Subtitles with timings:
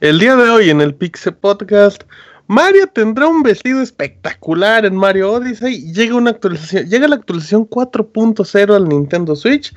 [0.00, 2.04] El día de hoy en el Pixel Podcast,
[2.50, 5.92] Mario tendrá un vestido espectacular en Mario Odyssey.
[5.92, 9.70] Llega una actualización, llega la actualización 4.0 al Nintendo Switch.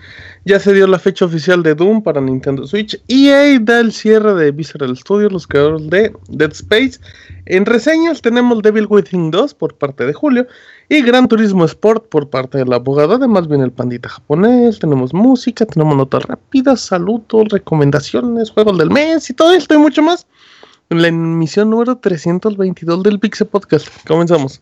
[0.45, 2.97] Ya se dio la fecha oficial de Doom para Nintendo Switch.
[3.09, 6.97] EA da el cierre de Visceral Studios, los creadores de Dead Space.
[7.45, 10.47] En reseñas tenemos Devil Within 2 por parte de Julio
[10.87, 13.15] y Gran Turismo Sport por parte del abogado.
[13.15, 19.29] Además viene el pandita japonés, tenemos música, tenemos notas rápidas, saludos, recomendaciones, juegos del mes
[19.29, 20.25] y todo esto y mucho más.
[20.91, 23.87] La emisión número 322 del Pixel Podcast.
[24.05, 24.61] Comenzamos.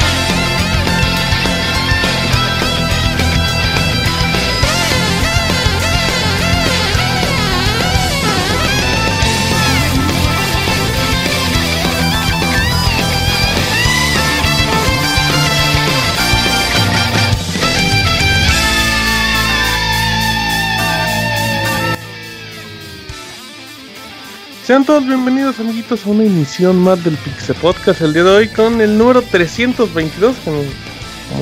[24.71, 27.99] Sean todos bienvenidos amiguitos a una emisión más del Pixel Podcast.
[27.99, 30.63] El día de hoy con el número 322 como,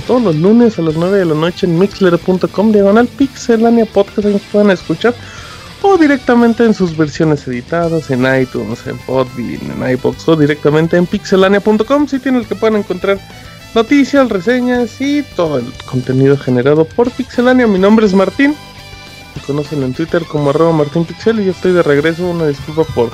[0.08, 4.42] todos los lunes a las 9 de la noche en mixler.com diagonal pixelania podcast que
[4.52, 5.14] puedan escuchar.
[5.84, 11.06] O directamente en sus versiones editadas en iTunes, en Podbean, en iBox o directamente en
[11.06, 13.20] pixelania.com si tienen el que puedan encontrar
[13.76, 17.68] noticias, reseñas y todo el contenido generado por Pixelania.
[17.68, 18.56] Mi nombre es Martín
[19.46, 22.28] conocen en Twitter como arroba Martín Pixel y yo estoy de regreso.
[22.28, 23.12] Una disculpa por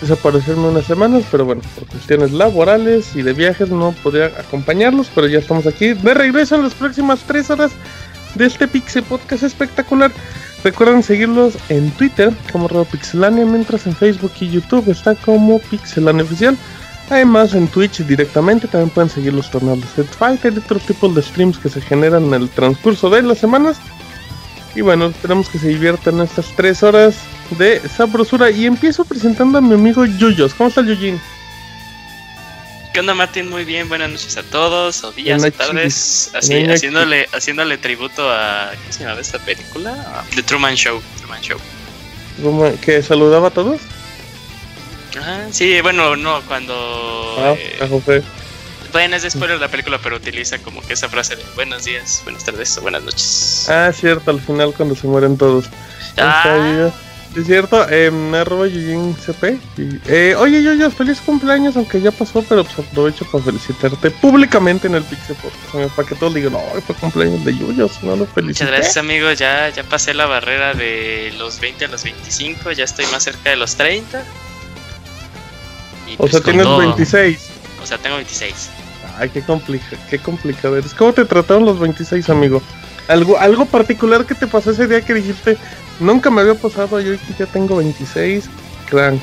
[0.00, 5.26] desaparecerme unas semanas, pero bueno, por cuestiones laborales y de viajes no podía acompañarlos, pero
[5.26, 7.72] ya estamos aquí de regreso en las próximas tres horas
[8.34, 10.12] de este Pixel Podcast espectacular.
[10.64, 16.56] Recuerden seguirlos en Twitter como Pixelania, mientras en Facebook y YouTube está como Pixelania Oficial.
[17.10, 21.14] Además en Twitch directamente también pueden seguir los torneos de Street Fighter y otros tipos
[21.14, 23.78] de streams que se generan en el transcurso de las semanas.
[24.78, 27.16] Y bueno, esperamos que se diviertan estas tres horas
[27.58, 28.48] de sabrosura.
[28.48, 30.54] Y empiezo presentando a mi amigo Yuyos.
[30.54, 31.20] ¿Cómo está Yujin?
[32.94, 33.50] ¿Qué onda Martín?
[33.50, 36.30] Muy bien, buenas noches a todos, o días, o tardes.
[36.32, 38.70] Así, haciéndole, haciéndole tributo a.
[38.86, 40.24] ¿Qué se llama esta película?
[40.36, 41.02] The Truman Show.
[41.18, 41.58] Truman Show.
[42.80, 43.80] ¿Que saludaba a todos?
[45.18, 47.34] Ajá, sí, bueno, no, cuando.
[47.36, 48.22] Ah, eh, a José.
[48.92, 52.20] Bueno, es de spoiler la película, pero utiliza como que esa frase de buenos días,
[52.24, 53.66] buenas tardes o buenas noches.
[53.68, 55.66] Ah, cierto, al final cuando se mueren todos.
[56.16, 56.90] Ah.
[57.36, 59.58] Es cierto, eh, arroba CP.
[60.06, 64.86] Eh, oye, yo, yo, feliz cumpleaños, aunque ya pasó, pero pues aprovecho para felicitarte públicamente
[64.86, 65.94] en el Pixel Podcast.
[65.94, 68.64] Para que todos digan, no, fue cumpleaños de Yuyos, no lo felicito.
[68.64, 69.30] Muchas gracias, amigo.
[69.32, 73.50] Ya, ya pasé la barrera de los 20 a los 25, ya estoy más cerca
[73.50, 74.24] de los 30.
[76.16, 77.38] o sea, pues, tienes 26.
[77.82, 78.70] O sea, tengo 26.
[79.18, 80.94] Ay, qué, complica, qué complicado eres.
[80.94, 82.62] ¿Cómo te trataron los 26, amigo?
[83.08, 85.56] ¿Algo, algo particular que te pasó ese día que dijiste,
[85.98, 88.44] nunca me había pasado, yo ya tengo 26,
[88.88, 89.20] crank.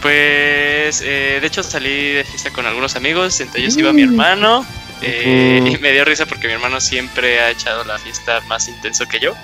[0.00, 4.10] Pues, eh, de hecho salí de fiesta con algunos amigos, entre ellos iba mi mm.
[4.10, 4.66] hermano,
[5.00, 9.06] eh, y me dio risa porque mi hermano siempre ha echado la fiesta más intenso
[9.06, 9.34] que yo.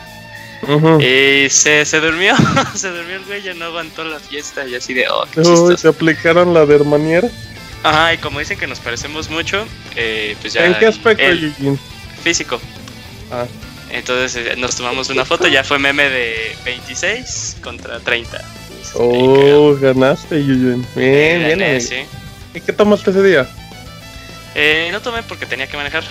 [1.01, 2.35] Y se, se durmió,
[2.75, 5.45] se durmió el güey, ya no aguantó la fiesta y así de, oh, qué
[5.77, 7.29] ¿Se aplicaron la de hermaniera?
[7.89, 10.67] Ajá, y como dicen que nos parecemos mucho, eh, pues ya.
[10.67, 11.79] ¿En qué aspecto, Eugene?
[12.23, 12.61] Físico.
[13.31, 13.47] Ah.
[13.91, 18.45] Entonces eh, nos tomamos una foto, ya fue meme de 26 contra 30.
[18.95, 20.85] Oh, ganaste, Eugene.
[20.95, 21.81] Bien, bien.
[21.81, 21.97] Sí.
[22.55, 23.49] ¿Y qué tomaste ese día?
[24.55, 26.05] Eh, no tomé porque tenía que manejar.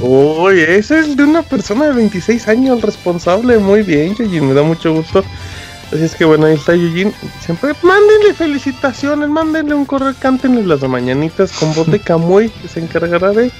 [0.00, 3.58] Uy, ese es de una persona de 26 años responsable.
[3.58, 5.24] Muy bien, Eugene, me da mucho gusto.
[5.94, 7.12] Así es que bueno, ahí está Eugene.
[7.40, 12.80] Siempre mándenle felicitaciones, mándenle un correo, cántenle las mañanitas con voz de Camuy, que se
[12.80, 13.52] encargará de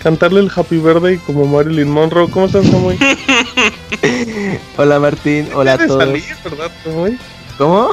[0.00, 2.30] cantarle el Happy Birthday como Marilyn Monroe.
[2.30, 2.96] ¿Cómo estás, Camuy?
[4.76, 5.48] hola, Martín.
[5.52, 5.98] Hola a todos.
[5.98, 7.18] salir, ¿verdad, Camuy?
[7.58, 7.90] ¿Cómo?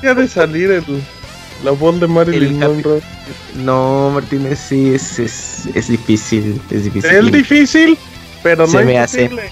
[0.00, 0.84] Ya de salir el,
[1.64, 3.02] La voz de Marilyn El Monroe.
[3.56, 7.10] No, Martínez, sí, es, es, es difícil, es difícil.
[7.10, 7.98] Es difícil,
[8.44, 9.24] pero no Se me hace.
[9.24, 9.50] imposible.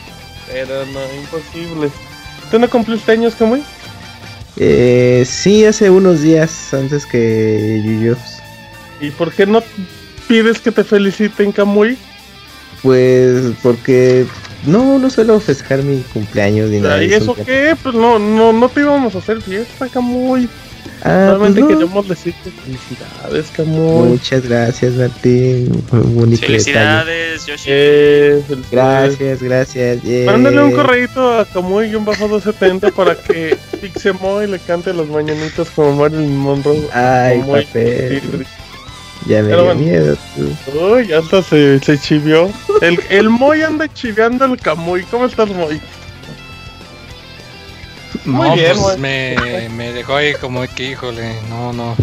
[0.52, 1.90] Pero no imposible.
[2.50, 3.62] ¿Tú no cumpliste años, Kamui?
[4.56, 8.18] Eh, sí, hace unos días antes que Yuyos.
[9.00, 9.62] ¿Y por qué no
[10.28, 11.98] pides que te feliciten, Kamui?
[12.82, 14.26] Pues porque
[14.66, 17.02] no, no suelo festejar mi cumpleaños ni nada.
[17.02, 17.76] ¿Y eso qué?
[17.82, 20.48] Pues no, no, no te íbamos a hacer fiesta, Kamui.
[21.02, 21.68] Ah, pues Solamente no.
[21.68, 24.08] queremos decirte felicidades, Kamui.
[24.10, 25.84] Muchas gracias, Martín.
[25.90, 26.46] Bonito detalle.
[26.46, 27.64] Felicidades, Yoshi.
[27.68, 29.18] Eh, felicidades.
[29.18, 30.02] Gracias, gracias.
[30.02, 30.26] yay.
[30.26, 35.06] Mándale un correíto a Kamui y un bajo 70 para que Pixemoy le cante las
[35.06, 36.88] mañanitas como Marilyn Monroe.
[36.92, 38.46] Ay, Como muy- papel.
[39.26, 39.80] Ya me Pero dio bueno.
[39.80, 40.16] miedo.
[40.36, 40.78] tú.
[40.94, 42.48] Uy, hasta se, se chivió.
[42.80, 45.02] El, el Moy anda chiveando al Camuy.
[45.10, 45.80] ¿Cómo estás, Moy?
[48.24, 51.96] Muy no, bien, pues me, me dejó ahí como que, híjole, no, no.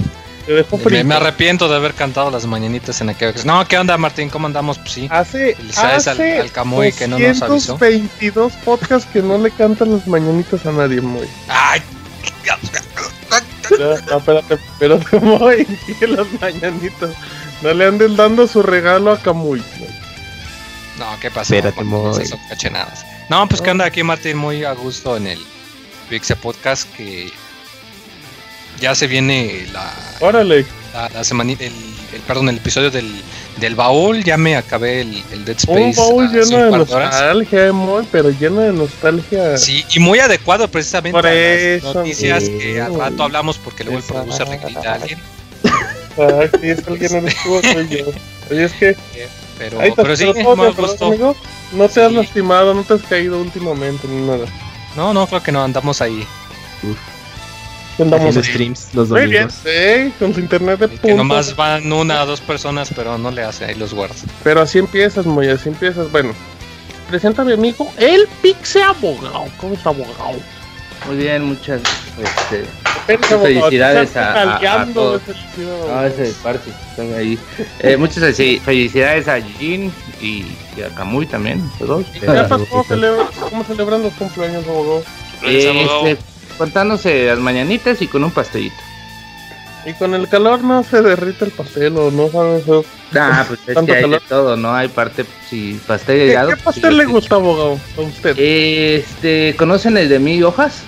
[1.06, 3.56] Me, arrepiento de haber cantado las mañanitas en aquella ocasión.
[3.56, 4.30] No, ¿qué onda, Martín?
[4.30, 4.78] ¿Cómo andamos?
[4.78, 5.08] Pues sí.
[5.10, 7.74] Hace, Felicidades al- hace al Camuy que no nos avisó.
[7.78, 11.28] 222 podcasts que no le cantan las mañanitas a nadie, Moy.
[11.48, 11.82] ¡Ay!
[12.46, 12.58] Ya,
[14.10, 15.66] no, espérate, espérate, Moy.
[15.86, 17.12] Sigue las mañanitas.
[17.62, 19.64] No le anden dando su regalo a Camuy.
[21.00, 21.56] No, ¿qué pasó?
[21.56, 22.22] Espérate, Moy.
[22.22, 23.06] esas cachenadas.
[23.30, 25.40] No, pues que anda aquí, Martín, muy a gusto en el
[26.10, 27.32] Pixel Podcast que
[28.80, 30.66] ya se viene la, Órale.
[30.94, 31.74] la, la semanita, el,
[32.14, 33.10] el- perdón, el episodio del,
[33.58, 34.24] del baúl.
[34.24, 36.00] Ya me acabé el, el Dead Un Space.
[36.02, 39.58] baúl hace lleno un de nostalgia, eh, pero lleno de nostalgia.
[39.58, 42.58] Sí, y muy adecuado precisamente Por a las eso, noticias sí.
[42.58, 45.20] que al rato hablamos porque luego el producer le grita a alguien.
[46.18, 48.06] Ah, sí, es alguien tú, soy yo.
[48.52, 48.96] Oye, es que
[49.58, 51.06] Pero, está, pero sí, pero todo me bien, ¿verdad, gustó.
[51.08, 51.36] amigo?
[51.74, 52.16] No te has Sí.
[52.16, 54.46] lastimado, no te has caído últimamente ni nada.
[54.96, 56.26] No, no, creo que no, andamos ahí.
[58.00, 58.50] Andamos Haciendo así.
[58.52, 59.60] streams los Muy bien, domingos.
[59.64, 61.16] sí, con su internet de Que punta.
[61.16, 64.24] nomás van una o dos personas, pero no le hace, ahí los guardas.
[64.44, 66.12] Pero así empiezas, muy así empiezas.
[66.12, 66.34] Bueno,
[67.08, 69.46] presenta a mi amigo, el Pixe Abogado.
[69.58, 70.40] ¿Cómo está, abogado?
[71.06, 71.82] Muy bien, muchas
[72.18, 72.66] este,
[73.28, 75.22] Felicidades a- a- a todos.
[75.58, 77.38] no, ese parte están ahí.
[77.80, 79.92] Eh, muchas felici- felicidades a Jin
[80.22, 80.46] y,
[80.78, 82.06] y a Kamui también, los dos.
[82.16, 85.04] ¿Y Chiapas, ¿cómo, celebra- ¿Cómo celebran los cumpleaños, abogado?
[85.44, 86.18] Este,
[86.58, 88.76] contándose las mañanitas y con un pastelito.
[89.86, 92.64] Y con el calor no se derrite el pastel o no sabes.
[92.64, 94.74] ¿Qué, Ah, pues es que hay de todo, ¿no?
[94.74, 96.50] Hay parte, si pastel helado.
[96.50, 97.12] qué pues, pastel sí, le sí.
[97.12, 97.78] gusta, abogado?
[97.98, 98.36] A usted.
[98.40, 100.84] Este, ¿conocen el de mil hojas?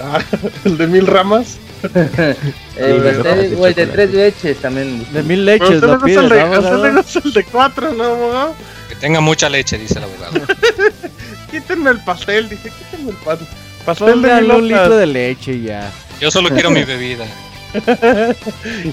[0.00, 0.20] Ah,
[0.64, 1.58] el de mil ramas.
[1.82, 3.86] el pastel, de o el de chocolate.
[3.86, 5.04] tres leches también.
[5.12, 6.94] De mil Pero leches usted le lo gusta pides, el de, ¿no, usted le abogado?
[7.02, 8.54] gusta el de cuatro, ¿no, abogado?
[8.90, 10.40] Que tenga mucha leche, dice el abogado.
[11.52, 13.46] Quítenme el pastel, dije, quítenme el pastel.
[13.86, 15.92] Pastel de un litro de leche ya.
[16.20, 17.24] Yo solo quiero mi bebida.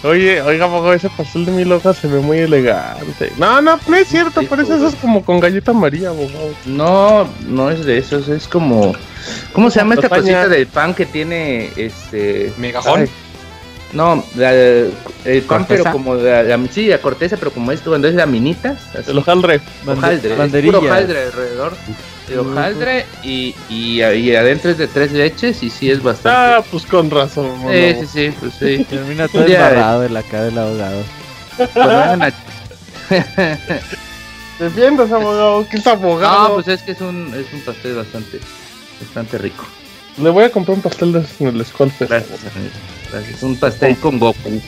[0.04, 3.32] Oye, oiga, abogado, ese pastel de mil hojas se ve muy elegante.
[3.38, 6.54] No, no, no es cierto, Sí, parece eso es como con galleta María, abogado.
[6.66, 8.94] No, no es de esos, es como.
[9.52, 10.22] ¿Cómo se llama esta Lasaña.
[10.22, 12.54] cosita del pan que tiene este.
[12.58, 13.02] ¿Migajón?
[13.02, 13.10] ay,
[13.94, 14.92] No, la, el
[15.48, 15.84] pan, ¿Corteza?
[15.84, 19.19] pero como la, la, sí, la corteza, pero como esto, cuando es laminitas, así, El
[19.19, 19.62] hojaldre.
[19.86, 20.75] Hojaldre, es banderillas.
[20.75, 21.74] puro hojaldre alrededor.
[22.28, 26.30] De hojaldre y, y, y adentro es de tres leches y sí es bastante.
[26.38, 27.51] Ah, pues con razón.
[27.62, 28.01] sí, no.
[28.01, 28.84] sí, sí, pues sí.
[28.89, 31.04] Termina todo embarrado de la cara del abogado.
[34.59, 36.50] Defiendas, abogado, que es abogado.
[36.50, 38.40] No, pues es que es un, es un pastel bastante,
[39.02, 39.66] bastante rico.
[40.18, 41.66] Le voy a comprar un pastel de en el.
[42.00, 42.71] Gracias, amigo.
[43.11, 43.44] Gracias.
[43.44, 44.61] Un pastel con Goku.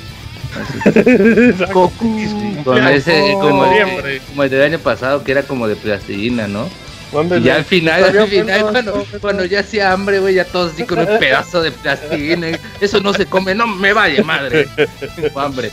[0.60, 1.51] Así.
[1.74, 2.63] Goku.
[2.63, 6.67] Con ese, como el, como el del año pasado, que era como de plastilina, ¿no?
[7.12, 10.84] Y ya al final, al final, bueno, cuando, ya hacía hambre, güey, ya todos así
[10.84, 12.50] con un pedazo de plastilina.
[12.79, 14.67] Eso no se come, no me vaya madre.
[15.15, 15.72] Tengo hambre.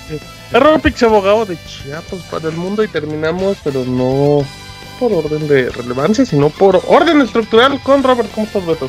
[0.83, 4.47] Pix abogado de Chiapas para el mundo y terminamos, pero no
[4.99, 8.31] por orden de relevancia, sino por orden estructural con Robert.
[8.35, 8.89] ¿Cómo estás, Beto?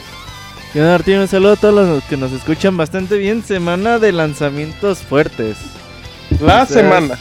[0.85, 3.43] Martín, un saludo a todos los que nos escuchan bastante bien.
[3.43, 5.57] Semana de lanzamientos fuertes.
[6.39, 7.17] La semana.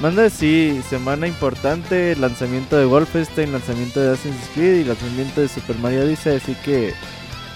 [0.00, 2.16] Manda, sí, semana importante.
[2.16, 6.36] Lanzamiento de Wolfenstein, lanzamiento de Assassin's Creed y lanzamiento de Super Mario Odyssey.
[6.36, 6.92] Así que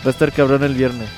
[0.05, 1.09] va a estar cabrón el viernes.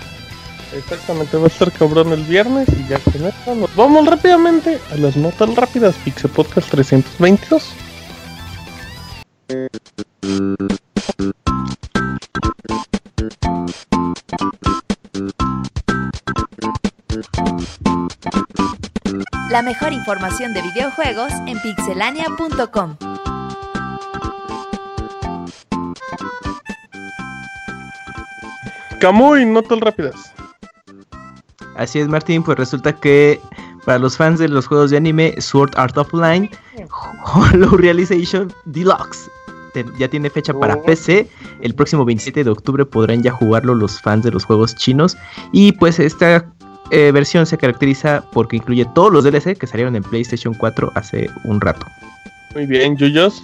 [0.75, 4.97] Exactamente, va a estar cabrón el viernes y ya con esto nos vamos rápidamente a
[4.97, 5.97] las notas rápidas.
[6.05, 7.75] Pixel Podcast 322.
[19.51, 22.97] La mejor información de videojuegos en pixelania.com.
[29.01, 30.33] Camuy, notas rápidas.
[31.77, 33.41] Así es, Martín, pues resulta que
[33.85, 36.51] para los fans de los juegos de anime, Sword Art Online
[37.25, 39.31] Hollow Realization Deluxe
[39.73, 40.83] te- ya tiene fecha para Oh.
[40.85, 41.29] PC.
[41.61, 45.17] El próximo 27 de octubre podrán ya jugarlo los fans de los juegos chinos.
[45.53, 46.47] Y pues esta
[46.91, 51.29] eh, versión se caracteriza porque incluye todos los DLC que salieron en PlayStation 4 hace
[51.45, 51.87] un rato.
[52.55, 53.43] Muy bien, Yuyos.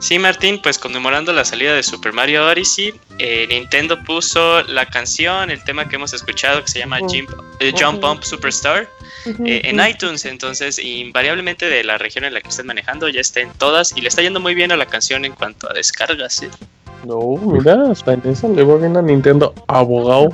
[0.00, 5.50] Sí, Martín, pues conmemorando la salida de Super Mario Odyssey, eh, Nintendo puso la canción,
[5.50, 7.08] el tema que hemos escuchado que se llama Ujú.
[7.08, 8.06] Jump, eh, Jump Ujú.
[9.26, 13.40] Eh, en iTunes, entonces invariablemente de la región en la que estén manejando ya está
[13.40, 16.42] en todas y le está yendo muy bien a la canción en cuanto a descargas.
[16.42, 16.50] ¿eh?
[17.04, 19.54] No, mira, hasta en eso le va bien a Nintendo.
[19.66, 20.30] Abogado.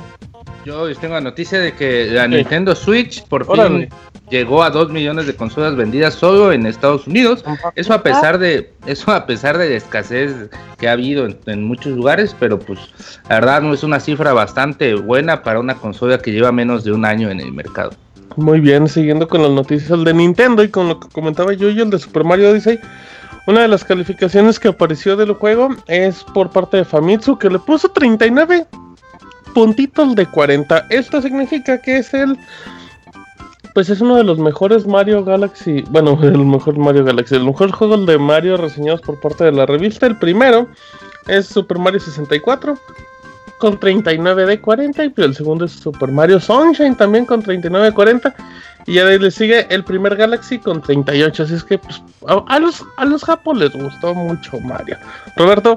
[0.65, 2.31] Yo les tengo la noticia de que la Sí.
[2.31, 3.87] Nintendo Switch por fin
[4.31, 7.43] llegó a 2 millones de consolas vendidas solo en Estados Unidos.
[7.75, 10.33] Eso a pesar de eso a pesar de la escasez
[10.79, 12.79] que ha habido en, en muchos lugares, pero pues
[13.29, 16.91] la verdad no es una cifra bastante buena para una consola que lleva menos de
[16.91, 17.91] un año en el mercado.
[18.37, 21.79] Muy bien, siguiendo con las noticias de Nintendo y con lo que comentaba yo y
[21.79, 22.79] el de Super Mario Odyssey.
[23.47, 27.59] Una de las calificaciones que apareció del juego es por parte de Famitsu que le
[27.59, 28.65] puso 39
[29.53, 30.87] puntitos de 40.
[30.89, 32.37] Esto significa que es el
[33.73, 37.71] pues es uno de los mejores Mario Galaxy, bueno, el mejor Mario Galaxy, el mejor
[37.71, 40.07] juego de Mario reseñados por parte de la revista.
[40.07, 40.67] El primero
[41.27, 42.77] es Super Mario 64
[43.59, 47.93] con 39 de 40 y el segundo es Super Mario Sunshine también con 39 de
[47.93, 48.35] 40
[48.87, 52.59] y ya le sigue el primer Galaxy con 38, así es que pues, a, a
[52.59, 54.97] los a los japos les gustó mucho Mario.
[55.35, 55.75] Roberto,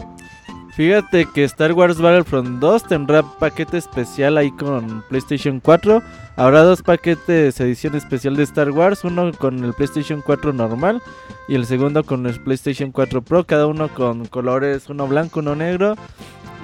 [0.78, 6.00] Fíjate que Star Wars Battlefront 2 tendrá paquete especial ahí con PlayStation 4.
[6.37, 11.02] Habrá dos paquetes edición especial de Star Wars, uno con el PlayStation 4 normal
[11.49, 15.56] y el segundo con el PlayStation 4 Pro, cada uno con colores, uno blanco, uno
[15.56, 15.97] negro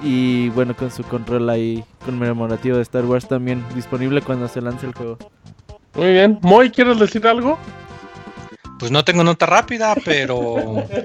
[0.05, 4.85] y bueno, con su control ahí conmemorativo de Star Wars también disponible cuando se lance
[4.85, 5.17] el juego.
[5.95, 6.37] muy bien.
[6.43, 7.57] Moy, ¿quieres decir algo?
[8.77, 10.85] Pues no tengo nota rápida, pero.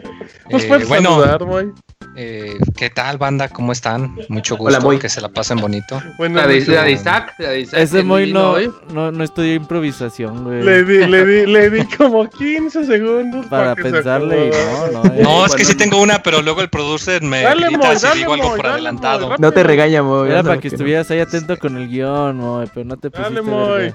[0.51, 1.73] Pues eh, puedes bueno, saludar, Moy.
[2.17, 3.49] Eh, ¿qué tal, banda?
[3.49, 4.17] ¿Cómo están?
[4.29, 6.01] Mucho Hola, gusto, que se la pasen bonito.
[6.19, 6.75] Buenas La de, noches.
[6.75, 8.71] la de Isaac, la de Isaac, Ese muy no, hoy.
[8.93, 10.63] no, no estudió improvisación, güey.
[10.63, 14.51] Le di, le di, le di como 15 segundos Para se pensarle y
[14.93, 15.15] no, no.
[15.15, 15.21] eh.
[15.23, 17.97] No, es que bueno, sí tengo una, pero luego el producer me Dale, grita Moy,
[17.97, 19.37] si dale, digo algo por dale, adelantado.
[19.39, 20.31] No te regaña, Moy.
[20.31, 23.95] Era para que estuvieras ahí atento con el guion, Moy, pero no te pusiste Dale.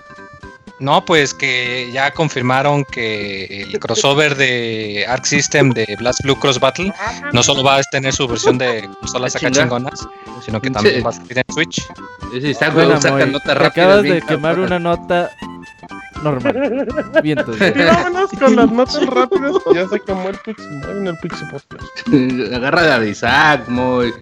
[0.80, 6.60] No, pues que ya confirmaron que el crossover de Arc System de Blast Blue Cross
[6.60, 6.94] Battle
[7.32, 9.64] no solo va a tener su versión de consolas acá Chinga.
[9.64, 10.06] chingonas,
[10.46, 11.82] sino que también va a salir en Switch.
[12.36, 13.72] Ese Isaac Bueno, luego saca Moy, notas te rápidas.
[13.72, 15.32] acabas bien de quemar una nota
[16.24, 16.88] normal.
[17.24, 17.56] Vientos.
[17.62, 19.54] Y vámonos con las notas rápidas.
[19.74, 22.54] Ya se quemó el Pixie Moy en el Pixie Podcast.
[22.54, 24.14] Agarra la de Isaac, muy.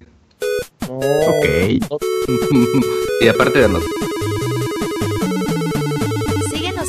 [0.88, 0.98] No.
[0.98, 1.46] Ok.
[3.22, 3.90] y aparte de nosotros.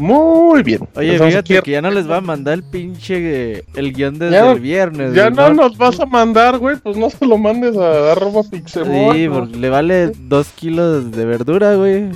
[0.00, 0.88] Muy bien.
[0.94, 4.18] Oye, Empezamos fíjate que ya no les va a mandar el pinche eh, el guion
[4.18, 5.14] desde Ya- el viernes.
[5.14, 6.76] Ya no nos vas a mandar, güey.
[6.76, 9.18] Pues no se lo mandes a arroba Pixemoy.
[9.18, 12.08] Sí, porque le vale dos kilos de verdura, güey.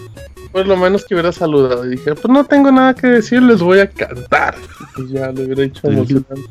[0.52, 1.84] Pues lo menos que hubiera saludado.
[1.84, 4.54] Y dije, pues no tengo nada que decir, les voy a cantar.
[4.94, 6.42] Pues ya le hubiera hecho emocionante.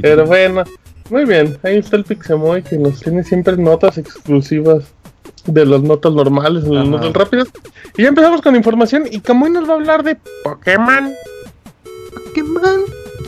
[0.00, 0.64] Pero bueno,
[1.10, 1.56] muy bien.
[1.62, 4.84] Ahí está el Pixemoy que nos tiene siempre notas exclusivas
[5.46, 6.90] de las notas normales, de las Ajá.
[6.90, 7.48] notas rápidas.
[7.96, 9.04] Y ya empezamos con información.
[9.10, 11.12] Y Camuy nos va a hablar de Pokémon.
[12.26, 12.80] Pokémon.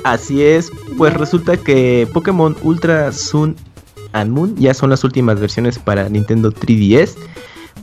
[0.05, 3.57] Así es, pues resulta que Pokémon Ultra Sun
[4.13, 7.17] and Moon ya son las últimas versiones para Nintendo 3DS,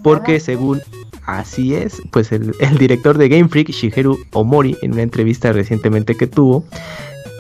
[0.04, 0.82] porque según
[1.26, 6.16] así es, pues el, el director de Game Freak, Shigeru Omori, en una entrevista recientemente
[6.16, 6.66] que tuvo,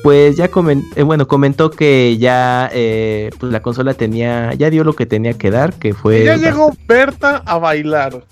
[0.03, 4.83] pues ya comen- eh, bueno, comentó que ya eh, pues la consola tenía, ya dio
[4.83, 6.25] lo que tenía que dar, que fue...
[6.25, 8.25] Ya llegó Berta a bailar.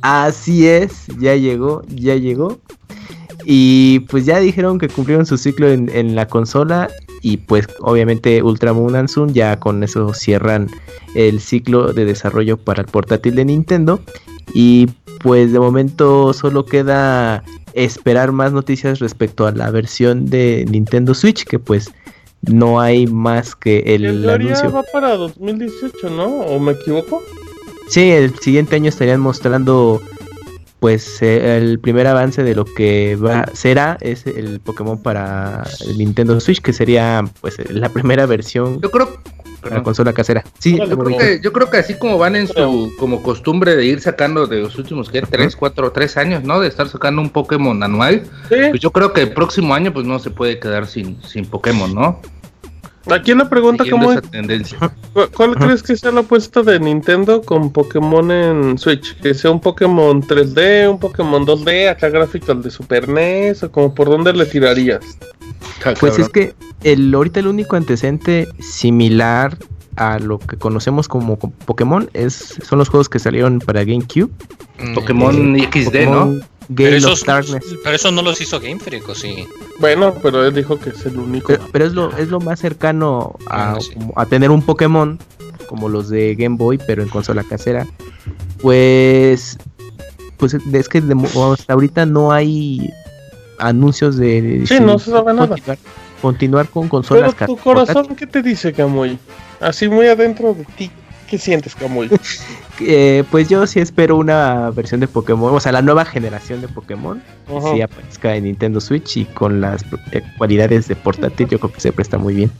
[0.00, 2.58] Así es, ya llegó, ya llegó.
[3.44, 6.90] Y pues ya dijeron que cumplieron su ciclo en, en la consola.
[7.22, 10.68] Y pues obviamente Ultra Moon and Sun ya con eso cierran
[11.14, 14.00] el ciclo de desarrollo para el portátil de Nintendo.
[14.52, 14.88] Y
[15.22, 21.44] pues de momento solo queda esperar más noticias respecto a la versión de Nintendo Switch.
[21.44, 21.90] Que pues
[22.42, 24.72] no hay más que el teoría anuncio.
[24.72, 26.26] va para 2018, ¿no?
[26.26, 27.22] ¿O me equivoco?
[27.88, 30.00] Sí, el siguiente año estarían mostrando
[30.80, 35.96] pues eh, el primer avance de lo que va será es el Pokémon para el
[35.96, 38.80] Nintendo Switch que sería pues la primera versión.
[38.80, 39.08] Yo creo,
[39.70, 40.44] la consola casera.
[40.58, 43.84] Sí, Yo creo, que, yo creo que así como van en su como costumbre de
[43.84, 45.22] ir sacando de los últimos ¿qué?
[45.22, 46.60] tres, cuatro, tres años, ¿no?
[46.60, 48.22] De estar sacando un Pokémon anual.
[48.48, 48.56] Sí.
[48.70, 51.94] Pues yo creo que el próximo año pues no se puede quedar sin, sin Pokémon,
[51.94, 52.20] ¿no?
[53.10, 54.78] Aquí una pregunta como esa tendencia.
[55.12, 59.16] ¿Cuál, cuál crees que sea la apuesta de Nintendo con Pokémon en Switch?
[59.20, 63.64] ¿Que sea un Pokémon 3D, un Pokémon 2D, acá gráfico al de Super NES?
[63.64, 65.00] ¿O como por dónde le tirarías?
[65.98, 66.54] Pues es que
[66.84, 69.58] el ahorita el único antecedente similar
[69.96, 74.30] a lo que conocemos como co- Pokémon es son los juegos que salieron para GameCube.
[74.80, 76.40] Mm, Pokémon XD, ¿no?
[76.74, 77.64] Pokémon Pero esos, of Darkness.
[77.84, 79.46] pero eso no los hizo Game Freak, ¿o sí?
[79.80, 81.46] Bueno, pero él dijo que es el único.
[81.48, 83.92] Pero, pero es lo es lo más cercano a, Ah, sí.
[84.16, 85.18] a tener un Pokémon
[85.68, 87.86] como los de Game Boy, pero en consola casera.
[88.60, 89.58] Pues
[90.36, 91.14] pues es que de
[91.52, 92.90] hasta ahorita no hay
[93.58, 95.48] anuncios de, de- Sí, no se sabe nada.
[95.48, 95.78] continuar,
[96.20, 99.18] continuar con Pero consolas tu cas- corazón, ¿qué te dice, Camuy?
[99.60, 100.90] Así muy adentro de ti.
[101.32, 102.10] ¿Qué sientes, Camuy?
[102.84, 106.68] Eh, pues yo sí espero una versión de Pokémon, o sea, la nueva generación de
[106.68, 107.72] Pokémon, que Ajá.
[107.74, 111.80] sí aparezca en Nintendo Switch y con las eh, cualidades de portátil, yo creo que
[111.80, 112.50] se presta muy bien.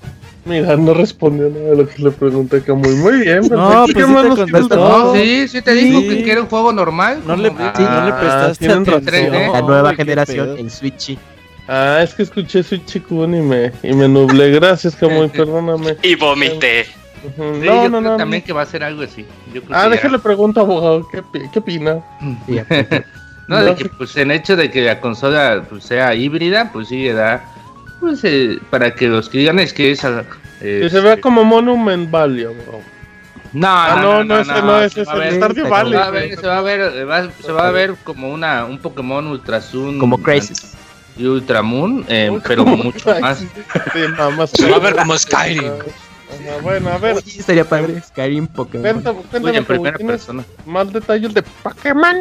[0.44, 2.94] Mira, no respondió nada de lo que le pregunté a Camuy.
[2.96, 6.08] Muy bien, No, pues ¿Qué sí te No, sí, sí te digo Sí.
[6.08, 7.20] que quiere un juego normal.
[7.26, 9.32] No le, como- sí, no le Ah, prestaste atención.
[9.52, 11.18] la nueva Ay, generación en Switch.
[11.68, 14.50] Ah, es que escuché Switch Kun y me, y me nublé.
[14.52, 15.96] Gracias, Camuy, perdóname.
[16.02, 16.86] Y vomité.
[17.24, 17.54] Ujú.
[17.60, 18.16] Sí, No, yo no, creo no.
[18.16, 19.24] también que va a ser algo así.
[19.52, 21.06] Yo creo Ah, que ya- déjale pregunto, abogado.
[21.10, 22.00] ¿Qué, qué opina?
[22.46, 22.66] Sí, ya.
[23.48, 23.76] No, de No.
[23.76, 27.44] que pues el hecho de que la consola pues, sea híbrida, pues sí le da
[27.98, 30.24] pues eh, para que los que digan es que esa
[30.60, 32.80] eh, Que se vea como Monument Valley, abogado.
[33.52, 35.70] no, Ah, no, no, ese no es, se es va a el ver- Stardew se
[35.70, 35.92] Valley.
[35.94, 38.78] va a ver- se va a ver va- se va a ver como una un
[38.78, 40.74] Pokémon Ultra Sun como Crisis.
[41.16, 43.38] y Ultra Moon, eh, pero mucho más.
[43.40, 43.46] Sí,
[44.36, 44.50] más.
[44.50, 45.72] Se va a ver como Skyrim.
[46.32, 47.16] Ajá, bueno, a ver.
[47.16, 48.82] Oye, estaría padre Skyrim Pokémon.
[48.92, 50.44] Cuéntame, Uy, cuéntame en Camuy, primera ¿tienes persona.
[50.66, 52.16] más detalles de Pokémon?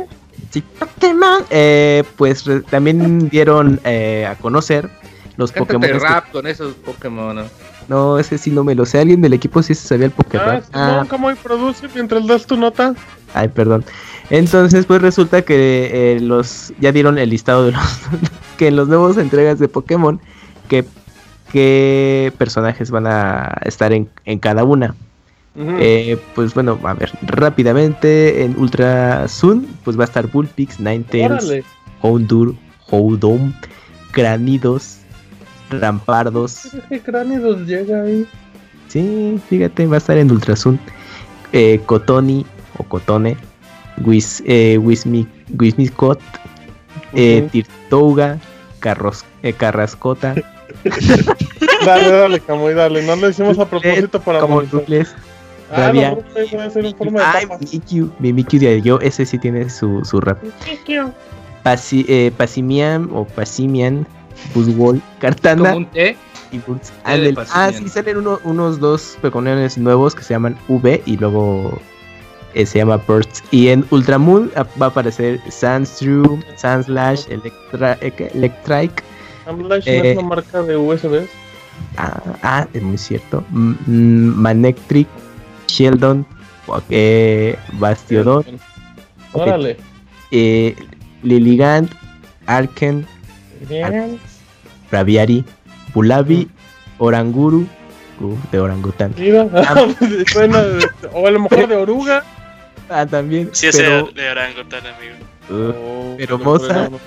[0.51, 1.44] Sí, Pokémon.
[1.50, 4.89] Eh, pues re- también dieron eh, a conocer
[5.38, 6.00] los Cántate Pokémon.
[6.01, 7.35] rap con esos Pokémon.
[7.35, 7.44] ¿no?
[7.88, 9.00] No, ese sí no me lo sé.
[9.00, 10.62] Alguien del equipo sí se sabía el Ah, Pokémon.
[10.74, 12.94] Simón, Camuy produce mientras das tu nota.
[13.33, 13.83] Ay, perdón.
[14.29, 17.81] Entonces, pues resulta que eh, los ya dieron el listado de los
[18.57, 20.22] que en los nuevos entregas de Pokémon
[20.70, 20.85] que
[21.51, 24.96] qué personajes van a estar en, en cada una.
[25.55, 31.44] Eh, pues bueno, a ver, rápidamente en Ultra Sun, pues va a estar Bullpix, Ninetales,
[31.44, 31.64] Órale.
[32.01, 32.55] Houndour,
[32.90, 33.53] Houdon,
[34.11, 35.00] Cranidos,
[35.70, 36.70] Rampardos.
[36.90, 38.25] ¿Qué cráneos llega ahí?
[38.87, 40.79] Sí, fíjate, va a estar en Ultra Sun.
[41.51, 42.46] Eh, Cotoni
[42.77, 43.35] o Cotone,
[44.05, 45.27] Whis, eh, Wismi-
[47.14, 47.48] eh.
[47.51, 48.40] Tirtouga,
[48.79, 50.33] Carros, eh, Carrascota,
[51.86, 53.01] Dale, dale, Camuy, dale.
[53.03, 54.62] No lo hicimos a propósito para como.
[54.62, 55.14] Rufles.
[55.72, 56.10] Ah, Rabia.
[56.12, 57.46] los Rufles puede ser en forma de Ay.
[57.60, 60.38] Mimikyu, Mimikyu de yo, ese sí tiene su, su rap.
[61.64, 64.05] Pasi, eh, Pasimian o Pasimian,
[64.53, 66.18] Buzzwall, Cartana Como un té.
[66.51, 66.60] y
[67.03, 67.36] Ándale.
[67.53, 71.79] Ah, sí, salen uno- unos dos Pokémones nuevos que se llaman V y luego
[72.55, 73.40] eh, se llama Burst.
[73.51, 78.31] Y en Ultramoon va a aparecer Sandstream, Sandslash, Electra, eh.
[78.34, 79.03] Electrike.
[79.46, 81.27] Amlash no Eh, es una marca de USB.
[81.98, 83.44] Ah, ah, es muy cierto.
[83.54, 85.08] M- mm, Manectric,
[85.68, 86.25] Sheldon,
[86.90, 88.46] eh, Bastiodon,
[89.34, 89.77] Órale.
[90.32, 90.75] eh,
[91.24, 91.92] Lilligant,
[92.46, 93.06] Arken,
[93.70, 94.20] Bien.
[94.90, 95.44] Braviari,
[95.94, 96.48] Bulabi,
[96.98, 97.68] Oranguru,
[98.20, 99.14] uf, de orangután.
[99.18, 99.46] Mira,
[100.34, 100.60] bueno,
[101.14, 102.24] o a lo mejor de oruga.
[102.94, 103.50] Ah, también.
[103.54, 105.16] Sí, ese pero, de orangutan, amigo.
[105.51, 106.37] Uf, Oh, pero.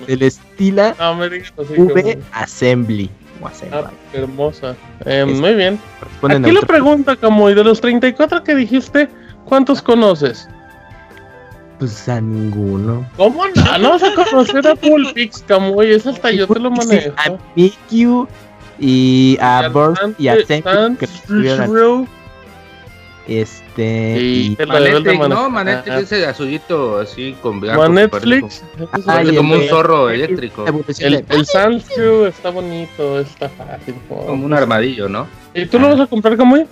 [0.05, 2.19] Celestila, No, digas así, V.
[2.33, 3.09] Assembly.
[3.41, 3.79] O Assembly.
[3.85, 4.75] Ah, qué hermosa.
[5.05, 5.79] Eh, muy bien.
[6.23, 9.09] Aquí la pregunta, Camuy, de los 34 que dijiste,
[9.45, 10.47] ¿cuántos conoces?
[11.79, 13.05] Pues a ninguno.
[13.17, 13.77] ¿Cómo no?
[13.79, 17.13] No vas a conocer a Pulpix, Camuy, eso hasta yo te lo manejo.
[17.17, 18.27] a Mikyu
[18.79, 20.97] y a Burst y a Sand-
[23.27, 25.49] este Y Manetrix, ¿no?
[25.49, 25.85] manejar.
[25.87, 27.81] Manetrix ese azulito así con blanco.
[27.83, 28.63] Con que parece Netflix.
[28.77, 30.65] como- ese es Ah, el- como un el- zorro eléctrico.
[30.65, 33.95] El, de- el está bonito, está fácil.
[34.09, 35.27] Como un armadillo, ¿no?
[35.53, 36.65] ¿Y tú lo vas a comprar, Camuy?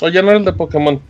[0.00, 1.00] ¿O ya no eres de Pokémon?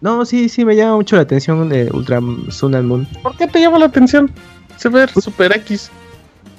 [0.00, 3.06] No, sí, sí, me llama mucho la atención de Ultra Sun and Moon.
[3.22, 4.30] ¿Por qué te llama la atención?
[4.78, 5.90] Se ve Super X.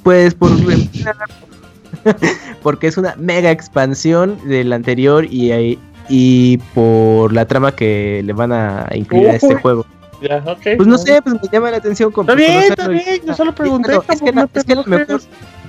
[0.04, 0.52] Pues por
[2.64, 8.34] porque es una mega expansión del anterior y ahí- y por la trama que le
[8.34, 9.86] van a incluir a este juego.
[10.22, 10.62] Ya, ok.
[10.78, 13.56] Pues no sé, pues me llama la atención con Está bien, está bien, yo solo
[13.56, 13.94] pregunté.
[14.10, 15.22] Es que, no, es que, la- es que a lo mejor,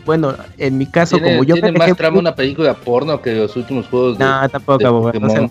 [0.04, 3.32] bueno, en mi caso, Tiene, como yo tiene más manejé- trama una película porno que
[3.34, 5.50] los últimos juegos de, No, tampoco, de abogado, no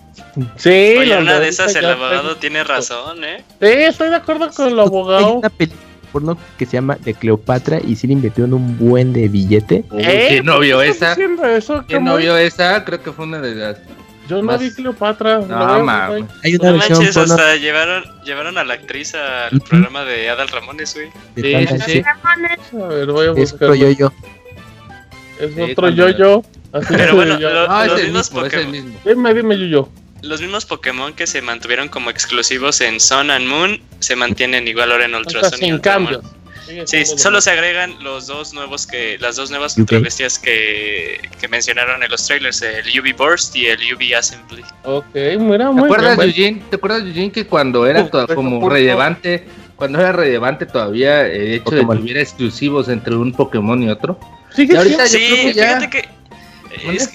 [0.56, 0.68] Sí,
[0.98, 3.42] Oye, la una de esas el abogado tiene razón, ¿eh?
[3.60, 5.32] Sí, estoy de acuerdo con el Hay abogado.
[5.38, 9.28] una película porno que se llama De Cleopatra y sí le invirtieron un buen de
[9.28, 9.84] billete.
[9.94, 10.26] ¿Eh?
[10.28, 11.12] ¿Quién no ¿Por qué vio esa?
[11.56, 11.82] eso?
[11.88, 12.84] ¿Quién ¿Cómo no vio esa?
[12.84, 13.78] Creo que fue una de las.
[14.28, 15.38] Yo no Más- vi Cleopatra.
[15.40, 16.20] No, mames.
[16.22, 16.38] buscar.
[16.44, 20.30] Hay una No versión manches, porno hasta llevaron, llevaron a la actriz al programa de
[20.30, 21.08] Adal Ramones, güey.
[21.36, 22.02] Sí, sí, sí.
[22.80, 23.70] A ver, voy a Es buscar.
[23.70, 24.12] otro yo-yo.
[25.40, 26.42] Es Sí, otro yo-yo.
[26.72, 28.70] Así Pero bueno, yo- lo- No, es los mismos mismo, es Pokémon.
[28.72, 29.00] mismo.
[29.04, 29.88] Dime, dime, yo-yo.
[30.22, 34.92] Los mismos Pokémon que se mantuvieron como exclusivos en Sun and Moon se mantienen igual
[34.92, 36.22] ahora en O Ultra sea, Sun y sin cambios.
[36.86, 39.78] Sí, solo se agregan los dos nuevos que las dos nuevas Ok.
[39.80, 44.62] ultra bestias que, que mencionaron en los trailers, el UV Burst y el UV Assembly.
[44.84, 45.06] Ok,
[45.38, 46.28] mira, ¿Te muy acuerdas, bien.
[46.28, 46.62] Eugene?
[46.70, 49.44] ¿Te acuerdas, Eugene, que cuando era como por relevante,
[49.76, 51.88] cuando era relevante todavía el hecho Pokémon.
[51.90, 54.18] de que hubiera exclusivos entre un Pokémon y otro?
[54.54, 56.08] Sigue Y ahorita siendo- yo creo Sí, que ya- fíjate que
[56.96, 57.12] es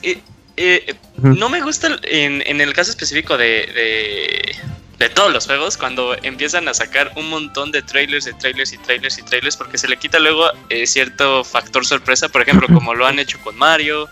[0.60, 1.28] eh, Ujú.
[1.36, 4.56] no me gusta el- en, en el caso específico de, de,
[5.00, 8.78] de todos los juegos cuando empiezan a sacar un montón de trailers, de trailers y
[8.80, 12.96] trailers y trailers porque se le quita luego eh, cierto factor sorpresa, por ejemplo, como
[12.96, 14.10] lo han hecho con Mario.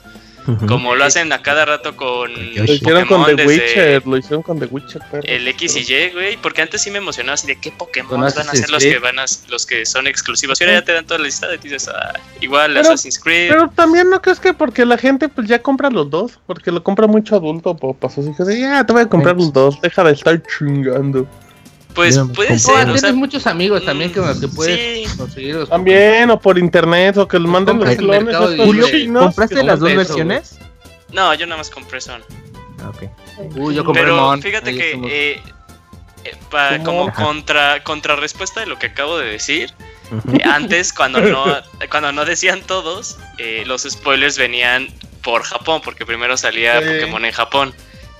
[0.68, 4.18] Como lo hacen a cada rato con Lo hicieron con Pokémon The desde Witcher, lo
[4.18, 5.24] hicieron con The Witcher, perro.
[5.26, 8.22] el X y Y, güey, porque antes sí me emocionaba así de qué Pokémon Con
[8.22, 10.60] van a ser los que van a los que son exclusivos.
[10.62, 13.50] Y ahora ya te dan toda la lista y dices, ah, igual Pero- Assassin's Creed.
[13.50, 16.84] Pero también no crees que porque la gente pues ya compra los dos, porque lo
[16.84, 17.76] compra mucho adulto
[18.10, 21.28] sus hijos, y ya te voy a comprar los dos, deja de estar chingando.
[21.96, 25.10] Pues puede como- ser, Ah, o tienes sea, muchos amigos también con los que puedes
[25.10, 25.18] sí.
[25.18, 28.36] conseguir los También, o por internet, o que los manden los clones
[28.92, 29.24] chinos.
[29.24, 30.60] ¿Compraste que las dos versiones?
[31.12, 32.22] No, yo nada más compré Son.
[32.84, 33.10] Ah, ok.
[33.56, 34.42] Uy, yo compré Pero Mon.
[34.42, 35.42] fíjate Ahí que eh,
[36.26, 37.24] eh, pa- como Ajá.
[37.24, 39.72] contra contrarrespuesta de lo que acabo de decir,
[40.34, 41.46] eh, antes cuando no
[41.90, 44.90] cuando no decían todos, eh, los spoilers venían
[45.24, 46.86] por Japón, porque primero salía Sí.
[46.86, 47.74] Pokémon en Japón.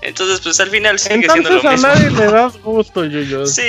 [0.06, 1.88] Entonces, pues al final sigue siendo Entonces lo a mismo.
[1.88, 3.46] nadie le das gusto, Yuyo.
[3.48, 3.62] Sí,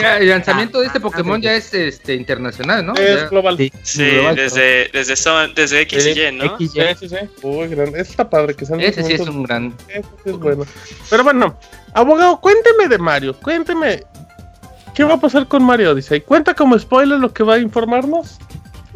[0.00, 2.94] ya el lanzamiento de este Pokémon ya es este internacional, ¿no?
[2.94, 3.56] Es Ya- global.
[3.56, 6.44] Sí, sí, global, desde, desde, Son- desde X y Y, ¿no?
[6.56, 6.94] X, Sí, Y.
[7.00, 7.16] sí, sí.
[7.42, 8.00] Uy, grande.
[8.00, 9.74] Ese está padre que Ese sí es un gran.
[9.88, 10.64] Ese sí es bueno.
[11.10, 11.58] Pero bueno,
[11.92, 13.34] abogado, cuénteme de Mario.
[13.40, 14.04] Cuénteme.
[14.94, 16.20] ¿Qué va a pasar con Mario Odyssey?
[16.20, 18.38] ¿Cuenta como spoiler lo que va a informarnos?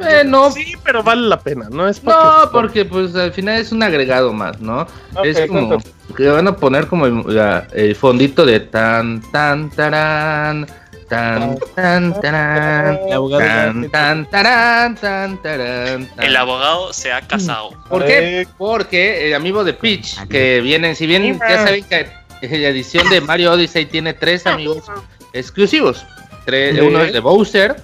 [0.00, 1.88] Eh, no, Sí, pero vale la pena, ¿no?
[1.88, 4.82] Es para no, que- porque pues al final es un agregado más, ¿no?
[5.14, 5.92] Ok, es como cuéntame.
[6.16, 10.66] que van a poner como el, la- el fondito de tan tan tarán
[11.08, 16.24] tan tan tarán El abogado tan tan tarán tan tarán tan.
[16.26, 17.70] El abogado se ha casado.
[17.88, 18.46] ¿Por qué?
[18.58, 22.06] Porque el amigo de Peach que vienen, si bien ya saben que
[22.42, 24.84] la edición de Mario Odyssey tiene tres amigos
[25.32, 26.04] exclusivos.
[26.44, 26.80] Tres.
[26.80, 27.76] Uno es de Bowser,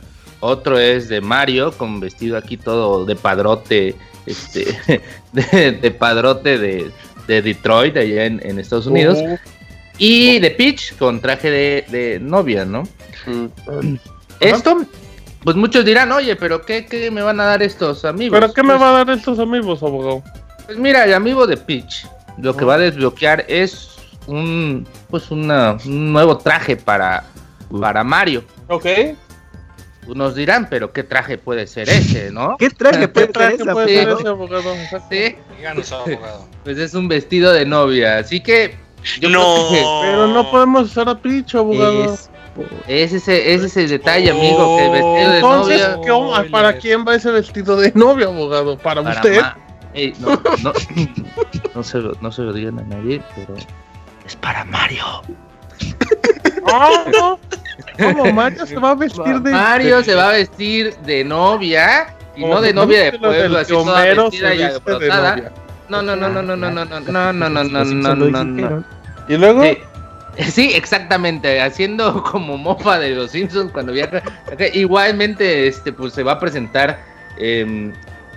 [0.44, 3.94] otro es de Mario con vestido aquí todo de padrote,
[4.26, 4.78] este,
[5.32, 6.90] de, de padrote de,
[7.26, 9.18] de Detroit allá en, en Estados Unidos.
[9.20, 9.36] Uh,
[9.98, 12.82] Y de Peach con traje de, de novia, ¿no?
[13.26, 13.96] uh,
[14.40, 14.84] Esto,
[15.44, 18.38] pues muchos dirán, oye, pero ¿qué, qué me van a dar estos amigos?
[18.38, 20.22] ¿Pero qué me Pues, va a dar estos amigos, abogado?
[20.66, 22.06] Pues mira, el amigo de Peach
[22.38, 23.90] lo que va a desbloquear es
[24.26, 27.24] un pues una, un nuevo traje para,
[27.80, 28.42] para Mario.
[28.68, 28.86] Ok.
[30.06, 32.56] Unos dirán, pero ¿qué traje puede ser ese, no?
[32.58, 34.74] ¿Qué traje puede ¿Qué traje ser puede ser ese abogado?
[35.10, 36.48] Sí, Díganos, abogado.
[36.64, 38.76] pues es un vestido de novia, así que
[39.20, 39.68] yo no.
[40.02, 42.04] Pero no podemos usar a Picho, abogado.
[42.14, 42.30] Es-
[42.86, 46.50] ese, es el detalle, amigo, que el vestido de Entonces, novia.
[46.52, 48.78] ¿para quién va ese vestido de novio, abogado?
[48.78, 49.40] ¿Para, para usted?
[49.40, 49.58] Ma-
[49.92, 50.72] Ey, no, no,
[51.74, 53.54] no se lo, no se lo digan a nadie, pero
[54.24, 55.04] es para Mario.
[56.66, 57.38] Ah, no.
[57.98, 62.40] ¿Cómo Mario se va a vestir de Mario se va a vestir de novia y
[62.40, 65.52] Como no de novia de lo pueblo, así toda vestida y alborotada.
[65.88, 68.84] No, no, no, no, no, no, no, no, no, no, no, no, no, no.
[69.28, 69.78] Y luego, Sí.
[70.38, 74.22] Sí, exactamente, haciendo como mofa de los Simpsons cuando viaja.
[74.72, 76.98] Igualmente, este, pues se va a presentar,
[77.38, 77.92] em,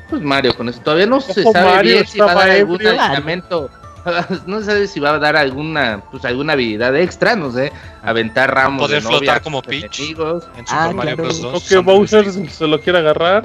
[0.10, 0.80] pues Mario con eso.
[0.82, 3.70] Todavía no se sabe Mario bien si va a dar algún ebrio.
[4.48, 7.72] No se sabe si va a dar alguna, pues alguna habilidad extra, no sé,
[8.04, 10.00] aventar ramos Poder de novia flotar como Peach.
[10.00, 10.44] enemigos.
[10.58, 11.24] En Super Ah, Mario claro.
[11.24, 11.42] Bros.
[11.42, 11.54] 2.
[11.64, 13.44] o que Bowser se lo quiere agarrar.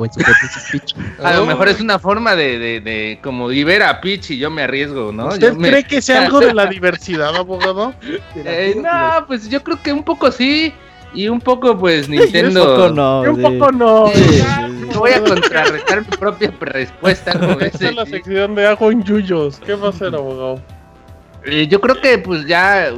[1.22, 4.50] A lo mejor es una forma de, de, de como libera a Peach y yo
[4.50, 5.28] me arriesgo, ¿no?
[5.28, 7.94] ¿Usted Yo me- cree que sea algo de la diversidad, abogado?
[8.36, 10.72] Eh, no, pues yo creo que un poco sí
[11.14, 12.64] y un poco pues Un Nintendo.
[12.76, 13.24] poco no.
[13.24, 14.10] Y un poco no.
[14.98, 17.88] Voy a contrarrestar mi propia respuesta con Esta ese.
[17.88, 19.58] es la sección de ajo en yuyos.
[19.60, 20.60] ¿Qué va a hacer, abogado?
[21.44, 22.90] Eh, Yo creo que pues ya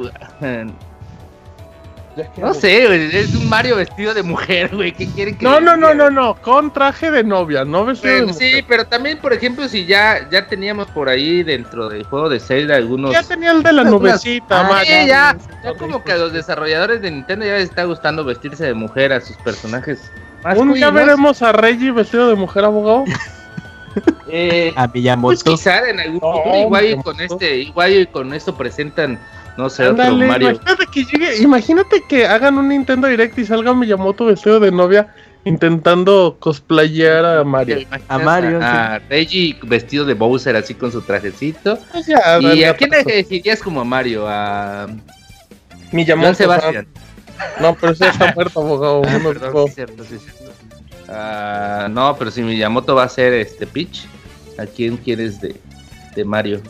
[2.36, 4.92] No sé, güey, es un Mario vestido de mujer, güey.
[4.92, 8.20] ¿Qué quieren que No, no, no, no, no, con traje de novia, no vestido de
[8.22, 8.54] Bueno, mujer.
[8.56, 12.38] sí, pero también, por ejemplo, si ya, ya teníamos por ahí dentro del juego de
[12.38, 13.12] Zelda algunos.
[13.12, 14.94] Ya tenía el de la nubecita, Ah, Mario.
[15.02, 18.64] sí, ya, ya como que a los desarrolladores de Nintendo ya les está gustando vestirse
[18.64, 20.10] de mujer a sus personajes.
[20.56, 23.04] Un día veremos a Reggie vestido de mujer abogado.
[24.28, 25.44] Eh, A pues Miyamoto.
[25.44, 29.20] quizá en algún No, futuro, igual y con este, igual y con esto presentan,
[29.56, 30.50] no sé, otro Ándale, Mario.
[30.50, 35.14] imagínate que llegue, imagínate que hagan un Nintendo Direct y salga Miyamoto vestido de novia
[35.44, 37.86] intentando cosplayar a Mario.
[38.08, 41.78] A Mario, A Reggie vestido de Bowser así con su trajecito.
[41.92, 44.26] Pues ya, ¿Y dale, a quién decidirías como a Mario?
[44.26, 44.86] A
[45.92, 46.34] Miyamoto.
[46.34, 46.86] Sebastián.
[47.60, 49.02] No, pero ese está muerto, abogado.
[49.06, 50.52] Ah, perdón, sí cierto, sí cierto.
[51.08, 54.06] Ah, no, pero si Miyamoto va a ser este Peach,
[54.58, 55.54] ¿a quién quieres de,
[56.16, 56.62] de Mario?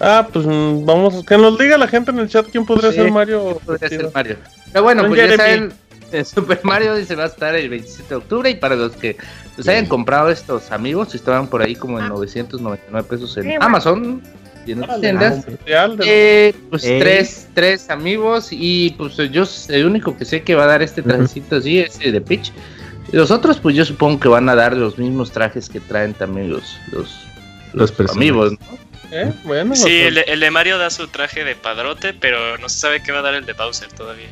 [0.00, 2.96] Ah, pues mm, vamos, que nos diga la gente en el chat quién podría Sí,
[2.96, 3.60] ser Mario.
[3.64, 4.36] Podría ser Mario.
[4.72, 5.72] Pero bueno, pues ya saben,
[6.12, 9.16] eh, Super Mario se va a estar el 27 de octubre y para los que
[9.54, 14.20] pues, hayan comprado estos amigos, estaban por ahí como en 999 pesos en Amazon
[14.66, 15.46] y en otras tiendas.
[15.46, 15.58] de-
[16.04, 20.68] Eh, pues tres, tres amigos y pues yo el único que sé que va a
[20.68, 22.50] dar este trajecito así es el de Peach.
[23.12, 26.50] Los otros pues yo supongo que van a dar los mismos trajes que traen también
[26.50, 27.14] los los,
[27.74, 28.16] Los personajes.
[28.16, 28.52] amigos.
[28.52, 28.83] ¿no?
[29.14, 29.32] ¿Eh?
[29.44, 32.68] Bueno, Sí, pues, el, de- el de Mario da su traje de padrote, pero no
[32.68, 34.26] se sabe qué va a dar el de Bowser todavía.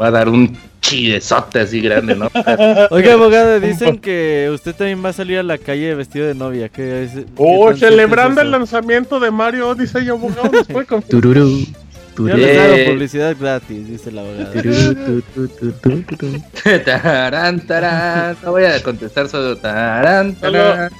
[0.00, 2.30] Va a dar un chidezote así grande, ¿no?
[2.90, 6.68] Oiga, abogado, dicen que usted también va a salir a la calle vestido de novia.
[6.70, 10.86] ¿Qué es, Oh, qué celebrando es el lanzamiento de Mario Odyssey, abogado, nos puede.
[12.26, 16.04] Yo les hago publicidad gratis, dice tu, tu.
[16.84, 20.90] tarán, tarán, no voy a contestar solo tarán, tarán.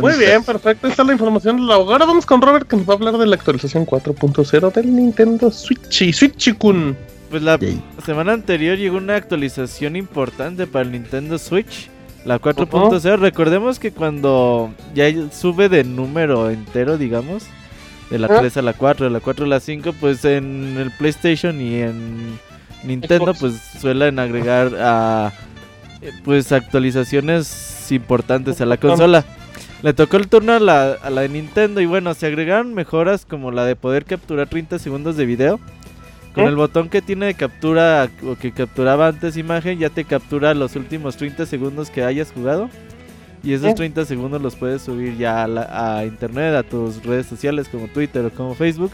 [0.00, 0.88] Muy bien, perfecto.
[0.88, 1.92] Esta es la información del abogado.
[1.92, 5.50] Ahora vamos con Robert que nos va a hablar de la actualización 4.0 del Nintendo
[5.50, 6.96] Switch y Switch-kun.
[7.30, 7.58] Pues la
[8.04, 11.90] semana anterior llegó una actualización importante para el Nintendo Switch,
[12.24, 13.18] la 4.0.
[13.18, 17.44] Recordemos que cuando ya sube de número entero, digamos,
[18.10, 18.40] de la Ajá.
[18.40, 21.80] 3 a la 4, de la 4 a la 5, pues en el PlayStation y
[21.80, 22.38] en
[22.84, 23.38] Nintendo Xbox.
[23.40, 25.32] pues suelen agregar a
[26.24, 29.24] pues actualizaciones importantes a la consola.
[29.82, 33.26] Le tocó el turno a la, a la de Nintendo y bueno, se agregaron mejoras
[33.26, 35.60] como la de poder capturar 30 segundos de video.
[36.34, 36.48] Con ¿Eh?
[36.48, 40.74] el botón que tiene de captura o que capturaba antes imagen, ya te captura los
[40.74, 42.70] últimos 30 segundos que hayas jugado.
[43.44, 43.74] Y esos ¿Eh?
[43.74, 47.88] 30 segundos los puedes subir ya a, la- a internet, a tus redes sociales como
[47.88, 48.92] Twitter o como Facebook.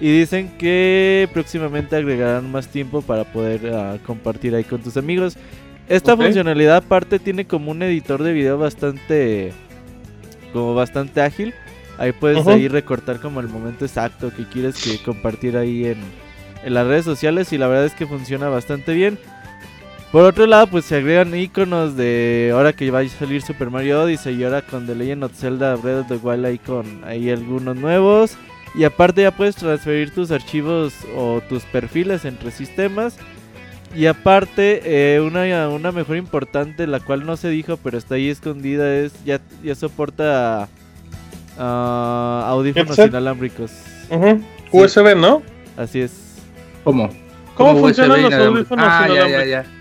[0.00, 5.36] Y dicen que próximamente agregarán más tiempo para poder ah, compartir ahí con tus amigos.
[5.88, 9.52] Esta funcionalidad aparte tiene como un editor de video bastante
[10.52, 11.54] como bastante ágil.
[11.98, 12.50] Ahí puedes Ujú.
[12.50, 15.96] ahí recortar como el momento exacto que quieres que compartir ahí en,
[16.64, 19.18] en las redes sociales y la verdad es que funciona bastante bien.
[20.16, 24.00] Por otro lado, pues se agregan iconos de ahora que va a salir Super Mario
[24.00, 27.28] Odyssey y ahora con The Legend of Zelda Breath of the Wild ahí con ahí
[27.28, 28.34] algunos nuevos.
[28.74, 33.18] Y aparte ya puedes transferir tus archivos o tus perfiles entre sistemas.
[33.94, 38.30] Y aparte, eh, una, una mejora importante, la cual no se dijo, pero está ahí
[38.30, 40.66] escondida, es ya, ya soporta
[41.58, 43.70] ah, audífonos inalámbricos.
[44.72, 45.42] USB, ¿no?
[45.76, 46.38] Así es.
[46.84, 47.10] ¿Cómo?
[47.54, 49.50] ¿Cómo funcionan los audífonos Ah, ya, ya, inalámbricos?
[49.50, 49.76] ya.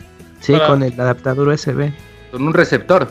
[0.45, 1.91] Sí, Para- con el adaptador USB.
[2.31, 3.07] Con un receptor.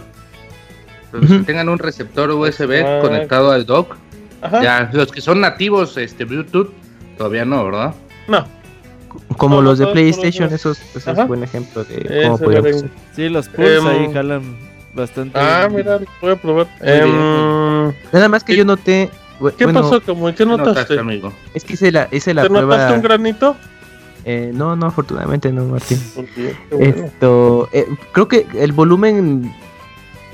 [1.13, 1.39] Los Ujú.
[1.41, 2.99] que tengan un receptor USB Ah.
[3.01, 3.97] conectado al dock.
[4.43, 4.63] Ajá.
[4.63, 6.71] Ya, los que son nativos este Bluetooth,
[7.17, 7.95] todavía no, ¿verdad?
[8.29, 8.45] No.
[9.37, 12.85] Como No, los de PlayStation, los- esos, es buen ejemplo de cómo podríamos.
[13.15, 14.57] Sí, los pulls Em, ahí jalan
[14.93, 15.39] bastante.
[15.39, 15.77] Ah, bien.
[15.77, 16.67] mira, voy a probar.
[16.81, 19.11] Em, Nada más que ¿Qué- yo noté.
[19.59, 20.01] ¿Qué bueno, pasó?
[20.03, 20.27] ¿Cómo?
[20.29, 20.71] ¿Qué ¿Qué notaste?
[20.71, 21.33] notaste, amigo?
[21.55, 22.67] Es que hice la, hice la ¿Te prueba.
[22.77, 23.57] notaste un granito?
[24.25, 25.99] Eh, no, no, afortunadamente no, Martín.
[26.79, 29.53] Esto, eh, creo que el volumen,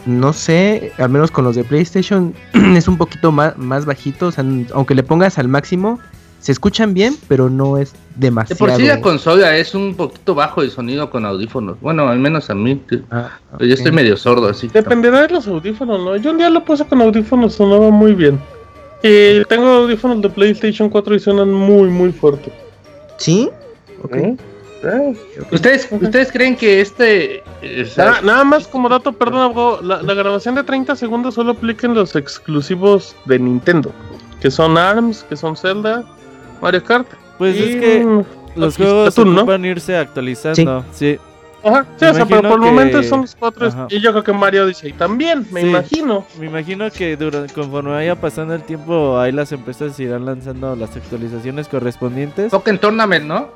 [0.07, 2.35] no sé, al menos con los de PlayStation,
[2.76, 4.29] es un poquito más, más bajito.
[4.29, 5.98] O sea, aunque le pongas al máximo,
[6.40, 7.98] se escuchan bien, pero no es De
[8.29, 8.59] demasiado.
[8.59, 11.79] por sí la consola es un poquito bajo el sonido con audífonos.
[11.81, 12.81] Bueno, al menos a mí.
[13.11, 14.68] Ah, Yo estoy medio sordo, así.
[14.68, 16.16] que- Dependerá de los audífonos, ¿no?
[16.16, 18.40] Yo un día lo puse con audífonos, sonaba muy bien.
[19.03, 22.53] Y tengo audífonos de PlayStation 4 y suenan muy, muy fuerte.
[23.18, 23.50] ¿Sí?
[24.02, 24.14] Ok.
[24.16, 24.36] ¿Eh?
[24.82, 25.14] Eh,
[25.52, 27.42] ¿Ustedes, ¿Ustedes creen que este...
[27.60, 30.96] eh, o sea, Nada, nada más como dato, perdón, abogado, la, la grabación de 30
[30.96, 33.92] segundos solo aplica en los exclusivos de Nintendo,
[34.40, 36.02] que son ARMS, que son Zelda,
[36.62, 37.06] Mario Kart.
[37.36, 38.24] Pues y, es que
[38.56, 39.40] los juegos ¿no?
[39.42, 40.84] ocupan irse actualizando.
[40.92, 41.18] Sí.
[41.62, 43.66] Ajá, sí, Me o sea, pero por el que- momento son los cuatro.
[43.66, 43.86] Ajá.
[43.90, 45.68] Y yo creo que Mario Odyssey también, me Sí.
[45.68, 46.24] imagino.
[46.38, 50.96] Me imagino que durante, conforme vaya pasando el tiempo, ahí las empresas irán lanzando las
[50.96, 52.50] actualizaciones correspondientes.
[52.50, 53.50] Token Tournament, ¿no?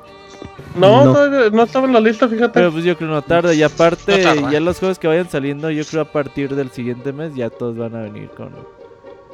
[0.75, 1.49] No, No.
[1.51, 2.53] no estaba en la lista, fíjate.
[2.53, 3.53] Pero pues yo creo no tarda.
[3.53, 4.51] Y aparte, No tarda.
[4.51, 7.77] ya los juegos que vayan saliendo, yo creo a partir del siguiente mes ya todos
[7.77, 8.49] van a venir con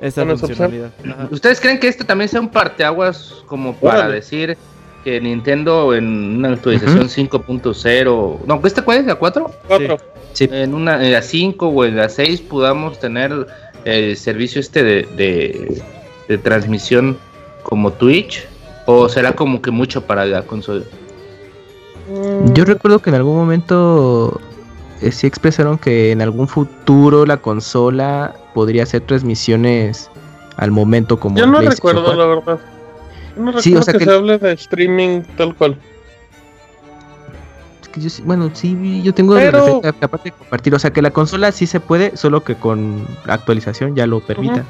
[0.02, 0.92] esa Con funcionalidad.
[1.32, 4.16] ¿Ustedes creen que este también sea un parteaguas como para Órale.
[4.16, 4.58] decir
[5.04, 9.06] que Nintendo en una actualización 5.0, no, ¿este cuál es?
[9.06, 9.52] ¿La 4?
[9.68, 9.98] Cuatro.
[10.40, 13.48] En una en la 5 o en la 6 podamos tener
[13.86, 15.82] el servicio este de, de,
[16.28, 17.18] de transmisión
[17.64, 18.48] como Twitch
[19.00, 20.84] o será como que mucho para la consola.
[22.10, 24.40] Mm, Yo recuerdo que en algún momento
[25.02, 30.10] eh, sí expresaron que en algún futuro la consola podría hacer transmisiones
[30.58, 32.20] al momento como Yo no recuerdo, 4.
[32.20, 32.60] la verdad.
[33.36, 35.78] Yo no recuerdo Sí, o sea que, que- se hable de streaming tal cual.
[37.82, 40.76] Es que yo sí- bueno, sí, yo tengo Pero- referencia capaz de compartir.
[40.76, 44.66] O sea, que la consola sí se puede, solo que con actualización ya lo permita.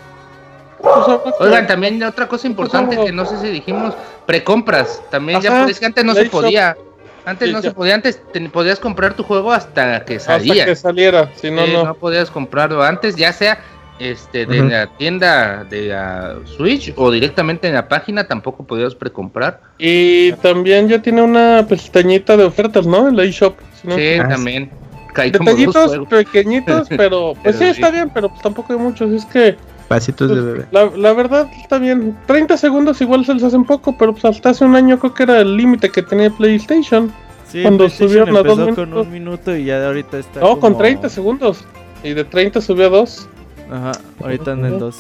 [1.40, 3.94] Oigan, también otra cosa importante que no sé si dijimos,
[4.26, 5.02] precompras.
[5.10, 6.76] También ya podías, que antes no se podía.
[7.24, 7.70] Antes Sí, no ya.
[7.70, 10.66] se podía, antes te- podías comprar tu juego hasta que hasta salía.
[10.66, 11.84] que saliera, si no, no.
[11.86, 13.60] no podías comprarlo antes, ya sea
[14.00, 19.62] este de la tienda de la Switch o directamente en la página, tampoco podías precomprar.
[19.78, 23.10] Y también ya tiene una pestañita de ofertas, ¿no?
[23.10, 23.56] El eShop.
[23.80, 24.72] si no- Sí, también.
[25.10, 27.70] Detallitos pequeñitos, pero pues Pero sí, sí.
[27.72, 29.12] está bien, pero pues tampoco hay muchos.
[29.12, 29.56] Es que
[29.96, 30.66] Pasitos de pues, bebé.
[30.72, 32.18] la, la verdad está bien.
[32.28, 35.24] 30 segundos igual se les hacen poco, pero pues hasta hace un año creo que
[35.24, 37.12] era el límite que tenía PlayStation.
[37.50, 39.06] Sí, Cuando PlayStation subieron a dos empezó con minutos.
[39.08, 40.40] un minuto y ya de ahorita está.
[40.40, 41.64] No, con como- 30 segundos.
[42.04, 43.28] Y de 30 subió a 2.
[43.72, 43.92] Ajá,
[44.24, 44.98] ahorita en el 2.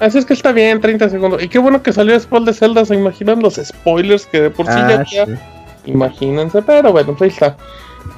[0.00, 1.42] Así es que está bien, 30 segundos.
[1.42, 2.84] Y qué bueno que salió después de Zelda.
[2.86, 5.26] ¿Se imaginan los spoilers que de por sí ya Ah, había?
[5.26, 5.32] sí.
[5.84, 7.56] Imagínense, pero bueno, pues ahí está.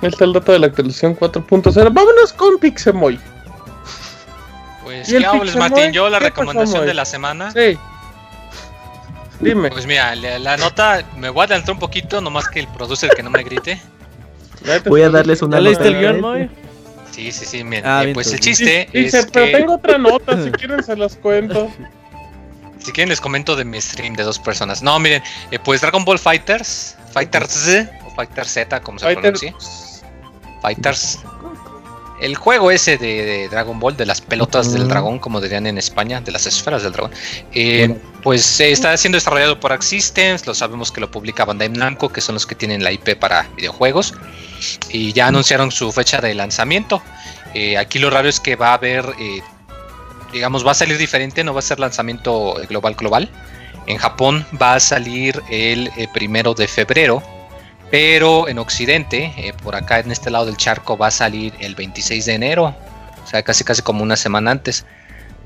[0.00, 1.90] Ahí está el dato de la actualización 4.0.
[1.92, 3.18] Vámonos con Pixemoy.
[4.82, 5.56] Pues, ¿Y el ¿qué hables?
[5.56, 5.92] Martín?
[5.92, 7.52] Yo la ¿Qué pasó, recomendación de la semana.
[7.52, 7.78] Sí.
[9.40, 9.70] Dime.
[9.70, 13.10] Pues mira, la, la nota, me voy a adelantar un poquito, nomás que el producer
[13.14, 13.80] que no me grite.
[14.86, 16.00] Voy a darles una ¿Ya leíste el nota.
[16.12, 16.50] guion, Moy?
[17.10, 17.84] Sí, sí, sí, miren.
[17.86, 20.82] Ah, eh, bien, pues el chiste Dice, es pero que, tengo otra nota, si quieren
[20.82, 21.68] se las cuento.
[22.78, 24.82] si quieren les comento de mi stream de dos personas.
[24.82, 29.20] No, miren, eh, pues Dragon Ball Fighters, Fighters Z o Fighter Z, como se Fighter-
[29.34, 29.54] pronuncie.
[30.62, 31.18] Fighters.
[32.22, 35.76] El juego ese de, de Dragon Ball, de las pelotas del dragón, como dirían en
[35.76, 37.10] España, de las esferas del dragón,
[37.52, 41.70] eh, pues eh, está siendo desarrollado por Arc Systems, lo sabemos que lo publica Bandai
[41.70, 44.14] Namco, que son los que tienen la IP para videojuegos,
[44.90, 47.02] y ya anunciaron su fecha de lanzamiento.
[47.54, 49.04] Eh, aquí lo raro es que va a haber,
[50.32, 53.28] digamos, va a salir diferente, no va a ser lanzamiento global global.
[53.88, 57.20] En Japón va a salir el primero de febrero,
[57.92, 61.74] pero en Occidente, eh, por acá en este lado del charco, va a salir el
[61.74, 62.74] 26 de enero,
[63.22, 64.84] o sea, casi casi como una semana antes.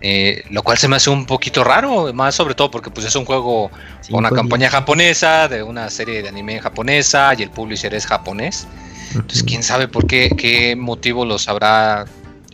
[0.02, 3.16] Eh, lo cual se me hace un poquito raro, más sobre todo porque pues es
[3.16, 7.50] un juego con una Cinco campaña japonesa, de una serie de anime japonesa y el
[7.50, 8.68] publisher es japonés.
[9.14, 12.04] Entonces, quién sabe por qué, qué motivo los habrá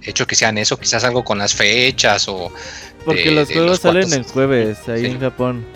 [0.02, 2.50] hecho que sean eso, quizás algo con las fechas o...
[3.04, 5.06] Porque de- los de juegos los salen cuantos- en jueves, ahí Sí.
[5.06, 5.66] en Japón.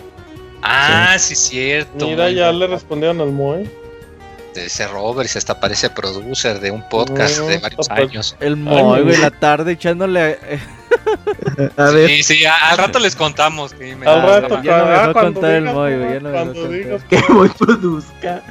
[0.63, 2.07] Ah, sí, cierto.
[2.07, 3.69] Mira, ya le respondieron al Moe.
[4.57, 8.35] De ese Robert, y hasta parece producer de un podcast de varios pues, años.
[8.39, 10.39] El Moy, güey, la tarde echándole.
[10.41, 10.59] eh,
[11.77, 13.73] A ver, Sí, sí, a- al rato les contamos.
[13.73, 16.29] que me Al rato, ya no me dejó cuando contar el Moy, güey, ya no
[16.29, 16.71] me dejó cuando contar.
[16.71, 18.41] digas, que Moy produzca.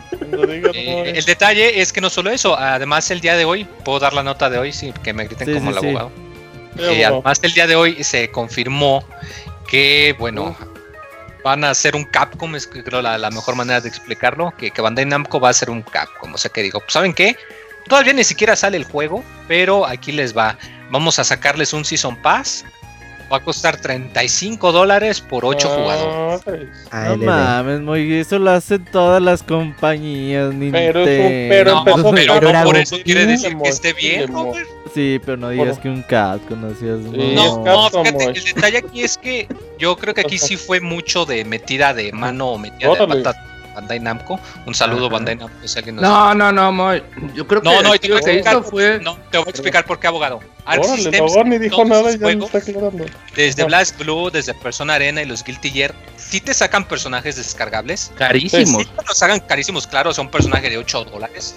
[0.48, 3.98] digas, Eh, el detalle es que no solo eso, además el día de hoy, puedo
[3.98, 5.86] dar la nota de hoy, sí, que me griten Sí, como sí, el sí.
[5.88, 6.10] abogado.
[6.76, 7.14] Sí, Eh, abogado.
[7.16, 9.04] además el día de hoy se confirmó
[9.66, 10.56] que, bueno,
[11.46, 14.82] van a hacer un Capcom, es creo la, la mejor manera de explicarlo, que, que
[14.82, 16.34] Bandai Namco va a hacer un Capcom.
[16.34, 17.36] O sea que digo, ¿saben qué?
[17.86, 20.58] Todavía ni siquiera sale el juego, pero aquí les va.
[20.90, 22.64] Vamos a sacarles un Season Pass.
[23.32, 26.68] Va a costar 35 dólares por 8 Ah, jugadores.
[26.92, 30.54] Ah, No mames, Moy, eso lo hacen todas las compañías.
[30.70, 33.92] Pero es un- pero No, empezó pero Dragon no por eso quiere decir que esté
[33.94, 34.32] bien.
[34.32, 34.68] Robert.
[34.94, 35.82] Sí, pero no digas Bueno.
[35.82, 36.98] que un cat conocías.
[37.02, 40.80] Sí, No, no, fíjate, el detalle aquí es que yo creo que aquí sí fue
[40.80, 43.16] mucho de metida de mano o metida Órale.
[43.16, 43.44] de pata
[43.76, 44.40] Bandai Namco.
[44.64, 45.10] Un saludo.
[45.10, 47.02] Bandai Namco, si alguien nos- No, no, no, Moy.
[47.34, 48.98] Yo creo que No, no, lo a que explicar hizo fue.
[49.00, 50.40] No, te voy a explicar por qué, abogado.
[50.64, 53.04] Arc Órale, Systems, no, ni dijo nada y ya juegos, está aclarando.
[53.36, 53.68] desde No.
[53.68, 58.10] Blast Blue, desde Persona Arena y los Guilty Gear, sí te sacan personajes descargables.
[58.16, 58.80] Carísimo.
[58.80, 61.54] Sí, te los hagan carísimos, claro, son personajes de 8 dólares.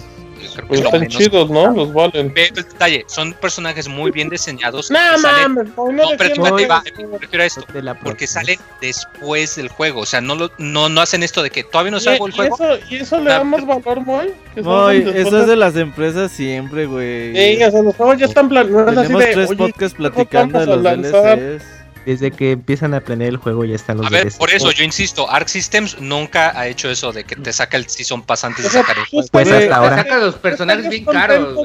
[0.48, 1.16] Creo que Pues están menos.
[1.16, 1.70] chidos, ¿no?
[1.74, 2.32] Los valen.
[2.34, 4.90] Ve el detalle, son personajes muy bien diseñados.
[4.90, 7.08] No mames, no, No, pero espérate, va, eso.
[7.08, 7.64] me refiero a esto.
[7.72, 10.00] De la Porque salen después del juego.
[10.00, 12.32] O sea, no, lo, no, no hacen esto de que todavía no Y, salgo el
[12.32, 12.54] y juego.
[12.56, 14.32] eso, y eso le damos valor, Moy.
[14.62, 17.34] Moy, eso es de- las empresas siempre, güey.
[17.56, 18.88] Sí, o sea, los juegos ya están planeados.
[18.96, 20.82] así Tenemos de, tres oye, podcasts platicando de los?
[20.82, 21.79] DLCs.
[22.06, 24.38] Desde que empiezan a planear el juego ya están los A ver, DLCs.
[24.38, 27.88] por eso yo insisto, Arc Systems nunca ha hecho eso de que te saca el
[27.88, 29.28] Season Pass antes de sacar el juego.
[29.30, 29.96] Pues hasta ahora.
[29.98, 31.58] Saca los personajes bien caros.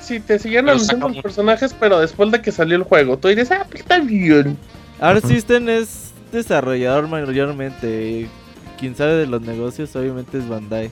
[0.00, 3.18] si te Pero anunciando los personajes, pero después de que salió el juego.
[3.18, 4.56] Tú dirías, ah, pues está bien.
[5.00, 8.28] Art System es desarrollador mayormente.
[8.78, 10.90] Quien sabe de los negocios, obviamente, es Bandai.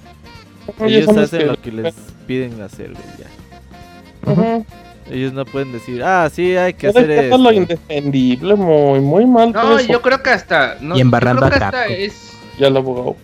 [0.80, 1.94] Ellos hacen lo que les
[2.26, 3.04] piden hacer, güey.
[3.18, 4.30] ya.
[4.30, 4.66] Ujú.
[5.10, 7.52] Ellos no pueden decir, ah, sí, hay que Pero hacer es que eso es lo
[7.52, 9.52] indefendible, muy, muy mal.
[9.52, 9.90] No, eso.
[9.92, 10.76] yo creo que hasta.
[10.80, 13.16] No, Y embarrando yo creo que a hasta es Ya lo abogado.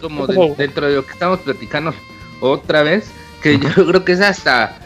[0.00, 1.92] como ¿Qué de- dentro de lo que estamos platicando
[2.40, 3.10] otra vez.
[3.42, 4.76] Que yo creo que es hasta.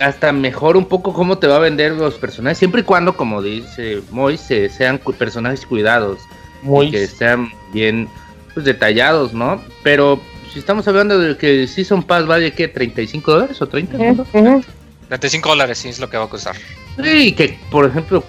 [0.00, 2.58] Hasta mejor un poco cómo te va a vender los personajes.
[2.58, 6.18] Siempre y cuando, como dice Moy, se- sean cu- personajes cuidados.
[6.62, 6.90] Muy.
[6.90, 8.08] que sean bien
[8.54, 9.60] pues, detallados, ¿no?
[9.82, 10.20] Pero
[10.52, 12.72] si estamos hablando de que Season Pass vale, ¿qué?
[12.72, 13.96] ¿35 dólares o 30?
[13.96, 14.62] Ujú, ujú.
[15.08, 16.56] 35 dólares sí es lo que va a costar.
[17.02, 18.22] Sí, que por ejemplo,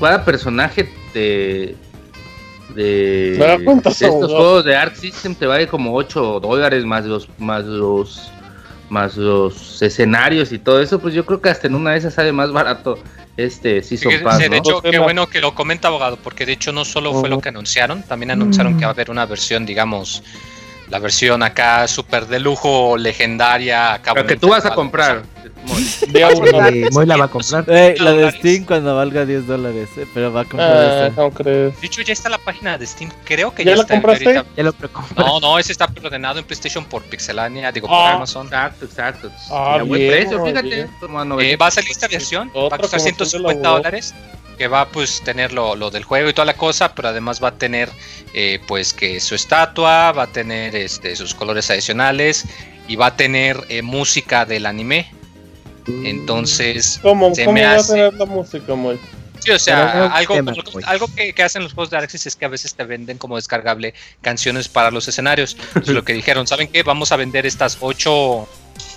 [0.00, 1.76] cada personaje de.
[2.74, 6.84] De, Me da cuenta, de estos juegos de Arc System te vale como 8 dólares
[6.84, 8.32] más los más los
[8.88, 12.14] más los escenarios y todo eso, pues yo creo que hasta en una de esas
[12.14, 12.98] sale más barato
[13.36, 14.56] este Season Fíjense, Pass, de ¿no?
[14.56, 17.40] hecho, Pues, qué bueno que lo comenta abogado, porque de hecho no solo fue lo
[17.40, 20.22] que anunciaron, también anunciaron que va a haber una versión, digamos,
[20.90, 23.94] la versión acá súper de lujo, legendaria.
[23.94, 25.22] acá Pero que tú vas a comprar.
[26.14, 27.64] Eh, Moy la va a comprar.
[27.68, 28.30] Eh, la de.
[28.32, 31.20] Steam cuando valga 10 dólares, eh, pero va a comprar esa.
[31.22, 31.80] no crees.
[31.80, 33.10] De hecho, ya está la página de Steam.
[33.24, 33.94] Creo que ¿Ya ya, la está.
[33.94, 34.24] compraste?
[34.36, 34.46] ahorita.
[34.56, 34.74] Ya lo.
[35.16, 38.14] No, no, ese está ordenado en PlayStation por Pixelania, digo, por Ah.
[38.14, 38.46] Amazon.
[38.46, 39.30] Exacto, exacto.
[39.50, 40.80] Ah, a buen precio, fíjate.
[40.82, 41.60] Eh, 900.
[41.60, 44.14] va a salir esta versión, va a costar como tú 150 de la dólares,
[44.58, 47.42] que va a pues tener lo, lo del juego y toda la cosa, pero además
[47.42, 47.88] va a tener
[48.34, 52.44] eh, pues que su estatua, va a tener este, sus colores adicionales
[52.86, 55.10] y va a tener eh, música del anime.
[55.86, 58.98] Entonces, ¿Cómo, Se cómo me va hace- a tener la música, Moy?
[59.40, 60.52] sí, o sea, algo, tema,
[60.86, 63.36] algo, que, que hacen los juegos de Arxis es que a veces te venden como
[63.36, 65.56] descargable canciones para los escenarios.
[65.76, 66.82] Es lo que dijeron, ¿saben qué?
[66.82, 68.48] Vamos a vender estas ocho, o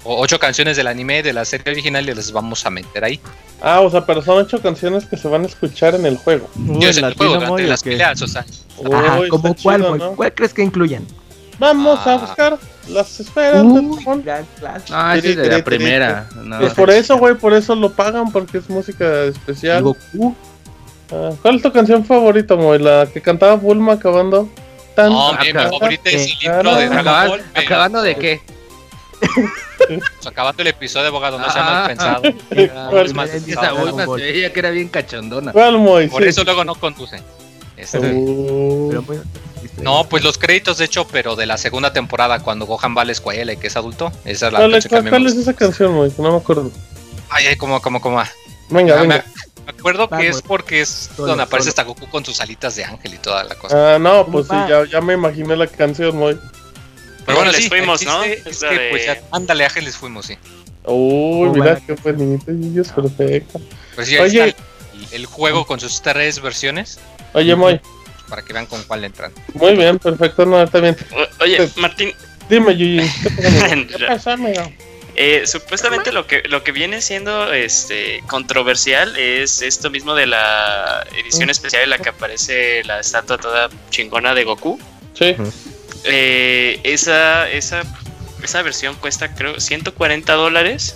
[0.05, 3.19] ocho canciones del anime de la serie original y las vamos a meter ahí.
[3.61, 6.49] Ah, o sea, pero son ocho canciones que se van a escuchar en el juego.
[6.55, 8.45] Uy, Yo sé, el juego durante Moy, ¿o las peleas, o sea,
[8.93, 9.95] Ajá, Uy, ¿como está cuál, chido?
[9.97, 10.15] ¿no?
[10.15, 11.05] ¿Cuál crees que incluyan?
[11.60, 12.18] Vamos a Ah.
[12.18, 12.58] buscar
[12.89, 13.91] las esferas Uh.
[14.89, 16.30] No, ese es de la primera.
[16.36, 19.84] No, Pues por eso, güey, por eso lo pagan, porque es música especial.
[19.84, 20.36] Goku.
[21.12, 22.80] Ah, ¿Cuál es tu canción favorita, Moy?
[22.80, 24.49] La que cantaba Bulma acabando.
[24.95, 27.41] Tan, no, mi, favorita es el intro de Dragon Ball.
[27.53, 28.41] pero, ¿Acabando de qué?
[29.20, 31.64] pues, acabando el episodio de abogado, no Ah.
[31.64, 32.22] mal pensado.
[32.89, 33.05] ¿Cuál?
[33.05, 35.51] Es más Es que Esa Bulma se veía que era bien cachondona.
[35.51, 36.08] ¿Cuál, Moy?
[36.08, 36.30] Por Sí.
[36.30, 37.22] eso luego no conduce.
[37.76, 39.20] Este, Uh, Pero muy-
[39.82, 43.05] no, pues los créditos, de hecho, pero de la segunda temporada, cuando Gohan va a
[43.05, 45.93] la escuela y que es adulto, esa es la ¿Cuál, canción cuál- es esa canción,
[45.93, 46.11] Moy?
[46.11, 46.71] Que No me acuerdo.
[47.30, 48.21] Ay, ay, como, como, como.
[48.69, 49.25] Venga, Ah, venga.
[49.65, 50.28] Me acuerdo que Vamos.
[50.38, 51.71] es porque es Solo, donde aparece solo.
[51.71, 53.95] hasta Goku con sus alitas de ángel y toda la cosa.
[53.95, 54.67] Ah, no, pues sí, Va.
[54.69, 56.39] ya, ya me imaginé la canción, Moy.
[57.25, 58.23] Pero bueno, sí, les fuimos, ¿no?
[58.23, 60.38] Es que, de- pues ya, ándale, ángeles fuimos, sí.
[60.86, 63.59] Uy, mira qué bonito, y es perfecto.
[63.95, 64.47] Pues sí, ahí Oye.
[64.49, 64.63] está
[64.93, 66.97] el, el juego con sus tres versiones,
[67.34, 67.82] Oye, Moy,
[68.28, 69.32] para que vean con cuál entran.
[69.53, 70.95] muy bien, perfecto, no, está bien.
[71.11, 72.13] O- Oye, Martín,
[72.49, 73.97] Dime, Yuyi, ¿qué pasa, amigo?
[73.97, 74.71] ¿Qué pasa, amigo?
[75.19, 81.05] eh, supuestamente lo que, lo que viene siendo este controversial es esto mismo de la
[81.19, 84.80] edición especial en la que aparece la estatua toda chingona de Goku.
[85.13, 85.36] Sí,
[86.05, 87.82] Eh, esa, esa,
[88.43, 90.95] esa versión cuesta creo 140 dólares,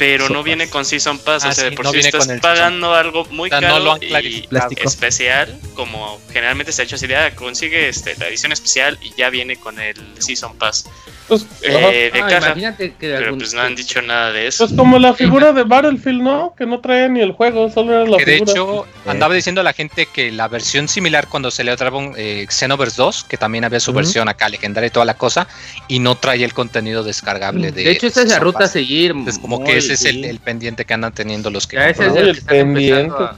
[0.00, 1.44] pero no viene con Season Pass.
[1.44, 3.60] Ah, o sea, de sí, por no si viene estás pagando algo muy O sea,
[3.60, 4.42] no caro y.
[4.48, 4.82] Plástico.
[4.88, 9.30] especial, como generalmente se ha hecho esa idea, consigue este, la edición especial y ya
[9.30, 10.86] viene con el Season Pass
[11.28, 12.46] pues, eh, de Ah, caja.
[12.48, 14.66] imagínate que Pero algún- pues no han dicho nada de eso.
[14.66, 16.54] Pues como la figura de Battlefield, ¿no?
[16.58, 19.64] Que no traía ni el juego, solo era la Que de hecho, andaba diciendo a
[19.64, 23.64] la gente que la versión similar cuando se le Dragon eh, Xenoverse 2, que también
[23.64, 25.46] había su versión acá legendaria y toda la cosa,
[25.86, 27.84] y no traía el contenido descargable de.
[27.84, 28.72] De hecho, esa es la Season ruta a Pass.
[28.72, 29.12] seguir.
[29.12, 31.76] Entonces, como muy que ese es el, pendiente que andan teniendo los que.
[31.76, 33.14] Ya ese es el el pendiente.
[33.18, 33.36] a-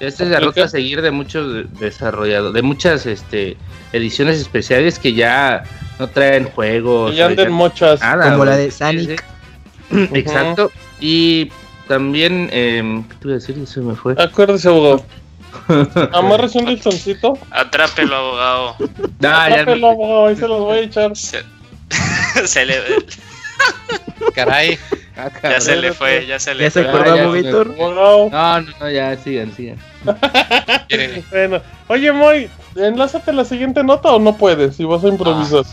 [0.00, 3.56] Esta es la ruta a seguir de muchos desarrolladores, de muchas este,
[3.92, 5.64] ediciones especiales que ya
[5.98, 7.10] no traen juegos.
[7.10, 8.00] Que ya anden muchas.
[8.00, 9.24] nada, Como la de Sonic.
[9.90, 10.08] Sí, sí.
[10.14, 10.70] Exacto.
[11.00, 11.50] Y
[11.88, 13.66] también, eh, ¿qué te iba a decir?
[13.66, 14.14] Se me fue.
[14.18, 15.04] Acuérdese, abogado.
[16.12, 17.38] Amárrese un listoncito.
[17.50, 18.76] Atrápelo, abogado.
[18.80, 21.16] Ah, ya me- Atrápelo, abogado, ahí se los voy a echar.
[21.16, 21.42] Se,
[22.46, 22.74] se le,
[24.34, 24.78] Caray.
[25.18, 26.90] Ah, Ya se le fue, ya se le ¿Ya se fue.
[26.90, 27.68] acordó, ya se Movitor?
[27.74, 28.30] Wow.
[28.30, 29.76] No, no, no, ya sigan, sigan.
[31.30, 35.64] Bueno, oye, Moy, enlázate la siguiente nota o no puedes si vas a improvisar.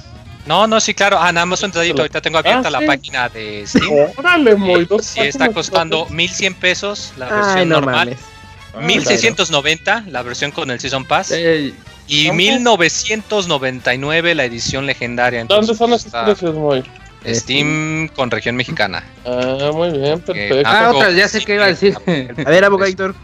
[0.46, 1.18] No, no, sí, claro.
[1.20, 2.02] Ah, nada más un detallito.
[2.02, 2.86] Ahorita tengo abierta Ah, la sí.
[2.86, 4.10] página de Steam.
[4.18, 6.16] Órale, Moy, dos Sí, está costando gratis.
[6.16, 7.96] 1100 pesos la versión Ay, no normal.
[8.10, 8.20] mames.
[8.76, 11.32] Ah, 1690 la versión con el Season Pass.
[11.32, 11.74] Eh,
[12.08, 12.38] Y ¿Cuánto?
[12.38, 15.44] 1999 la edición legendaria.
[15.46, 16.84] ¿Dónde son esos está precios, Moy?
[17.34, 19.04] Steam con región mexicana.
[19.26, 20.62] Ah, muy bien, perfecto.
[20.66, 21.96] Ah, otra, ya sé qué iba a decir.
[22.46, 22.92] A ver, abogado.
[22.96, 23.16] que,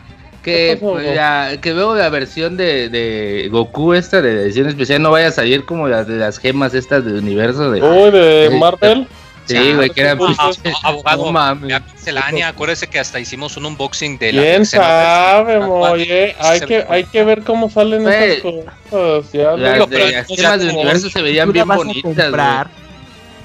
[0.44, 5.28] ¿Qué pasó, pues, que la versión de, de Goku esta de edición especial no vaya
[5.28, 7.82] a salir como las de las gemas estas del universo de...
[7.82, 8.50] Uy, de.
[8.58, 9.08] Marvel.
[9.46, 11.82] sí, güey, que eran pues, Ah, pinches- ah, abogado, No mames.
[11.94, 15.60] pixelania, acuérdese que hasta hicimos un unboxing de la ¿Quién sabe,
[16.08, 16.36] eh?
[16.40, 19.32] Hay que, hay que ver cómo salen esas cosas.
[19.34, 22.32] Ya, Las de las gemas del universo se veían ¿Tú la bien bonitas?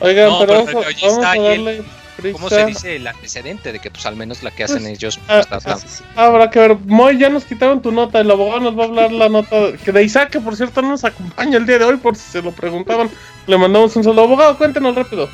[0.00, 1.84] Oigan, No, pero pero vamos, a el-
[2.32, 5.20] ¿Cómo se dice el antecedente de que pues al menos la que hacen Pues, ellos
[5.28, 6.76] ah, pues, está- Habrá que ver.
[6.86, 8.20] Moy, ya nos quitaron tu nota.
[8.20, 10.88] El abogado nos va a hablar la nota que de Isaac, que por cierto no
[10.88, 13.10] nos acompaña el día de hoy, por si se lo preguntaban.
[13.46, 14.22] Le mandamos un saludo.
[14.22, 15.28] Abogado, cuéntenos rápido.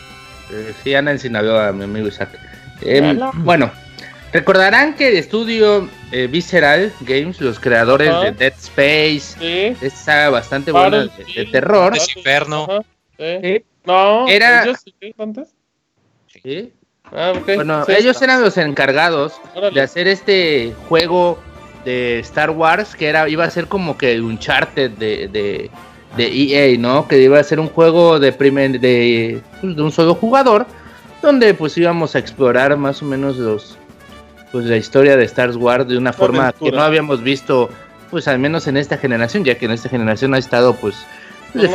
[0.53, 2.31] Eh, sí, anda en Sinaloa, mi amigo Isaac.
[2.85, 3.31] Hola.
[3.35, 3.71] bueno,
[4.33, 8.23] recordarán que el estudio eh, Visceral Games, los creadores Ajá.
[8.25, 9.77] de Dead Space, Sí.
[9.87, 12.67] esa saga bastante buena de, terror, Es Inferno.
[12.69, 12.81] Ajá,
[13.17, 13.25] sí.
[13.41, 13.65] Sí.
[13.85, 15.49] No, Era- ellos sí, antes.
[16.43, 16.73] ¿sí?
[17.15, 17.55] Ah, ok.
[17.57, 18.25] Bueno, Sí, ellos está.
[18.27, 19.75] eran los encargados Órale.
[19.75, 21.39] de hacer este juego
[21.85, 25.71] de Star Wars que era iba a ser como que un Uncharted de, de,
[26.17, 26.27] de
[26.73, 27.09] EA, ¿no?
[27.09, 30.65] Que iba a ser un juego de primer de, pues, de un solo jugador
[31.21, 33.77] donde pues íbamos a explorar más o menos los
[34.53, 36.71] pues la historia de Star Wars de una forma aventura.
[36.71, 37.69] que no habíamos visto
[38.11, 40.95] pues al menos en esta generación, ya que en esta generación ha estado pues
[41.55, 41.75] No nada.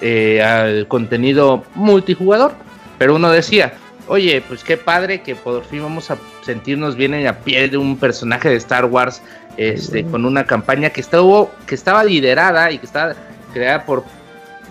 [0.00, 2.52] Eh, al contenido multijugador.
[2.98, 3.74] Pero uno decía,
[4.06, 7.76] oye, pues qué padre que por fin vamos a sentirnos bien en la piel de
[7.76, 9.22] un personaje de Star Wars,
[9.56, 13.14] este, con una campaña que estuvo, que estaba liderada y que estaba
[13.52, 14.04] creada por,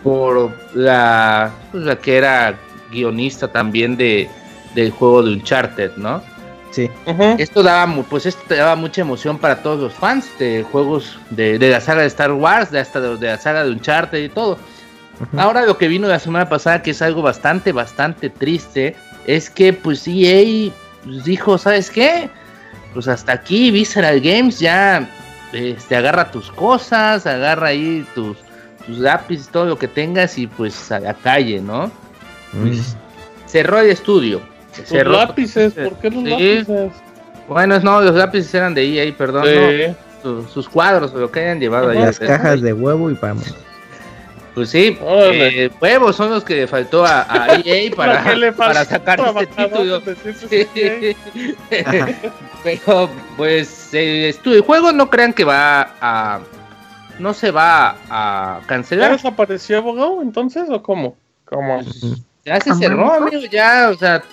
[0.03, 2.57] por la, pues, la que era
[2.91, 4.29] guionista también de,
[4.75, 6.21] del juego de Uncharted, ¿no?
[6.71, 6.89] Sí.
[7.37, 11.69] Esto daba, pues esto daba mucha emoción para todos los fans de juegos de, de
[11.69, 14.57] la saga de Star Wars, de hasta de, de la saga de Uncharted y todo.
[15.37, 18.95] Ahora lo que vino la semana pasada, que es algo bastante, bastante triste,
[19.25, 20.71] es que pues EA
[21.03, 22.29] pues, dijo, ¿sabes qué?
[22.93, 25.09] Pues hasta aquí Visceral Games ya
[25.53, 28.37] este, agarra tus cosas, agarra ahí tus,
[28.85, 31.87] tus lápices, todo lo que tengas y pues a la calle, ¿no?
[32.53, 32.79] Mm.
[33.47, 34.41] Cerró el estudio.
[34.77, 36.29] Los Cerró lápices, ¿por qué los Sí.
[36.29, 36.91] lápices?
[37.47, 41.41] Bueno, no, los lápices eran de EA, perdón, no, sus, sus cuadros o lo que
[41.41, 41.99] hayan llevado ahí.
[41.99, 43.53] Las cajas de huevo y vamos.
[44.53, 48.85] Pues sí, eh, huevos son los que le faltó a, a EA para, faltó para
[48.85, 50.01] sacar este título.
[52.63, 56.39] Pero pues el estudio, el juego no crean que va a
[57.19, 59.11] no se va a ¿Ya cancelar.
[59.11, 61.15] desapareció abogado entonces o cómo?
[61.45, 61.81] ¿Cómo?
[62.45, 64.23] Ya se cerró, amigo, ya, o sea,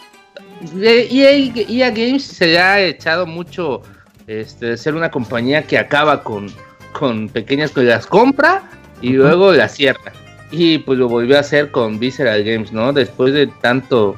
[0.83, 3.83] EA, EA Games se le ha echado mucho
[4.27, 6.53] este de ser una compañía que acaba con,
[6.93, 8.63] con pequeñas que las compra
[9.01, 10.13] y luego las cierra.
[10.51, 12.93] Y pues lo volvió a hacer con Visceral Games, ¿no?
[12.93, 14.17] Después de tanto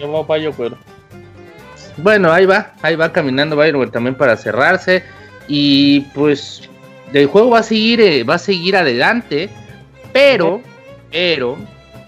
[0.00, 0.76] Yo voy a Bayo, pero.
[1.98, 5.02] Bueno, ahí va, ahí va caminando Bioware también para cerrarse.
[5.48, 6.68] Y pues
[7.12, 9.50] el juego va a seguir, eh, va a seguir adelante.
[10.12, 10.62] Pero,
[11.10, 11.56] pero,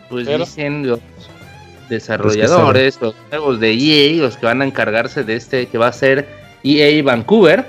[0.08, 0.44] pues Pero.
[0.44, 1.00] dicen los
[1.88, 5.92] desarrolladores, los nuevos de EA, los que van a encargarse de este, que va a
[5.92, 6.26] ser
[6.64, 7.66] EA Vancouver,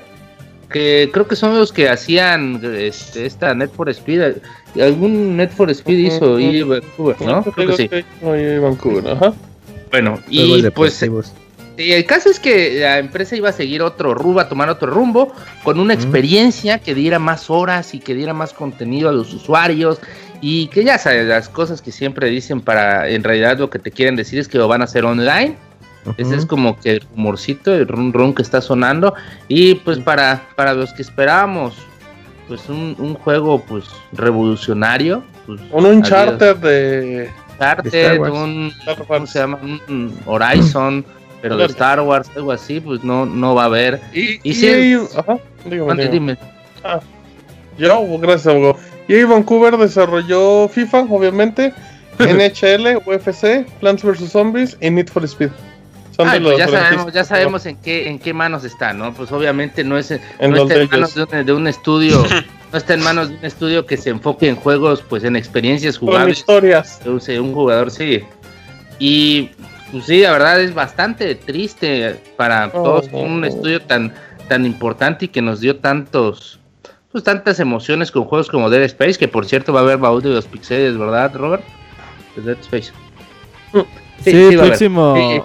[0.69, 4.37] que creo que son los que hacían este, esta Net for Speed.
[4.79, 6.39] Algún Net for Speed hizo Ujú.
[6.39, 7.43] EA Vancouver, ¿no?
[7.43, 7.89] Creo que sí.
[8.23, 9.33] Oye, Vancouver, ajá.
[9.91, 11.03] Bueno, y pues
[11.77, 15.33] el caso es que la empresa iba a seguir otro rumbo, a tomar otro rumbo,
[15.63, 19.99] con una experiencia que diera más horas y que diera más contenido a los usuarios.
[20.41, 23.91] Y que ya sabes, las cosas que siempre dicen para, en realidad lo que te
[23.91, 25.57] quieren decir es que lo van a hacer online.
[26.17, 29.13] Ese es como que el rumorcito, el run run que está sonando.
[29.47, 31.75] Y pues para, para los que esperábamos,
[32.47, 35.23] pues un, un juego pues revolucionario.
[35.45, 37.29] Pues, Un Uncharted de.
[37.53, 38.71] Uncharted, un,
[39.07, 39.59] ¿cómo se llama?
[39.87, 41.05] Un Horizon,
[41.41, 41.65] pero de.
[41.65, 43.99] Star Wars, algo así, pues no, no va a haber.
[44.13, 44.67] Y, Y y sí.
[44.67, 46.07] ahí- ajá, dígame, dígame.
[46.09, 46.37] dime.
[47.77, 48.77] Yo, gracias, abogado.
[49.07, 51.73] Y Vancouver desarrolló FIFA, obviamente,
[52.19, 54.31] NHL, UFC, Plants vs.
[54.31, 55.49] Zombies y Need for Speed.
[56.19, 58.91] Son Ay, de pues los ya sabemos, ya sabemos en qué, en qué manos está,
[58.91, 59.13] ¿no?
[59.13, 61.65] Pues obviamente no es, En no los está de en manos de un, de un
[61.65, 62.21] estudio,
[62.73, 65.97] no está en manos de un estudio que se enfoque en juegos, pues en experiencias
[65.97, 66.99] Con jugables historias.
[67.05, 67.09] de
[67.39, 68.21] un, un jugador, sí.
[68.99, 69.51] Y
[69.93, 74.13] pues sí, la verdad es bastante triste para Oh, todos no, un estudio tan,
[74.49, 76.59] tan importante y que nos dio tantos,
[77.13, 80.21] pues tantas emociones con juegos como Dead Space, que por cierto va a haber baúl
[80.21, 81.63] de los pixeles, ¿verdad, Robert?
[82.35, 82.91] De Dead Space.
[84.21, 84.57] Sí, va a haber.
[84.57, 85.41] próximo, Sí,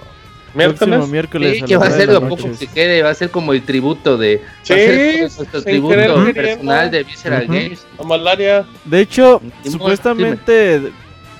[0.55, 0.77] Miércoles.
[0.79, 1.57] próximo miércoles.
[1.57, 3.61] Sí, a que va a ser lo poco que quede, va a ser como el
[3.63, 4.41] tributo de.
[4.63, 7.53] Sí, va a ser nuestro tributo personal de Visceral Ujú.
[7.53, 7.85] Games.
[7.99, 8.65] La malaria.
[8.85, 10.81] De hecho, supuestamente,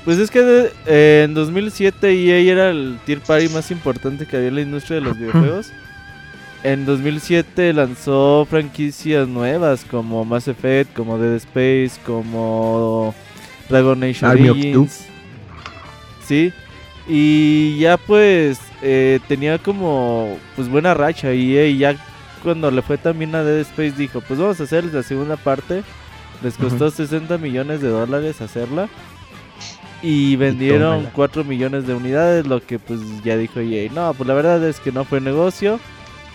[0.04, 4.36] pues es que de- eh, en 2007 EA era el tier party más importante que
[4.38, 5.72] había en la industria de los videojuegos.
[6.64, 13.14] En 2007 lanzó franquicias nuevas como Mass Effect, como Dead Space, como
[13.70, 15.06] Dragon Age Origins.
[16.28, 16.52] Sí.
[17.08, 18.58] Y ya pues
[18.88, 21.98] eh, tenía como pues buena racha y EA ya
[22.44, 25.84] cuando le fue también a Dead Space dijo, pues vamos a hacer la segunda parte.
[26.44, 28.88] Les costó 60 millones de dólares hacerla.
[30.04, 31.12] Y vendieron tómala.
[31.16, 33.90] 4 millones de unidades, lo que pues ya dijo EA.
[33.92, 35.80] No, pues la verdad es que no fue negocio.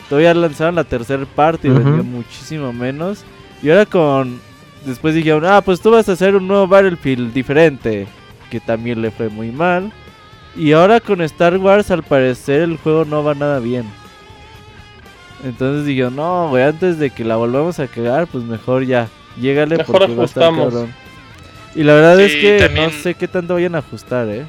[0.09, 3.23] Todavía lanzaron la tercera parte y vendió muchísimo menos.
[3.63, 4.41] Y ahora con...
[4.85, 8.09] Después dijeron, ah, pues tú vas a hacer un nuevo Battlefield diferente.
[8.51, 9.93] Que también le fue muy mal.
[10.57, 13.85] Y ahora con Star Wars al parecer el juego no va nada bien.
[15.45, 19.09] Entonces digo, no, güey, antes de que la volvamos a cagar, pues mejor ya,
[19.41, 20.73] llégale Mejor porque va a estar ajustamos.
[20.75, 20.95] cabrón.
[21.75, 24.45] Y la verdad es que también- no sé qué tanto vayan a ajustar, ¿eh?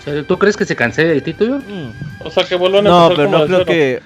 [0.00, 1.58] O sea, ¿Tú crees que se cancele el título?
[1.58, 2.26] Mm.
[2.26, 3.66] O sea que vuelvan a No, pero como no creo cero.
[3.66, 4.02] que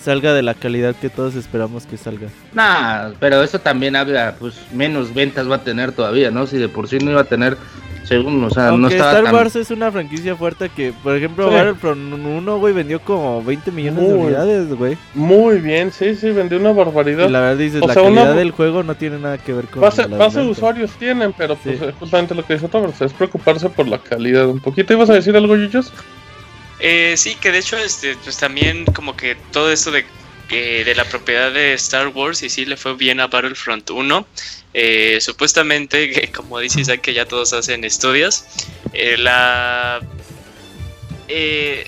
[0.00, 2.28] salga de la calidad que todos esperamos que salga.
[2.52, 6.46] Nah, pero eso también habla, pues menos ventas va a tener todavía, ¿no?
[6.46, 7.56] Si de por sí no iba a tener,
[8.04, 9.34] según, o sea, no Aunque estaba Star tan...
[9.34, 11.54] Wars es una franquicia fuerte que, por ejemplo, Sí.
[11.54, 14.26] Battlefront 1, güey, vendió como 20 millones de Muy.
[14.26, 14.96] unidades, güey.
[15.14, 17.28] Muy bien, sí, sí, vendió una barbaridad.
[17.28, 19.52] Y la verdad dices, O la sea, una- calidad del juego no tiene nada que
[19.52, 21.84] ver con Base, la base de usuarios tienen, pero pues Sí.
[21.84, 24.92] es justamente lo que dice Robert, es preocuparse por la calidad un poquito.
[24.92, 25.92] ¿Ibas a decir algo, Yuyos?
[26.80, 30.04] Eh, sí, que de hecho, este, pues también como que todo esto de,
[30.50, 34.26] eh, de la propiedad de Star Wars y sí le fue bien a Battlefront 1.
[34.74, 38.44] Eh, supuestamente, como dice Isaac, que ya todos hacen estudios,
[38.92, 40.00] eh, la...
[41.28, 41.86] eh,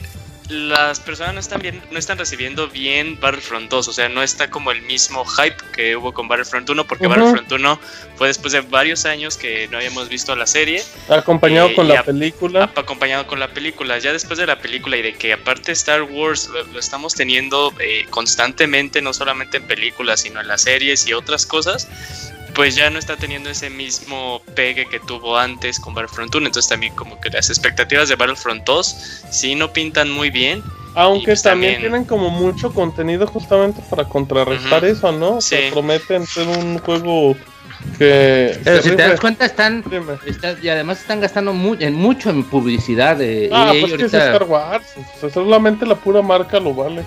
[0.48, 4.48] las personas no están bien, no están recibiendo bien Battlefront 2, o sea, no está
[4.48, 7.16] como el mismo hype que hubo con Battlefront 1, porque Ujú.
[7.16, 7.80] Battlefront 1
[8.14, 11.98] fue después de varios años que no habíamos visto la serie Acompañado Eh, con la
[11.98, 12.62] a- película.
[12.62, 13.98] ap- acompañado con la película.
[13.98, 17.74] Ya después de la película y de que aparte Star Wars lo, lo estamos teniendo
[17.80, 21.88] eh, constantemente, no solamente en películas, sino en las series y otras cosas,
[22.56, 26.46] pues ya no está teniendo ese mismo pegue que tuvo antes con Battlefront 1.
[26.46, 28.96] Entonces también como que las expectativas de Battlefront 2
[29.30, 30.62] sí no pintan muy bien.
[30.94, 35.40] Aunque pues también, también- tienen como mucho contenido justamente para contrarrestar eso, ¿no?
[35.42, 35.56] Sí.
[35.70, 37.36] prometen ser un juego
[37.98, 38.58] que...
[38.64, 39.84] Pero que si te das cuenta, están...
[40.62, 44.14] Y además están gastando mu- en mucho en publicidad de Ah, EA pues que es.
[44.14, 44.86] Star Wars.
[44.96, 47.02] o sea, solamente la pura marca lo vale.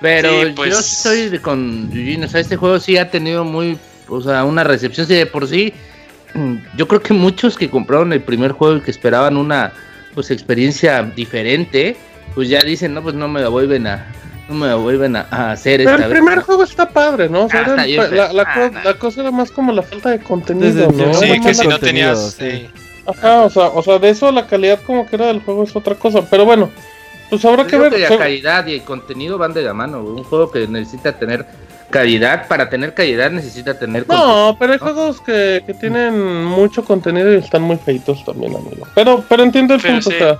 [0.00, 3.44] Pero Sí, pues- yo estoy de- con Eugene, o sea, este juego sí ha tenido
[3.44, 3.78] muy,
[4.12, 5.72] o sea, una recepción, sí, de por sí,
[6.34, 9.72] mm, yo creo que muchos que compraron el primer juego y que esperaban una,
[10.14, 11.96] pues, experiencia diferente,
[12.34, 14.06] pues ya dicen, no, pues no me la vuelven a,
[14.48, 16.18] no me la vuelven a, a hacer Pero esta el vez.
[16.20, 17.44] primer juego está padre, ¿no?
[17.44, 20.10] O sea, Ah, era la, la Ah, co- la cosa era más como la falta
[20.10, 22.32] de contenido, Sí, que si no tenías...
[22.38, 22.68] sí.
[23.04, 25.74] Ajá, o sea, o sea, de eso la calidad como que era del juego es
[25.74, 26.24] otra cosa.
[26.30, 26.70] Pero bueno,
[27.30, 27.92] pues habrá Yo que ver.
[27.92, 31.44] que la calidad y el contenido van de la mano, un juego que necesita tener
[31.92, 37.32] calidad, para tener calidad necesita tener No, pero hay juegos que, que tienen mucho contenido
[37.32, 38.88] y están muy feitos también, amigo.
[38.96, 40.16] Pero, pero entiendo el Pero punto, sí.
[40.16, 40.38] o sea.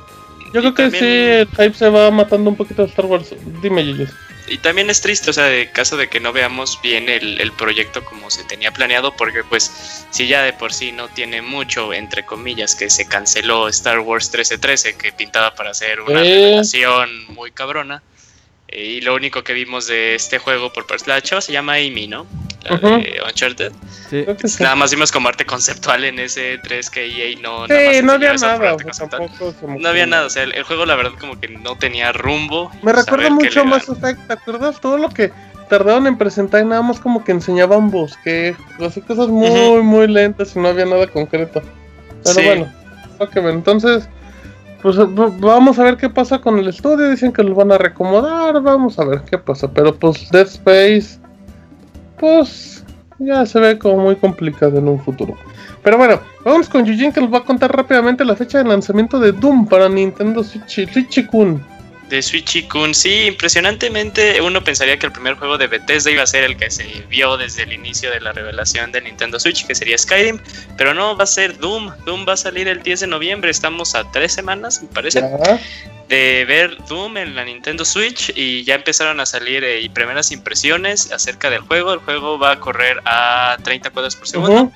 [0.53, 3.07] Yo Y creo que también- sí, el hype se va matando un poquito de Star
[3.07, 3.33] Wars.
[3.63, 4.11] Dime, Yuyos.
[4.49, 7.53] Y también es triste, o sea, de caso de que no veamos bien el, el
[7.53, 11.93] proyecto como se tenía planeado, porque pues si ya de por sí no tiene mucho,
[11.95, 16.35] entre comillas, que se canceló Star Wars 1313, que pintaba para ser una Eh.
[16.35, 18.03] revelación muy cabrona,
[18.75, 22.07] y lo único que vimos de este juego por parte la chava se llama Amy,
[22.09, 22.27] ¿no?
[22.65, 22.87] La Ujú.
[22.89, 23.73] de Uncharted.
[24.09, 24.25] Sí.
[24.45, 24.63] Sí.
[24.63, 28.03] Nada más vimos como arte conceptual en ese 3 que EA no, nada más Sí,
[28.03, 28.77] no había nada,
[29.11, 32.13] tampoco No había nada, o sea, el, el juego la verdad como que no tenía
[32.13, 32.71] rumbo.
[32.83, 33.89] Me recuerda mucho más.
[33.89, 34.81] Effect, ¿te acuerdas?
[34.81, 35.33] Todo lo que
[35.69, 40.55] tardaron en presentar y nada más como que enseñaban bosque, así cosas muy, muy lentas
[40.55, 41.63] y no había nada concreto.
[42.23, 42.45] Pero Sí.
[42.45, 42.73] bueno,
[43.19, 44.09] ok, entonces,
[44.83, 47.09] pues v- vamos a ver qué pasa con el estudio.
[47.11, 49.71] Dicen que lo van a recomodar, vamos a ver qué pasa.
[49.73, 51.19] Pero pues Dead Space,
[52.19, 52.85] pues
[53.19, 55.35] ya se ve como muy complicado en un futuro.
[55.83, 59.19] Pero bueno, vamos con Eugene que nos va a contar rápidamente la fecha de lanzamiento
[59.19, 61.61] de Doom para Nintendo Switch, Switch Kun.
[62.13, 62.95] De Switch Kun.
[62.95, 66.71] Sí, impresionantemente uno pensaría que el primer juego de Bethesda iba a ser el que
[66.71, 70.39] se vio desde el inicio de la revelación de Nintendo Switch, que sería Skyrim,
[70.77, 71.91] pero no, va a ser Doom.
[72.05, 75.23] Doom va a salir el 10 de noviembre, estamos a tres semanas, me parece,
[76.09, 81.11] de ver Doom en la Nintendo Switch y ya empezaron a salir eh, primeras impresiones
[81.13, 81.95] acerca del juego.
[81.95, 84.71] El juego va a correr a 30 cuadros por segundo.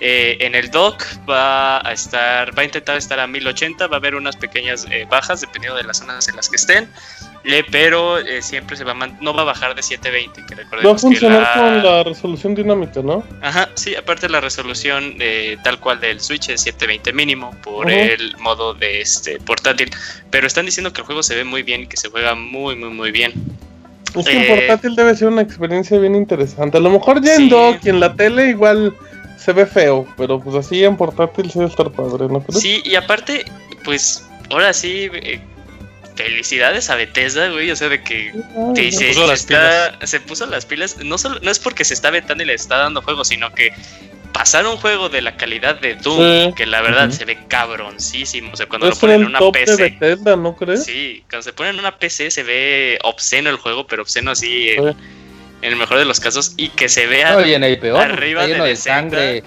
[0.00, 3.98] Eh, en el dock va a estar, va a intentar estar a 1080, va a
[3.98, 6.88] haber unas pequeñas eh, bajas dependiendo de las zonas en las que estén,
[7.44, 10.46] eh, pero siempre se va no va a bajar de 720.
[10.46, 13.22] Que va a funcionar con la resolución dinámica, ¿no?
[13.40, 15.16] Ajá, sí, aparte la resolución
[15.62, 19.90] tal cual del Switch es 720 mínimo por el modo de este portátil,
[20.30, 22.74] pero están diciendo que el juego se ve muy bien y que se juega muy,
[22.74, 23.32] muy, muy bien.
[24.16, 26.78] Es que en portátil debe ser una experiencia bien interesante.
[26.78, 28.94] A lo mejor ya en dock y en la tele igual
[29.44, 32.62] se ve feo, pero pues así en portátil sí debe estar padre, ¿no crees?
[32.62, 33.44] Sí, y aparte,
[33.84, 35.38] pues ahora sí, eh,
[36.14, 38.32] felicidades a Bethesda, güey, o sea, de que
[38.74, 39.36] se, puso
[40.06, 42.78] se, puso las pilas, no, solo, no es porque se está vetando y le está
[42.78, 43.72] dando juego, sino que
[44.32, 48.56] pasar un juego de la calidad de Doom, que la verdad se ve cabroncísimo, o
[48.56, 49.76] sea, cuando lo ponen en una PC.
[49.76, 50.84] Bethesda, ¿no crees?
[50.84, 54.70] Sí, cuando se pone en una PC se ve obsceno el juego, pero obsceno así
[55.64, 59.42] en el mejor de los casos, y que se vea arriba de, sangre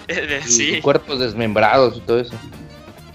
[0.48, 2.34] y cuerpos desmembrados y todo eso.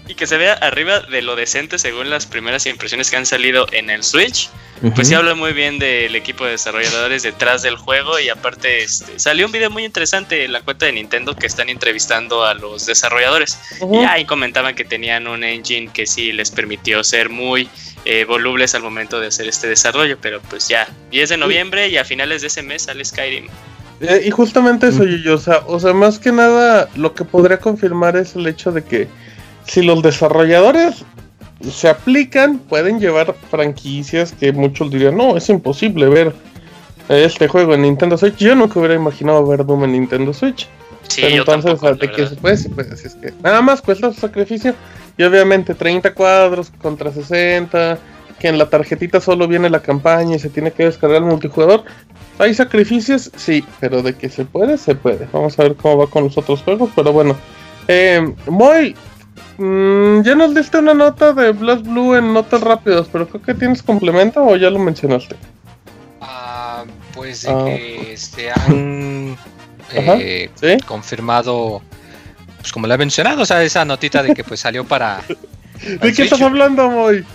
[0.07, 3.67] Y que se vea arriba de lo decente según las primeras impresiones que han salido
[3.71, 4.49] en el Switch.
[4.95, 9.17] Pues sí habla muy bien del equipo de desarrolladores detrás del juego y aparte este,
[9.17, 12.85] salió un video muy interesante en la cuenta de Nintendo que están entrevistando a los
[12.85, 13.57] desarrolladores.
[13.93, 17.69] Y ahí comentaban que tenían un engine que sí les permitió ser muy
[18.05, 21.97] eh, volubles al momento de hacer este desarrollo, pero pues ya, 10 de noviembre y
[21.97, 23.47] a finales de ese mes sale Skyrim.
[24.01, 27.59] Eh, y justamente eso, yo, o sea, o sea, más que nada, lo que podría
[27.59, 29.07] confirmar es el hecho de que
[29.65, 31.05] si los desarrolladores
[31.71, 36.33] se aplican, pueden llevar franquicias que muchos dirían, no, es imposible ver
[37.07, 38.37] este juego en Nintendo Switch.
[38.37, 40.67] Yo nunca hubiera imaginado ver Doom en Nintendo Switch.
[41.07, 44.73] Sí, Pero entonces, de que se puede, pues, es que nada más cuesta su sacrificio.
[45.17, 47.99] Y obviamente 30 cuadros contra 60,
[48.39, 51.83] que en la tarjetita solo viene la campaña y se tiene que descargar el multijugador.
[52.39, 53.31] ¿Hay sacrificios?
[53.35, 55.27] Sí, pero de que se puede, se puede.
[55.31, 57.35] Vamos a ver cómo va con los otros juegos, pero bueno.
[57.87, 58.95] Eh, Moy,
[59.57, 63.53] mm, ya nos diste una nota de Blast Blue en notas rápidas, pero creo que
[63.53, 65.35] tienes complemento o ya lo mencionaste.
[66.21, 67.65] Ah, pues de ah.
[67.65, 69.37] que se han
[69.95, 70.49] eh,
[70.85, 71.81] confirmado
[72.63, 75.21] pues como le he mencionado, o sea, esa notita de que pues salió para...
[76.01, 77.25] ¿De qué estás hablando, Moy?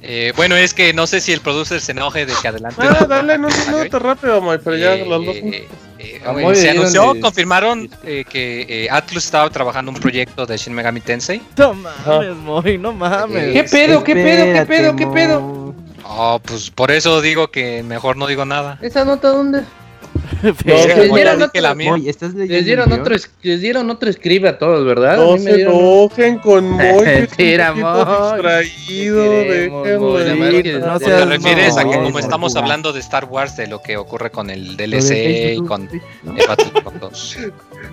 [0.00, 2.80] Eh, bueno, es que no sé si el producer se enoje de que adelante.
[2.80, 5.34] Ah, dale, no, no, no rápido, Moy, pero ya eh, los dos.
[5.34, 5.66] Eh,
[5.98, 11.42] eh se anunció, confirmaron que Atlus estaba trabajando un proyecto de Shin Megami Tensei.
[11.56, 13.54] No mames, Moy, no mames.
[13.54, 15.74] ¿Qué pedo, qué pedo, qué pedo, qué pedo?
[16.04, 18.78] Oh, pues por eso digo que mejor no digo nada.
[18.82, 19.64] ¿Esa nota dónde?
[20.64, 21.62] les, dieron otro,
[22.34, 25.16] les, dieron otro, les dieron otro escribe a todos, ¿verdad?
[25.16, 27.64] No se enojen con Moy, un distraído,
[30.80, 34.30] No te refieres a que como estamos hablando de Star Wars, de lo que ocurre
[34.30, 35.88] con el DLC y con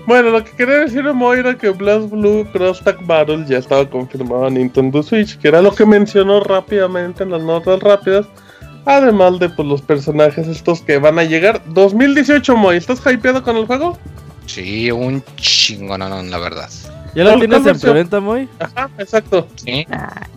[0.05, 3.89] Bueno, lo que quería decir Moy era que Blast Blue Cross Tag Battle ya estaba
[3.89, 8.27] confirmado en Nintendo Switch, que era lo que mencionó rápidamente en las notas rápidas
[8.85, 11.61] Además de pues, los personajes estos que van a llegar.
[11.67, 13.97] 2018, Moy, ¿estás hypeado con el juego?
[14.47, 16.69] Sí, un chingo, no, no, la verdad.
[17.13, 18.47] ¿Ya lo tienes en preventa, Moy?
[18.59, 19.47] Ajá, exacto.
[19.55, 19.85] Sí.
[19.91, 20.27] Ah,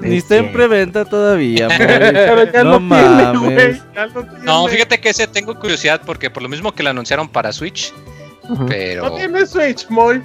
[0.00, 1.78] ni está en preventa todavía, Moy.
[1.78, 3.82] Pero ya no mames.
[4.42, 7.92] no, fíjate que ese tengo curiosidad porque por lo mismo que lo anunciaron para Switch.
[8.68, 9.08] Pero.
[9.08, 10.22] No tiene Switch, Moy.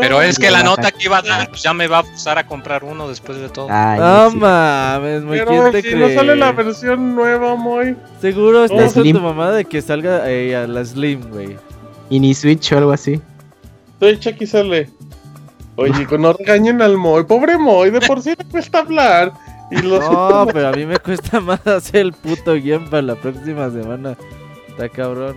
[0.00, 2.38] Pero es que la nota que iba a dar, pues ya me va a forzar
[2.38, 3.68] a comprar uno después de todo.
[3.68, 7.96] no mames, muy Pero si no sale la versión nueva, muy.
[8.20, 11.56] Seguro estás con tu mamá de que salga eh, a la Slim, güey.
[12.10, 13.20] Y ni Switch o algo así.
[13.98, 14.90] Switch aquí sale.
[15.76, 17.24] Oye, no regañen al Moy.
[17.24, 19.32] Pobre Moy, de por sí le cuesta hablar.
[19.70, 23.70] Y No, pero a mí me cuesta más hacer el puto guion para la próxima
[23.70, 24.16] semana.
[24.68, 25.36] Está cabrón.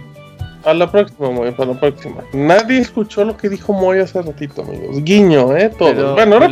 [0.66, 2.24] A la próxima, Moy, a la próxima.
[2.34, 5.03] Nadie escuchó lo que dijo Moy hace ratito, amigos.
[5.03, 6.16] Guiño, eh, todo.
[6.16, 6.47] bueno, ahora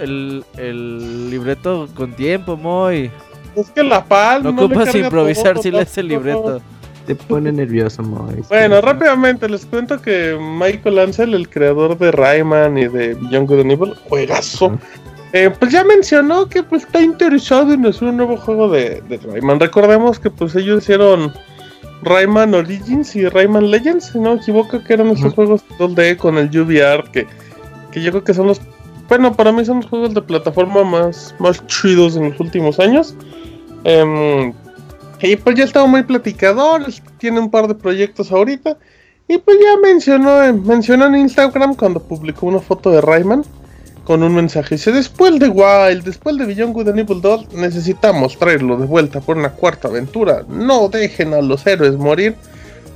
[0.00, 3.10] el, el, libreto con tiempo, Moy.
[3.56, 4.52] Es que la palma.
[4.52, 6.60] No ocupas improvisar si lees el libreto.
[7.06, 8.42] Te pone nervioso, Moy.
[8.50, 13.60] Bueno, rápidamente les cuento que Michael Ansel, el creador de Rayman y de Beyond Good
[13.60, 14.78] and Evil, juegazo.
[15.32, 19.16] Eh, pues ya mencionó que pues está interesado en hacer un nuevo juego de, de
[19.16, 19.58] Rayman.
[19.58, 21.32] Recordemos que pues ellos hicieron
[22.02, 26.38] Rayman Origins y Rayman Legends, si no me equivoco, que eran esos juegos 2D con
[26.38, 27.26] el UVR, que,
[27.90, 28.60] que yo creo que son los,
[29.08, 33.14] bueno, para mí son los juegos de plataforma más, más chidos en los últimos años.
[33.84, 34.52] Em,
[35.20, 36.86] y pues ya estaba muy platicador,
[37.18, 38.78] tiene un par de proyectos ahorita.
[39.26, 43.44] Y pues ya mencionó, mencionó en Instagram cuando publicó una foto de Rayman
[44.08, 44.76] con un mensaje.
[44.76, 49.20] Dice, después de Wild, después de Beyond Good and Evil 2, necesitamos traerlo de vuelta
[49.20, 50.46] por una cuarta aventura.
[50.48, 52.34] No dejen a los héroes morir.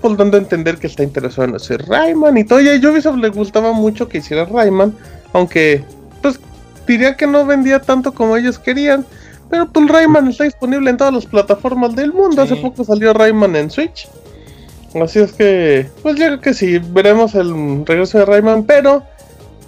[0.01, 2.63] Por dando a entender que está interesado en hacer Rayman y todo.
[2.63, 4.97] Y a Ubisoft le gustaba mucho que hiciera Rayman.
[5.35, 5.85] Aunque,
[6.23, 6.41] pues,
[6.87, 9.05] diría que no vendía tanto como ellos querían.
[9.51, 12.41] Pero pues Rayman está disponible en todas las plataformas del mundo.
[12.41, 14.09] Hace poco salió Rayman en Switch.
[14.95, 19.03] Así es que, pues yo creo que sí, veremos el regreso de Rayman, pero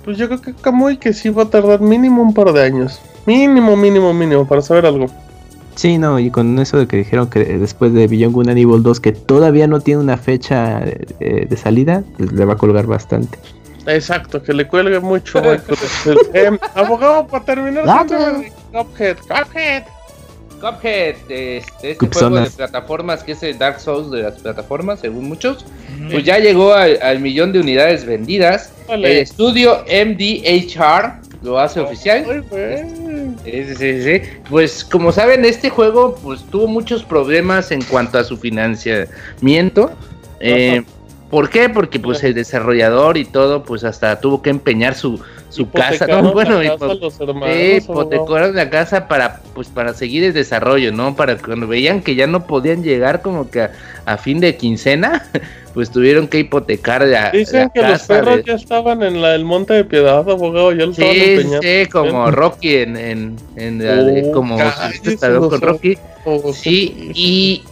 [0.05, 3.01] pues yo creo que Kamui que sí va a tardar mínimo un par de años.
[3.27, 5.07] Mínimo, mínimo, mínimo, para saber algo.
[5.75, 8.83] Sí, no, y con eso de que dijeron que después de Beyond Good and Evil
[8.83, 12.87] 2 que todavía no tiene una fecha eh, de salida, pues le va a colgar
[12.87, 13.39] bastante.
[13.87, 15.43] Exacto, que le cuelgue mucho.
[16.33, 17.85] eh, abogado, para terminar,
[18.73, 19.85] Cuphead, Cuphead.
[20.65, 25.29] Cuphead, este, este juego de plataformas que es el Dark Souls de las plataformas, según
[25.29, 25.67] muchos,
[26.11, 28.73] pues ya llegó al, al millón de unidades vendidas.
[28.89, 29.13] Vale.
[29.13, 32.45] El estudio MDHR lo hace oficial.
[33.45, 34.23] Sí, sí, sí.
[34.49, 39.93] Pues como saben, este juego pues tuvo muchos problemas en cuanto a su financiamiento.
[40.41, 40.83] Eh,
[41.31, 41.69] ¿Por qué?
[41.69, 45.21] Porque pues el desarrollador y todo pues hasta tuvo que empeñar su,
[45.55, 46.07] su casa.
[46.33, 51.15] Bueno, la casa, hermanos, hipotecaron la casa para pues para seguir el desarrollo, ¿no?
[51.15, 53.71] Para cuando veían que ya no podían llegar como que a,
[54.05, 55.25] a fin de quincena,
[55.75, 59.35] pues tuvieron que hipotecar la, Dicen la que los perros de- ya estaban en la,
[59.35, 63.37] el monte de piedad, abogado, ya lo estaban Sí, sí, como Rocky en,
[64.27, 65.99] Oh, como cállese Sylvester Stallone con Rocky.
[66.25, 67.63] Oh, Sí, y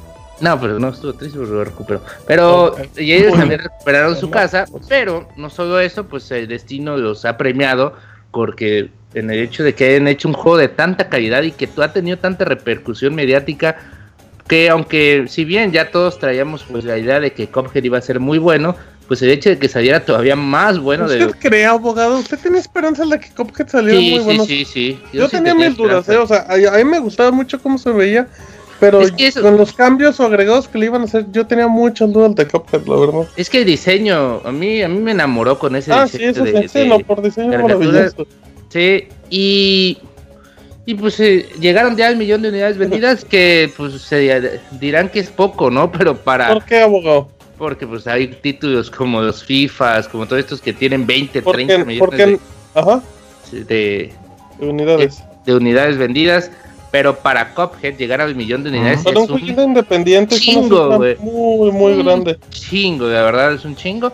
[0.42, 2.02] no, pero no estuvo triste porque lo recuperó.
[2.26, 7.24] Pero y ellos también recuperaron su casa, pero no solo eso, pues el destino los
[7.24, 7.94] ha premiado
[8.32, 11.68] porque en el hecho de que hayan hecho un juego de tanta calidad y que
[11.76, 13.76] ha tenido tanta repercusión mediática
[14.48, 18.02] que aunque si bien ya todos traíamos pues la idea de que Cuphead iba a
[18.02, 18.74] ser muy bueno,
[19.06, 22.18] pues el hecho de que saliera todavía más bueno de ¿Usted cree, abogado?
[22.18, 24.44] ¿Usted tiene esperanza de que Cuphead saliera Sí, muy sí, bueno?
[24.44, 25.00] sí, sí.
[25.12, 26.16] Yo, sí tenía mis dudas, ¿eh?
[26.16, 28.26] O sea, a, a mí me gustaba mucho cómo se veía,
[28.82, 31.46] pero Es que eso- con los cambios o agregados que le iban a hacer, yo
[31.46, 33.28] tenía muchas dudas de Cuphead, la verdad.
[33.36, 36.30] Es que el diseño, a mí, a mí me enamoró con ese Ah, sí, diseño
[36.32, 38.26] eso de- sí, sí, de- no, por diseño maravilloso.
[38.70, 39.98] Sí, y,
[40.84, 45.20] y pues eh, llegaron ya al millón de unidades vendidas que pues se dirán que
[45.20, 45.92] es poco, ¿no?
[45.92, 47.28] Pero para, ¿Por qué, abogado?
[47.58, 51.78] porque pues hay títulos como los FIFAs, como todos estos que tienen 20, 30 Porque,
[51.84, 52.38] millones porque,
[52.74, 53.00] ajá,
[53.52, 54.12] de, de,
[54.58, 55.22] de unidades.
[55.46, 56.50] de unidades vendidas,
[56.92, 60.46] pero para Cuphead llegar al millón de unidades Para un es un jueguito independiente es
[60.46, 61.16] una chingo, güey.
[61.18, 62.38] muy, muy Un grande.
[62.50, 64.12] chingo, la verdad es un chingo.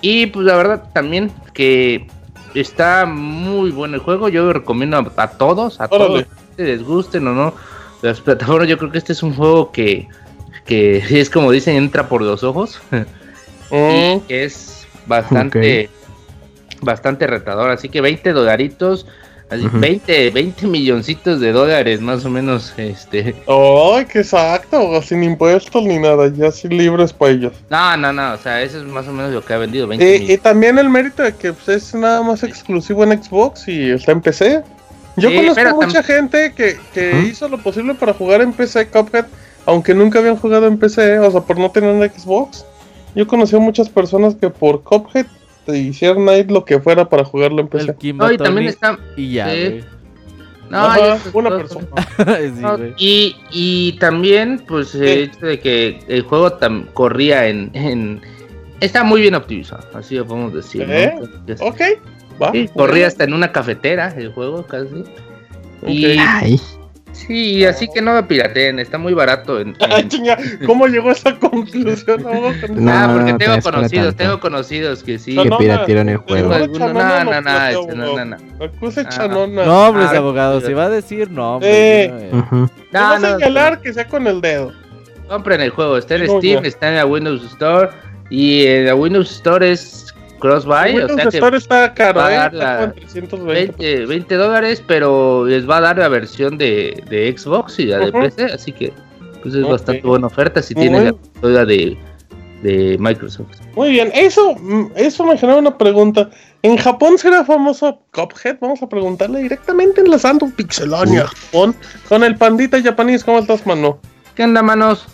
[0.00, 2.06] Y pues la verdad también que
[2.54, 4.28] está muy bueno el juego.
[4.30, 6.24] Yo lo recomiendo a, a todos, a Órale.
[6.24, 6.24] todos,
[6.56, 7.52] que les gusten o no
[8.00, 8.68] las plataformas.
[8.68, 10.08] Yo creo que este es un juego que,
[10.64, 12.80] que es como dicen, entra por los ojos.
[13.70, 15.90] y Mm, que es bastante,
[16.80, 17.70] bastante retador.
[17.70, 19.06] Así que 20 dolaritos.
[19.50, 19.78] Así, Ujú.
[19.80, 25.98] 20, 20 milloncitos de dólares más o menos este Ay, qué exacto, sin impuestos ni
[25.98, 27.52] nada, ya sin libres para ellos.
[27.68, 30.16] no no no o sea eso es más o menos lo que ha vendido 20
[30.16, 33.90] Y, y también el mérito de que pues, es nada más exclusivo en Xbox y
[33.90, 34.62] está en PC.
[35.16, 39.26] Yo Sí, conozco mucha gente que, que hizo lo posible para jugar en PC Cuphead,
[39.66, 42.64] aunque nunca habían jugado en PC, o sea, por no tener un Xbox.
[43.16, 45.26] Yo conocí a muchas personas que por Cuphead
[45.68, 47.94] hicieron ahí lo que fuera para jugarlo en PC.
[48.02, 49.80] El No, y también está y ya, sí.
[50.68, 51.86] no, Ajá, una persona.
[52.18, 52.94] Sí, No, güey.
[52.98, 58.20] y, y también, pues, el hecho de que el juego tam- corría en, en-
[58.80, 60.88] Está muy bien optimizado, así lo podemos decir.
[60.88, 60.94] ¿no?
[60.94, 61.14] ¿Eh?
[61.20, 61.80] Entonces, Ok,
[62.42, 62.50] va.
[62.52, 65.04] sí, corría hasta en una cafetera el juego, casi.
[65.86, 66.04] Y.
[66.18, 66.58] Ay,
[67.12, 69.60] sí, así que no lo pirateen, está muy barato.
[69.60, 72.22] En, Ay, en- chinga, ¿cómo llegó a esa conclusión?
[72.22, 72.32] No,
[72.74, 75.34] No, ah, porque no te tengo para conocidos, tengo conocidos que sí.
[75.34, 76.48] No, que no, piratearon el juego.
[76.50, 78.64] no, no, no, no no, plateó, ese no, no, no.
[78.64, 79.08] Acuse Ah.
[79.08, 79.64] chanona.
[79.64, 80.60] Nombres, Ah, abogado.
[80.60, 81.72] Si va a decir nombres.
[81.74, 82.30] Eh.
[82.32, 82.68] no, eh.
[82.90, 84.72] Te No, señalar que sea con el dedo.
[85.28, 87.90] Compren el juego, está en Steam, está en la Windows Store
[88.30, 92.32] y en la Windows Store es cross-buy, o sea que Store está caro, va a
[92.32, 92.36] ¿eh?
[92.36, 93.72] dar Está la- como en 320.
[93.86, 97.98] 20, 20 dólares, pero les va a dar la versión de, de Xbox y la
[97.98, 98.12] de.
[98.12, 98.92] PC, así que
[99.42, 101.96] pues es bastante buena oferta si Muy tienen la consola de,
[102.62, 103.48] de Microsoft.
[103.74, 104.54] Muy bien, eso,
[104.96, 106.28] eso me genera una pregunta.
[106.62, 108.58] ¿En Japón será famoso Cuphead?
[108.60, 111.74] Vamos a preguntarle directamente enlazando Pixelania Japón
[112.08, 113.24] con el pandita japonés.
[113.24, 113.98] ¿Cómo estás, mano?
[114.34, 115.06] ¿Qué onda, manos?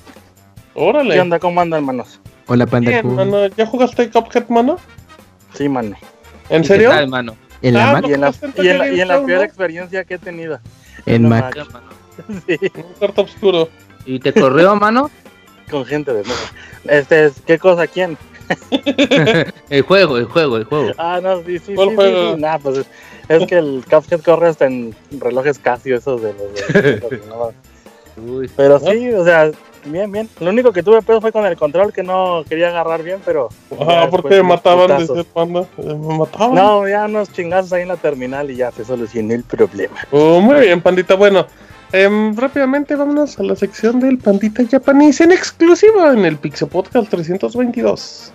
[0.75, 1.15] Órale.
[1.15, 1.39] ¿Qué onda?
[1.39, 2.21] ¿Cómo andan, hermanos?
[2.49, 3.47] Hola, Panda Bien, mano.
[3.57, 4.79] ¿Ya jugaste Cuphead, mano?
[5.57, 5.97] Sí, mano.
[6.49, 6.91] ¿En ¿Y serio?
[6.91, 7.37] ¿Qué tal, mano?
[7.63, 9.09] En la Ah, Mac, Y en la, jugaste en y en la, Tokyo y en
[9.09, 10.61] la Game Show, peor experiencia que he tenido.
[11.07, 11.53] en no Mac.
[11.55, 11.87] ¿Qué, mano?
[12.47, 13.69] Sí, Un cuarto oscuro.
[14.05, 15.11] ¿Y te corrió, mano?
[15.71, 16.41] con gente de nuevo.
[16.85, 17.87] Este es, ¿qué cosa?
[17.89, 18.17] ¿Quién?
[19.71, 20.93] el juego, el juego, el juego.
[20.97, 22.35] Ah, no, sí, sí, ¿Cuál sí, juego?
[22.37, 22.87] sí, Nah, pues es,
[23.29, 26.73] es que el Cuphead corre hasta en relojes Casio, esos de los...
[26.73, 27.53] de- de los- no.
[28.33, 28.49] Uy.
[28.57, 29.51] Pero sí, o sea,
[29.91, 30.29] bien, bien.
[30.41, 33.49] Lo único que tuve pedo fue con el control, que no quería agarrar bien, pero...
[33.81, 35.67] Ah, porque me mataban desde panda.
[35.79, 36.55] Eh, Me mataban.
[36.55, 39.97] No, ya unos chingazos ahí en la terminal y ya se solucionó el problema.
[40.11, 41.15] Oh, muy bien, pandita.
[41.15, 41.47] Bueno,
[41.93, 47.09] em, rápidamente vámonos a la sección del Pandita Japanese en exclusiva en el Pixel Podcast
[47.11, 48.33] 322.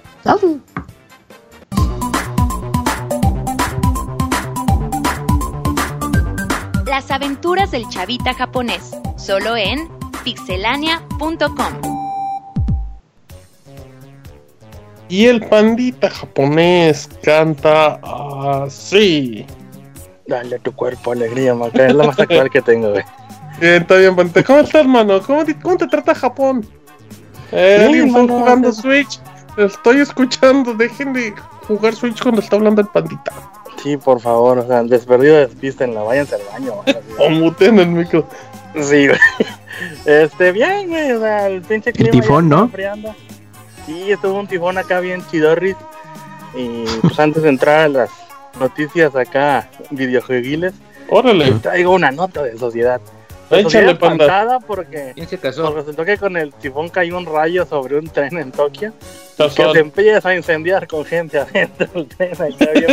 [6.86, 12.02] Las aventuras del chavita japonés, solo en pixelania.com.
[15.10, 18.00] Y el pandita japonés canta
[18.64, 19.46] así.
[20.26, 21.88] Dale a tu cuerpo alegría, Maca.
[21.88, 23.04] Es la más actual que tengo, güey.
[23.60, 24.44] Bien, está bien, pandita.
[24.44, 25.22] ¿Cómo estás, mano?
[25.22, 26.66] ¿Cómo te, cómo te trata Japón?
[27.52, 29.20] Eh, Bien, alguien está mano, jugando Switch.
[29.58, 30.74] Estoy escuchando.
[30.74, 31.34] Dejen de
[31.68, 33.34] jugar Switch cuando está hablando el pandita.
[33.84, 36.74] Sí, por favor, o sea, desperdido despístenla, váyanse al baño.
[37.20, 38.26] O muten el micro.
[38.76, 39.20] Sí, güey.
[40.06, 42.64] Este, bien, güey, o sea, el pinche clima ya tifón, está ¿no?
[42.66, 43.16] enfriando.
[43.86, 45.76] Sí, estuvo un tifón acá bien chidorris.
[46.56, 48.10] Y pues antes de entrar a las
[48.60, 50.74] noticias acá videojueguiles,
[51.10, 51.52] Órale.
[51.62, 53.02] traigo una nota de sociedad.
[53.50, 54.60] Échale, panda.
[54.66, 58.38] porque ¿Quién se pues, resultó que con el tifón cayó un rayo sobre un tren
[58.38, 58.94] en Tokio
[59.38, 62.32] que se empieza a incendiar con gente adentro del tren.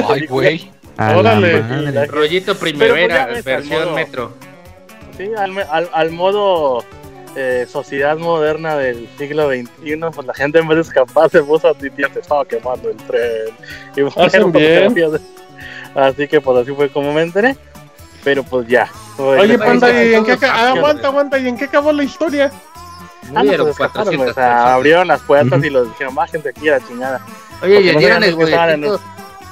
[0.09, 0.71] Ay, güey.
[0.99, 2.07] Órale.
[2.07, 4.33] Rollito primavera, pues al versión metro.
[5.19, 6.83] Sí, al, me- al- al modo
[7.37, 11.69] eh, sociedad moderna del siglo XXI, pues la gente en vez de escapar se puso
[11.69, 13.53] a titiar, se estaba quemando el tren.
[13.97, 15.13] Y Hacen pusieron bien.
[15.13, 15.21] de-
[15.95, 17.57] Así que pues así fue como me enteré.
[18.25, 18.89] Pero pues ya.
[19.17, 20.57] Oye, Oye, panda, ¿y en qué acciones.
[20.59, 22.51] aguanta, aguanta, ¿y en qué acabó la historia?
[23.35, 25.67] Ah, no, pues escaparon, 400 güey, o sea, abrieron las puertas Ujú.
[25.67, 27.21] y los dijeron, bájense aquí a la chingada.
[27.63, 28.99] Oye, Porque les no dieron sabían el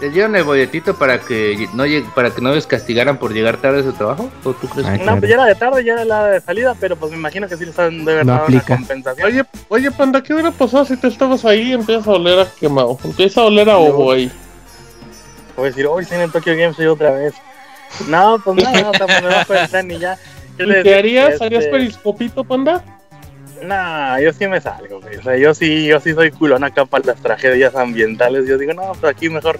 [0.01, 3.57] ¿Les dieron el bolletito para que no lleg- para que no les castigaran por llegar
[3.57, 4.30] tarde a su trabajo?
[4.44, 4.86] ¿O tú crees?
[4.86, 5.20] Ay, que- No, claro.
[5.20, 7.57] pues ya era de tarde, ya era la de salida, pero pues me imagino que
[7.57, 9.26] sí les han de No dado una compensación.
[9.26, 12.47] Oye, oye, panda, ¿qué hubiera pasado si tú estabas ahí y empiezas a oler a
[12.61, 12.99] quemado?
[13.05, 14.30] Empieza a oler a ovo ahí.
[15.57, 17.32] Voy a decir, hoy estoy en el Tokyo Game Show otra vez.
[18.09, 20.18] No, pues nada, o del tren y ya.
[20.59, 20.99] ¿Y les qué digo?
[20.99, 21.32] harías?
[21.34, 22.84] Este, ¿Harías periscopito, panda?
[23.62, 25.16] Nah, yo sí me salgo, güey.
[25.16, 28.47] O sea, yo sí, yo sí soy culón acá para las tragedias ambientales.
[28.47, 29.59] Yo digo, no, pues aquí mejor,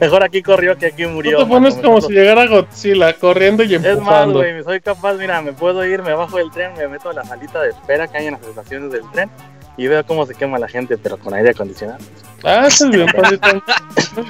[0.00, 1.38] mejor aquí corrió que aquí murió.
[1.38, 4.38] te pones mano, como si llegara Godzilla corriendo y Es más, empujando.
[4.38, 7.24] güey, soy capaz, mira, me puedo ir, me bajo del tren, me meto a la
[7.24, 9.30] salita de espera que hay en las estaciones del tren
[9.76, 11.98] y veo cómo se quema la gente, pero con aire acondicionado.
[12.44, 13.06] Ah, eso es bien,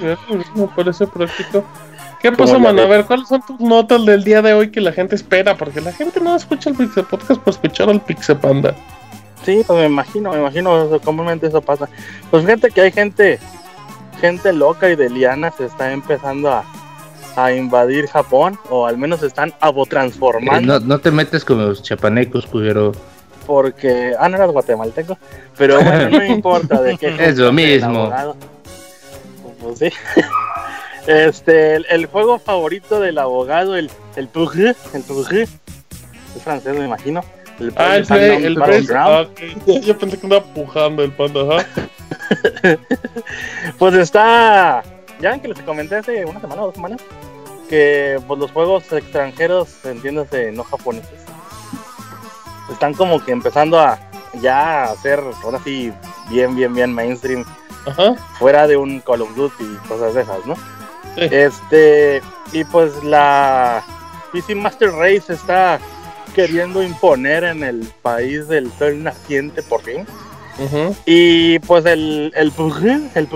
[0.01, 0.19] bien,
[0.55, 1.65] Me parece práctico.
[2.21, 2.83] ¿Qué ¿Cómo pasó, mano?
[2.83, 5.57] A ver, ¿cuáles son tus notas del día de hoy que la gente espera?
[5.57, 8.75] Porque la gente no escucha el Pixel Podcast por escuchar al Pixel Panda.
[9.45, 11.89] Sí, pues me imagino, me imagino, eso, comúnmente eso pasa.
[12.31, 13.39] Pues fíjate que hay gente,
[14.21, 16.65] gente loca y de liana se está empezando a,
[17.37, 21.83] a invadir Japón, o al menos están Eh, abotransformando, no, no te metes con los
[21.83, 22.93] chapanecos, culero.
[23.47, 25.17] porque, ah, no eras guatemalteco,
[25.57, 27.15] pero bueno, no importa de qué.
[27.19, 28.13] Es lo el mismo.
[29.63, 29.91] Pues sí.
[31.07, 34.57] Este, el, el juego favorito del abogado, el, el PUG,
[34.93, 35.49] el PUG, es
[36.45, 37.25] francés, me imagino.
[37.59, 38.05] El Ah, el
[38.45, 39.41] el ah, ok.
[39.87, 41.67] Yo pensé que andaba pujando el panda, ajá.
[43.79, 44.83] Pues está.
[45.21, 47.01] Ya ven que les comenté hace una semana o dos semanas
[47.69, 51.21] que pues, los juegos extranjeros, entiéndase, no japoneses,
[52.73, 53.99] están como que empezando a
[54.41, 55.93] ya a ser ahora sí
[56.29, 57.45] bien, bien, bien mainstream,
[57.87, 58.15] Ajá.
[58.39, 60.55] fuera de un Call of Duty y cosas de esas, ¿no?
[61.15, 61.29] Sí.
[61.31, 63.83] Este, y pues la
[64.33, 65.79] PC Master Race está
[66.35, 70.07] queriendo imponer en el país del sol naciente por fin.
[71.07, 72.53] Y pues el, el
[73.15, 73.29] el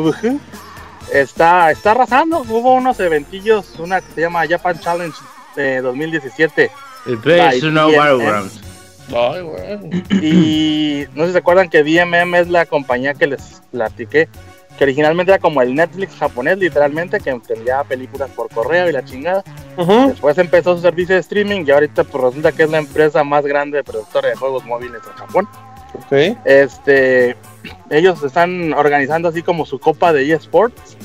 [1.12, 2.40] está, está arrasando.
[2.40, 5.16] Hubo unos eventillos, una que se llama Japan Challenge
[5.56, 6.70] de 2017.
[7.06, 7.98] El Play Snow IBM.
[7.98, 8.60] Battlegrounds.
[9.14, 10.02] Ay, güey.
[10.22, 14.28] Y no sé si se acuerdan que DMM es la compañía que les platiqué.
[14.78, 19.04] Que originalmente era como el Netflix japonés, literalmente, que enviaba películas por correo y la
[19.04, 19.44] chingada.
[20.08, 23.44] Después empezó su servicio de streaming y ahorita pues resulta que es la empresa más
[23.44, 25.48] grande de productora de juegos móviles en Japón.
[26.44, 27.36] Este,
[27.90, 30.96] ellos están organizando así como su copa de eSports,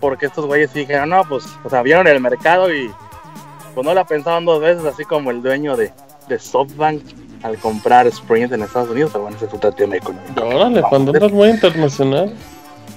[0.00, 2.90] porque estos güeyes dijeron, no, pues, o sea, vieron el mercado y
[3.74, 5.92] pues no la pensaban dos veces, así como el dueño de,
[6.28, 7.02] de SoftBank
[7.42, 10.44] al comprar Sprint en Estados Unidos, pero bueno, ese es otro tema económico.
[10.44, 12.34] Órale, cuando andas muy internacional.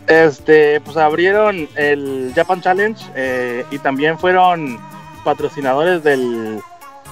[0.07, 4.79] Este, pues abrieron el Japan Challenge eh, y también fueron
[5.23, 6.61] patrocinadores del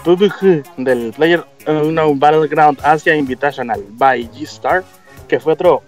[0.03, 4.83] PUBG del Player Unknown Battleground Asia Invitational by G-Star,
[5.27, 5.83] que fue otro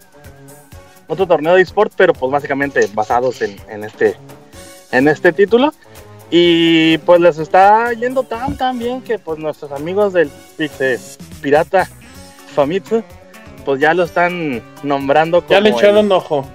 [1.08, 4.16] otro torneo de esports, pero pues básicamente basados en, en este
[4.92, 5.74] en este título.
[6.32, 11.00] Y pues les está yendo tan tan bien que pues nuestros amigos del Pixel
[11.42, 11.90] Pirata
[12.54, 13.04] Famitsu
[13.66, 16.46] pues ya lo están nombrando como Ya le echaron ojo.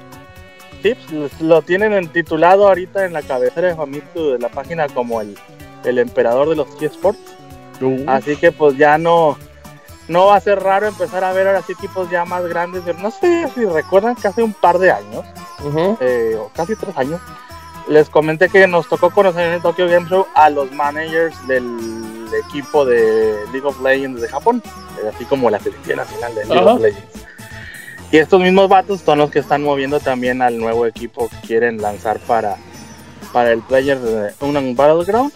[0.82, 4.86] Sí, pues, lo tienen en- titulado ahorita en la cabecera de Famitsu de la página
[4.88, 5.36] como el,
[5.84, 7.33] el emperador de los eSports.
[8.06, 9.36] Así que pues ya no,
[10.08, 12.82] no va a ser raro empezar a ver ahora sí equipos ya más grandes.
[12.98, 15.24] No sé si recuerdan que hace un par de años,
[16.00, 17.20] eh, o casi tres años,
[17.88, 22.28] les comenté que nos tocó conocer en el Tokyo Game Show a los managers del
[22.46, 24.62] equipo de League of Legends de Japón,
[25.02, 27.24] eh, así como la selección nacional de League of Legends.
[28.10, 31.82] Y estos mismos vatos son los que están moviendo también al nuevo equipo que quieren
[31.82, 32.56] lanzar para,
[33.32, 35.32] para el player de Unknown Battleground.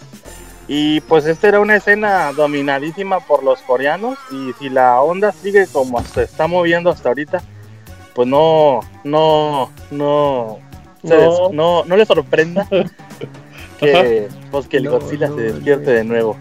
[0.71, 4.19] Y pues esta era una escena dominadísima por los coreanos.
[4.31, 7.41] Y si la onda sigue como se está moviendo hasta ahorita,
[8.13, 10.59] pues no, no, no,
[11.01, 11.15] No.
[11.15, 12.67] des- no, no le sorprenda
[13.79, 16.37] que, pues que el No, Godzilla no, se despierte de nuevo.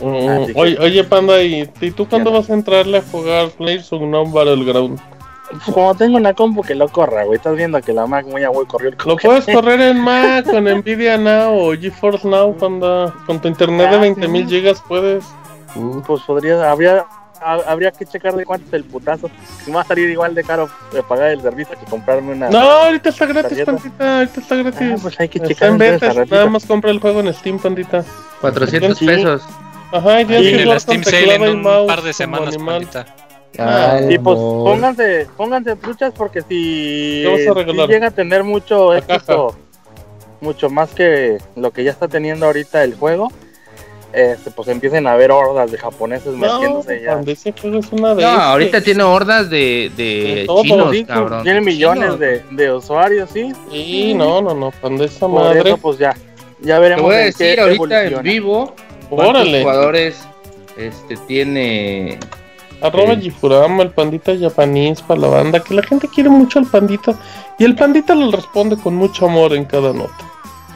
[0.00, 3.90] Mm, que- Oye, oye, Panda, ¿y, y tú cuándo vas a entrarle a jugar Players
[3.90, 5.00] Unknown Battleground?
[5.64, 7.36] Como tengo una compu que lo corra, güey.
[7.36, 10.46] Estás viendo que la Mac muy a güey corrió el Lo puedes correr en Mac,
[10.50, 13.12] con Nvidia Now o GeForce Now, Panda.
[13.26, 14.48] Con tu internet de Ah, 20.000 sí.
[14.48, 15.24] gigas puedes.
[15.76, 17.04] Uh, Pues podría, habría,
[17.42, 19.28] ha- habría que checar de cuánto es el putazo.
[19.64, 22.48] Si me va a salir igual de caro de pagar el servicio que comprarme una.
[22.48, 23.64] No, ahorita está gratis.
[23.64, 24.18] Pandita.
[24.18, 24.80] Ahorita está gratis.
[24.92, 26.34] Ah, pues hay que está checar en ratito.
[26.34, 28.04] Nada más compra el juego en Steam, Pandita.
[28.40, 29.06] 400 Sí.
[29.06, 29.42] pesos.
[29.92, 31.46] Ajá, y tienes que en el jugar Steam con Sale en teclado
[31.78, 33.06] y un par de semanas, pandita.
[33.58, 34.64] Ay, Y pues amor.
[34.72, 39.54] pónganse, pónganse truchas porque si, ¿Qué vas a si llega a tener mucho La éxito,
[40.40, 43.30] mucho más que lo que ya está teniendo ahorita el juego,
[44.12, 47.14] este, pues empiecen a haber hordas de japoneses No, metiéndose ya.
[47.14, 50.90] Panda, ese juego es una de No, ahorita tiene hordas de, de De todo, chinos,
[50.92, 51.42] Sí, cabrón.
[51.42, 53.52] tiene millones de, de usuarios, sí.
[53.70, 55.60] Sí, no, no, no, Panda, esa Por madre.
[55.70, 56.14] eso, pues ya,
[56.60, 58.74] ya Te veremos voy a en decir qué ahorita en vivo
[59.10, 59.60] cuántos Órale.
[59.62, 60.16] jugadores
[60.76, 62.18] este tiene
[62.84, 63.16] Arroba.
[63.16, 67.14] Gifurama, el pandita japonés para la banda, que la gente quiere mucho al pandita.
[67.58, 70.30] Y el pandita le responde con mucho amor en cada nota.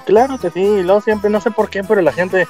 [0.07, 2.49] Claro que sí, y luego siempre, no sé por qué, pero la gente,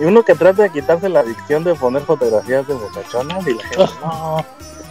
[0.00, 3.62] y uno que trata de quitarse la adicción de poner fotografías de muchachonas, y la
[3.62, 4.44] gente, no,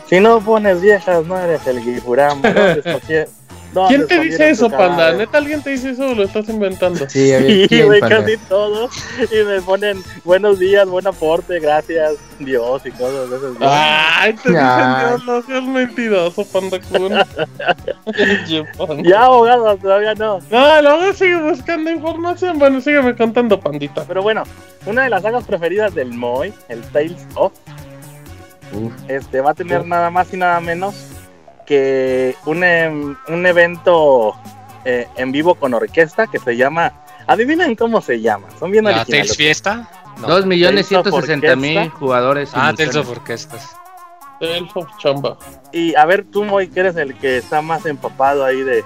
[0.07, 2.53] si no pones viejas, no eres el Gifurama.
[2.53, 3.27] ¿dónde
[3.87, 4.87] ¿Quién te dice eso, panda?
[4.97, 5.17] cadáver?
[5.17, 7.07] ¿Neta alguien te dice eso o lo estás inventando?
[7.09, 8.21] Sí, a ver, Sí, ¿quién, güey, panda?
[8.21, 8.91] casi todos.
[9.31, 13.51] Y me ponen buenos días, buen aporte, gracias, Dios y cosas de esas.
[13.61, 14.99] Ay, te dicen.
[14.99, 17.13] Dios, no seas mentiroso, panda Kun.
[19.03, 20.39] Ya, abogado, todavía no.
[20.49, 22.57] No, luego sigue buscando información.
[22.59, 24.03] Bueno, sígueme contando, pandita.
[24.07, 24.43] Pero bueno,
[24.85, 27.53] una de las sagas preferidas del Moy, el Tales of,
[28.73, 28.91] Uf.
[29.07, 30.95] este va a tener nada más y nada menos
[31.69, 34.35] que un, em- un evento
[34.83, 36.91] eh, en vivo con orquesta que se llama.
[37.27, 38.47] Adivinen cómo se llama.
[38.59, 39.27] Son bien ¿La originales.
[39.27, 39.87] Tales Fiesta?
[40.19, 40.27] No.
[40.27, 42.49] 2 millones Tales of 160 mil jugadores.
[42.53, 43.69] Ah, Tales of Orquestas.
[44.41, 45.37] Elf of Chamba.
[45.71, 48.83] Y a ver, tú, Moy, que eres el que está más empapado ahí de,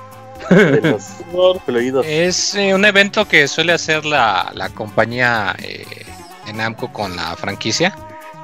[0.49, 2.05] de los fluidos.
[2.05, 5.85] Es eh, un evento que suele hacer la, la compañía eh,
[6.47, 7.95] en Namco con la franquicia.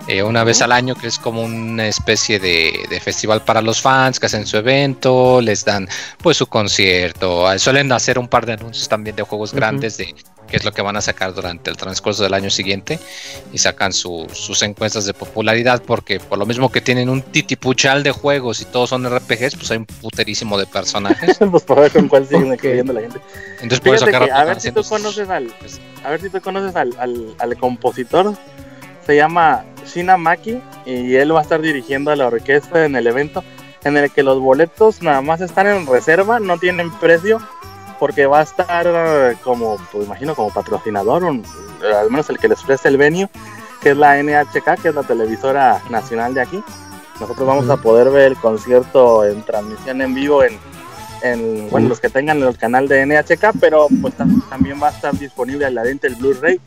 [0.08, 3.82] Eh, una vez al año, que es como una especie de, de festival para los
[3.82, 5.88] fans que hacen su evento, les dan
[6.22, 7.52] pues su concierto.
[7.52, 10.16] eh, Suelen hacer un par de anuncios también de juegos grandes de
[10.47, 12.97] qué es lo que van a sacar durante el transcurso del año siguiente
[13.54, 18.02] y sacan su- sus encuestas de popularidad porque por lo mismo que tienen un titipuchal
[18.02, 21.38] de juegos y todos son RPGs, pues hay un puterísimo de personajes.
[21.52, 23.20] pues para ver con cuál siguen escribiendo la gente.
[23.62, 23.80] Entonces
[24.10, 25.54] cada que, a ver si tú conoces al,
[26.04, 28.34] a ver si tú conoces al, al, al compositor.
[29.06, 33.07] Se llama Shina Maki y él va a estar dirigiendo a la orquesta en el
[33.07, 33.43] evento
[33.83, 37.39] en el que los boletos nada más están en reserva, no tienen precio
[37.99, 41.43] porque va a estar eh, como, pues imagino como patrocinador, un-
[41.83, 43.29] eh, al menos el que les ofrece el venue,
[43.81, 46.63] que es la NHK, que es la televisora nacional de aquí.
[47.19, 50.57] Nosotros vamos a poder ver el concierto en transmisión en vivo en,
[51.24, 54.91] en bueno, los que tengan el canal de NHK, pero pues tam- también va a
[54.91, 56.59] estar disponible a la venta el Blu-ray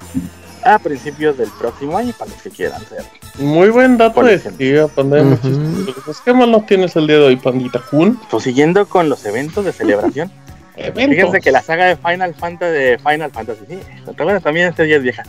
[0.65, 3.05] a principios del próximo año para los que quieran ser.
[3.39, 4.91] Muy buen dato Por de ejemplo.
[4.97, 6.21] gracias.
[6.25, 7.81] ¿Qué más nos tienes el día de hoy, pandita?
[7.91, 8.21] Kun.
[8.31, 10.31] Pues siguiendo con los eventos de celebración,
[10.77, 11.05] Eventos.
[11.17, 13.79] fíjense que la saga de Final Fantasy, de Final Fantasy, sí,
[14.17, 15.23] bueno, también este día es vieja.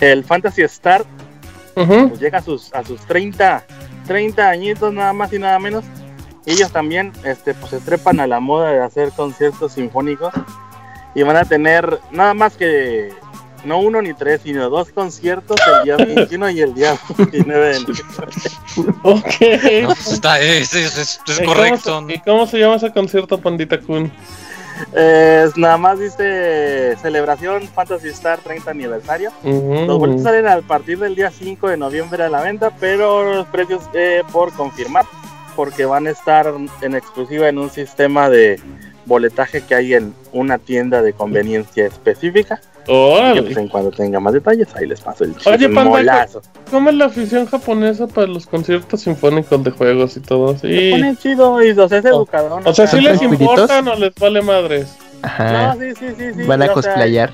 [0.00, 1.04] El Fantasy Star
[1.74, 3.64] pues llega a sus, a sus 30,
[4.06, 5.84] 30 añitos nada más y nada menos.
[6.46, 10.32] Ellos también este, pues, se trepan a la moda de hacer conciertos sinfónicos
[11.14, 13.12] y van a tener nada más que
[13.64, 17.80] no uno ni tres, sino dos conciertos el día 21 y el día 29 de
[17.80, 18.26] noviembre.
[19.02, 19.82] Ok.
[19.82, 22.04] No, pues está, es, es- es- es ¿Y cómo correcto.
[22.08, 24.10] se- ¿Y cómo se llama ese concierto, Pandita Kun?
[24.94, 29.30] Es nada más dice celebración Fantasy Star 30 aniversario.
[29.44, 33.46] Los boletos salen a partir del día 5 de noviembre a la venta, pero los
[33.48, 35.04] precios eh, por confirmar,
[35.54, 36.50] porque van a estar
[36.80, 38.58] en exclusiva en un sistema de
[39.04, 42.60] boletaje que hay en una tienda de conveniencia específica.
[42.86, 43.42] Que, Órale.
[43.42, 46.26] pues, en cuanto tenga más detalles, ahí les paso el Oye, Panda.
[46.70, 50.56] ¿Cómo es la afición japonesa para los conciertos sinfónicos de juegos y todo?
[50.56, 50.90] Se Sí.
[50.92, 52.62] pone chido y o sea, es educador.
[52.64, 53.40] O sea, ¿sí les ¿Espíritus?
[53.40, 54.96] importan o les vale madres?
[55.22, 55.74] Ajá.
[55.74, 56.42] No, sí, sí, sí, sí.
[56.44, 57.30] Van a sea, cosplayar.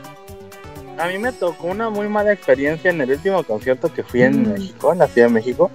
[0.98, 4.42] A mí me tocó una muy mala experiencia en el último concierto que fui en
[4.42, 4.52] Mm.
[4.52, 5.70] México, en la Ciudad de México,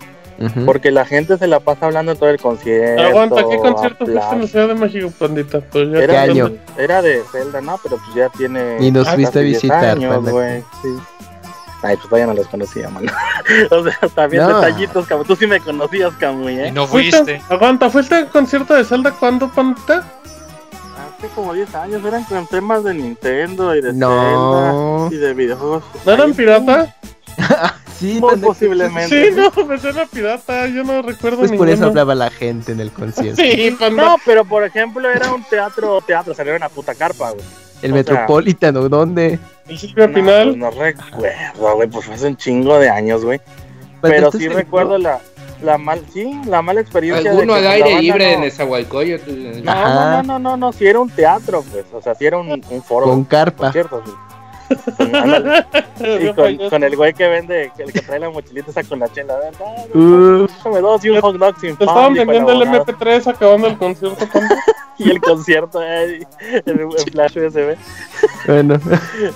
[0.66, 3.04] Porque la gente se la pasa hablando en todo el concierto.
[3.04, 4.48] Aguanta, ¿qué concierto fuiste en la.
[4.48, 5.60] Ciudad de México, Pandita?
[5.62, 6.52] Pues ya Era, ¿Qué te- año?
[6.78, 7.80] era de Zelda, ¿no?
[7.84, 8.78] Pero pues ya tiene.
[8.80, 10.90] Y nos Ah, fuiste a casi 10 visitar, güey, sí.
[11.84, 13.12] Ay, pues todavía no los conocía, mano.
[13.72, 14.60] o sea, también No.
[14.60, 16.72] detallitos, como tú sí me conocías, Camuy, Y ¿eh?
[16.72, 17.18] no ¿Fuiste?
[17.24, 17.42] fuiste.
[17.50, 20.04] Aguanta, ¿fuiste al concierto de Zelda cuándo, Pandita?
[21.18, 25.08] Hace como 10 años eran con temas de Nintendo y de No.
[25.10, 25.84] Zelda y de videojuegos.
[26.06, 26.96] ¿No eran pirata?
[28.02, 29.32] Sí, posiblemente.
[29.32, 32.80] Sí, no, me suena pirata, yo no recuerdo Pues por eso hablaba la gente en
[32.80, 33.42] el concierto.
[33.42, 34.04] Sí, Panda.
[34.04, 37.44] No, pero por ejemplo era un teatro, teatro, salió una puta carpa, güey.
[37.82, 39.40] El o sea- Metropolitano, ¿dónde?
[39.68, 40.48] El Silvia No, Pinal.
[40.50, 43.40] pues no recuerdo, güey, pues fue hace un chingo de años, güey.
[43.40, 45.20] Panda, Pero ¿estás sí recuerdo la,
[45.64, 47.30] la mal, sí, la mala experiencia.
[47.32, 49.64] Alguno de al que, pues, aire banda libre no- en Nezahualcóyotl.
[49.64, 49.94] No, Ajá.
[49.94, 52.50] no, no, no, no, no, si era un teatro, pues, o sea, si era un,
[52.70, 53.06] un foro.
[53.08, 53.72] Con carpa.
[53.72, 53.80] sí.
[54.98, 55.66] Con- ándale.
[56.22, 59.08] Y con, con el güey que vende, el que trae la mochilita esa con la
[59.12, 59.86] chela, ¿verdad?
[59.96, 62.86] Uh, Déjame dos y un hot dog sin pan, estaban vendiendo el abogado.
[62.86, 64.26] MP3 acabando el concierto.
[64.98, 67.76] Y el concierto, eh, en, en flash USB.
[68.46, 68.80] bueno,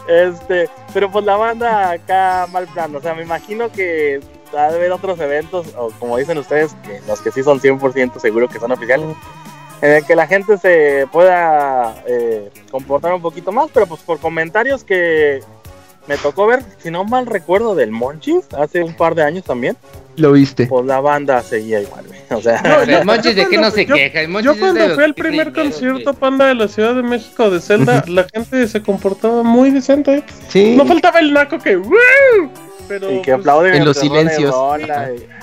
[0.07, 4.20] Este, pero pues la banda acá mal plan, o sea, me imagino que
[4.56, 8.20] ha de haber otros eventos, o como dicen ustedes, que los que sí son 100%
[8.20, 9.07] seguro que son oficiales,
[9.86, 14.20] en el que la gente se pueda eh, comportar un poquito más, pero pues por
[14.20, 15.41] comentarios que
[16.07, 19.76] me tocó ver, si no mal recuerdo, del Monchis, hace un par de años también,
[20.18, 20.68] lo viste.
[20.68, 22.19] pues la banda seguía igual, güey.
[22.30, 22.61] o sea...
[22.61, 24.22] No, el Monchis de que no se yo- queja.
[24.22, 26.14] El Monchis Yo es cuando fui al primer concierto.
[26.14, 30.23] Panda de la Ciudad de México de Zelda, la gente se comportaba muy decente.
[30.48, 30.76] Sí.
[30.77, 31.95] No faltaba el naco que ¡Woo!
[32.88, 34.53] Pero, Y que pues, aplauden en los silencios.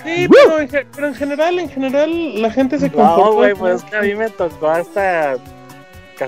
[0.04, 3.24] Sí, pero en, pero en general, en general, la gente se comportó.
[3.24, 5.34] No, güey, pues que a mí me tocó hasta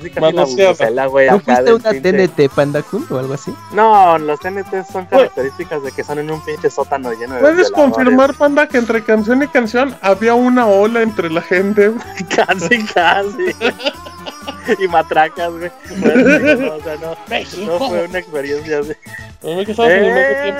[0.01, 3.55] casi casi la güey, ¿No acá fuiste una pinche- TNT Panda Kun o algo así?
[3.73, 7.71] No, los TNT son características de que son en un pinche sótano lleno de ¿Puedes
[7.71, 11.93] confirmar, Panda, que entre canción y canción había una ola entre la gente?
[12.35, 13.55] Casi, casi.
[14.79, 15.71] y matracas, güey.
[15.99, 18.93] Bueno, no, o sea, no, no fue una experiencia así.
[19.43, 20.55] Que estaba Eh.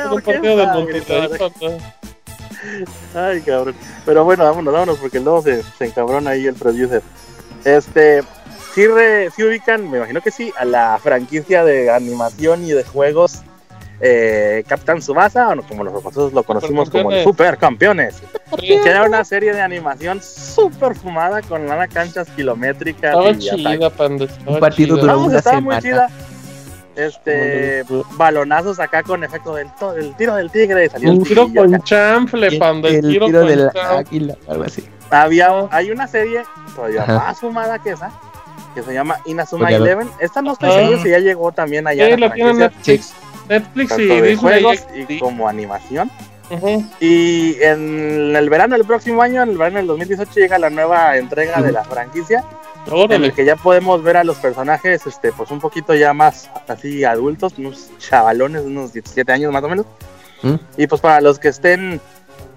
[3.15, 3.75] Ay, cabrón.
[4.07, 7.03] Pero bueno, vámonos, vámonos, porque luego se, se encabrona ahí el producer.
[7.65, 8.23] Este,
[8.75, 12.85] sí, re- sí ubican, me imagino que sí, a la franquicia de animación y de
[12.85, 13.43] juegos
[14.01, 18.17] eh, Captain Subasa, o no, como nosotros lo conocimos como los Supercampeones,
[18.61, 23.39] Sí, que era una serie de animación súper fumada con lana canchas kilométricas Estaba y
[23.39, 24.25] chida, Panda.
[24.27, 25.07] estaba Un partido chida.
[25.15, 26.09] Vamos, estaba muy semana.
[26.09, 26.19] chida.
[26.97, 30.89] Este, balonazos acá con efecto del, to- del tiro del tigre.
[30.89, 31.85] Salió el Un tiro con acá.
[31.85, 32.89] chanfle, Panda.
[32.89, 33.97] El, el tiro, tiro con de la chanfle.
[33.99, 34.85] águila, algo así.
[35.11, 36.43] Había, hay una serie
[36.77, 37.15] todavía Ajá.
[37.19, 38.13] más fumada que esa,
[38.75, 40.09] que se llama Inazuma lo- Eleven.
[40.19, 40.73] Esta no estoy Ah.
[40.75, 42.07] seguro si ya llegó también allá.
[42.07, 43.15] Sí, la tiene franquicia, Netflix.
[43.49, 44.37] Netflix y de Disney.
[44.37, 45.11] juegos XD.
[45.15, 46.11] y como animación.
[47.01, 51.17] Y en el verano del próximo año, en el verano del 2018, llega la nueva
[51.17, 52.45] entrega de la franquicia,
[52.87, 53.27] en Órale.
[53.29, 57.03] el que ya podemos ver a los personajes, este, pues un poquito ya más así
[57.05, 59.87] adultos, unos chavalones, unos 17 años más o menos.
[60.77, 62.01] Y pues para los que estén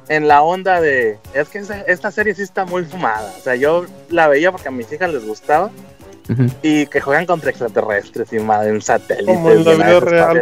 [0.10, 1.18] en la onda de...
[1.34, 3.34] Es que esta, esta serie sí está muy fumada.
[3.38, 5.70] O sea, yo la veía porque a mis hijas les gustaba.
[6.62, 9.36] Y que juegan contra extraterrestres y madre, en satélites.
[9.36, 10.42] Como en la vida real.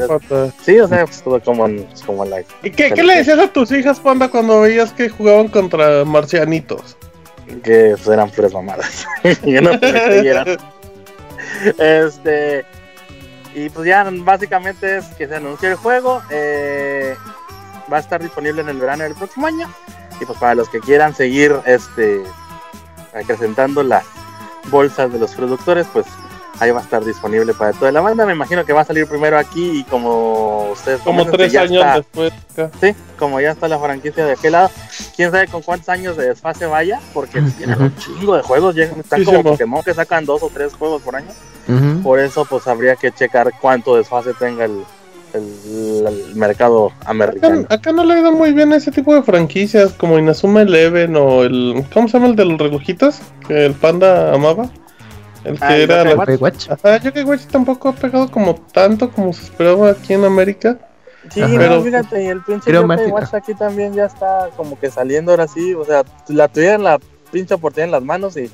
[0.64, 2.41] Sí, o sea, pues todo como en, como en la...
[2.64, 6.98] ¿Y qué, qué le decías a tus hijas, Panda, cuando veías que jugaban contra marcianitos?
[7.64, 9.07] Que pues, eran puras mamadas.
[9.24, 9.72] que no.
[11.78, 12.66] Este...
[13.53, 16.22] Y pues ya básicamente es que se anunció el juego.
[16.30, 17.16] eh,
[17.91, 19.70] va a estar disponible en el verano del próximo año.
[20.20, 22.22] Y pues para los que quieran seguir este
[23.14, 24.06] acrecentando las
[24.70, 26.06] bolsas de los productores, pues
[26.60, 28.26] ahí va a estar disponible para toda la banda.
[28.26, 31.84] Me imagino que va a salir primero aquí y como ustedes Como tres ya años
[31.84, 32.34] está- después.
[32.54, 32.72] acá.
[32.80, 34.70] Sí, como ya está la franquicia de aquel lado,
[35.16, 39.00] quién sabe con cuántos años de desfase vaya, porque tienen un chingo de juegos, llegan,
[39.00, 39.44] están como.
[39.44, 41.28] Pokémon que sacan dos o tres juegos por año,
[42.04, 44.84] por eso pues habría que checar cuánto desfase tenga el,
[45.36, 47.66] el, el mercado americano.
[47.70, 51.16] acá no le ha ido muy bien a ese tipo de franquicias como Inazuma Eleven
[51.16, 51.84] o el.
[51.94, 53.20] ¿Cómo se llama el de los relojitos?
[53.48, 54.70] Que el panda amaba.
[55.44, 56.10] El que Ah, el era.
[56.12, 56.70] Yokai Watch.
[56.72, 60.80] Ajá, Yokai Watch tampoco ha pegado como tanto como se esperaba aquí en América.
[61.30, 61.52] Sí, Ajá.
[61.53, 65.32] no, Pero- fíjate, y el pinche Yokai Watch aquí también ya está como que saliendo
[65.32, 65.74] ahora sí.
[65.76, 66.99] O sea, la tuvieron la
[67.32, 68.49] pinche oportunidad en las manos y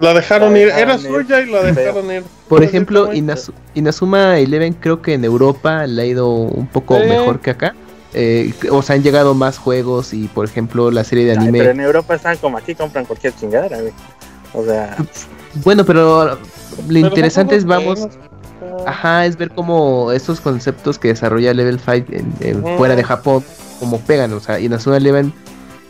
[0.00, 2.24] La dejaron La ir, dejaron era suya y la dejaron ir.
[2.48, 7.06] Por ejemplo, Inazu- Inazuma Eleven creo que en Europa le ha ido un poco Sí.
[7.08, 7.74] mejor que acá.
[8.14, 11.58] Eh, o sea, han llegado más juegos y, por ejemplo, la serie de Ay, anime.
[11.60, 13.92] pero en Europa están como aquí, compran cualquier chingadera, güey.
[14.54, 14.96] O sea,
[15.64, 16.38] Bueno, pero lo
[16.88, 18.08] Pero interesante es, vamos,
[18.86, 22.06] ajá, es ver cómo estos conceptos que desarrolla Level 5
[22.40, 23.44] en- fuera de Japón,
[23.80, 24.32] como pegan.
[24.32, 25.32] O sea, Inazuma Eleven,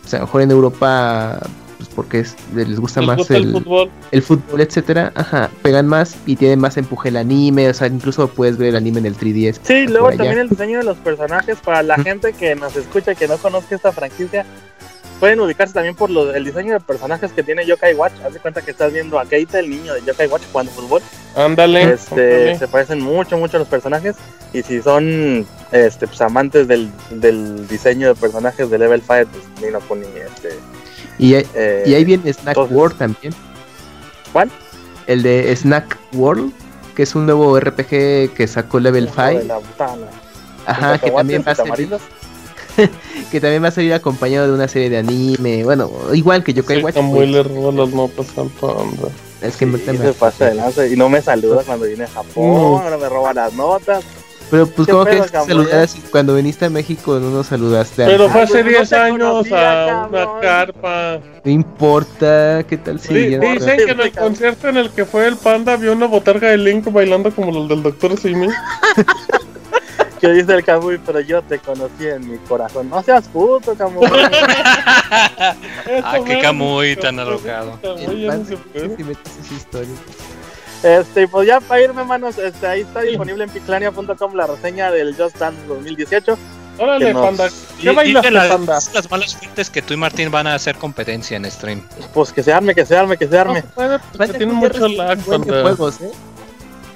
[0.05, 1.39] o sea, a lo mejor en Europa,
[1.83, 3.91] pues porque es- les gusta Les más gusta el el, fútbol.
[4.11, 8.29] el fútbol, etcétera, ajá, pegan más y tienen más empuje el anime, o sea, incluso
[8.29, 9.61] puedes ver el anime en el 3DS.
[9.63, 10.19] sí, luego allá.
[10.19, 13.37] también el diseño de los personajes para la gente que nos escucha y que no
[13.39, 14.45] conozca esta franquicia.
[15.21, 18.13] Pueden ubicarse también por los, el diseño de personajes que tiene Yokai Watch.
[18.27, 21.01] Haz de cuenta que estás viendo a Keita, el niño de Yokai Watch, jugando fútbol.
[21.37, 21.93] Ándale.
[21.93, 24.17] Este, se parecen mucho, mucho los personajes.
[24.53, 29.65] Y si son este, pues, amantes del, del diseño de personajes de Level 5, pues
[29.65, 30.59] Nino Kuni, este,
[31.23, 33.35] Y, ahí- eh, y ahí viene Snack entonces- World también.
[34.33, 34.51] ¿Cuál?
[35.07, 36.53] El de Snack World,
[36.95, 39.45] que es un nuevo RPG que sacó Level hijo de 5.
[39.47, 40.07] la botana.
[40.67, 41.89] Ajá, que también va a salir,
[43.31, 45.65] que también va a salir acompañado de una serie de anime.
[45.65, 46.95] Bueno, igual que Yokai Sí, Watch.
[46.95, 49.09] Samuel pues, le roba las notas al panda.
[49.43, 52.09] es que me- Sí, se pasa de lanza y no me saluda cuando viene a
[52.09, 52.99] Japón, No.
[52.99, 54.05] me roba las notas.
[54.53, 58.05] Pero pues ¿Qué como que saludas cuando viniste a México no nos saludaste.
[58.05, 59.49] Pero fue hace pues, no 10 te años a una
[60.11, 60.41] cabrón.
[60.43, 61.21] carpa.
[61.43, 65.37] No importa, ¿qué tal si dicen que en el concierto en el que fue el
[65.37, 68.49] panda vio una botarga de Link bailando como los del Doctor Simi.
[70.21, 72.91] Que dice el Kamui, pero yo te conocí en mi corazón.
[72.91, 74.07] No seas puto, Kamui.
[76.05, 77.79] Ah, qué Camuy tan alocado.
[77.83, 79.95] Metes esa historia.
[80.83, 84.91] Este, y pues ya para irme, manos, este, ahí está disponible en pixlania.com la reseña
[84.91, 86.37] del Just Dance 2018.
[86.79, 87.49] Órale, nos- panda.
[87.81, 88.79] ¿Qué y bailaste, de las, panda?
[88.95, 91.83] las malas fuentes que tú y Martín van a hacer competencia en stream.
[92.15, 93.63] Pues que se arme, que se arme, que se No arme.
[93.75, 96.11] porque Vaya, tiene mucho lag, de juegos, ¿eh?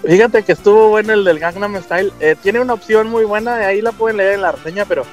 [0.04, 2.12] Fíjate que estuvo bueno el del Gangnam Style.
[2.20, 5.04] Eh, tiene una opción muy buena, ahí la pueden leer en la reseña, pero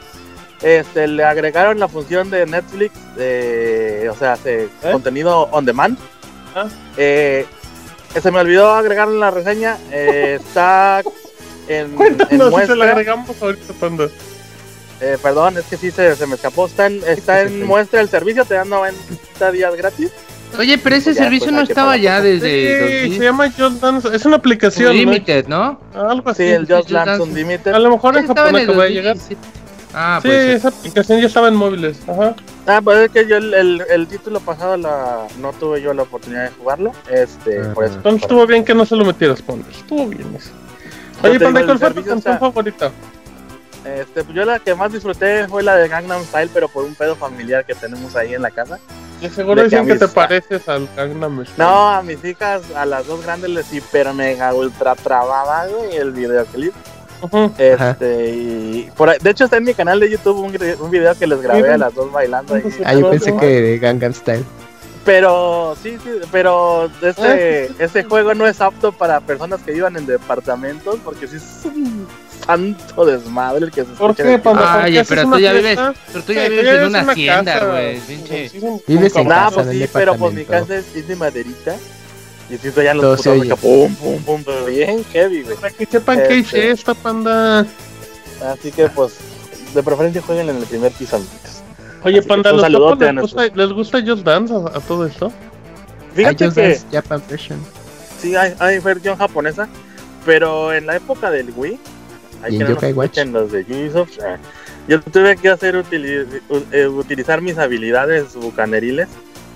[0.62, 5.98] este le agregaron la función de Netflix, eh, o sea, de contenido on demand.
[6.56, 6.68] Ah.
[8.22, 9.78] Se me olvidó agregar en la reseña.
[9.92, 11.02] eh, está
[11.68, 12.92] en, en Cuéntanos si se la muestra.
[12.92, 14.08] agregamos ahorita, panda.
[15.02, 16.66] Eh, perdón, es que sí se, se me escapó.
[16.68, 20.12] Está en, está en muestra el servicio, te dan 90 días gratis.
[20.58, 23.18] Oye, pero ese Ya, servicio pues, no estaba ya desde Sí, 2000.
[23.18, 24.16] se llama Just Dance.
[24.16, 24.94] Es una aplicación, ¿no?
[24.94, 25.80] Limited, ¿no?
[25.96, 26.44] Algo así.
[26.44, 27.24] Sí, el Just Just Dance Dance.
[27.24, 27.74] Unlimited.
[27.74, 29.16] A lo mejor en Japón acaba de llegar.
[29.16, 29.42] 2017.
[29.96, 30.56] Ah, Sí, pues.
[30.56, 31.98] esa aplicación ya estaba en móviles.
[32.08, 32.36] Ajá.
[32.66, 36.04] Ah, pues es que yo el, el, el título pasado la, no tuve yo la
[36.04, 36.94] oportunidad de jugarlo.
[37.12, 37.72] Este, Ah.
[37.74, 37.96] por eso.
[37.96, 39.68] Entonces estuvo bien que no se lo metieras, panda.
[39.70, 40.52] Estuvo bien eso.
[41.24, 42.92] Oye, panda, ¿cuál el fue tu canción favorita?
[43.86, 46.96] Este, pues yo la que más disfruté fue la de Gangnam Style, pero por un
[46.96, 48.80] pedo familiar que tenemos ahí en la casa.
[49.20, 51.58] De seguro De que dicen que te pareces al Gangnam Style.
[51.58, 56.12] No, a mis hijas, a las dos grandes les hiper mega ultra trababa, güey, el
[56.12, 56.74] videoclip.
[57.58, 61.28] Este, y por ahí- de hecho está en mi canal de YouTube un, video que
[61.28, 62.56] les grabé a las dos bailando.
[62.56, 62.64] ahí.
[62.84, 64.44] Ah, yo pensé que de Gangnam Style.
[65.06, 69.98] Pero sí, sí, pero Ah, este, este juego no es apto para personas que vivan
[69.98, 72.08] en departamentos porque sí es un
[72.46, 74.42] santo desmadre el que se ¿Por escucha.
[74.42, 75.80] ¿Por qué Oye, haces pero tú ya vives,
[76.12, 78.02] pero tú ya vives en una hacienda, casa, güey.
[78.88, 81.76] Vives un en casa, pues sí, pero pues mi casa es, es de maderita.
[82.50, 83.52] Y si ya los oye.
[83.52, 85.56] acá, pum, pum, pum, pero bien heavy, güey.
[85.58, 86.38] Para que sepan que Este.
[86.40, 87.66] hice esta panda.
[88.46, 89.14] Así que pues,
[89.74, 91.62] de preferencia jueguen en el primer piso, amiguitos.
[92.04, 95.06] Oye, Así que panda, ¿los topos les gusta, les gusta Just Dance a, a todo
[95.08, 95.32] esto?
[96.14, 97.60] Fíjate que Dance Japan version.
[98.20, 99.68] sí hay, hay versión japonesa,
[100.26, 101.80] pero en la época del Wii,
[102.44, 104.38] hay ¿Y en que no escuchen los de Ubisoft, eh,
[104.88, 109.08] yo tuve que hacer utili- u- eh, utilizar mis habilidades bucaneriles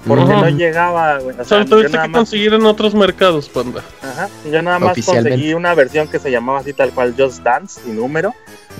[0.07, 1.35] porque no llegaba, güey.
[1.39, 3.83] O sea, tuviste que más, conseguir en otros mercados, panda.
[4.01, 7.81] ajá, yo nada más conseguí una versión que se llamaba así tal cual Just Dance
[7.85, 8.33] y número,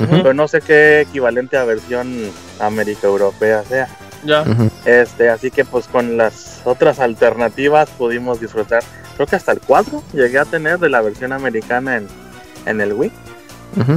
[0.09, 3.87] pero no sé qué equivalente a versión América Europea sea.
[4.23, 4.43] Ya.
[4.85, 8.83] Este, así que pues con las otras alternativas pudimos disfrutar.
[9.15, 12.07] Creo que hasta el 4 llegué a tener de la versión americana en,
[12.65, 13.11] en el Wii.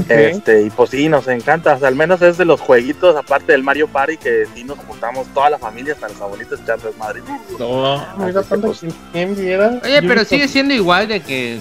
[0.09, 1.75] Este, y pues sí, nos encanta.
[1.75, 4.79] O sea, al menos es de los jueguitos, aparte del Mario Party, que sí nos
[4.79, 7.23] juntamos toda la familia, hasta los abuelitos echar desmadre.
[7.59, 9.81] No, mira, que, panda, pues, ¿quién, quién viera?
[9.83, 11.61] Oye, pero sigue siendo igual de que,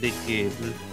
[0.00, 0.48] de que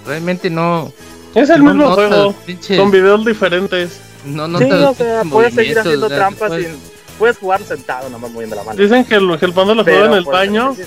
[0.06, 0.91] realmente no,
[1.35, 3.99] Es el No mismo notas juego, pinches- con videos diferentes.
[4.26, 6.94] No Sí, notas o sea, puedes seguir haciendo trampas puedes- sin...
[7.19, 8.81] Puedes jugar sentado, nomás moviendo la mano.
[8.81, 10.81] Dicen que el, que el lo jugaba en el pues, baño sí,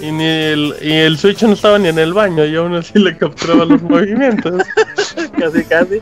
[0.00, 2.98] y, ni el, y el Switch no estaba ni en el baño y aún así
[2.98, 4.62] le capturaba los movimientos.
[5.38, 6.00] casi casi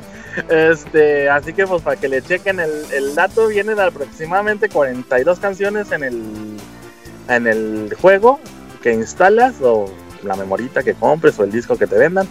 [0.51, 5.93] este así que pues para que le chequen el, el dato vienen aproximadamente 42 canciones
[5.93, 6.23] en el
[7.29, 8.39] en el juego
[8.83, 9.87] que instalas o
[10.23, 12.29] la memorita que compres o el disco que te vendan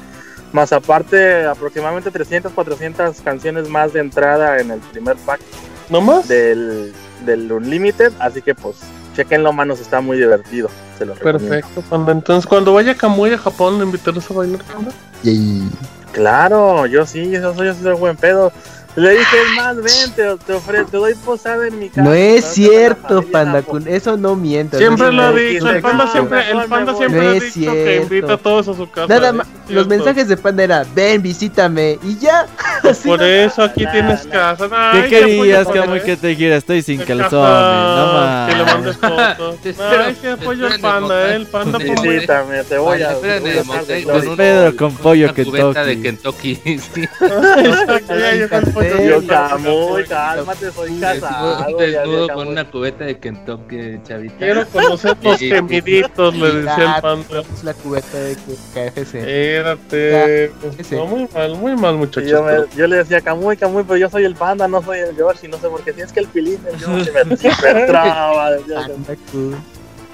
[0.51, 5.41] más aparte aproximadamente 300 400 canciones más de entrada en el primer pack
[5.89, 6.27] ¿No más?
[6.27, 6.93] del,
[7.25, 8.77] del Unlimited así que pues
[9.15, 12.11] chequenlo manos está muy divertido se Perfecto, panda.
[12.11, 14.91] Entonces, cuando vaya a Kamui a Japón, ¿le invitarás a bailar, panda?
[15.23, 15.69] Yay.
[16.13, 18.51] Claro, yo sí, yo soy, yo soy el buen pedo.
[18.95, 22.01] Le dije, es más, ven, te, te, ofre- te doy posada en mi casa.
[22.01, 24.77] No es cierto, la Panda Kun, eso no miente.
[24.77, 27.27] Siempre no lo ha dicho, el panda No, siempre, el panda siempre voy.
[27.27, 28.01] ha No dicho es que cierto.
[28.15, 29.07] invita a todos a su casa.
[29.07, 29.33] Nada ¿eh?
[29.33, 29.89] más, los cierto.
[29.89, 32.45] mensajes de Panda era, ven, visítame, y ya.
[32.83, 34.31] Así Por no- eso aquí No, tienes no.
[34.31, 34.69] casa.
[34.69, 36.55] ¿Qué Ay, querías, apoyo, Camuy, que te dijera?
[36.55, 38.73] Estoy sin calzones, no Que le más.
[38.75, 39.55] mandes fotos.
[39.77, 41.31] No, es que apoyo al panda.
[41.31, 41.35] ¿eh?
[41.35, 41.79] El panda.
[41.79, 43.13] Visítame, te voy a.
[43.13, 46.55] Con Pedro con pollo cubeta de Kentucky.
[46.63, 47.01] Kentucky.
[47.03, 48.84] Exacto, ya llegó el pollo.
[49.07, 51.57] Yo, Camuy, cálmate, soy casado.
[51.57, 54.35] Desnudo, ya, desnudo ya, con una cubeta de Kentucky, chavita.
[54.37, 57.41] Quiero conocer los gemiditos, le decía el panda.
[57.53, 59.15] Es la cubeta de KFC.
[59.15, 60.51] Espérate.
[60.91, 62.29] No, muy mal, muy mal, muchachos.
[62.29, 64.99] yo, pero- me- yo le decía Camuy, Camuy, pero yo soy el panda, no soy
[64.99, 65.93] el George, y no sé por qué.
[65.93, 67.23] Si es que el pilín, el George, me,
[67.73, 68.51] me traba.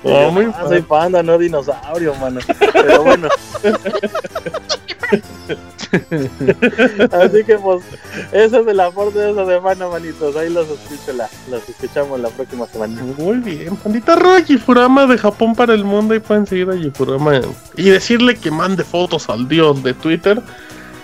[0.04, 2.40] No, muy Ah, soy panda, no dinosaurio, mano.
[2.74, 3.30] Pero bueno.
[7.12, 7.84] Así que pues,
[8.32, 10.36] eso es el aporte de esa semana, manitos.
[10.36, 13.02] Ahí los escucho la, los escuchamos la próxima semana.
[13.18, 16.16] Muy bien, pandita Roy, Yifurama de Japón para el mundo.
[16.16, 17.42] Y pueden seguir a Yifurama
[17.76, 20.42] y decirle que mande fotos al dios de Twitter.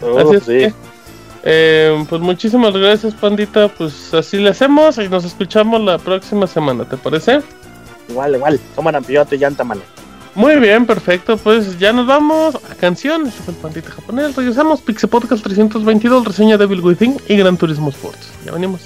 [0.02, 0.48] Oh, Así es sí.
[0.48, 0.74] que,
[1.44, 3.68] eh, pues muchísimas gracias, pandita.
[3.68, 7.42] Pues así le hacemos y nos escuchamos la próxima semana, ¿te parece?
[8.10, 8.60] Igual, igual.
[8.76, 9.82] Toma rampillote y llanta, mano.
[10.38, 11.36] Muy bien, perfecto.
[11.36, 13.26] Pues ya nos vamos a canción.
[13.26, 14.36] Este fue el pandita japonés.
[14.36, 14.82] Regresamos.
[14.82, 18.30] Pixel Podcast 322, reseña Devil Within y Gran Turismo Sports.
[18.46, 18.82] Ya venimos.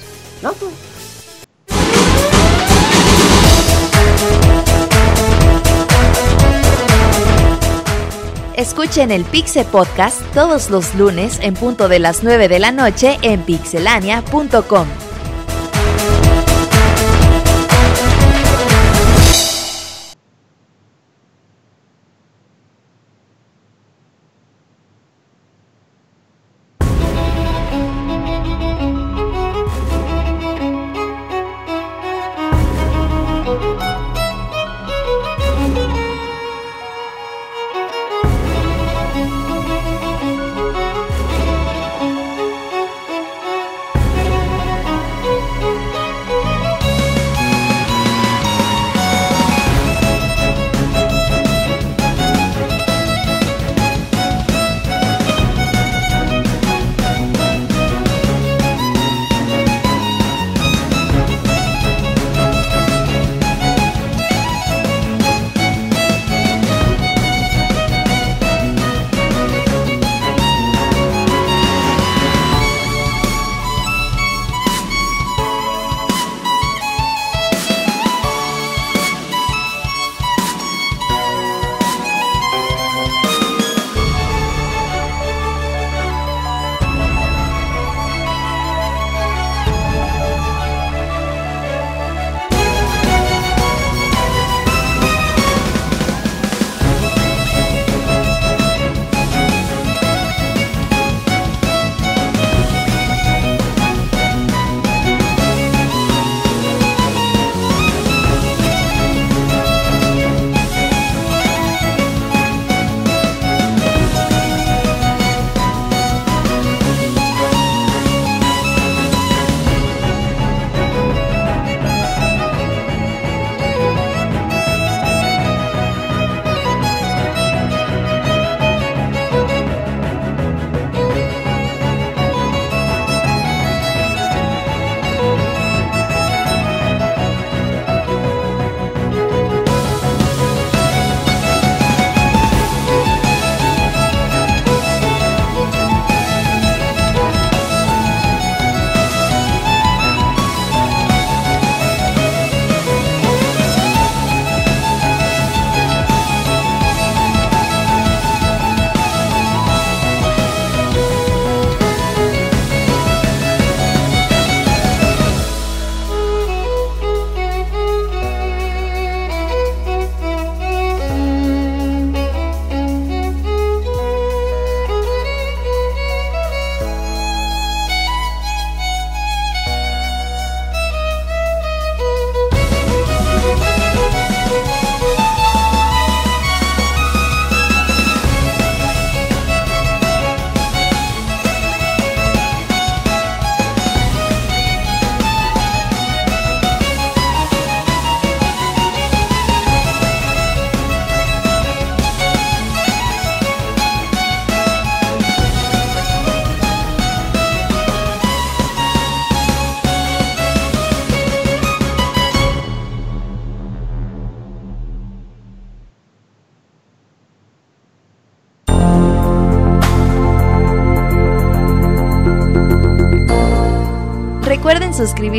[8.56, 13.18] Escuchen el Pixe Podcast todos los lunes en punto de las 9 de la noche
[13.24, 15.11] en pixelania.com.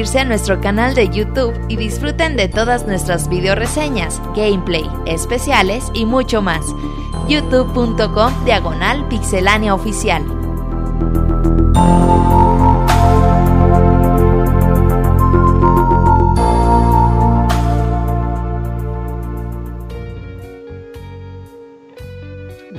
[0.02, 5.90] suscribirse a nuestro canal de YouTube y disfruten de todas nuestras video reseñas, gameplay, especiales
[5.94, 6.64] y mucho más.
[7.28, 10.24] youtube.com diagonal pixelánea oficial.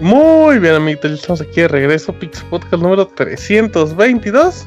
[0.02, 4.66] Muy bien, amiguitos, estamos aquí de regreso, Pixel Podcast número 322.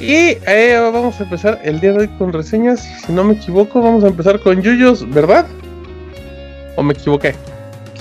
[0.00, 2.80] Y eh, vamos a empezar el día de hoy con reseñas.
[3.04, 5.46] Si no me equivoco, vamos a empezar con Yuyos, ¿verdad?
[6.76, 7.34] ¿O me equivoqué?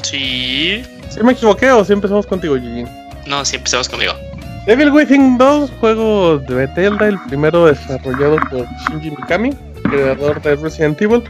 [0.03, 0.83] Sí.
[1.09, 2.87] ¿Sí me equivoqué o si empezamos contigo, Yujin?
[3.25, 4.13] No, sí, empezamos conmigo.
[4.67, 9.51] Devil Within 2, juego de Bethesda, el primero desarrollado por Shinji Mikami,
[9.83, 11.23] creador de Resident Evil.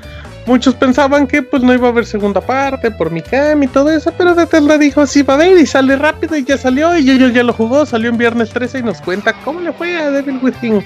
[0.48, 4.14] Muchos pensaban que pues no iba a haber segunda parte por Mikami y todo eso,
[4.18, 7.28] pero Bethesda dijo sí va a haber y sale rápido y ya salió y Yoyo
[7.28, 10.40] ya lo jugó, salió en viernes 13 y nos cuenta cómo le fue a Devil
[10.41, 10.86] Within.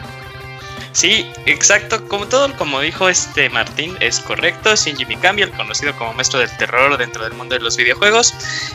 [0.94, 4.76] Sí, exacto, como todo, como dijo este Martín, es correcto.
[4.76, 8.34] Shinji Mikami, el conocido como maestro del terror dentro del mundo de los videojuegos,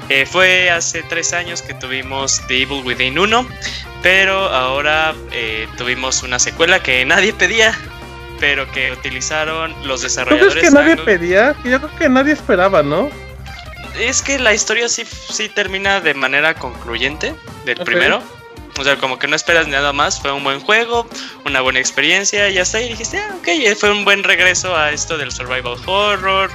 [0.09, 3.47] eh, fue hace tres años que tuvimos The Evil Within 1,
[4.03, 7.77] pero ahora eh, tuvimos una secuela que nadie pedía,
[8.41, 10.55] pero que utilizaron los ¿Tú desarrolladores.
[10.55, 11.55] crees que nadie pedía?
[11.65, 13.11] Yo creo que nadie esperaba, ¿no?
[13.99, 17.35] Es que la historia sí, sí termina de manera concluyente
[17.65, 18.23] del primero.
[18.79, 20.21] O sea, como que no esperas nada más.
[20.21, 21.09] Fue un buen juego,
[21.47, 24.93] una buena experiencia, y hasta ahí dijiste, ah, ok, eh, fue un buen regreso a
[24.93, 26.51] esto del survival horror.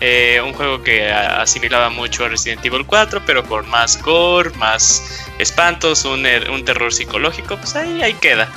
[0.00, 5.24] eh, un juego que asimilaba mucho a Resident Evil 4, pero con más gore, más
[5.38, 7.56] espantos, un, er- un terror psicológico.
[7.56, 8.48] Pues ahí, ahí queda.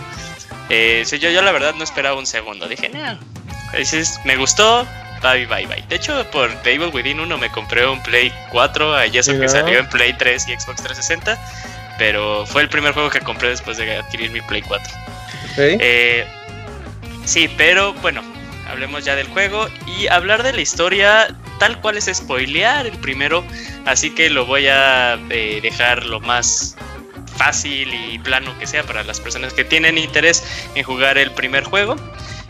[0.69, 2.67] Eh, sí, yo, yo la verdad no esperaba un segundo.
[2.67, 2.91] Dije,
[3.77, 4.85] dices, me gustó,
[5.21, 5.83] bye, bye, bye.
[5.87, 9.47] De hecho, por The Evil Within 1 me compré un Play 4, y eso que
[9.47, 11.37] salió en Play 3 y Xbox 360.
[11.97, 14.93] Pero fue el primer juego que compré después de adquirir mi Play 4.
[15.51, 15.57] Ok.
[15.57, 16.25] Eh,
[17.25, 18.21] sí, pero bueno,
[18.69, 21.27] hablemos ya del juego y hablar de la historia
[21.59, 23.43] tal cual es spoilear el primero,
[23.85, 26.75] así que lo voy a eh, dejar lo más
[27.37, 30.43] fácil y plano que sea para las personas que tienen interés
[30.75, 31.95] en jugar el primer juego.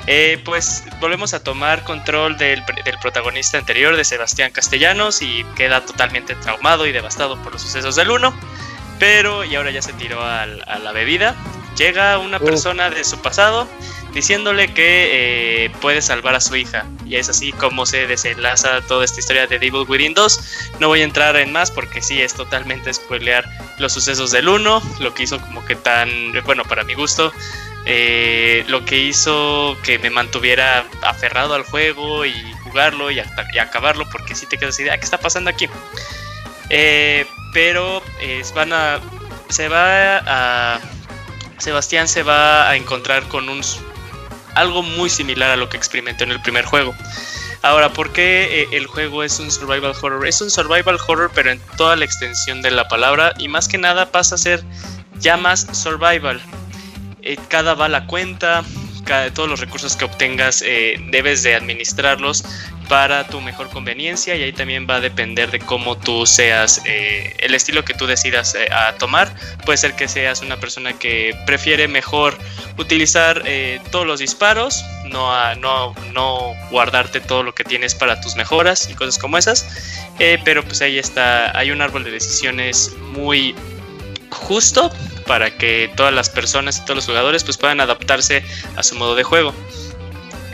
[0.09, 5.43] Eh, pues volvemos a tomar control del, pr- del protagonista anterior, de Sebastián Castellanos, y
[5.55, 8.33] queda totalmente traumado y devastado por los sucesos del 1.
[8.99, 11.35] Pero, y ahora ya se tiró al- a la bebida,
[11.75, 12.43] llega una Uf.
[12.45, 13.67] persona de su pasado
[14.13, 16.85] diciéndole que eh, puede salvar a su hija.
[17.05, 20.39] Y es así como se desenlaza toda esta historia de Devil Within 2.
[20.79, 23.45] No voy a entrar en más porque sí es totalmente spoilear
[23.79, 26.09] los sucesos del 1, lo que hizo como que tan,
[26.45, 27.31] bueno, para mi gusto,
[27.85, 33.19] eh, lo que hizo que me mantuviera aferrado al juego y jugarlo y,
[33.53, 35.69] y acabarlo, porque si te quedas así, de, "Ah, ¿qué está pasando aquí?
[36.69, 38.99] Eh, pero eh, van a,
[39.49, 40.79] se va a,
[41.59, 43.61] Sebastián se va a encontrar con un
[44.57, 46.95] algo muy similar a lo que experimentó en el primer juego.
[47.61, 50.27] Ahora, ¿por qué eh, el juego es un survival horror?
[50.27, 53.77] Es un survival horror, pero en toda la extensión de la palabra, y más que
[53.77, 54.63] nada pasa a ser
[55.19, 56.41] ya más survival.
[57.21, 58.63] Eh, cada bala cuenta,
[59.05, 62.43] cada, todos los recursos que obtengas eh, debes de administrarlos
[62.89, 67.35] para tu mejor conveniencia y ahí también va a depender de cómo tú seas, eh,
[67.39, 69.33] el estilo que tú decidas eh, a tomar.
[69.65, 72.37] Puede ser que seas una persona que prefiere mejor
[72.77, 78.21] utilizar eh, todos los disparos, no, a- no, no guardarte todo lo que tienes para
[78.21, 79.65] tus mejoras y cosas como esas.
[80.17, 83.53] Pero pues ahí está, hay un árbol de decisiones muy
[84.31, 84.91] justo
[85.25, 88.43] para que todas las personas y todos los jugadores pues puedan adaptarse
[88.75, 89.53] a su modo de juego.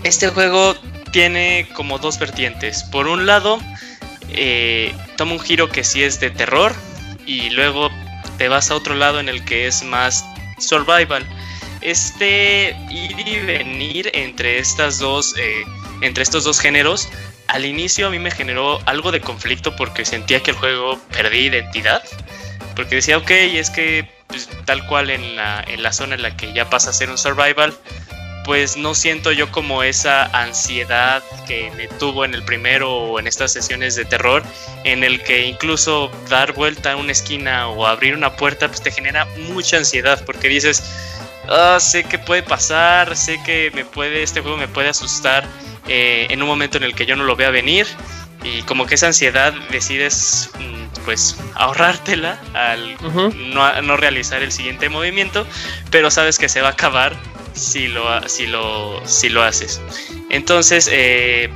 [0.03, 0.75] Este juego
[1.13, 2.83] tiene como dos vertientes.
[2.83, 3.61] Por un lado,
[4.29, 6.73] eh, toma un giro que sí es de terror
[7.25, 7.89] y luego
[8.37, 10.25] te vas a otro lado en el que es más
[10.57, 11.25] survival.
[11.81, 15.63] Este ir y venir entre estas dos, eh,
[16.01, 17.07] entre estos dos géneros,
[17.47, 21.45] al inicio a mí me generó algo de conflicto porque sentía que el juego perdí
[21.45, 22.03] identidad.
[22.75, 26.35] Porque decía, ok, es que pues, tal cual en la, en la zona en la
[26.35, 27.77] que ya pasa a ser un survival,
[28.43, 33.27] pues no siento yo como esa ansiedad que me tuvo en el primero o en
[33.27, 34.43] estas sesiones de terror,
[34.83, 38.91] en el que incluso dar vuelta a una esquina o abrir una puerta, pues te
[38.91, 40.83] genera mucha ansiedad, porque dices,
[41.49, 45.45] "Ah, sé que puede pasar, sé que me puede, este juego me puede asustar
[45.87, 47.85] eh, en un momento en el que yo no lo vea venir,
[48.43, 52.95] y como que esa ansiedad decides mm, pues ahorrártela al
[53.53, 55.45] no, no realizar el siguiente movimiento,
[55.91, 57.17] pero sabes que se va a acabar
[57.53, 59.81] si lo, si lo, si lo haces.
[60.29, 61.49] Entonces, eh,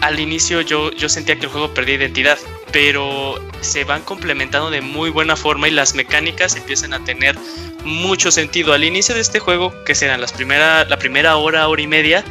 [0.00, 2.38] al inicio yo, yo sentía que el juego perdía identidad.
[2.72, 7.36] pero se van complementando de muy buena forma y las mecánicas empiezan a tener
[7.84, 8.72] mucho sentido.
[8.72, 12.24] Al inicio de este juego, que serán las primera, la primera hora, hora y media,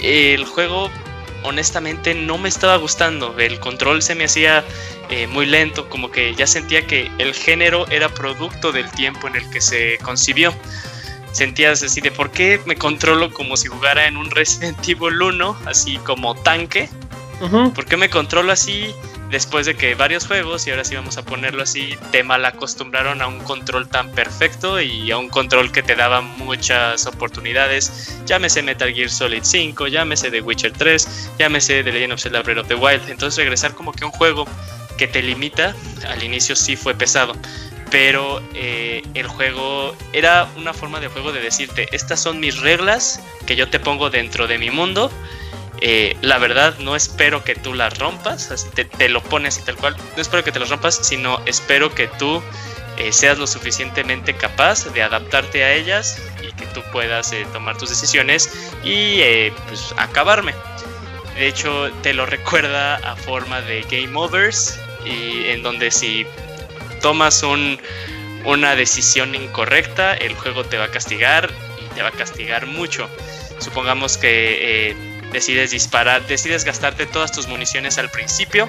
[0.00, 0.90] el juego
[1.44, 3.34] honestamente no me estaba gustando.
[3.38, 4.64] El control se me hacía
[5.10, 9.36] eh, muy lento, como que ya sentía que el género era producto del tiempo en
[9.36, 10.52] el que se concibió.
[11.32, 15.56] Sentías así de por qué me controlo como si jugara en un Resident Evil 1,
[15.66, 16.88] así como tanque.
[17.74, 18.94] ¿Por qué me controlo así?
[19.30, 23.22] después de que varios juegos, y ahora sí vamos a ponerlo así, te mal acostumbraron
[23.22, 28.20] a un control tan perfecto y a un control que te daba muchas oportunidades.
[28.26, 32.58] Llámese Metal Gear Solid 5, llámese The Witcher 3, llámese The Legend of Zelda Breath
[32.58, 33.08] of the Wild.
[33.08, 34.46] Entonces regresar como que un juego
[34.96, 35.74] que te limita,
[36.08, 37.34] al inicio sí fue pesado.
[37.90, 43.22] Pero eh, el juego era una forma de juego de decirte, estas son mis reglas
[43.46, 45.10] que yo te pongo dentro de mi mundo
[45.80, 49.76] eh, la verdad, no espero que tú las rompas, así te, lo pones y tal
[49.76, 49.96] cual.
[50.16, 52.42] No espero que te las rompas, sino espero que tú
[52.96, 57.78] eh, seas lo suficientemente capaz de adaptarte a ellas y que tú puedas eh, tomar
[57.78, 58.50] tus decisiones
[58.84, 59.20] y
[59.68, 60.52] pues acabarme.
[61.36, 66.26] De hecho, te lo recuerda a forma de game overs y en donde si
[67.00, 67.78] tomas un,
[68.44, 71.50] una decisión incorrecta, el juego te va a castigar
[71.84, 73.08] y te va a castigar mucho.
[73.58, 74.94] Supongamos que
[75.32, 78.68] decides disparar, decides gastarte todas tus municiones al principio,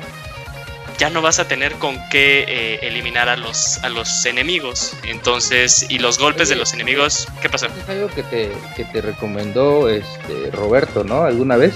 [1.00, 4.94] ya no vas a tener con qué eh, eliminar a los, a los enemigos.
[5.04, 7.68] Entonces, y los golpes de los enemigos, ¿qué pasa?
[7.68, 11.24] Es algo que te, que te recomendó este Roberto, ¿no?
[11.24, 11.74] ¿Alguna vez?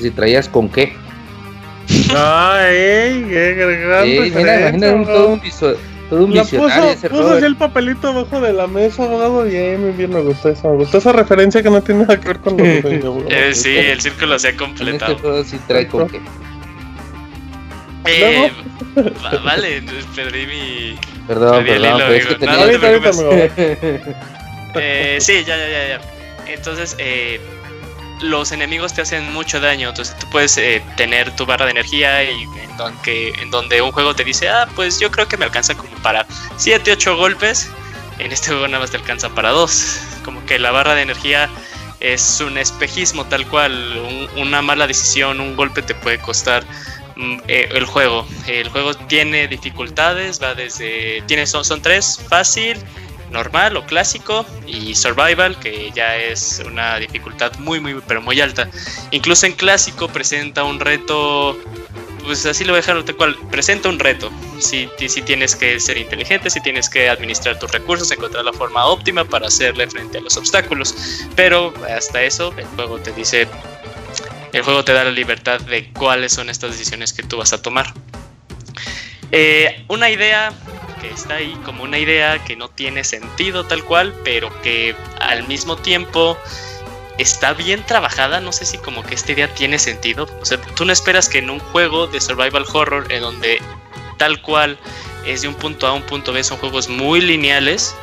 [0.00, 0.94] Si traías con qué.
[2.14, 5.40] Ay, qué sí, mira, imagina un, todo un
[6.10, 9.44] todo un puso, puso así el papelito abajo de la mesa, abogado.
[9.44, 10.68] Bien, bien, me gustó eso.
[10.68, 13.00] Me gustó esa referencia que no tiene nada que ver con lo que
[13.30, 15.16] eh, Sí, el círculo se ha completado.
[15.24, 16.20] En este sí trae con qué.
[18.04, 18.52] Eh,
[19.44, 19.82] vale,
[20.14, 20.98] perdí mi.
[21.26, 22.56] Perdón, perdón, hilo, pero es que tenía...
[22.56, 23.32] no,
[24.80, 26.00] eh, sí, ya, ya, ya, ya.
[26.52, 27.40] Entonces, eh,
[28.22, 29.90] los enemigos te hacen mucho daño.
[29.90, 32.46] Entonces tú puedes eh, tener tu barra de energía y
[33.40, 36.26] en donde, un juego te dice, ah, pues yo creo que me alcanza como para
[36.56, 37.70] 7, 8 golpes.
[38.18, 40.00] En este juego nada más te alcanza para 2.
[40.24, 41.50] Como que la barra de energía
[42.00, 44.28] es un espejismo tal cual.
[44.36, 46.64] una mala decisión, un golpe te puede costar
[47.16, 48.26] mm, eh, el juego.
[48.46, 51.22] El juego tiene dificultades, va desde...
[51.26, 52.78] Tiene, son, son tres, fácil,
[53.32, 58.68] normal o clásico y survival que ya es una dificultad muy muy pero muy alta.
[59.10, 61.58] Incluso en clásico presenta un reto
[62.24, 64.30] pues así lo voy a dejar tal cual presenta un reto.
[64.60, 68.84] Si, si tienes que ser inteligente si tienes que administrar tus recursos encontrar la forma
[68.86, 70.94] óptima para hacerle frente a los obstáculos.
[71.34, 73.48] Pero hasta eso el juego te dice
[74.52, 77.62] el juego te da la libertad de cuáles son estas decisiones que tú vas a
[77.62, 77.92] tomar.
[79.30, 80.52] Eh, una idea
[81.02, 85.46] que está ahí como una idea que no tiene sentido tal cual, pero que al
[85.48, 86.38] mismo tiempo
[87.18, 88.40] está bien trabajada.
[88.40, 90.28] No sé si como que esta idea tiene sentido.
[90.40, 93.60] O sea, tú no esperas que en un juego de survival horror en donde
[94.16, 94.78] tal cual
[95.26, 97.94] es de un punto A a un punto B, son juegos muy lineales,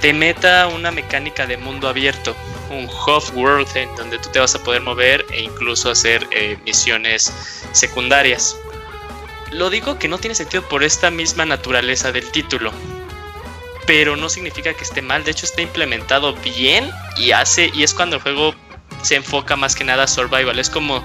[0.00, 2.34] te meta una mecánica de mundo abierto,
[2.70, 6.58] un half world en donde tú te vas a poder mover e incluso hacer eh,
[6.64, 7.32] misiones
[7.72, 8.56] secundarias.
[9.52, 12.72] Lo digo que no tiene sentido por esta misma naturaleza del título.
[13.86, 17.94] Pero no significa que esté mal, de hecho está implementado bien y hace y es
[17.94, 18.54] cuando el juego
[19.02, 21.04] se enfoca más que nada a survival, es como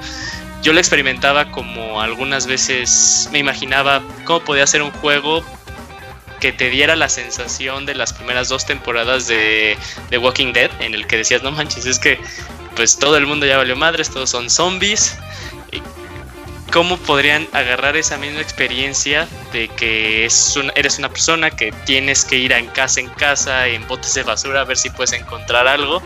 [0.64, 5.44] yo lo experimentaba como algunas veces me imaginaba cómo podía ser un juego
[6.40, 9.78] que te diera la sensación de las primeras dos temporadas de,
[10.10, 12.20] de Walking Dead, en el que decías, no manches, es que
[12.76, 15.18] pues todo el mundo ya valió madres, todos son zombies,
[16.72, 22.38] cómo podrían agarrar esa misma experiencia de que es eres una persona que tienes que
[22.38, 26.02] ir en casa en casa, en botes de basura, a ver si puedes encontrar algo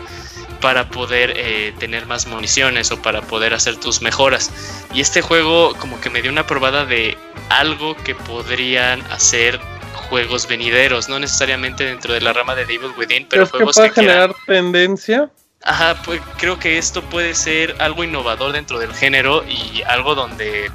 [0.60, 4.50] para poder eh, tener más municiones o para poder hacer tus mejoras.
[4.92, 7.16] Y este juego como que me dio una probada de
[7.50, 9.60] algo que podrían hacer
[10.08, 14.34] juegos venideros, no necesariamente dentro de la rama de Devil Within, pero juegos que, generar
[14.46, 15.30] tendencia
[15.62, 20.70] Ajá, pues creo que esto puede ser algo innovador dentro del género y algo donde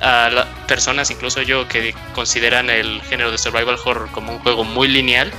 [0.00, 4.64] a las personas, incluso yo, que consideran el género de survival horror como un juego
[4.64, 5.32] muy lineal,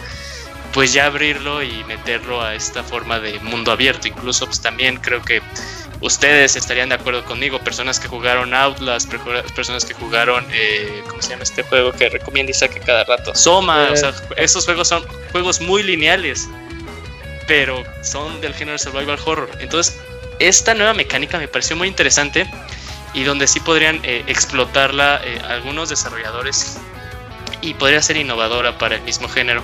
[0.73, 4.07] pues ya abrirlo y meterlo a esta forma de mundo abierto.
[4.07, 5.41] Incluso pues también creo que
[6.01, 9.11] ustedes estarían de acuerdo conmigo, personas que jugaron Outlast,
[9.55, 13.35] personas que jugaron, eh, ¿cómo se llama este juego que recomienda Isaac cada rato?
[13.35, 14.13] Soma, o sea, eh.
[14.37, 16.47] esos juegos son juegos muy lineales
[17.47, 19.49] pero son del género survival horror.
[19.59, 19.99] Entonces,
[20.39, 22.47] esta nueva mecánica me pareció muy interesante
[23.13, 26.77] y donde sí podrían eh, explotarla eh, algunos desarrolladores
[27.61, 29.63] y podría ser innovadora para el mismo género.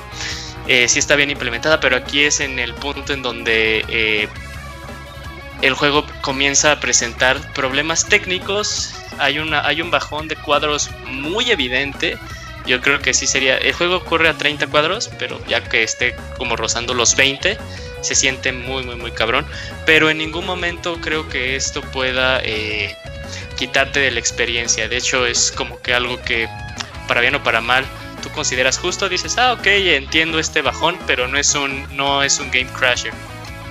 [0.67, 4.29] Eh, sí está bien implementada, pero aquí es en el punto en donde
[5.61, 8.93] el juego comienza a presentar problemas técnicos.
[9.17, 12.17] Hay, una, hay un bajón de cuadros muy evidente.
[12.69, 13.57] Yo creo que sí sería.
[13.57, 17.57] El juego corre a 30 cuadros, pero ya que esté como rozando los 20,
[18.01, 19.47] se siente muy, muy, muy cabrón.
[19.87, 22.95] Pero en ningún momento creo que esto pueda eh,
[23.57, 24.87] quitarte de la experiencia.
[24.87, 26.47] De hecho, es como que algo que,
[27.07, 27.83] para bien o para mal,
[28.21, 29.09] tú consideras justo.
[29.09, 33.13] Dices, ah, ok, entiendo este bajón, pero no es un, no es un game crasher.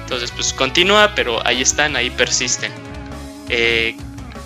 [0.00, 2.72] Entonces, pues continúa, pero ahí están, ahí persisten.
[3.48, 3.96] Eh,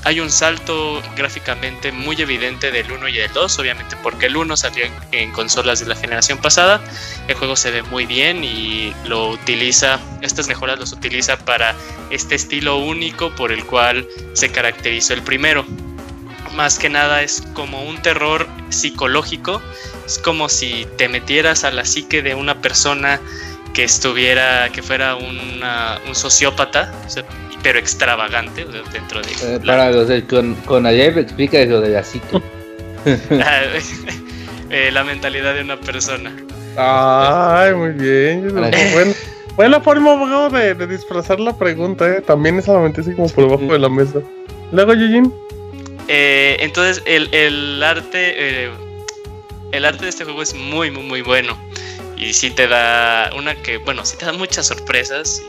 [0.04, 4.56] hay un salto gráficamente muy evidente del 1 y del 2, obviamente porque el 1
[4.56, 6.80] salió en, consolas de la generación pasada.
[7.28, 11.74] El juego se ve muy bien y lo utiliza, estas mejoras los utiliza para
[12.10, 15.64] este estilo único por el cual se caracterizó el primero.
[16.54, 19.62] Más que nada es como un terror psicológico,
[20.04, 23.20] es como si te metieras a la psique de una persona
[23.72, 26.92] que estuviera, que fuera una, un sociópata,
[27.62, 29.30] pero extravagante dentro de...
[29.43, 32.43] Eh, para los de con, con explica eso de la psique.
[34.70, 36.34] eh, la mentalidad de una persona.
[36.76, 38.52] Ay, muy bien.
[38.52, 39.12] Bueno,
[39.56, 42.20] buena forma, abogado, de, de, disfrazar la pregunta, ¿eh?
[42.20, 44.20] También es solamente así como por debajo de la mesa.
[44.72, 45.32] Luego, Yujin.
[46.09, 48.34] Eh, entonces, el, el arte...
[48.66, 48.70] Eh,
[49.72, 51.56] el arte de este juego es muy, muy, muy bueno
[52.22, 55.43] y si te da una que, bueno, si te da muchas sorpresas,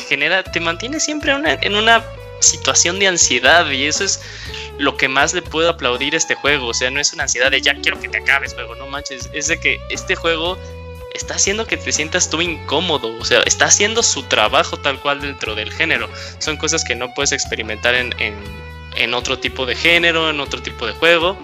[0.00, 2.04] genera, te mantiene siempre en una
[2.40, 4.20] situación de ansiedad y eso es
[4.78, 7.50] lo que más le puedo aplaudir a este juego, o sea, no es una ansiedad
[7.50, 10.56] de ya quiero que te acabes juego, no manches, es de que este juego
[11.14, 15.20] está haciendo que te sientas tú incómodo, o sea, está haciendo su trabajo tal cual
[15.20, 16.08] dentro del género,
[16.38, 20.86] son cosas que no puedes experimentar en, en, otro tipo de género, en otro tipo
[20.86, 21.36] de juego,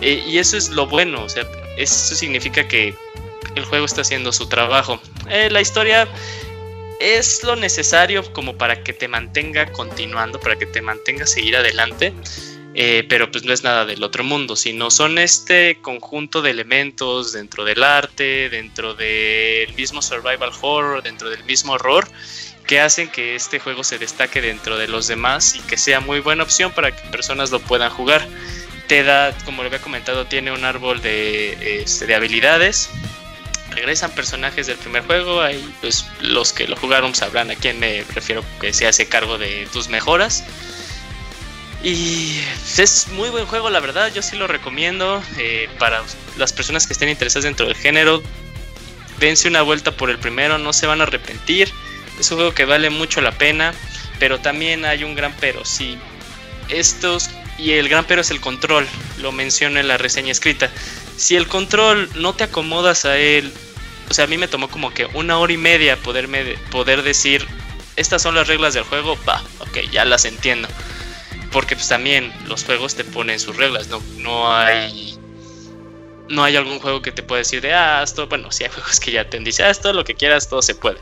[0.00, 1.46] eh, y eso es lo bueno, o sea,
[1.76, 2.94] eso significa que
[3.54, 5.00] el juego está haciendo su trabajo.
[5.28, 6.08] Eh, la historia
[7.00, 12.12] es lo necesario como para que te mantenga continuando, para que te mantenga seguir adelante.
[12.76, 17.32] Eh, pero pues no es nada del otro mundo, sino son este conjunto de elementos
[17.32, 22.08] dentro del arte, dentro del mismo survival horror, dentro del mismo horror,
[22.66, 26.18] que hacen que este juego se destaque dentro de los demás y que sea muy
[26.18, 28.26] buena opción para que personas lo puedan jugar.
[28.88, 32.90] Te da, como le había comentado, tiene un árbol de, este, de habilidades
[33.74, 38.04] regresan personajes del primer juego, ahí pues los que lo jugaron sabrán a quién me
[38.14, 40.44] refiero que se hace cargo de tus mejoras.
[41.82, 42.40] Y
[42.78, 46.02] es muy buen juego, la verdad, yo sí lo recomiendo eh, para
[46.38, 48.22] las personas que estén interesadas dentro del género.
[49.20, 51.70] Dense una vuelta por el primero, no se van a arrepentir.
[52.18, 53.74] Es un juego que vale mucho la pena,
[54.18, 55.64] pero también hay un gran pero.
[55.66, 55.98] Si
[56.70, 57.28] estos
[57.58, 58.86] y el gran pero es el control,
[59.18, 60.70] lo menciono en la reseña escrita.
[61.16, 63.52] Si el control no te acomodas a él,
[64.08, 67.46] o sea, a mí me tomó como que una hora y media poderme, poder decir,
[67.96, 70.68] estas son las reglas del juego, va, ok, ya las entiendo.
[71.52, 75.18] Porque pues también los juegos te ponen sus reglas, no, no hay...
[76.26, 78.98] No hay algún juego que te pueda decir de, ah, esto, bueno, si hay juegos
[78.98, 80.98] que ya te dicen, ah, esto lo que quieras, todo se puede.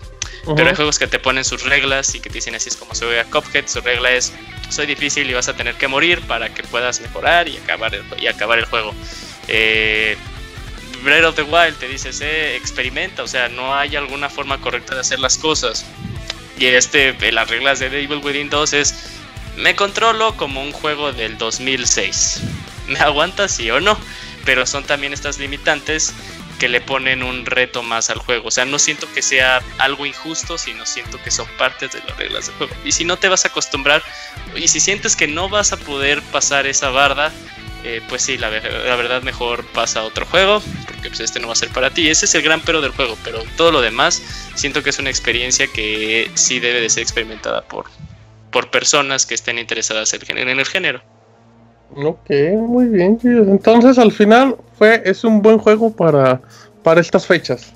[0.57, 2.95] Pero hay juegos que te ponen sus reglas y que te dicen así es como
[2.95, 4.33] se ve a Cuphead, su regla es,
[4.69, 8.03] soy difícil y vas a tener que morir para que puedas mejorar y acabar el,
[8.19, 8.93] y acabar el juego.
[9.47, 10.17] Eh,
[11.03, 14.95] Breath of the Wild te dice, eh, experimenta, o sea, no hay alguna forma correcta
[14.95, 15.85] de hacer las cosas.
[16.59, 18.95] Y este, las reglas de Devil Within 2 es,
[19.57, 22.43] me controlo como un juego del 2006.
[22.89, 23.99] ¿Me aguanta sí o no?
[24.45, 26.15] Pero son también estas limitantes
[26.59, 28.49] que le ponen un reto más al juego.
[28.49, 32.17] O sea, no siento que sea algo injusto, sino siento que son partes de las
[32.17, 32.75] reglas del juego.
[32.85, 34.01] Y si no te vas a acostumbrar,
[34.55, 37.33] y si sientes que no vas a poder pasar esa barda,
[37.85, 41.55] eh, pues sí, la, verdad mejor pasa a otro juego, porque pues este no va
[41.55, 42.09] a ser para ti.
[42.09, 44.23] Ese es el gran pero del juego, pero todo lo demás
[44.55, 47.87] siento que es una experiencia que sí debe de ser experimentada por,
[48.51, 51.03] por personas que estén interesadas en el género.
[51.97, 56.41] Ok, muy bien, Entonces al final fue es un buen juego para,
[56.83, 57.73] para estas fechas.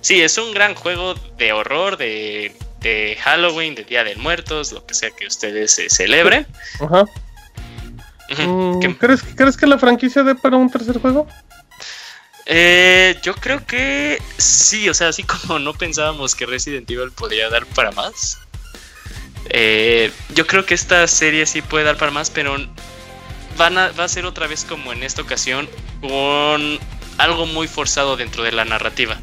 [0.00, 4.86] Sí, es un gran juego de horror, de, de Halloween, de Día de Muertos, lo
[4.86, 6.46] que sea que ustedes se celebren.
[6.80, 7.04] Ajá.
[8.36, 11.26] Mm, ¿crees, ¿Crees que la franquicia dé para un tercer juego?
[12.46, 17.48] Eh, yo creo que sí, o sea, así como no pensábamos que Resident Evil podría
[17.48, 18.38] dar para más.
[19.50, 22.56] Eh, yo creo que esta serie sí puede dar para más, pero
[23.56, 25.68] van a, va a ser otra vez como en esta ocasión
[26.00, 26.78] con
[27.16, 29.18] algo muy forzado dentro de la narrativa.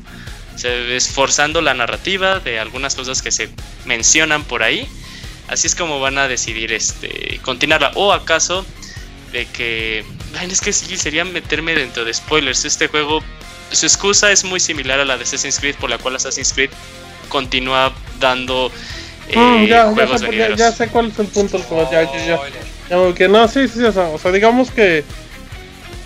[0.54, 3.50] O sea, esforzando la narrativa de algunas cosas que se
[3.86, 4.88] mencionan por ahí
[5.48, 7.92] así es como van a decidir este continuarla.
[7.96, 8.66] O acaso
[9.36, 10.06] de que,
[10.40, 12.64] ay, es que sí, sería meterme dentro de spoilers.
[12.64, 13.22] Este juego,
[13.72, 16.70] su excusa es muy similar a la de Assassin's Creed, por la cual Assassin's Creed
[17.28, 18.72] continúa dando
[19.28, 20.60] eh, Mm, ya, ya, juegos sé, ya, venideros.
[20.60, 21.60] ya sé cuál es el punto.
[21.92, 22.40] ya, ya, ya.
[22.90, 25.04] Ya, que no, sí, sí, o sea, o sea, digamos que,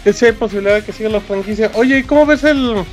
[0.03, 1.69] que sí hay posibilidad de que siga la franquicia.
[1.75, 2.83] Oye, ¿y cómo ves el...?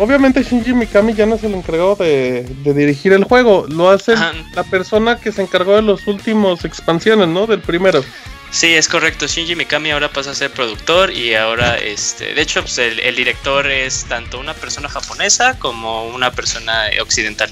[0.00, 4.12] Obviamente Shinji Mikami ya no es el encargado de, de dirigir el juego, lo hace
[4.12, 4.32] Ajá.
[4.54, 7.48] la persona que se encargó de los últimos expansiones, ¿no?
[7.48, 8.04] Del primero.
[8.50, 9.26] Sí, es correcto.
[9.26, 13.14] Shinji Mikami ahora pasa a ser productor y ahora, este, de hecho, pues, el, el
[13.14, 17.50] director es tanto una persona japonesa como una persona eh, occidental.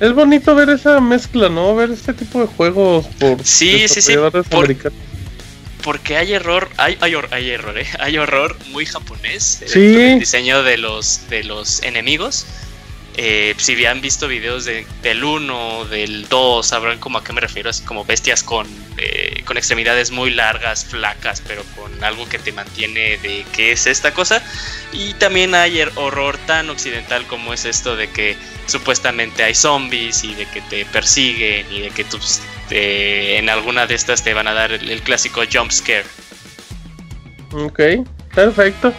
[0.00, 1.74] Es bonito ver esa mezcla, ¿no?
[1.74, 4.14] Ver este tipo de juegos por Sí, sí, sí,
[4.50, 4.76] por-.
[5.82, 7.86] Porque hay error, hay, hay, hay error, ¿eh?
[8.00, 9.62] Hay horror muy japonés.
[9.62, 9.80] eh, Sí.
[9.80, 12.46] dentro del diseño de los, de los enemigos.
[13.20, 17.40] Eh, si han visto videos de- del 1, del 2, sabrán como a qué me
[17.40, 18.64] refiero, así como bestias con,
[18.96, 23.88] eh, con extremidades muy largas, flacas, pero con algo que te mantiene de qué es
[23.88, 24.40] esta cosa.
[24.92, 28.36] Y también hay er- horror tan occidental como es esto de que
[28.66, 32.20] supuestamente hay zombies y de que te persiguen y de que tú,
[32.68, 36.04] te- en alguna de estas te van a dar el, clásico jump scare.
[37.52, 37.80] Ok,
[38.32, 38.94] perfecto.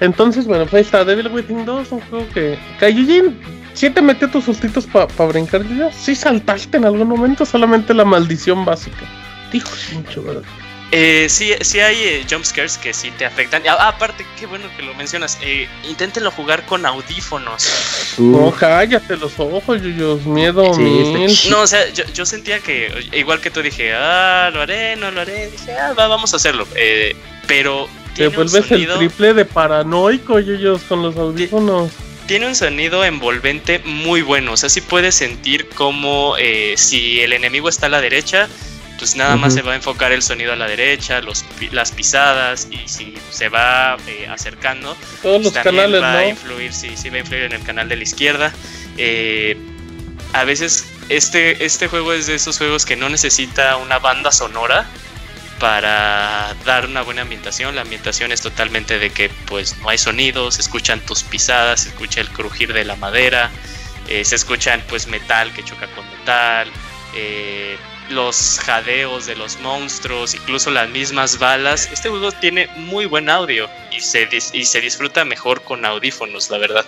[0.00, 2.58] Entonces, bueno, pues está Devil Within 2, un juego que...
[2.80, 3.38] Kayujin,
[3.74, 5.62] ¿sí te metió tus sustitos para brincar?
[5.64, 7.44] Yo ¿Sí saltaste en algún momento?
[7.44, 9.04] Solamente la maldición básica.
[9.52, 10.42] Dijo mucho, ¿verdad?
[10.94, 13.62] Eh, sí, sí hay eh, jump scares que sí te afectan.
[13.66, 15.38] Ah, aparte, qué bueno que lo mencionas.
[15.40, 18.14] Eh, inténtenlo jugar con audífonos.
[18.18, 21.38] No, cállate los ojos, Yuyos, miedo Sí, está mil.
[21.48, 25.10] No, o sea, yo, yo sentía que, igual que tú dije, ah, lo haré, no
[25.10, 25.50] lo haré.
[25.50, 26.68] Dije, ah, va, vamos a hacerlo.
[26.74, 27.16] Eh,
[27.46, 31.90] pero Te vuelves el triple de paranoico, Yuyos, con los audífonos.
[32.26, 34.52] Tiene un sonido envolvente muy bueno.
[34.52, 38.48] O sea, sí puedes sentir como eh, si el enemigo está a la derecha,
[38.98, 42.68] pues nada más se va a enfocar el sonido a la derecha, los, las pisadas,
[42.70, 46.92] y si se va eh, acercando, Todos los pues también canales, va a influir, sí,
[46.96, 48.52] sí va a influir en el canal de la izquierda.
[48.96, 49.56] Eh,
[50.32, 54.86] a veces este, este juego es de esos juegos que no necesita una banda sonora
[55.62, 57.76] para dar una buena ambientación.
[57.76, 61.90] La ambientación es totalmente de que pues no hay sonidos, se escuchan tus pisadas, se
[61.90, 63.48] escucha el crujir de la madera,
[64.08, 66.68] eh, se escuchan pues metal que choca con metal,
[67.14, 67.78] eh,
[68.10, 71.88] los jadeos de los monstruos, incluso las mismas balas.
[71.92, 76.50] Este juego tiene muy buen audio y se, dis- y se disfruta mejor con audífonos,
[76.50, 76.84] la verdad.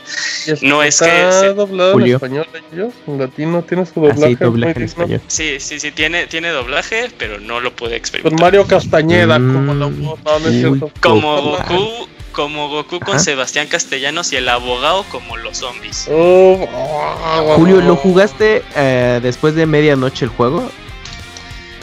[0.61, 2.17] No es que está doblado en Julio.
[2.17, 2.93] español, Yuyos.
[3.07, 4.25] En latino tiene su doblaje.
[4.25, 5.21] Así, doblaje en español.
[5.29, 8.41] Sí, sí, sí, tiene, tiene doblaje, pero no lo puede Con experimentar.
[8.41, 10.03] Mario Castañeda, como la Mm.
[10.05, 10.91] voz, no, no es cierto.
[11.01, 12.09] Como Goku.
[12.33, 13.21] Como Goku con.
[13.21, 16.09] Sebastián Castellanos y el abogado como los zombies.
[16.11, 17.81] Oh, oh, Julio, oh.
[17.81, 20.69] ¿lo jugaste eh, después de medianoche el juego?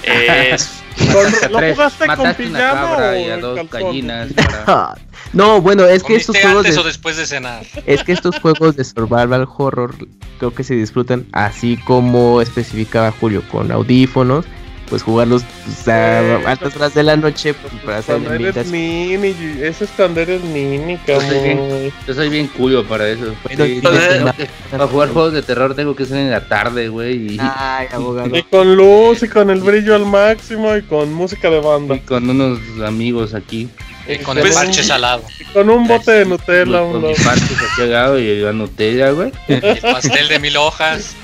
[0.04, 0.72] Es-
[1.14, 3.82] Con- ¿Lo Tres, jugaste con mataste una pijama cabra o y a en dos calzón?
[3.88, 4.28] gallinas.
[4.66, 4.96] para-
[5.34, 7.64] no, bueno, es que estos ¿Comiste juegos antes de, o después de cenar?
[7.86, 9.96] es que estos juegos de survival horror
[10.40, 14.46] creo que se disfrutan así como especificaba Julio con audífonos,
[14.92, 19.34] pues jugarlos pues, a Eh, altas horas de la noche pues, para hacer eres nini,
[19.62, 21.92] ese es cuando eres nini, Yo soy bien- cabrón.
[22.08, 23.34] Yo soy bien culo para eso.
[23.46, 26.30] Bueno, Sí, y- tengo Entonces- que- para jugar juegos de terror tengo que ser en
[26.30, 27.36] la tarde, güey.
[27.36, 28.36] Y, Ay, abogado.
[28.36, 31.96] Y con luz y con el brillo al máximo y con música de banda.
[31.96, 33.70] y con unos amigos aquí.
[34.08, 35.24] Y con Pues- el parche salado.
[35.54, 37.14] Con un bote de Nutella a con un lado.
[37.24, 39.32] parches aquí al lado y la Nutella, güey.
[39.48, 41.16] Y el pastel de mil hojas.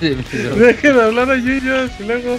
[0.00, 2.36] Dejen de hablar a Yuyos y luego.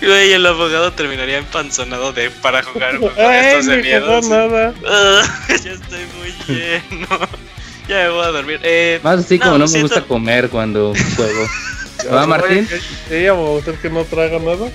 [0.00, 4.20] Güey, el abogado terminaría empanzonado de para jugar ¡Ay, estos de miedo.
[4.22, 4.74] nada!
[4.86, 7.08] Ah, ya estoy muy lleno.
[7.88, 8.60] ya me voy a dormir.
[8.62, 11.46] Eh, Más así como No, no, me siento- gusta comer cuando juego.
[12.14, 12.68] ¿Va, Martín?
[13.08, 14.68] Sí, a usted que no traga nada.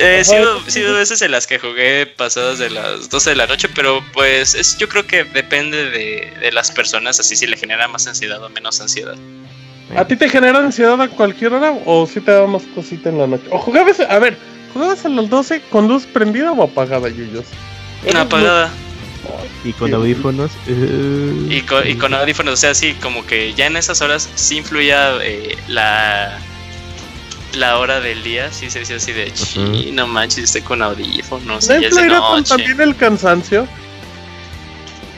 [0.00, 4.02] Eh, hubo veces en las que jugué pasadas de las 12 de la noche, pero
[4.12, 8.06] pues es, yo creo que depende de, de las personas, así si le genera más
[8.06, 9.16] ansiedad o menos ansiedad.
[9.96, 13.18] ¿A ti te genera ansiedad a cualquier hora o si te da más cosita en
[13.18, 13.44] la noche?
[13.50, 14.36] O jugabas, a ver,
[14.72, 17.46] ¿jugabas a las 12 con luz prendida o apagada, Yuyos?
[18.08, 18.70] Una apagada
[19.64, 20.50] Y con audífonos.
[20.66, 24.28] eh, y con, y con audífonos, o sea, sí, como que ya en esas horas
[24.34, 26.38] sí influía eh, la,
[27.54, 31.68] la hora del día, sí se decía así de, "Chi, no manches, estoy con audífonos,
[31.68, 32.48] ¿No influirá con noche".
[32.48, 33.66] también el cansancio?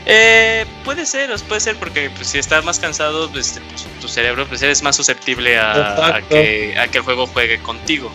[0.05, 4.47] Eh, puede ser, puede ser porque pues, si estás más cansado, pues, pues, tu cerebro
[4.47, 8.11] pues, eres más susceptible a, que, a que el juego juegue contigo.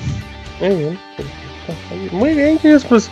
[0.60, 2.16] Muy bien, perfecto.
[2.16, 3.10] Muy bien, Yuyos, pues.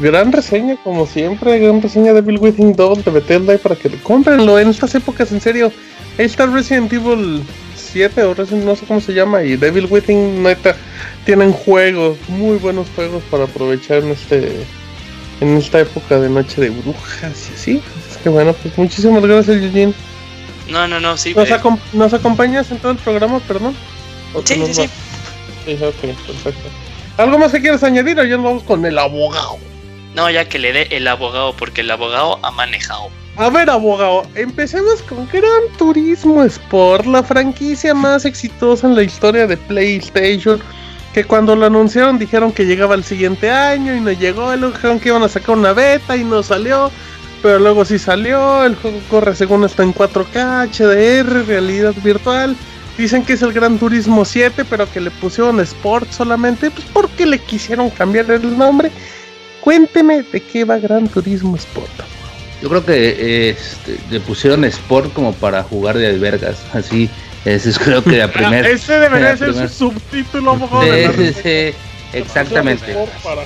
[0.00, 4.02] Gran reseña, como siempre, gran reseña de Bill Within 2 de Bethesda para que lo
[4.02, 5.72] cómprenlo en estas épocas, en serio.
[6.18, 7.44] Ahí está Resident Evil
[7.94, 10.74] 7 o Resident no sé cómo se llama y Devil Within neta
[11.24, 14.66] tienen juegos, muy buenos juegos para aprovechar en este
[15.40, 17.82] en esta época de noche de brujas y así.
[18.10, 19.94] Es que bueno, pues muchísimas gracias Eugene.
[20.68, 21.34] No, no, no, sí.
[21.34, 23.74] ¿Nos, eh, acom- nos acompañas en todo el programa, perdón?
[24.34, 24.88] ¿O Sí, sí, sí.
[25.66, 26.68] Sí, ok, perfecto.
[27.16, 29.58] ¿Algo más que quieras añadir o ya nos vamos con el abogado?
[30.14, 33.08] no, ya que le dé el abogado, porque el abogado ha manejado.
[33.36, 39.48] A ver, abogado, empecemos con Gran Turismo Sport, la franquicia más exitosa en la historia
[39.48, 40.60] de PlayStation.
[41.12, 44.54] Que cuando lo anunciaron dijeron que llegaba el siguiente año y no llegó.
[44.54, 46.92] Luego dijeron que iban a sacar una beta y no salió.
[47.42, 48.64] Pero luego sí salió.
[48.64, 52.56] El juego corre según está en 4K, HDR, realidad virtual.
[52.96, 56.70] Dicen que es el Gran Turismo 7, pero que le pusieron Sport solamente.
[56.70, 58.92] Pues porque le quisieron cambiar el nombre.
[59.60, 62.13] Cuénteme de qué va Gran Turismo Sport.
[62.64, 66.56] Yo creo que este, le pusieron Sport como para jugar de albergas.
[66.72, 67.10] Así,
[67.44, 68.66] ese es creo que la primera.
[68.66, 71.76] Ese debería ser primer- su subtítulo, la Sí, sí, sí,
[72.14, 72.96] exactamente.
[73.22, 73.42] Para.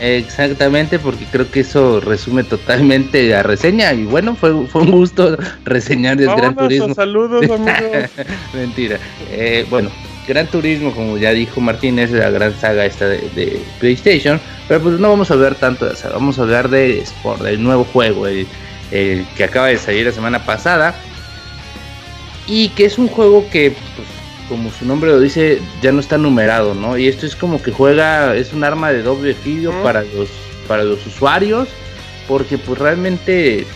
[0.00, 3.92] Exactamente, porque creo que eso resume totalmente la reseña.
[3.92, 5.36] Y bueno, fue, fue un gusto
[5.66, 6.94] reseñar el Gran Turismo.
[6.94, 8.08] Saludos, amigos.
[8.54, 8.98] Mentira.
[9.30, 9.90] Eh, bueno,
[10.26, 14.40] Gran Turismo, como ya dijo Martín, es la gran saga esta de, de PlayStation.
[14.68, 17.62] Pero pues no vamos a hablar tanto de esa, vamos a hablar de Sport, del
[17.62, 18.46] nuevo juego, el,
[18.90, 20.94] el que acaba de salir la semana pasada.
[22.46, 24.08] Y que es un juego que, pues,
[24.48, 26.98] como su nombre lo dice, ya no está numerado, ¿no?
[26.98, 29.82] Y esto es como que juega, es un arma de doble filo Mm.
[29.82, 30.28] para los
[30.68, 31.68] para los usuarios,
[32.28, 33.66] porque pues realmente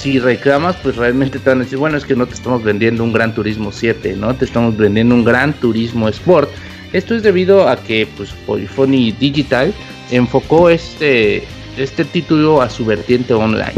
[0.00, 3.04] si reclamas, pues realmente te van a decir, bueno, es que no te estamos vendiendo
[3.04, 4.34] un Gran Turismo 7, ¿no?
[4.34, 6.48] Te estamos vendiendo un Gran Turismo Sport.
[6.92, 9.72] Esto es debido a que pues Polyphony Digital
[10.10, 11.44] enfocó este
[11.76, 13.74] este título a su vertiente online.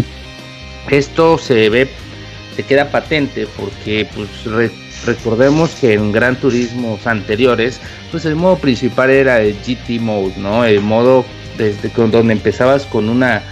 [0.91, 1.89] Esto se ve
[2.57, 4.71] se queda patente porque pues re-
[5.07, 7.81] recordemos que en Gran Turismos anteriores,
[8.11, 10.65] pues el modo principal era el GT mode, ¿no?
[10.65, 11.25] El modo
[11.59, 13.43] desde con donde empezabas con una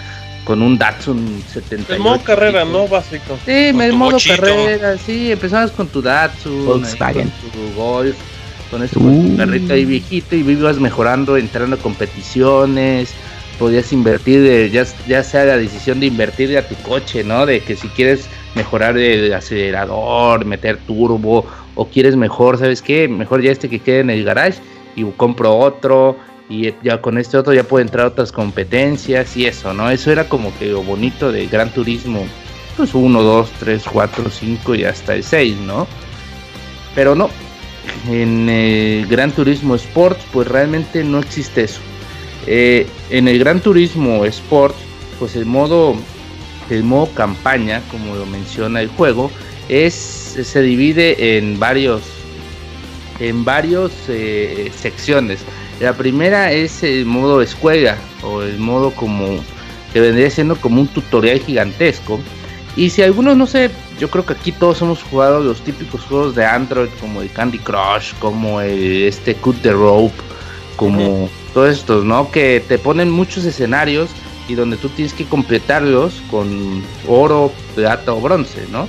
[0.50, 1.92] con un Datsun 78.
[1.94, 2.88] El modo carrera, ¿no?
[2.88, 3.38] Básico.
[3.46, 4.34] Sí, Con el tu modo bochito.
[4.42, 7.30] carrera, sí, empezabas con tu Datsun, ahí Volkswagen.
[7.30, 8.16] con tu Golf,
[8.68, 9.36] con esto, con tu Uh.
[9.36, 13.12] carrito ahí viejito y ibas mejorando, entrando a competiciones,
[13.60, 17.46] podías invertir, de- ya, ya sea la decisión de invertir a tu coche, ¿no?
[17.46, 21.46] De que si quieres mejorar el acelerador, meter turbo,
[21.76, 23.06] o quieres mejor, ¿sabes qué?
[23.06, 24.58] Mejor ya este que quede en el garage
[24.96, 26.16] y compro otro,
[26.50, 29.88] y ya con este otro ya puedo entrar otras competencias y eso, ¿no?
[29.88, 32.26] Eso era como que lo bonito de Gran Turismo,
[32.76, 35.86] pues 1, 2, 3, 4, 5 y hasta el 6, ¿no?
[36.96, 37.30] Pero no,
[38.08, 41.80] en el Gran Turismo Sports pues realmente no existe eso.
[42.48, 44.74] Eh, en el Gran Turismo Sport,
[45.20, 45.94] pues el modo,
[46.68, 49.30] el modo campaña, como lo menciona el juego,
[49.68, 52.02] es se divide en varios,
[53.20, 55.44] en varios eh, secciones.
[55.80, 59.40] La primera es el modo escuela o el modo como
[59.92, 62.20] que vendría siendo como un tutorial gigantesco.
[62.76, 66.34] Y si algunos no sé, yo creo que aquí todos hemos jugado los típicos juegos
[66.34, 70.14] de Android como el Candy Crush, como el este Cut the Rope,
[70.76, 72.30] como todos estos, ¿no?
[72.30, 74.10] Que te ponen muchos escenarios
[74.48, 78.86] y donde tú tienes que completarlos con oro, plata o bronce, ¿no?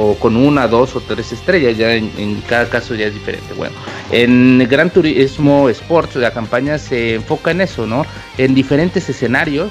[0.00, 3.52] O con una, dos o tres estrellas, ya en, en cada caso ya es diferente.
[3.54, 3.74] Bueno,
[4.12, 8.06] en Gran Turismo Sports la campaña se enfoca en eso, ¿no?
[8.38, 9.70] En diferentes escenarios,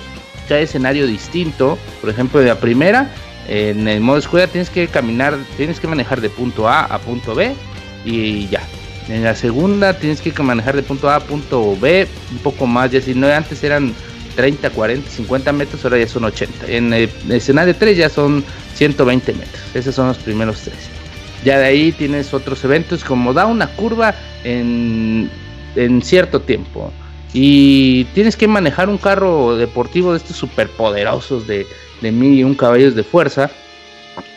[0.50, 3.10] cada escenario distinto, por ejemplo, la primera,
[3.48, 7.34] en el modo escuela tienes que caminar, tienes que manejar de punto A a punto
[7.34, 7.56] B
[8.04, 8.62] y ya.
[9.08, 12.92] En la segunda tienes que manejar de punto A a punto B un poco más,
[12.92, 13.94] ya si no antes eran
[14.38, 16.68] 30, 40, 50 metros, ahora ya son 80.
[16.68, 18.46] En el escenario 3 ya son
[18.76, 19.62] 120 metros.
[19.74, 20.78] Esos son los primeros tres.
[21.44, 25.30] Ya de ahí tienes otros eventos como da una curva en,
[25.76, 26.94] en cierto tiempo.
[27.34, 31.66] Y tienes que manejar un carro deportivo de estos superpoderosos de,
[32.02, 33.50] de mil y un caballos de fuerza.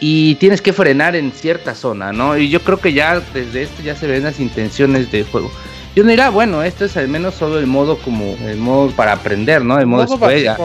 [0.00, 2.38] Y tienes que frenar en cierta zona, ¿no?
[2.38, 5.50] Y yo creo que ya desde esto ya se ven las intenciones del juego.
[5.94, 9.12] Y uno dirá, bueno, esto es al menos solo el modo como el modo para
[9.12, 9.78] aprender, ¿no?
[9.78, 10.56] El modo escuela.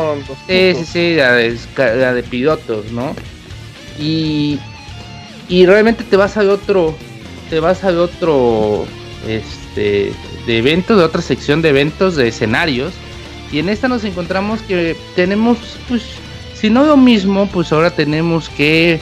[0.48, 3.16] Sí, sí, sí, la de, la de pilotos, ¿no?
[4.00, 4.60] Y,
[5.50, 6.96] y realmente te vas al otro,
[7.50, 8.86] te vas al otro,
[9.28, 10.12] este,
[10.46, 12.94] de eventos, de otra sección de eventos, de escenarios.
[13.52, 15.58] Y en esta nos encontramos que tenemos,
[15.88, 16.04] pues,
[16.54, 19.00] si no lo mismo, pues ahora tenemos que,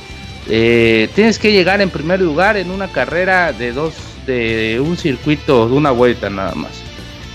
[0.50, 3.94] eh, tienes que llegar en primer lugar en una carrera de dos,
[4.26, 6.82] de un circuito, de una vuelta nada más.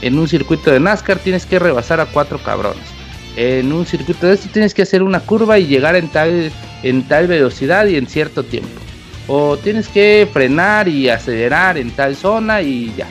[0.03, 2.99] En un circuito de NASCAR tienes que rebasar a cuatro cabrones
[3.39, 6.51] en un circuito de esto tienes que hacer una curva y llegar en tal
[6.83, 8.81] en tal velocidad y en cierto tiempo.
[9.29, 13.07] o tienes que frenar y acelerar en tal zona y ya.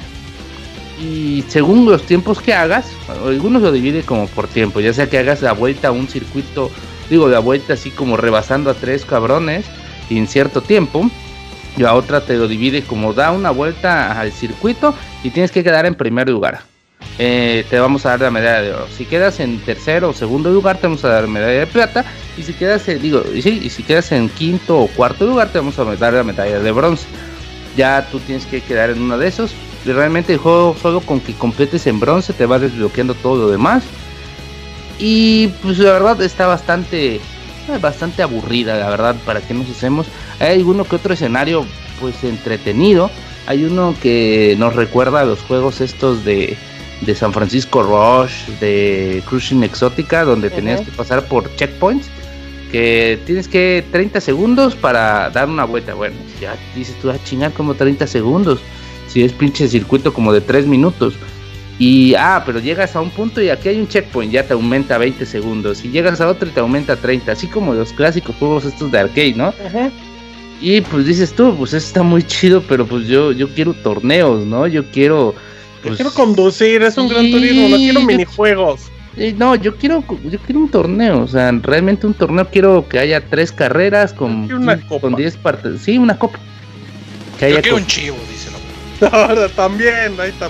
[1.00, 2.88] Y según los tiempos que hagas,
[3.24, 6.72] algunos lo divide como por tiempo, ya sea que hagas la vuelta a un circuito,
[7.10, 9.66] digo, la vuelta así como rebasando a tres cabrones
[10.10, 11.10] en cierto tiempo,
[11.78, 14.94] la otra te lo divide como da una vuelta al circuito
[15.24, 16.62] y tienes que quedar en primer lugar.
[17.20, 18.88] Eh, te vamos a dar la medalla de oro.
[18.96, 22.06] Si quedas en tercero o segundo lugar, te vamos a dar medalla de plata.
[22.38, 25.50] Y si quedas en, digo, y, sí, y si quedas en quinto o cuarto lugar,
[25.50, 27.06] te vamos a dar la medalla de bronce.
[27.76, 29.52] Ya tú tienes que quedar en uno de esos.
[29.86, 33.50] Y realmente el juego solo con que completes en bronce te va desbloqueando todo lo
[33.50, 33.84] demás.
[35.00, 37.20] Y pues la verdad está bastante,
[37.82, 40.08] bastante aburrida, la verdad, para que nos hacemos.
[40.40, 41.66] Hay alguno que otro escenario
[42.00, 43.10] pues entretenido.
[43.48, 46.58] Hay uno que nos recuerda a los juegos estos de,
[47.02, 52.10] de San Francisco Rush, de Cruising Exótica, donde tenías que pasar por checkpoints.
[52.72, 55.94] Que tienes que 30 segundos para dar una vuelta.
[55.94, 58.60] Bueno, ya dices tú, a ah, chingar como 30 segundos.
[59.08, 61.14] Si es pinche circuito como de 3 minutos.
[61.80, 64.98] Y, ah, pero llegas a un punto y aquí hay un checkpoint, ya te aumenta
[64.98, 65.86] 20 segundos.
[65.86, 67.32] Y llegas a otro y te aumenta 30.
[67.32, 69.54] Así como los clásicos juegos estos de arcade, ¿no?
[70.60, 74.46] Y pues dices tú, pues eso está muy chido, pero pues yo, yo quiero torneos,
[74.46, 74.66] ¿no?
[74.66, 75.36] Yo quiero.
[75.84, 78.82] yo quiero conducir, es un gran turismo, no quiero minijuegos.
[79.36, 83.22] no, yo quiero, yo quiero un torneo, o sea, realmente un torneo quiero que haya
[83.22, 84.48] tres carreras con,
[85.00, 85.82] con 10 partes.
[85.82, 86.40] Sí, una copa.
[87.40, 88.50] Que yo quiero un chivo, dice
[89.12, 90.50] Ahora también, ahí está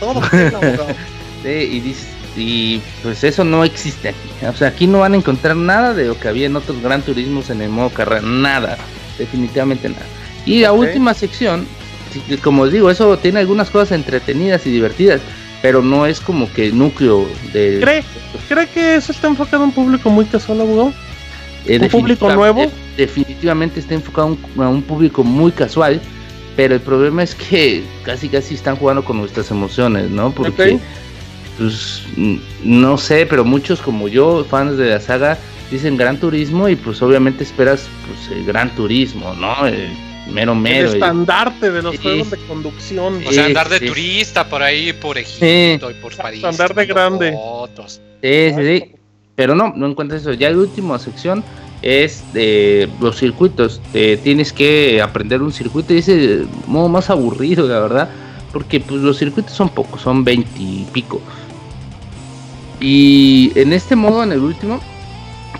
[0.00, 0.20] Todo
[1.44, 4.28] sí, y dices, y pues eso no existe aquí.
[4.44, 7.02] O sea, aquí no van a encontrar nada de lo que había en otros gran
[7.02, 8.76] turismos en el modo carrera, nada
[9.18, 10.06] definitivamente nada.
[10.44, 11.66] Y la última sección,
[12.42, 15.20] como digo, eso tiene algunas cosas entretenidas y divertidas,
[15.62, 17.80] pero no es como que núcleo de...
[17.80, 18.04] ¿Cree,
[18.48, 20.92] ¿cree que eso está enfocado a un público muy casual, abogado?
[21.66, 22.70] Eh, ¿Un público nuevo?
[22.96, 26.00] definitivamente está enfocado a un, público muy casual,
[26.56, 30.30] pero el problema es que casi casi están jugando con nuestras emociones, ¿no?
[30.30, 30.78] Porque,
[31.58, 32.02] pues,
[32.64, 35.38] no sé, pero muchos como yo, fans de la saga,
[35.70, 39.66] dicen Gran Turismo y pues obviamente esperas pues el Gran Turismo, ¿no?
[39.66, 39.88] El
[40.32, 40.88] mero mero.
[40.88, 43.22] El estandarte de los juegos de conducción.
[43.26, 46.44] O sea, andar de turista por ahí, por Egipto y por París.
[46.44, 47.36] Andar de grande.
[48.22, 48.92] Sí, sí, sí.
[49.34, 50.32] Pero no, no encuentras eso.
[50.32, 51.44] Ya la última sección
[51.82, 53.80] es de los circuitos.
[53.92, 58.10] tienes que aprender un circuito y ese modo más aburrido, la verdad.
[58.52, 61.20] Porque pues los circuitos son pocos, son 20 y pico.
[62.80, 64.80] Y en este modo, en el último,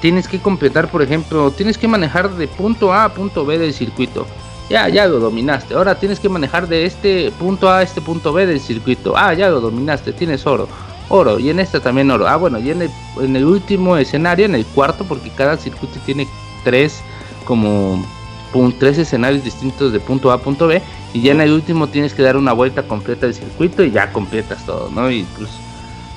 [0.01, 3.73] tienes que completar, por ejemplo, tienes que manejar de punto A a punto B del
[3.73, 4.27] circuito.
[4.68, 5.74] Ya, ya lo dominaste.
[5.74, 9.14] Ahora tienes que manejar de este punto A a este punto B del circuito.
[9.16, 10.68] Ah, ya lo dominaste, tienes oro.
[11.09, 12.27] Oro, y en este también oro.
[12.27, 12.90] Ah, bueno, y en el,
[13.20, 16.27] en el último escenario, en el cuarto, porque cada circuito tiene
[16.64, 17.01] tres
[17.44, 18.05] como
[18.78, 20.82] tres escenarios distintos de punto A a punto B.
[21.12, 24.12] Y ya en el último tienes que dar una vuelta completa del circuito y ya
[24.12, 25.10] completas todo, ¿no?
[25.10, 25.51] Y pues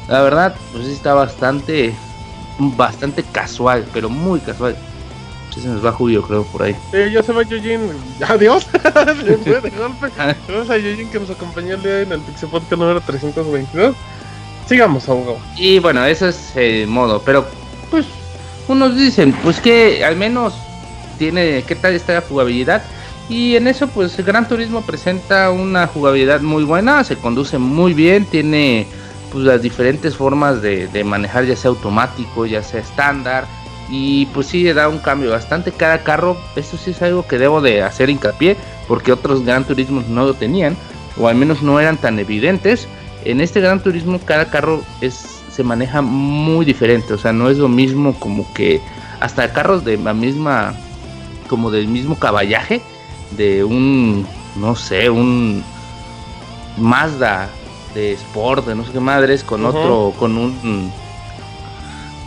[0.08, 1.94] la verdad, pues está bastante
[2.60, 4.76] bastante casual, pero muy casual.
[5.54, 6.76] se nos va Julio, creo, por ahí.
[6.92, 7.82] Sí, ya se va Yujin.
[8.28, 8.68] Adiós.
[8.74, 9.36] de
[9.72, 10.10] golpe.
[10.48, 13.96] Gracias a Yujin que nos acompañó el día en el Pixel Podcast número 322.
[14.68, 15.40] Sigamos, abogado.
[15.58, 17.22] Y bueno, eso es el modo.
[17.26, 17.48] Pero,
[17.90, 18.06] pues,
[18.68, 20.54] unos dicen, pues que al menos
[21.18, 22.84] tiene, ¿qué tal está la jugabilidad?
[23.30, 27.94] Y en eso, pues, el Gran Turismo presenta una jugabilidad muy buena, se conduce muy
[27.94, 28.88] bien, tiene
[29.32, 33.46] pues las diferentes formas de, manejar, ya sea automático, ya sea estándar.
[33.90, 35.72] Y pues sí, da un cambio bastante.
[35.72, 38.56] Cada carro, esto sí es algo que debo de hacer hincapié,
[38.88, 40.76] porque otros Gran Turismos no lo tenían,
[41.18, 42.88] o al menos no eran tan evidentes.
[43.26, 47.58] En este Gran Turismo, cada carro es, se maneja muy diferente, o sea, no es
[47.58, 48.80] lo mismo como que
[49.20, 50.74] hasta carros de la misma,
[51.48, 52.82] como del mismo caballaje,
[53.32, 54.26] de un,
[54.56, 55.64] no sé, un
[56.78, 57.50] Mazda
[57.94, 60.92] de Sport, de no sé qué madres, con otro, con un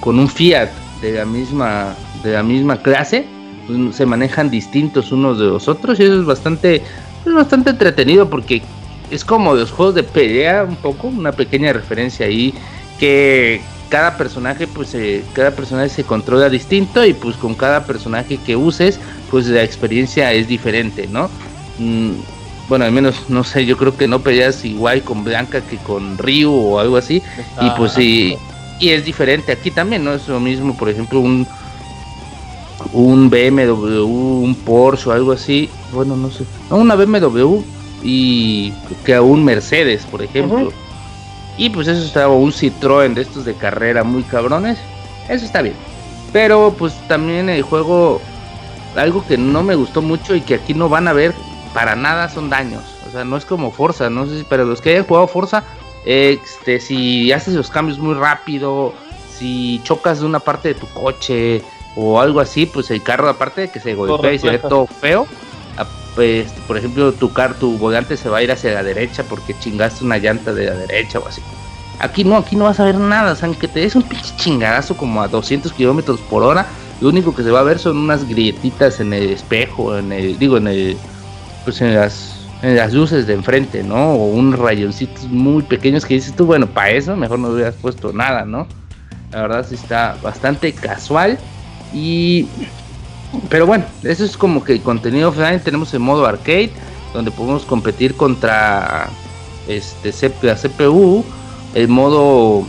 [0.00, 0.70] con un Fiat
[1.00, 1.94] de la misma,
[2.24, 3.24] de la misma clase,
[3.66, 6.82] pues, se manejan distintos unos de los otros y eso es bastante,
[7.24, 8.62] es bastante entretenido porque
[9.10, 12.54] es como los juegos de pelea un poco, una pequeña referencia ahí
[12.98, 14.96] que cada personaje pues
[15.34, 18.98] cada personaje se controla distinto y pues con cada personaje que uses
[19.30, 21.28] pues la experiencia es diferente, ¿no?
[21.78, 22.12] Mm,
[22.72, 26.16] bueno, al menos no sé, yo creo que no peleas igual con Blanca que con
[26.16, 27.22] Ryu o algo así.
[27.60, 28.34] y pues sí,
[28.80, 30.14] y es diferente aquí también, ¿no?
[30.14, 31.46] Es lo mismo, por ejemplo, un
[32.94, 35.68] un BMW, un Porsche o algo así.
[35.92, 36.46] Bueno, no sé.
[36.70, 37.60] Una BMW
[38.02, 38.72] y
[39.04, 40.72] que a un Mercedes, por ejemplo.
[41.58, 44.78] Y pues eso está, un Citroën de estos de carrera muy cabrones.
[45.28, 45.76] Eso está bien.
[46.32, 48.22] Pero pues también el juego
[48.96, 51.34] algo que no me gustó mucho y que aquí no van a ver
[51.74, 52.82] para nada son daños.
[53.06, 55.64] O sea, no es como Forza, no sé si para los que hayan jugado Forza,
[56.04, 58.94] este, si haces los cambios muy rápido,
[59.36, 61.62] si chocas de una parte de tu coche
[61.96, 64.86] o algo así, pues el carro aparte de que se golpea y se ve todo
[64.86, 65.26] feo,
[66.14, 69.58] pues, por ejemplo, tu car, tu volante se va a ir hacia la derecha porque
[69.58, 71.42] chingaste una llanta de la derecha o así.
[71.98, 74.34] Aquí no, aquí no vas a ver nada, o sea, aunque te des un pinche
[74.36, 76.66] chingadazo como a 200 kilómetros por hora,
[77.00, 80.38] lo único que se va a ver son unas grietitas en el espejo, en el,
[80.38, 80.96] digo, en el,
[81.64, 84.12] pues en las, en las luces de enfrente, ¿no?
[84.12, 88.12] O unos rayoncitos muy pequeños que dices tú, bueno, para eso mejor no hubieras puesto
[88.12, 88.66] nada, ¿no?
[89.32, 91.38] La verdad sí está bastante casual
[91.92, 92.46] y...
[93.48, 95.58] Pero bueno, eso es como que el contenido offline.
[95.58, 96.70] Tenemos el modo arcade,
[97.14, 99.08] donde podemos competir contra
[99.68, 100.12] este
[100.42, 101.24] la CPU.
[101.74, 102.66] El modo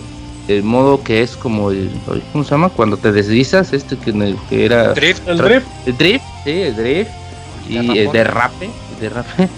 [0.47, 1.89] el modo que es como el
[2.31, 2.69] ¿cómo se llama?
[2.69, 7.11] cuando te deslizas este que, que era drift el drift el drift sí el drift
[7.69, 8.69] y el derrape
[9.03, 9.49] derrape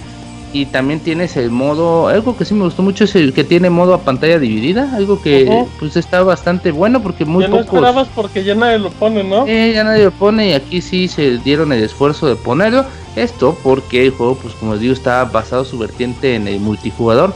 [0.56, 3.70] y también tienes el modo algo que sí me gustó mucho es el que tiene
[3.70, 7.74] modo a pantalla dividida algo que pues está bastante bueno porque muy ya no pocos
[7.74, 9.46] esperabas porque ya nadie lo pone, ¿no?
[9.48, 12.86] eh, ya nadie lo pone y aquí sí se dieron el esfuerzo de ponerlo.
[13.18, 17.34] Esto porque el juego, pues como les digo, está basado su vertiente en el multijugador.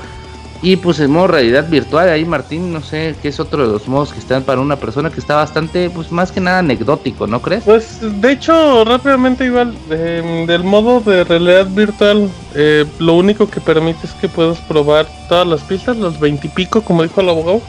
[0.61, 3.87] Y pues el modo realidad virtual, ahí Martín, no sé, que es otro de los
[3.87, 7.41] modos que están para una persona que está bastante, pues más que nada anecdótico, ¿no
[7.41, 7.63] crees?
[7.63, 13.61] Pues de hecho, rápidamente igual, eh, del modo de realidad virtual, eh, lo único que
[13.61, 17.29] permite es que puedas probar todas las pistas, los 20 y pico, como dijo el
[17.29, 17.61] abogado.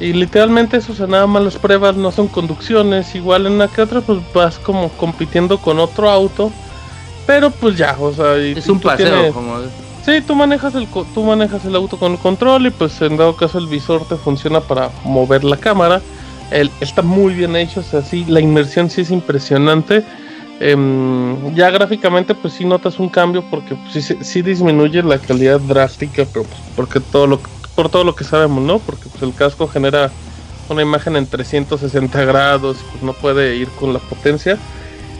[0.00, 3.68] Y literalmente eso, o sea, nada más las pruebas no son conducciones, igual en una
[3.68, 6.50] que otra, pues vas como compitiendo con otro auto.
[7.26, 9.58] Pero pues ya, o sea, y Es un paseo, tienes- como...
[10.10, 13.36] Sí, tú manejas el tú manejas el auto con el control y pues en dado
[13.36, 16.02] caso el visor te funciona para mover la cámara.
[16.50, 20.02] El, está muy bien hecho, o la inmersión sí es impresionante.
[20.58, 25.60] Em, ya gráficamente pues sí notas un cambio porque pues, sí, sí disminuye la calidad
[25.60, 27.40] drástica, pero pues, porque todo lo
[27.76, 28.80] por todo lo que sabemos, ¿no?
[28.80, 30.10] Porque pues el casco genera
[30.68, 34.58] una imagen en 360 grados, pues no puede ir con la potencia.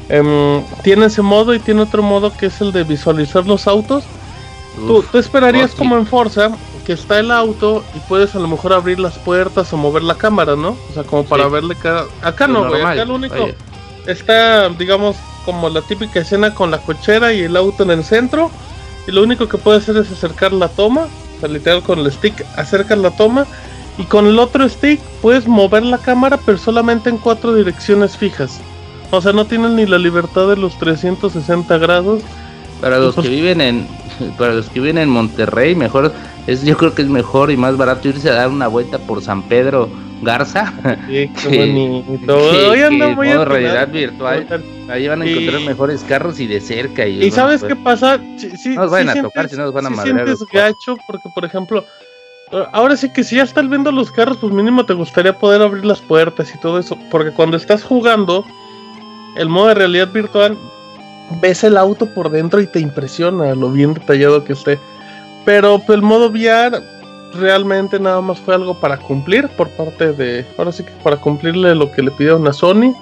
[0.08, 4.02] Em, tiene ese modo y tiene otro modo que es el de visualizar los autos.
[4.76, 6.50] Tú, tú esperarías como en Forza
[6.86, 10.14] que está el auto y puedes a lo mejor abrir las puertas o mover la
[10.14, 10.70] cámara, ¿no?
[10.90, 11.50] O sea, como para Sí.
[11.50, 12.04] verle cada...
[12.22, 12.82] Acá no, güey.
[12.82, 13.48] Acá lo único
[14.06, 18.50] está, digamos, como la típica escena con la cochera y el auto en el centro.
[19.06, 21.02] Y lo único que puedes hacer es acercar la toma.
[21.36, 23.46] O sea, literal con el stick acercas la toma.
[23.98, 28.60] Y con el otro stick puedes mover la cámara, pero solamente en cuatro direcciones fijas.
[29.10, 32.22] O sea, no tienes ni la libertad de los 360 grados.
[32.80, 33.88] Para los Pues- que viven en
[34.38, 36.12] para los que viven en Monterrey, mejor
[36.46, 39.22] es yo creo que es mejor y más barato irse a dar una vuelta por
[39.22, 39.88] San Pedro
[40.22, 40.72] Garza.
[41.06, 42.36] Sí, qué bonito.
[42.36, 43.44] Hoy que anda muy modo atinado.
[43.44, 44.64] realidad virtual.
[44.88, 48.18] Ahí van a encontrar Y- mejores carros y de cerca y, sabes pues, qué pasa,
[48.36, 50.96] sí, sí, No nos sí a tocar, si no nos van a madrear sientes gacho
[51.06, 51.84] porque por ejemplo,
[52.72, 55.84] ahora sí que si ya estás viendo los carros, pues mínimo te gustaría poder abrir
[55.84, 58.44] las puertas y todo eso, porque cuando estás jugando
[59.36, 60.58] el modo de realidad virtual
[61.40, 64.78] ves el auto por dentro y te impresiona lo bien detallado que esté.
[65.44, 66.82] Pero pues, el modo VR
[67.34, 71.74] realmente nada más fue algo para cumplir por parte de, ahora sí que para cumplirle
[71.74, 72.94] lo que le pidieron a Sony.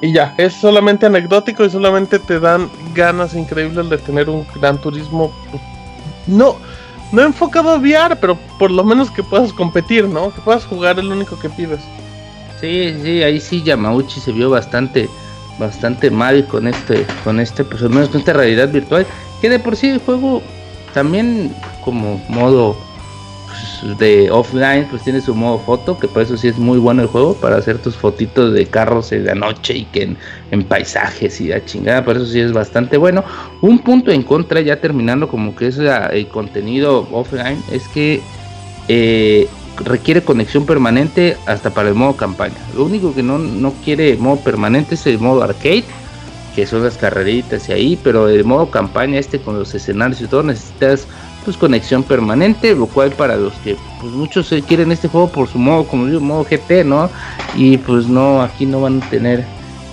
[0.00, 4.80] Y ya, es solamente anecdótico y solamente te dan ganas increíbles de tener un gran
[4.80, 5.32] turismo.
[6.26, 6.56] No,
[7.12, 10.34] no enfocado a VR, pero por lo menos que puedas competir, ¿no?
[10.34, 11.80] Que puedas jugar es lo único que pides.
[12.60, 15.08] Sí, sí, ahí sí Yamauchi se vio bastante,
[15.62, 19.06] bastante mal con este, con este, pues al menos con esta realidad virtual,
[19.40, 20.42] que de por sí el juego
[20.92, 22.76] también como modo
[23.46, 27.02] pues, de offline, pues tiene su modo foto, que por eso sí es muy bueno
[27.02, 30.16] el juego, para hacer tus fotitos de carros en la noche y que
[30.50, 33.24] en, paisajes y la chingada, por eso sí es bastante bueno.
[33.60, 38.20] Un punto en contra, ya terminando como que es el contenido offline, es que
[38.88, 39.48] eh,
[39.84, 42.56] requiere conexión permanente hasta para el modo campaña.
[42.76, 45.84] Lo único que no, no quiere modo permanente es el modo arcade,
[46.54, 50.26] que son las carreritas y ahí, pero el modo campaña este con los escenarios y
[50.26, 51.06] todo necesitas
[51.44, 55.48] pues conexión permanente, lo cual para los que pues muchos eh, quieren este juego por
[55.48, 57.10] su modo, como digo, modo GT, ¿no?
[57.56, 59.44] Y pues no, aquí no van a tener,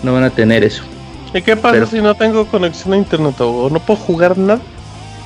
[0.04, 0.84] no van a tener eso.
[1.34, 4.60] ¿Y qué pasa Pero- si no tengo conexión a internet o no puedo jugar nada?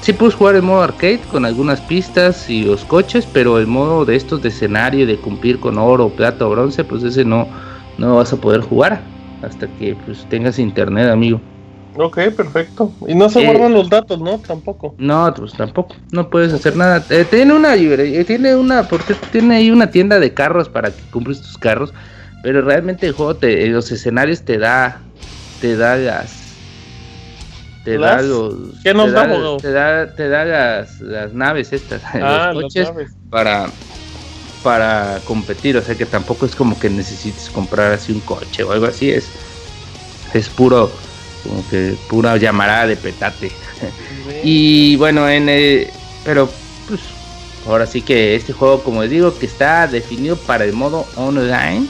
[0.03, 4.03] Sí puedes jugar el modo arcade con algunas pistas y los coches, pero el modo
[4.03, 7.47] de estos de escenario, de cumplir con oro, plata o bronce, pues ese no,
[7.97, 9.01] no vas a poder jugar
[9.41, 11.41] hasta que pues tengas internet, amigo.
[11.95, 12.97] Ok, perfecto.
[13.07, 14.39] Y no se Eh, guardan los datos, ¿no?
[14.41, 14.93] Tampoco.
[14.97, 17.05] No, pues tampoco, no puedes hacer nada.
[17.09, 21.01] Eh, tiene una eh, tiene una, porque tiene ahí una tienda de carros para que
[21.11, 21.93] compres tus carros,
[22.41, 25.01] pero realmente el juego te, los escenarios te da,
[25.61, 26.42] te da las,
[27.83, 28.53] te da los.
[28.83, 32.63] ¿Qué nos te da, da, te da, te da las, las naves estas, Ah, los
[32.63, 33.11] coches naves.
[33.29, 33.69] para
[34.63, 38.71] para competir, o sea que tampoco es como que necesites comprar así un coche o
[38.71, 39.25] algo así, es
[40.33, 40.89] es puro
[41.43, 43.51] como que pura llamarada de petate.
[44.43, 45.87] Y bueno, en el-
[46.23, 46.49] pero
[46.87, 47.01] pues
[47.67, 51.85] ahora sí que este juego, como les digo, que está definido para el modo online.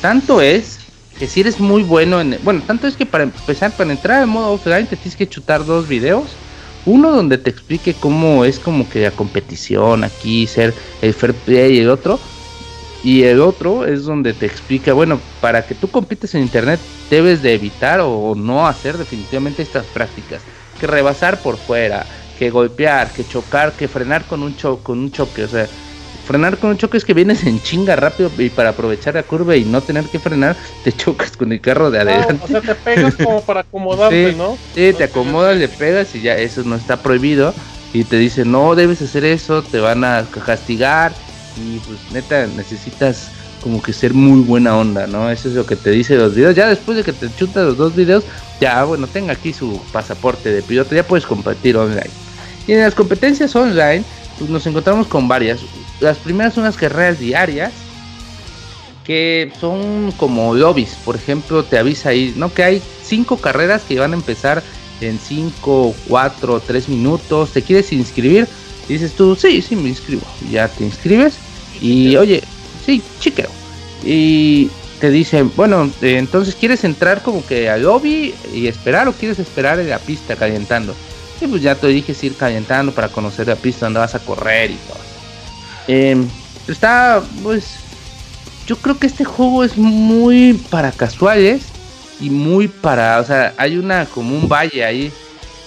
[0.00, 0.78] Tanto es
[1.18, 4.26] que si eres muy bueno en, bueno, tanto es que para empezar, para entrar al
[4.26, 6.24] modo offline te tienes que chutar dos videos.
[6.86, 11.78] Uno donde te explique cómo es como que la competición aquí, ser el fair play
[11.78, 12.20] y el otro.
[13.02, 16.80] Y el otro es donde te explica, bueno, para que tú compites en internet
[17.10, 20.42] debes de evitar o no hacer definitivamente estas prácticas.
[20.80, 22.06] Que rebasar por fuera,
[22.38, 25.44] que golpear, que chocar, que frenar con un, cho con un choque.
[25.44, 25.68] O sea,
[26.24, 29.56] frenar con un choque es que vienes en chinga rápido y para aprovechar la curva
[29.56, 32.40] y no tener que frenar, te chocas con el carro de adelante.
[32.42, 34.36] o sea, te pegas como para acomodarte, Sí.
[34.36, 34.56] ¿no?
[34.74, 37.54] Sí, te acomodas, le pegas y ya eso no está prohibido.
[37.92, 41.12] Y te dicen, no debes hacer eso, te van a castigar.
[41.56, 43.28] Y pues neta, necesitas
[43.62, 45.30] como que ser muy buena onda, ¿no?
[45.30, 46.56] Eso es lo que te dice los videos.
[46.56, 48.24] Ya después de que te chutas los dos videos,
[48.60, 52.10] ya bueno, tenga aquí su pasaporte de piloto, ya puedes competir online.
[52.66, 54.04] Y en las competencias online,
[54.48, 55.60] nos encontramos con varias.
[56.00, 57.72] Las primeras son las carreras diarias,
[59.04, 60.96] que son como lobbies.
[61.04, 62.52] Por ejemplo, te avisa ahí, ¿no?
[62.52, 64.62] Que hay cinco carreras que van a empezar
[65.00, 67.52] en 5, 4, 3 minutos.
[67.52, 68.46] ¿Te quieres inscribir?
[68.88, 70.22] Y dices tú, sí, sí, me inscribo.
[70.50, 71.34] Ya te inscribes.
[71.80, 72.42] Y oye,
[72.84, 73.50] sí, chiqueo.
[74.04, 74.70] Y
[75.00, 79.38] te dicen, bueno, eh, entonces quieres entrar como que al lobby y esperar o quieres
[79.38, 80.94] esperar en la pista calentando.
[81.40, 84.70] Y pues ya te dije ir calentando para conocer la pista donde vas a correr
[84.70, 84.98] y todo.
[85.86, 86.26] Em,
[86.68, 87.76] está, pues,
[88.66, 91.64] yo creo que este juego es muy para casuales
[92.20, 95.12] y muy para, o sea, hay una como un valle ahí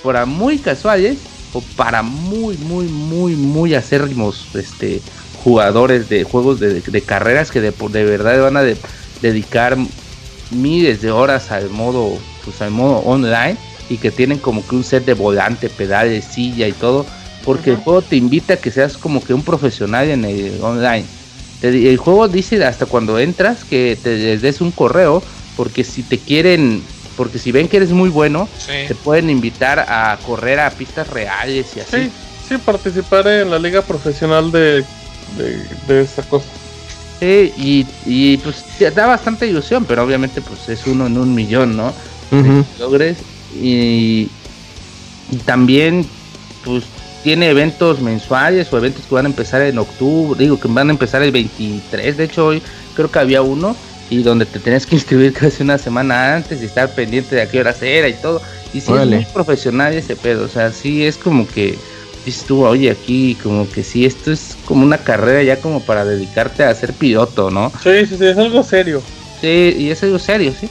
[0.04, 1.18] para muy casuales
[1.54, 5.02] o para muy, muy, muy, muy acérrimos, este,
[5.44, 8.78] jugadores de juegos de, carreras que de, de verdad van a de-
[9.22, 9.78] dedicar
[10.52, 13.58] miles de horas al modo, pues al modo online
[13.90, 17.06] y que tienen como que un set de volante, pedales, silla y todo,
[17.46, 21.06] porque el juego te invita a que seas como que un profesional en el online.
[21.62, 25.24] Te el juego dice hasta cuando entras que te les des un correo,
[25.56, 26.84] porque si te quieren,
[27.16, 28.48] porque si ven que eres muy bueno,
[28.88, 32.04] te pueden invitar a correr a pistas reales y así.
[32.04, 32.12] Sí,
[32.50, 34.84] sí, participar en la liga profesional de,
[35.38, 36.48] de, de esa cosa.
[37.20, 41.76] Sí, y, y pues da bastante ilusión, pero obviamente pues es uno en un millón,
[41.76, 41.92] ¿no?
[42.32, 42.66] Ujú.
[42.78, 43.18] logres
[43.56, 44.30] y,
[45.32, 46.06] y también
[46.64, 46.84] pues
[47.24, 50.92] tiene eventos mensuales o eventos que van a empezar en octubre, digo que van a
[50.92, 52.62] empezar el 23, de hecho hoy
[52.96, 53.76] creo que había uno
[54.10, 57.50] y donde te tenías que inscribir casi una semana antes y estar pendiente de a
[57.50, 58.42] qué hora era y todo.
[58.74, 59.18] Y sí Órale.
[59.18, 61.78] es muy profesional ese pedo, o sea, sí es como que
[62.26, 66.04] dices tú, oye, aquí como que sí, esto es como una carrera ya como para
[66.04, 67.72] dedicarte a ser piloto, ¿no?
[67.82, 69.02] Sí, sí, sí, es algo serio.
[69.40, 70.68] Sí, y es algo serio, sí.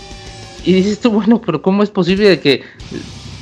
[0.67, 2.65] Y dices tú, bueno, pero ¿cómo es posible de que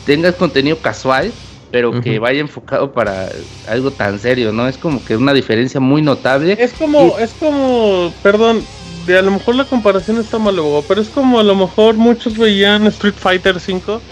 [0.04, 1.32] tengas contenido casual,
[1.70, 3.32] pero que vaya enfocado para
[3.66, 4.68] algo tan serio, ¿no?
[4.68, 6.56] Es como que una diferencia muy notable.
[6.60, 8.62] Es como, es como, perdón,
[9.06, 10.54] de a lo mejor la comparación está mal,
[10.86, 14.02] pero es como a lo mejor muchos veían Street Fighter 5,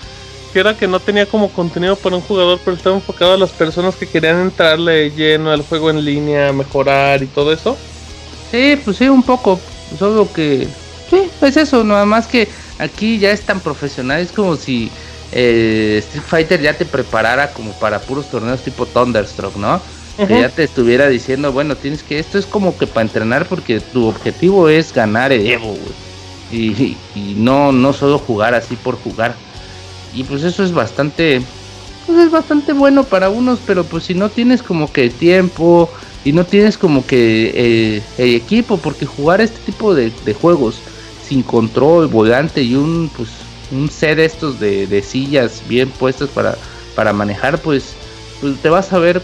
[0.53, 3.51] que era que no tenía como contenido para un jugador, pero estaba enfocado a las
[3.51, 7.77] personas que querían entrarle lleno al juego en línea, mejorar y todo eso.
[8.51, 9.61] Sí, pues sí, un poco.
[9.99, 10.67] Solo que.
[11.11, 14.21] Sí, es eso, nada más que aquí ya es tan profesional.
[14.21, 14.91] Es como si
[15.33, 19.81] eh, Street Fighter ya te preparara como para puros torneos tipo Thunderstruck, ¿no?
[20.17, 22.19] Que ya te estuviera diciendo, bueno, tienes que.
[22.19, 26.13] Esto es como que para entrenar porque tu objetivo es ganar el Evo, güey.
[26.53, 29.35] Y, y no, no solo jugar así por jugar.
[30.15, 31.41] Y pues eso es bastante.
[32.07, 35.89] Pues es bastante bueno para unos, pero pues si no tienes como que tiempo
[36.25, 40.77] y no tienes como que eh, el equipo, porque jugar este tipo de, de juegos
[41.33, 43.31] sin control, volante y un pues
[43.71, 46.59] un set estos de, sillas bien puestas para,
[46.95, 47.95] para manejar, pues,
[48.43, 49.23] pues te vas a ver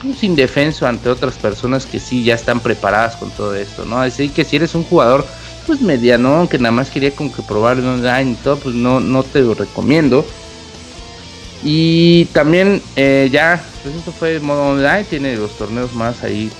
[0.00, 4.00] pues, indefenso ante otras personas que sí ya están preparadas con todo esto, ¿no?
[4.00, 5.26] Así que si eres un jugador
[5.66, 9.24] pues mediano, que nada más quería como que probar online y todo, pues no, no
[9.24, 10.24] te lo recomiendo.
[11.64, 16.52] Y también eh, ya, pues eso fue modo online, tiene los torneos más ahí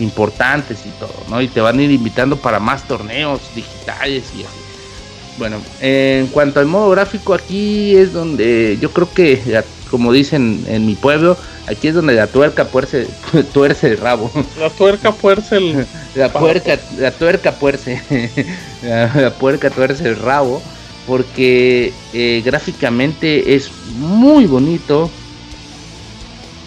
[0.00, 1.40] importantes y todo, ¿no?
[1.40, 4.60] Y te van a ir invitando para más torneos digitales y así.
[5.38, 10.84] Bueno, en cuanto al modo gráfico, aquí es donde yo creo que, como dicen en
[10.86, 11.36] mi pueblo,
[11.66, 13.06] aquí es donde la tuerca tuerce,
[13.52, 14.30] tuerce el rabo.
[14.58, 15.86] La tuerca fuerza el...
[16.16, 18.02] La puerca, la tuerca puerce,
[18.82, 20.60] la, la puerca tuerce el rabo,
[21.06, 25.08] porque eh, gráficamente es muy bonito,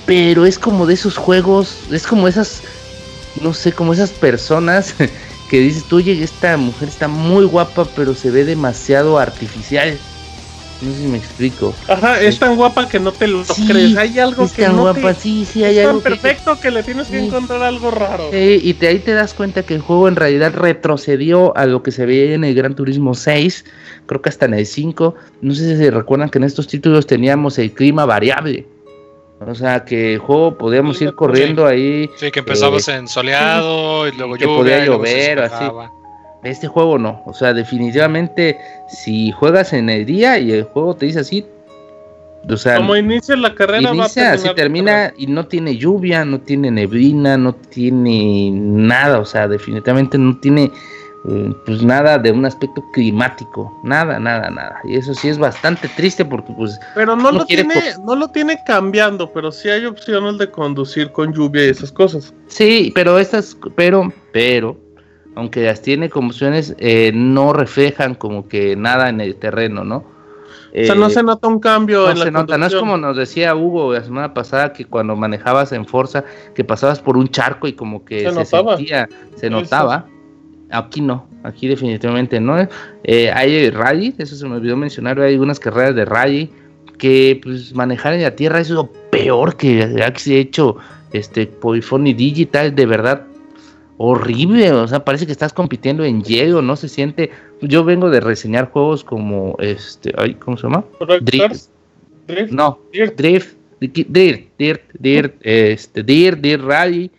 [0.05, 2.61] pero es como de esos juegos, es como esas,
[3.41, 4.95] no sé, como esas personas
[5.49, 9.97] que dices, tú, oye, esta mujer está muy guapa, pero se ve demasiado artificial.
[10.81, 11.73] No sé si me explico.
[11.87, 13.95] Ajá, es tan guapa que no te lo Sí, crees.
[13.95, 15.21] Hay algo es que tan no guapa, te...
[15.21, 17.25] sí, sí, hay es tan algo que- perfecto que, le tienes que Sí.
[17.27, 18.29] encontrar algo raro.
[18.31, 21.83] Sí, y te, ahí te das cuenta que el juego en realidad retrocedió a lo
[21.83, 23.63] que se veía en el Gran Turismo 6,
[24.07, 25.15] creo que hasta en el 5.
[25.41, 28.67] No sé si se recuerdan que en estos títulos teníamos el clima variable.
[29.47, 32.09] O sea, que el juego podíamos ir corriendo ahí.
[32.17, 34.57] Sí, que empezabas eh, en soleado y luego que lluvia.
[34.57, 35.65] podía y luego llover o así.
[36.43, 37.21] Este juego no.
[37.25, 38.57] O sea, definitivamente,
[38.87, 41.45] si juegas en el día y el juego te dice así,
[42.49, 46.25] o sea, Como inicia la carrera, va a inicia, así termina y no tiene lluvia,
[46.25, 50.69] no tiene neblina, no tiene nada, o sea, definitivamente no tiene
[51.29, 54.79] eh, pues nada de un aspecto climático, nada, nada, nada.
[54.83, 57.75] Y eso sí es bastante triste porque pues Pero no lo tiene,
[58.05, 62.33] no lo tiene cambiando, pero sí hay opciones de conducir con lluvia y esas cosas.
[62.47, 64.77] sí, pero estas, pero, pero,
[65.35, 70.11] aunque las tiene como opciones, eh, no reflejan como que nada en el terreno, ¿no?
[70.75, 72.75] o sea, no Eh, se nota un cambio No en la se nota, no es
[72.75, 76.23] como nos decía Hugo la semana pasada que cuando manejabas en Forza,
[76.55, 78.77] que pasabas por un charco y como que Se se, notaba.
[78.77, 80.07] sentía, se notaba.
[80.73, 82.67] Aquí no, aquí definitivamente no.
[83.03, 86.49] Eh, hay rally, eso se me olvidó mencionar, hay algunas carreras de rally
[86.97, 90.77] que pues manejar en la tierra es lo peor que ha se ha hecho
[91.11, 93.27] este Polyphony Digital, de verdad
[93.97, 97.29] horrible, o sea, parece que estás compitiendo en hielo, no se siente.
[97.61, 100.83] Yo vengo de reseñar juegos como este, ay, ¿cómo se llama?
[101.21, 101.69] Drift.
[102.27, 102.51] Drift.
[102.51, 103.15] No, Dirt.
[103.17, 107.11] Drift, Dirt, Dirt, Dirt, este, Dirt, Dirt Rally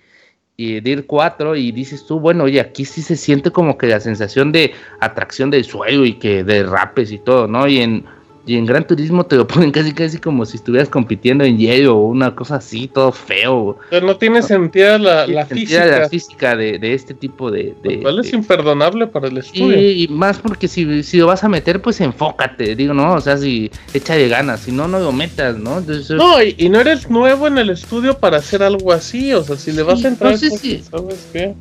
[0.56, 4.00] y Dirt 4 y dices tú, bueno, oye, aquí sí se siente como que la
[4.00, 7.66] sensación de atracción del suelo y que derrapes y todo, ¿no?
[7.66, 8.04] Y en,
[8.46, 11.96] y en Gran Turismo te lo ponen casi casi como si estuvieras compitiendo en hielo
[11.96, 13.54] o una cosa así, todo feo.
[13.54, 15.86] O sea, no tiene sentido la, física.
[15.86, 17.74] la física de, de este tipo de...
[17.82, 19.80] de- lo cual es de- imperdonable para el estudio.
[19.80, 23.14] y, y más porque si, si lo vas a meter, pues enfócate, digo, ¿no?
[23.14, 25.78] O sea, si échale ganas, si no, no lo metas, ¿no?
[25.78, 29.32] Entonces, No, y, y no eres nuevo en el estudio para hacer algo así.
[29.32, 31.54] O sea, si le vas Sí, a entrar, no sé pues, si- ¿sabes qué?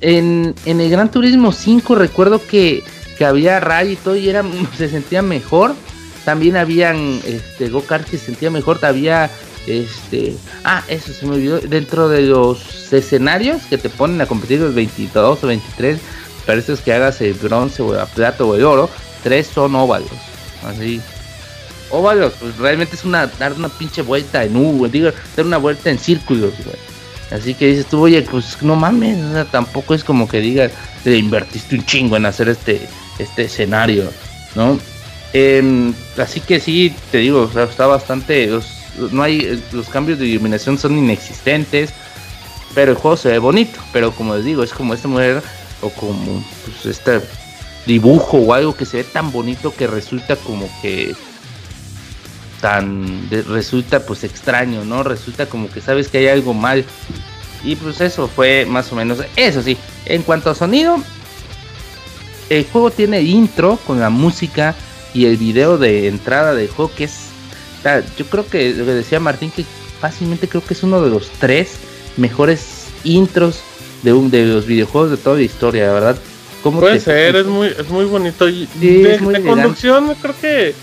[0.00, 2.82] en, en el Gran Turismo 5 recuerdo que,
[3.18, 4.42] que había rally y todo y era,
[4.76, 5.74] se sentía mejor.
[6.30, 8.78] También habían este, go-kart que se sentía mejor.
[8.84, 9.28] Había,
[9.66, 11.58] este, ah, eso se me olvidó.
[11.58, 15.98] Dentro de los escenarios que te ponen a competir los 22 o 23,
[16.46, 18.88] parece que hagas el bronce o el plata o el oro,
[19.24, 20.08] tres son óvalos.
[20.64, 21.00] Así.
[21.90, 25.90] Óvalos, pues realmente es una dar una pinche vuelta en U, digo, dar una vuelta
[25.90, 26.76] en círculos, güey.
[27.32, 29.18] Así que dices tú, oye, pues no mames,
[29.50, 30.70] tampoco es como que digas,
[31.02, 32.86] te invertiste un chingo en hacer este,
[33.18, 34.12] este escenario,
[34.54, 34.78] ¿no?
[35.32, 38.66] Em, así que sí, te digo, está bastante, los,
[39.12, 41.90] no hay, los cambios de iluminación son inexistentes,
[42.74, 45.42] pero el juego se ve bonito, pero como les digo, es como esta mujer,
[45.82, 47.20] o como pues, este
[47.86, 51.14] dibujo o algo que se ve tan bonito que resulta como que
[52.60, 55.02] tan resulta pues extraño, ¿no?
[55.02, 56.84] Resulta como que sabes que hay algo mal.
[57.64, 59.76] Y pues eso fue más o menos eso sí.
[60.06, 60.98] En cuanto a sonido,
[62.50, 64.74] el juego tiene intro con la música
[65.14, 67.30] y el video de entrada del juego que es
[68.18, 69.64] yo creo que lo que decía Martín que
[70.00, 71.76] fácilmente creo que es uno de los tres
[72.16, 73.60] mejores intros
[74.02, 76.16] de un de los videojuegos de toda la historia, la verdad.
[76.62, 78.48] ¿Cómo Puede ser, es muy, es muy bonito.
[78.48, 80.74] Y Sí, de, muy de conducción, creo que.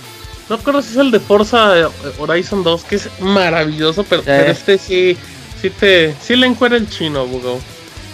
[0.49, 1.87] No recuerdo si es el de Forza eh,
[2.19, 5.17] Horizon 2, que es maravilloso, pero, pero este sí,
[5.61, 7.59] sí te, sí le encuera el chino, Bugo.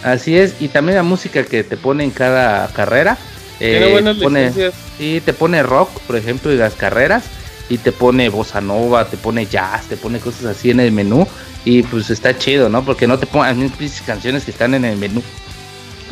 [0.03, 3.17] Así es, y también la música que te pone en cada carrera.
[3.65, 4.51] Eh, buenas pone,
[4.97, 7.23] sí, te pone rock, por ejemplo, en las carreras,
[7.69, 11.25] y te pone bossa nova, te pone jazz, te pone cosas así en el menú,
[11.63, 12.83] y pues está chido, ¿no?
[12.83, 13.71] Porque no te ponen
[14.05, 15.23] canciones que están en el menú,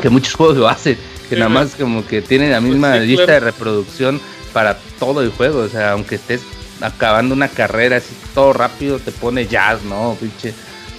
[0.02, 0.96] que muchos juegos lo hacen,
[1.28, 3.46] que Sí, nada más como que tienen la misma Pues sí, lista claro.
[3.46, 4.22] de reproducción
[4.54, 6.42] para todo el juego, o sea, aunque estés
[6.80, 10.18] acabando una carrera así todo rápido, te pone jazz, ¿no?
[10.20, 10.54] Pinche,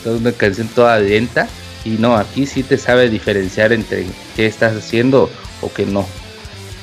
[0.05, 1.49] toda una canción toda lenta.
[1.85, 4.07] Y no, aquí sí te sabe diferenciar entre
[4.37, 5.29] qué estás haciendo
[5.61, 6.07] o qué no.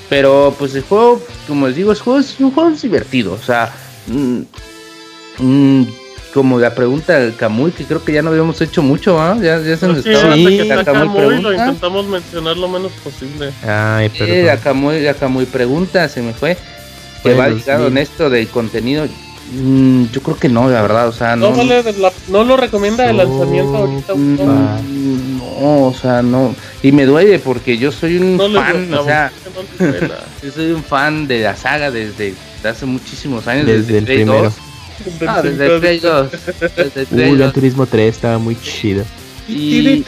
[0.10, 3.34] Pero pues el juego, como les digo, el juego es un juego divertido.
[3.34, 3.72] O sea,
[4.08, 4.42] mm,
[5.40, 5.84] mm,
[6.34, 9.38] como la pregunta del Camuy, que creo que ya no habíamos hecho mucho, ¿ah?
[9.42, 11.66] Ya, ya se nos Sí, estaba que la está Camuy Camuy, lo pregunta.
[11.66, 13.52] intentamos mencionar lo menos posible.
[13.64, 14.60] Ay, Eh, la perdón.
[14.64, 16.56] Camuy, la Camuy pregunta, se me fue.
[16.56, 16.62] Que
[17.22, 17.92] Fue va ligado mil.
[17.94, 19.08] en esto del contenido.
[19.52, 21.56] Mm, yo creo que no, la verdad, o sea, No, no.
[21.56, 24.14] sale de la- no lo recomienda de lanzamiento ahorita.
[24.16, 24.46] Mm, no.
[25.62, 26.56] no, o sea, no.
[26.84, 29.32] Y me duele porque yo soy un fan, duele, o sea,
[30.44, 34.18] yo soy un fan de la saga desde hace muchísimos años, Desde desde, el Play
[34.18, 34.44] primero.
[34.44, 34.54] 2.
[35.28, 36.28] Ah, desde el Play 2.
[36.32, 37.54] Desde el Play Uh, Gran 2.
[37.54, 39.04] Turismo 3 estaba muy chido.
[39.48, 40.04] Y,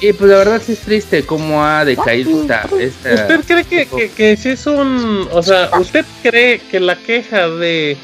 [0.00, 2.68] y pues la verdad sí es triste cómo ha decaído esta.
[2.78, 5.28] esta ¿Usted cree que, que, que si es un...
[5.32, 7.96] O sea, ¿usted cree que la queja de...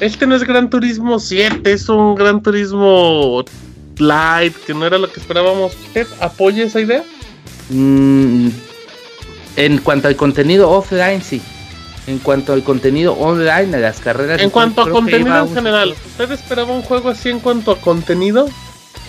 [0.00, 3.44] Este no es Gran Turismo 7, es un Gran Turismo
[3.98, 5.74] Light, que no era lo que esperábamos.
[5.74, 7.02] ¿Usted apoya esa idea?
[7.70, 8.48] Mm,
[9.56, 11.42] en cuanto al contenido offline, sí.
[12.06, 14.40] En cuanto al contenido online de las carreras.
[14.40, 18.48] En cuanto a contenido en general, ¿usted esperaba un juego así en cuanto a contenido?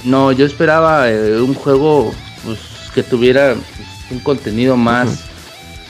[0.04, 2.14] No, yo esperaba eh, un juego
[2.46, 2.60] pues,
[2.94, 5.26] que tuviera pues, un contenido más,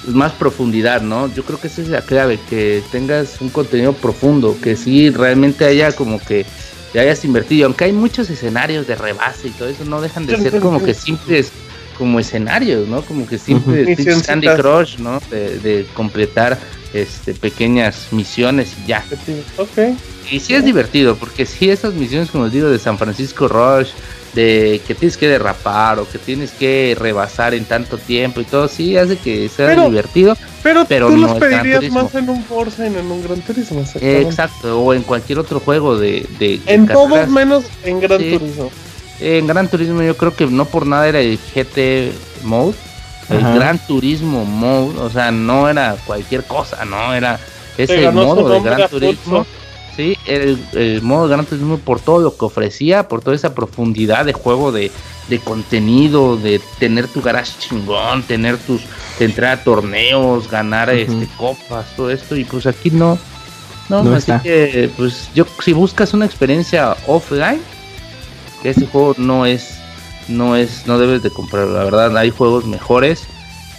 [0.08, 1.32] más profundidad, ¿no?
[1.34, 5.66] Yo creo que esa es la clave, que tengas un contenido profundo, que sí realmente
[5.66, 6.46] haya como que
[6.92, 10.38] te hayas invertido, aunque hay muchos escenarios de rebase y todo eso, no dejan de
[10.38, 11.52] ser como que simples
[12.00, 13.04] como escenarios, ¿no?
[13.04, 13.96] Como que simples Ujú.
[13.96, 14.60] pinches Candy Misioncitas.
[14.60, 15.22] Crush, ¿no?
[15.30, 16.58] De, de completar
[16.94, 19.06] este pequeñas misiones y ya.
[19.58, 19.78] Ok.
[20.32, 23.90] Y sí es divertido, porque sí esas misiones, como les digo, de San Francisco Rush,
[24.34, 28.68] de que tienes que derrapar o que tienes que rebasar en tanto tiempo y todo,
[28.68, 30.38] sí hace que sea Pero- divertido.
[30.62, 32.04] Pero, Pero tú no los es pedirías Turismo.
[32.04, 33.84] más en un Forza y no en un Gran Turismo.
[34.02, 36.28] Exacto, o en cualquier otro juego de...
[36.38, 37.30] de- de En todos carreras.
[37.30, 38.38] menos en Gran Sí.
[38.38, 38.72] Turismo.
[39.20, 42.14] En Gran Turismo yo creo que no por nada era el GT
[42.44, 42.76] Mode,
[43.30, 43.56] el Ajá.
[43.56, 47.40] Gran Turismo Mode, o sea, no era cualquier cosa, no era
[47.78, 48.90] ese modo de Gran.
[48.90, 49.46] Turismo.
[49.96, 53.54] Sí, el, el modo de Gran Turismo por todo lo que ofrecía, por toda esa
[53.54, 54.92] profundidad de juego, de,
[55.28, 58.82] de contenido, de tener tu garage chingón, tener tus,
[59.20, 63.18] de entrar a torneos, ganar este copas, todo esto, y pues aquí no,
[63.90, 64.42] no, No así está.
[64.42, 67.60] que pues yo si buscas una experiencia offline,
[68.64, 69.80] ese juego no es,
[70.28, 73.28] no es, no debes de comprarlo, la verdad, hay juegos mejores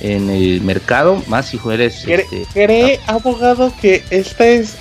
[0.00, 4.76] en el mercado, más si eres ¿Cree, este, cree, abogado, que esta es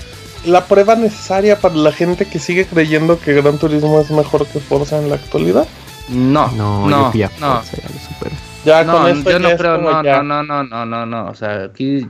[0.45, 4.59] la prueba necesaria para la gente que sigue creyendo que Gran Turismo es mejor que
[4.59, 5.67] Forza en la actualidad?
[6.07, 7.55] no, No, no, yo no.
[7.55, 8.35] Forza, ya lo supero.
[8.65, 10.23] Ya no, con yo no es creo, no, ya.
[10.23, 12.07] no, no, no, no, no, no, o sea, aquí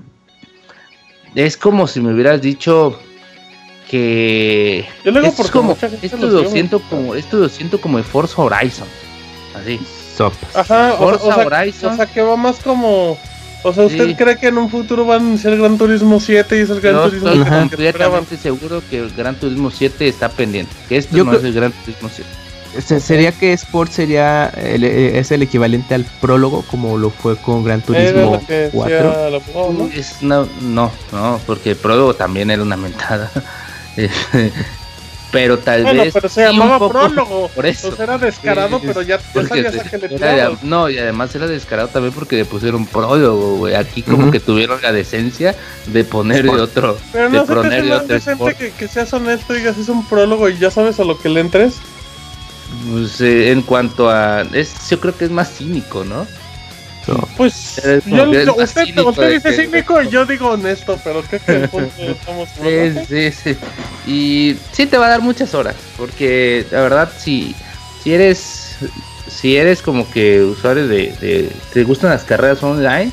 [1.36, 3.00] es como si me hubieras dicho
[3.90, 8.42] que Yo lo es como, esto lo siento como, esto lo siento como de Forza
[8.42, 8.88] Horizon,
[9.60, 9.80] así,
[10.16, 10.56] Sopas.
[10.56, 11.94] Ajá, Forza o sea, Horizon.
[11.94, 13.18] o sea, que va más como...
[13.62, 14.16] O sea, ¿usted Sí.
[14.16, 17.10] cree que en un futuro van a iniciar Gran Turismo 7 y es el Gran
[17.10, 21.32] Turismo estoy completamente seguro que el Gran Turismo 7 está pendiente, que esto Yo no
[21.32, 22.30] creo- es el Gran Turismo 7.
[22.86, 27.36] Se- Sería que Sport sería el- eh, es el equivalente al prólogo como lo fue
[27.36, 29.28] con Gran Turismo lo que decía 4.
[29.28, 29.86] el abogado, ¿no?
[29.94, 33.30] Es- no, no, no, porque el prólogo también era una mentada.
[35.32, 36.14] pero tal Bueno, vez.
[36.14, 37.48] pero se llamaba poco prólogo.
[37.56, 37.96] Por eso.
[37.96, 40.64] Sea, era descarado, Sí, pero ya, sabías a era- tirabas.
[40.64, 43.76] no, y además era descarado también porque le pusieron prólogo, güey.
[43.76, 45.56] Aquí como que tuvieron la decencia
[45.88, 46.98] de ponerle otro.
[47.12, 48.58] Pero de no ponerle más otro sport.
[48.58, 51.30] que, que seas honesto y digas es un prólogo y ya sabes a lo que
[51.30, 51.76] le entres.
[52.92, 54.42] Pues, eh, en cuanto a.
[54.54, 56.26] Es, yo creo que es más cínico, ¿no?
[57.38, 61.52] Pues Eres yo, usted, cínico usted dice cínico y yo digo honesto, pero creo que
[61.64, 63.58] el punto estamos Sí, sí, sí.
[64.08, 67.56] Y sí te va a dar muchas horas, porque la verdad, si,
[68.04, 68.78] si eres
[69.28, 73.12] si eres como que usuario de, de- te gustan las carreras online,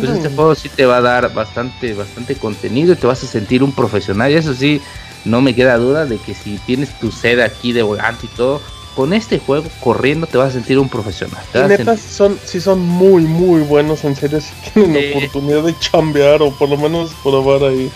[0.00, 3.26] pues este juego sí te va a dar bastante bastante contenido y te vas a
[3.26, 4.30] sentir un profesional.
[4.30, 4.80] Y eso sí,
[5.24, 8.60] no me queda duda de que si tienes tu sed aquí de volante y todo,
[8.94, 11.42] con este juego corriendo te vas a sentir un profesional.
[11.54, 15.18] Y a neta, sentir- son, sí son muy, muy buenos, en serio, si tienen Sí.
[15.18, 17.90] oportunidad de chambear o por lo menos probar ahí.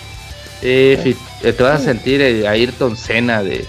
[0.61, 3.65] Eh, eh, te vas a sentir el Ayrton Senna de,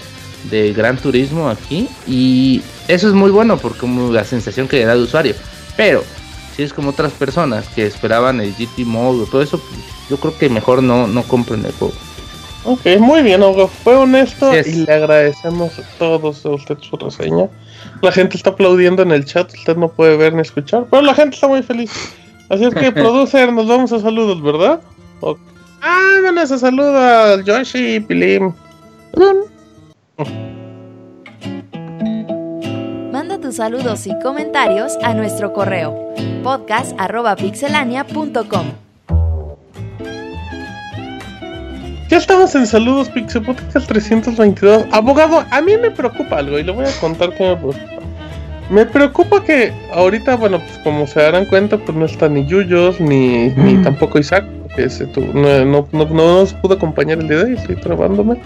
[0.50, 4.84] de Gran Turismo aquí y eso es muy bueno porque como la sensación que le
[4.86, 5.34] da al usuario.
[5.76, 6.02] Pero
[6.56, 9.80] si es como otras personas que esperaban el GT Mode o todo eso, pues,
[10.10, 11.94] yo creo que mejor no, no compren el juego.
[12.64, 13.68] Ok, muy bien, Hugo.
[13.68, 17.48] Fue honesto y le agradecemos a todos a usted su reseña.
[18.02, 21.14] La gente está aplaudiendo en el chat, usted no puede ver ni escuchar, pero la
[21.14, 21.90] gente está muy feliz.
[22.48, 24.80] Así es que, producer, nos vamos a saludos, ¿verdad?
[25.20, 25.38] Ok.
[25.82, 28.52] Ah, bueno, se saluda al Yoshi y Pilim.
[33.10, 38.89] Manda tus saludos y comentarios a nuestro correo podcast.pixelania.com.
[42.10, 44.86] Ya estamos en saludos, Pixel Podcast 322.
[44.90, 48.02] Abogado, a mí me preocupa algo y le voy a contar que me preocupa.
[48.68, 53.00] Me preocupa que ahorita, bueno, pues como se darán cuenta, pues no está ni Yuyos,
[53.00, 54.44] ni, ni tampoco Isaac.
[54.62, 57.76] porque ese tu- no, no, no, no nos pudo acompañar el día de hoy, estoy
[57.76, 58.36] trabándome.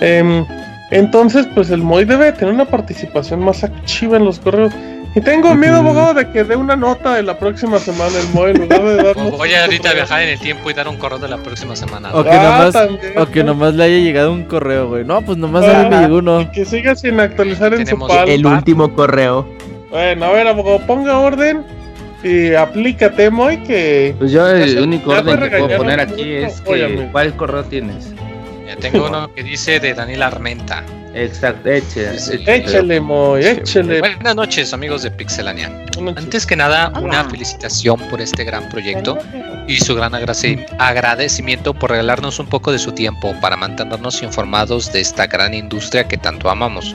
[0.00, 0.44] Em,
[0.90, 4.72] entonces, pues el Moy debe tener una participación más activa en los correos.
[5.14, 8.50] Y tengo miedo, abogado, de que dé una nota de la próxima semana el Moy
[8.50, 9.30] en lugar de darnos.
[9.38, 11.74] Voy a ahorita a viajar en el tiempo y dar un correo de la próxima
[11.74, 12.10] semana.
[12.12, 12.24] Ok.
[12.24, 13.46] que Ah, nomás- también, O que ¿no?
[13.54, 15.04] nomás le haya llegado un correo, güey.
[15.04, 16.42] No, pues nomás a mí me Ah, llegó uno.
[16.42, 18.28] y que siga sin actualizar en su Tenemos pal.
[18.28, 19.48] El último correo.
[19.90, 21.64] Bueno, a ver, abogado, ponga orden
[22.22, 24.14] y aplícate, Moy, que.
[24.18, 27.08] Pues yo el único orden que puedo poner aquí es que óyame.
[27.10, 28.12] ¿cuál correo tienes?
[28.66, 30.82] Ya tengo uno que dice de Daniel Armenta.
[31.14, 32.42] Exacto, eche, Sí.
[32.46, 34.00] Échale, Moy, échale.
[34.00, 35.70] Buenas noches, amigos de Pixelania.
[36.16, 39.18] Antes que nada, una felicitación por este gran proyecto
[39.66, 44.92] y su gran agrade- agradecimiento por regalarnos un poco de su tiempo para mantenernos informados
[44.92, 46.94] de esta gran industria que tanto amamos.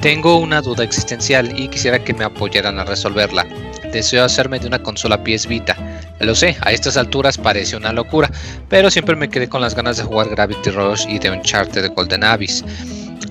[0.00, 3.46] Tengo una duda existencial y quisiera que me apoyaran a resolverla.
[3.96, 5.74] Deseo hacerme de una consola PS Vita.
[6.20, 8.30] Lo sé, a estas alturas parece una locura,
[8.68, 11.88] pero siempre me quedé con las ganas de jugar Gravity Rush y de Uncharted de
[11.88, 12.62] Golden Abyss.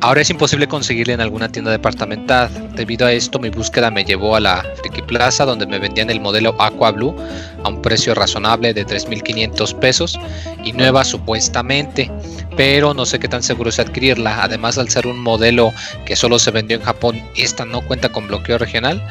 [0.02, 2.50] Ahora es imposible conseguirla en alguna tienda departamental.
[2.76, 6.20] Debido a esto, mi búsqueda me llevó a la Friki Plaza, donde me vendían el
[6.20, 7.16] modelo Aqua Blue
[7.64, 10.20] a un precio razonable de 3.500 pesos
[10.64, 12.12] y nueva supuestamente,
[12.56, 14.44] pero no sé qué tan seguro es adquirirla.
[14.44, 15.74] Además, al ser un modelo
[16.06, 19.02] que solo se vendió en Japón, esta no cuenta con bloqueo regional.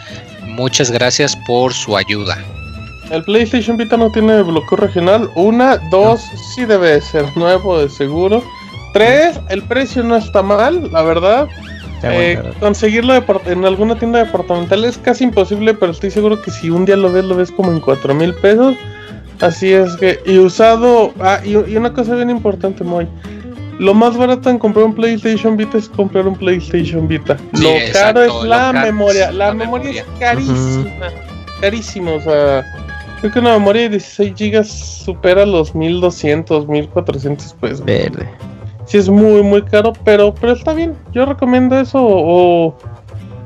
[0.47, 2.39] Muchas gracias por su ayuda.
[3.11, 5.29] El PlayStation Vita no tiene bloqueo regional.
[5.35, 6.23] Una, dos,
[6.55, 8.43] sí debe de ser nuevo de seguro.
[8.95, 11.49] Tres, el precio no está mal, la verdad.
[12.05, 13.15] Eh, conseguirlo
[13.47, 17.11] en alguna tienda departamental es casi imposible, pero estoy seguro que si un día lo
[17.11, 18.77] ves, lo ves como en cuatro mil pesos.
[19.41, 23.09] Así es que, y usado, ah, y, y una cosa bien importante, Moy.
[23.81, 27.37] Lo más barato en comprar un PlayStation Vita es comprar un PlayStation Vita.
[27.55, 29.33] Sí, lo exacto, caro es la caro es memoria.
[29.33, 30.03] La, la memoria, memoria.
[30.03, 31.07] es carísima.
[31.61, 32.65] Carísima, o sea.
[33.21, 37.85] Creo que una memoria de 16 GB supera los 1200, 1400 pesos.
[37.85, 38.29] Verde.
[38.87, 40.95] Sí es muy muy caro, pero pero está bien.
[41.13, 42.77] Yo recomiendo eso o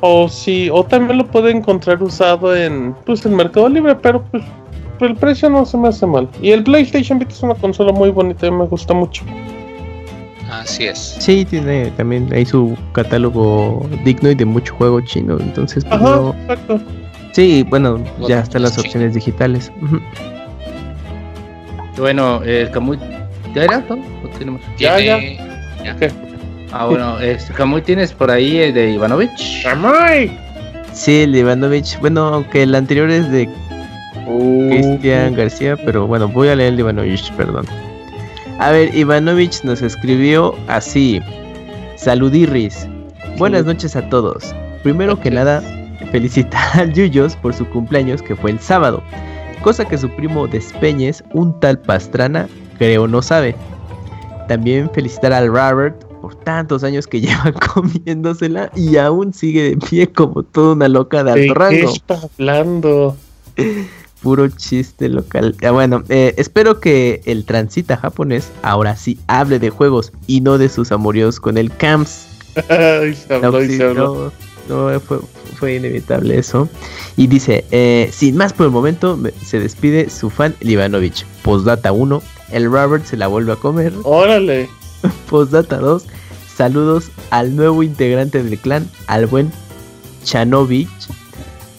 [0.01, 4.43] o si o también lo puede encontrar usado en pues en Mercado Libre, pero pues
[5.01, 6.29] el precio no se me hace mal.
[6.43, 9.23] Y el PlayStation Vita es una consola muy bonita y me gusta mucho.
[10.51, 10.99] Así es.
[11.21, 15.37] Sí, tiene también ahí su catálogo digno y de mucho juego chino.
[15.39, 16.81] Entonces, pues, Ajá, no- exacto.
[17.33, 19.71] sí, bueno, ya están las opciones digitales.
[21.97, 22.99] Bueno, el Camuy.
[23.55, 23.99] ¿Ya era todo?
[24.25, 24.61] ¿O tenemos?
[24.79, 25.39] Ya, Tiene-
[26.71, 29.65] Ah, bueno, este, Camuy tienes por ahí el de Ivanovich.
[29.67, 30.37] ¡Amay!
[30.93, 31.99] Sí, el de Ivanovich.
[32.01, 33.49] Bueno, aunque el anterior es de
[34.27, 37.65] Uh, Cristian García, pero bueno, voy a leer el de Ivanovich, perdón.
[38.59, 41.23] A ver, Ivanovich nos escribió así.
[41.97, 42.87] Saludirris.
[43.39, 44.55] Buenas noches a todos.
[44.83, 45.63] Primero que nada,
[46.13, 49.03] felicitar al Yuyos por su cumpleaños que fue el sábado.
[49.63, 52.47] Cosa que su primo Despeñes, un tal Pastrana,
[52.79, 53.55] creo no sabe.
[54.49, 60.07] También felicitar al Robert por tantos años que lleva comiéndosela y aún sigue de pie
[60.11, 61.93] como toda una loca de ¿De alto qué rango.
[61.93, 63.17] está hablando?
[64.23, 65.55] Puro chiste local.
[65.65, 70.59] Ah, bueno, eh, espero que el transita japonés ahora sí hable de juegos y no
[70.59, 72.27] de sus amoríos con el CAMS.
[72.69, 74.33] Ay, se habló No, y sí, se habló.
[74.69, 75.21] no, no, fue,
[75.55, 76.69] fue inevitable eso.
[77.17, 81.25] Y dice, eh, sin más por el momento, me- se despide su fan Livanovich.
[81.43, 83.93] Postdata 1, el Robert se la vuelve a comer.
[84.05, 84.69] Órale.
[85.31, 86.05] Postdata 2,
[86.55, 89.53] saludos al nuevo integrante del clan, al buen
[90.25, 90.89] Chanovich,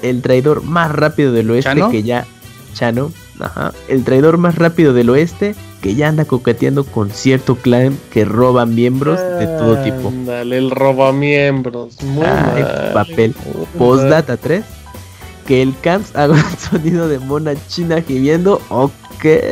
[0.01, 1.89] el traidor más rápido del oeste ¿Chano?
[1.89, 2.25] que ya...
[2.73, 7.97] Chano, ajá, el traidor más rápido del oeste que ya anda coqueteando con cierto clan
[8.11, 10.09] que roba miembros de todo tipo.
[10.09, 12.01] Ándale, el robamiembros.
[12.03, 12.91] Muy Ay, mal.
[12.93, 13.35] papel.
[13.77, 14.63] Postdata 3,
[15.47, 18.61] que el Camps haga un sonido de mona china gimiendo.
[18.69, 18.91] Ok.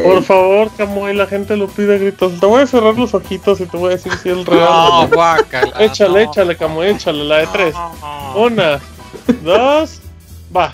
[0.04, 2.40] Por favor, Camuy, la gente lo pide a gritos.
[2.40, 4.66] Te voy a cerrar los ojitos y te voy a decir si es real.
[4.70, 6.32] No, guácala, échale, no.
[6.32, 7.76] échale, Camuy, échale, la de tres.
[8.36, 8.80] Una,
[9.44, 10.00] dos,
[10.56, 10.74] va.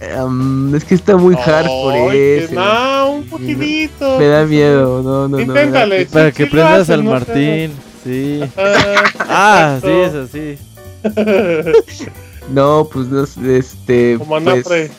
[0.00, 2.54] Em, es que está muy hardcore Ay, que ese.
[2.54, 4.18] No, un poquitito.
[4.18, 5.40] Me da miedo, no, no, no.
[5.40, 6.06] Inténtale.
[6.06, 7.72] Para sí, que sí prendas al no Martín.
[8.02, 8.40] Sí.
[8.56, 10.58] Ah, Ah, sí, es así.
[12.50, 14.18] No, pues no este.
[14.18, 14.90] Como pues.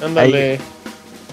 [0.00, 0.60] Ándale.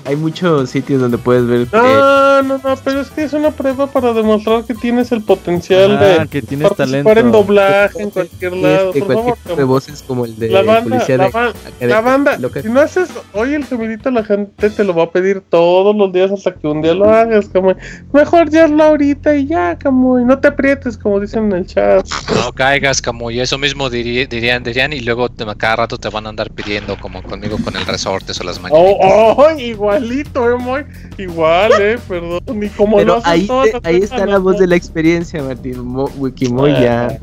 [0.05, 1.61] Hay muchos sitios donde puedes ver.
[1.61, 5.21] eh, No, no, no, pero es que es una prueba para demostrar que tienes el
[5.23, 7.19] potencial Ah, de que tienes participar talento.
[7.19, 8.87] en doblaje en cualquier lado.
[8.89, 11.31] este, Por cualquier favor, tipo de voces como el de La banda, policía la, de,
[11.31, 12.61] ba- de- la banda, local.
[12.63, 16.11] si no haces hoy el gemidito, la gente te lo va a pedir todos los
[16.13, 17.75] días hasta que un día lo hagas, Camuy.
[18.13, 20.23] Mejor ya hazlo ahorita y ya, Camuy.
[20.25, 22.05] No te aprietes, como dicen en el chat.
[22.35, 23.39] No caigas, Camuy.
[23.39, 26.97] Eso mismo diri- dirían, dirían, y luego te- cada rato te van a andar pidiendo,
[26.99, 28.95] como conmigo con el resortes o las mañanitas.
[29.01, 29.94] Oh, oh, igualito.
[29.97, 30.85] Igualito, eh, Moy.
[31.17, 32.41] Igual, eh, perdón.
[32.53, 34.41] Ni como Pero lo hacen ahí, todas te- las ahí cosas, está la ¿no?
[34.43, 35.79] voz de la experiencia, Martín.
[35.85, 37.17] Mo- Wikimoy ya.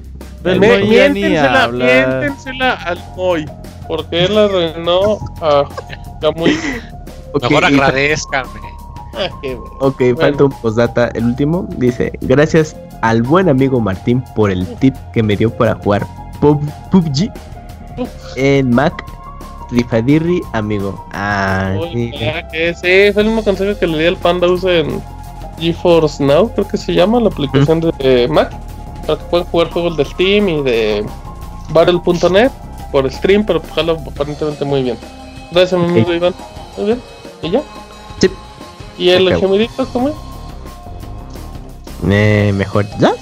[0.45, 3.47] El Me- Moy ya ni miéntensela, miéntensela al Moy.
[3.89, 5.65] Porque él arruinó a
[6.21, 6.57] Camuy.
[7.35, 8.61] Ok, Mejor y fa- agradezcame.
[9.15, 9.29] Ah,
[9.81, 10.17] ok, Bueno.
[10.19, 11.09] falta un postdata.
[11.15, 15.75] El último dice: Gracias al buen amigo Martín por el tip que me dio para
[15.77, 16.07] jugar
[16.43, 16.61] Pub-
[16.91, 17.31] PUBG
[18.37, 19.03] en Mac.
[19.73, 21.05] Rifadirri, amigo.
[21.13, 22.13] Ah, sí.
[22.23, 25.03] ah, que sí, es el mismo consejo que le di al Panda use en
[25.59, 28.53] GeForce Now, creo que se llama, la aplicación de Mac,
[29.07, 31.05] para que puedan jugar juegos de Steam y de
[31.71, 32.51] Battle.net
[32.93, 34.99] por stream, pero pues, jala aparentemente muy bien.
[35.51, 36.35] Gracias, mi amigo Iván.
[36.77, 37.03] Muy bien.
[37.43, 37.63] ¿Y ya?
[38.21, 38.31] Sí.
[38.99, 40.15] ¿Y el gemidito cómo es?
[42.11, 42.87] Eh, mejor.
[42.99, 43.15] ¿Ya?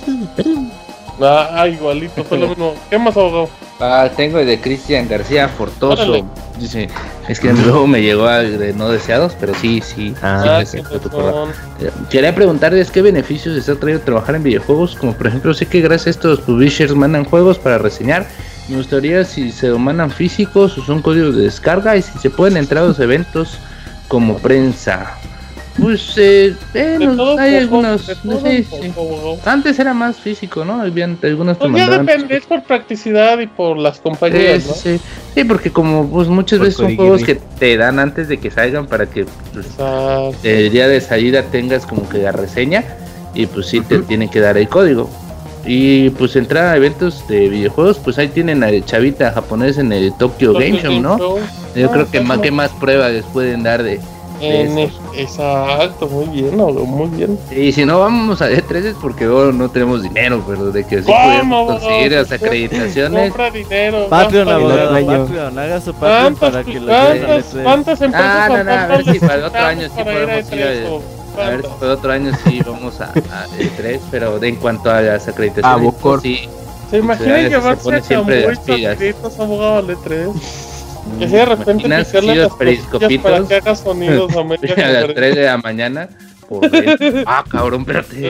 [1.22, 2.74] Ah, igualito, fue lo mismo.
[2.88, 3.48] ¿Qué más abogado?
[3.78, 6.02] Ah, tengo el de Cristian García Fortoso.
[6.02, 6.24] Órale.
[6.58, 6.88] Dice,
[7.28, 10.14] es que luego me llegó a de no deseados, pero sí, sí.
[10.22, 11.50] Ah, sí, razón.
[11.80, 15.64] Eh, Quería preguntarles qué beneficios les ha traído trabajar en videojuegos, como por ejemplo sé
[15.66, 18.26] que gracias a estos publishers mandan juegos para reseñar.
[18.68, 22.28] Me gustaría si se lo mandan físicos o son códigos de descarga y si se
[22.28, 23.58] pueden entrar a los eventos
[24.06, 25.14] como prensa.
[25.78, 28.66] Pues eh, eh, hay poco, algunos, sí.
[29.44, 30.82] Antes era más físico, ¿no?
[30.82, 34.74] Habían algunos Pues ya mandaban depende, es por practicidad y por las compañías, sí, ¿no?
[34.74, 35.00] sí.
[35.34, 38.50] Sí, porque como pues muchas Por veces son juegos que te dan antes de que
[38.50, 39.66] salgan para que pues,
[40.42, 42.84] el día de salida tengas como que la reseña
[43.34, 45.08] y pues sí te tienen que dar el código.
[45.64, 50.12] Y pues entrar a eventos de videojuegos, pues ahí tienen al chavita japonés en el
[50.18, 51.18] Tokyo Game Show, ¿no?
[51.76, 54.00] Yo Ah, creo que más que más pruebas les pueden dar de...
[54.40, 54.78] En
[55.14, 57.38] exacto, muy bien, abogado, muy bien.
[57.54, 61.00] Y si no vamos a E3 es porque luego no tenemos dinero, pero de que
[61.02, 63.28] sí ¿Cómo, podemos conseguir las acreditaciones.
[63.30, 64.06] Compra dinero.
[64.08, 65.24] Patreon, gasta abogado, dinero.
[65.26, 67.62] Patreon, haga su Patreon ¿Cuántas, para que lo cuántas, E3.
[67.62, 70.62] cuántas empresas Ah, no, no, a ver si para el otro año sí podemos ir
[70.62, 74.48] a- E3, o A ver por otro año sí vamos a, a E3, pero de
[74.48, 76.20] en cuanto a las acreditaciones, A Bocor.
[76.22, 76.48] sí.
[76.90, 78.94] ¿Se imaginan se llevarse pone a siempre las pilas.
[78.94, 80.32] chapiritos, abogado, al E3?
[81.18, 84.48] Que si de repente picarle las costillas para periscopitos que haga sonidos a a las
[84.48, 85.14] conferencia.
[85.14, 86.08] 3 de la mañana.
[86.48, 86.64] Por
[87.26, 88.28] ah, cabrón, espérate.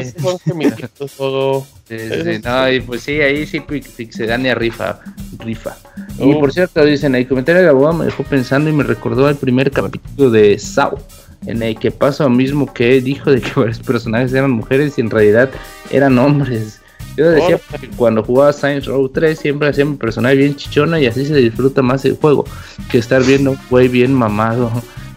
[1.88, 5.00] Eso sí, no, y pues sí, ahí sí Pi- Pixelania rifa,
[5.38, 5.76] rifa.
[6.18, 9.36] Y por cierto, dicen, el comentario del abogado me dejó pensando y me recordó al
[9.36, 10.98] primer capítulo de Sao,
[11.46, 15.00] en el que pasa lo mismo que dijo de que varios personajes eran mujeres y
[15.00, 15.48] en realidad
[15.90, 16.79] eran hombres.
[17.20, 21.04] Yo decía que cuando jugaba Saints Row 3 siempre hacía mi personaje bien chichona y
[21.04, 22.46] así se disfruta más el juego
[22.90, 24.72] que estar viendo un güey bien mamado.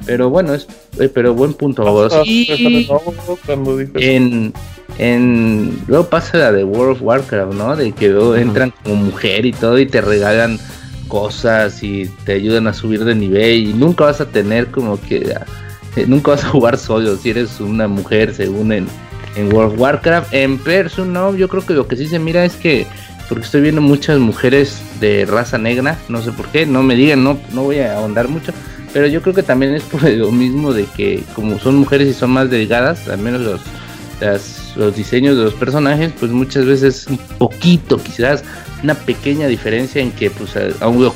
[0.06, 0.68] Pero bueno, es
[1.00, 1.88] eh, pero buen punto.
[2.06, 2.24] Hasta
[3.96, 4.54] en,
[4.98, 7.74] en luego pasa la de World of Warcraft, ¿no?
[7.78, 10.60] De que luego entran como mujer y todo y te regalan
[11.08, 15.34] cosas y te ayudan a subir de nivel y nunca vas a tener como que
[15.96, 18.88] eh, nunca vas a jugar solo si eres una mujer según en,
[19.36, 20.34] en World of Warcraft.
[20.34, 22.88] En Person no, yo creo que lo que sí se mira es que
[23.30, 27.24] porque estoy viendo muchas mujeres de raza negra, no sé por qué, no me digan,
[27.24, 28.52] no, no voy a ahondar mucho,
[28.92, 32.14] pero yo creo que también es por lo mismo de que como son mujeres y
[32.14, 33.62] son más delgadas, al menos los,
[34.76, 38.44] los diseños de los personajes, pues muchas veces un poquito, quizás
[38.84, 40.52] una pequeña diferencia en que pues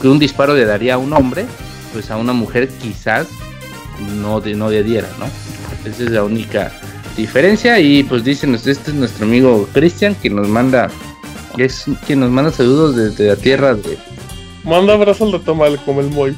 [0.03, 1.45] un disparo le daría a un hombre,
[1.93, 3.27] pues a una mujer quizás
[4.21, 5.25] no, de, no le diera, ¿no?
[5.89, 6.71] Esa es la única
[7.17, 10.89] diferencia y pues dicen, este es nuestro amigo Cristian que nos manda,
[11.55, 13.97] que es quien nos manda saludos desde la tierra de...
[14.63, 16.35] Manda abrazos de tomate como el Moy.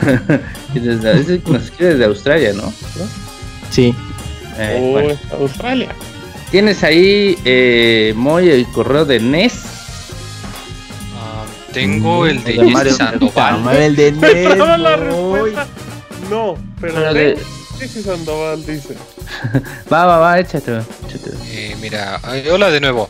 [0.74, 2.72] y desde, que nos escribe desde Australia, ¿no?
[3.70, 3.94] Sí.
[4.58, 5.18] Eh, Uy, bueno.
[5.38, 5.88] Australia.
[6.50, 9.64] Tienes ahí, eh, Moy, el correo de NES.
[11.16, 13.76] Ah, tengo el de El de Mario Sandoval.
[13.76, 15.66] El respuesta.
[16.30, 17.38] No, pero Pero de de-
[17.78, 18.96] Jesse Sandoval dice.
[19.92, 21.36] Va, va, va, échatelo, échatelo.
[21.46, 23.08] Eh, mira, ay, hola de nuevo.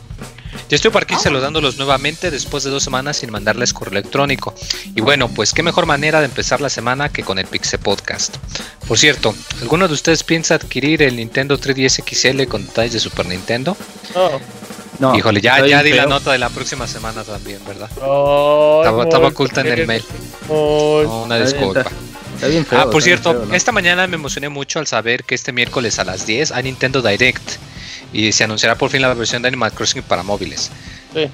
[0.69, 4.55] Yo estoy por aquí saludándolos nuevamente después de dos semanas sin mandarles correo electrónico.
[4.95, 8.37] Y bueno, pues qué mejor manera de empezar la semana que con el Pixel Podcast.
[8.87, 13.27] Por cierto, ¿alguno de ustedes piensa adquirir el Nintendo 3DS XL con detalles de Super
[13.27, 13.77] Nintendo?
[14.15, 14.39] No.
[14.97, 17.89] No, Híjole, ya, ya di la nota de la próxima semana también, ¿verdad?
[17.97, 20.05] Ay, Estaba, estaba oculta en el mail.
[20.47, 21.83] No, una disculpa.
[22.35, 22.79] Está- Está bien feo.
[22.79, 23.55] Ah, por está bien cierto, feo, ¿no?
[23.55, 27.01] esta mañana me emocioné mucho al saber que este miércoles a las 10 hay Nintendo
[27.01, 27.51] Direct
[28.13, 30.71] y se anunciará por fin la versión de Animal Crossing para móviles.
[31.13, 31.27] Sí.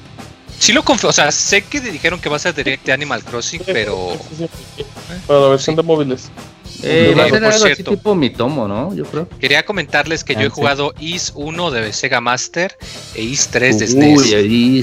[0.59, 3.23] Sí lo confío, o sea, sé que dijeron que va a ser Direct de Animal
[3.23, 4.45] Crossing, Sí, pero sí, sí,
[4.77, 4.85] sí.
[5.27, 6.29] Para la versión de móviles.
[6.83, 7.91] Eh, va a ser por algo así cierto.
[7.91, 8.93] tipo Mitomo, ¿no?
[8.95, 9.27] Yo creo.
[9.39, 10.51] Quería comentarles que yo he Ah, sí.
[10.55, 12.77] jugado Is 1 de Sega Master
[13.15, 14.17] e Is 3 de Uy,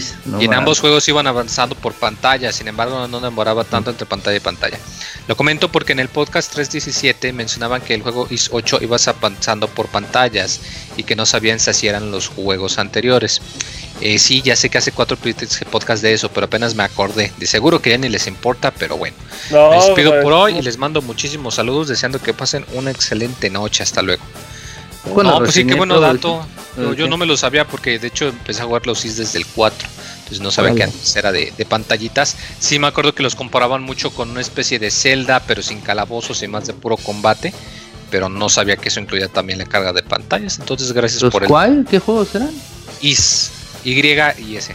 [0.01, 0.15] SNES.
[0.27, 4.07] no y en ambos juegos iban avanzando por pantalla, sin embargo no demoraba tanto entre
[4.07, 4.79] pantalla y pantalla.
[5.27, 9.69] Lo comento porque en el podcast 317 mencionaban que el juego Is 8 ibas avanzando
[9.69, 10.61] por pantallas
[10.97, 13.43] y que no sabían si así eran los juegos anteriores.
[14.01, 15.17] Eh, sí, ya sé que hace cuatro
[15.71, 17.33] podcast de eso, pero apenas me acordé.
[17.39, 19.17] De seguro que ya ni les importa, pero bueno.
[19.51, 22.91] No, Me despido pues, por hoy y les mando muchísimos saludos, deseando que pasen una
[22.91, 23.83] excelente noche.
[23.83, 24.23] Hasta luego.
[25.15, 26.47] Bueno, no, pues sí, qué bueno dato.
[26.97, 29.47] Yo, no me lo sabía porque de hecho empecé a jugar los SIS desde el
[29.47, 29.89] 4.
[30.19, 32.37] Entonces no sabía que antes era de, de pantallitas.
[32.61, 36.43] Sí me acuerdo que los comparaban mucho con una especie de Zelda, pero sin calabozos
[36.43, 37.53] y más de puro combate.
[38.11, 40.59] Pero no sabía que eso incluía también la carga de pantallas.
[40.61, 41.87] Entonces gracias ¿Los por el cuál?
[41.91, 42.51] ¿Qué juegos eran?
[43.01, 43.51] IS.
[43.89, 44.75] Y y S.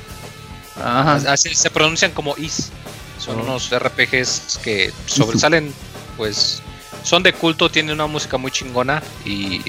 [0.78, 1.16] Ajá.
[1.32, 2.72] Así se pronuncian como IS.
[3.20, 5.74] Son unos RPGs que sobresalen,
[6.18, 6.62] pues
[7.04, 9.62] son de culto, tienen una música muy chingona y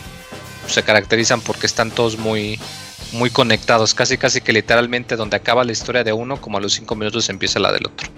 [0.67, 2.59] se caracterizan porque están todos muy
[3.13, 6.73] muy conectados, casi casi que literalmente donde acaba la historia de uno, como a los
[6.73, 8.09] 5 minutos empieza la del otro.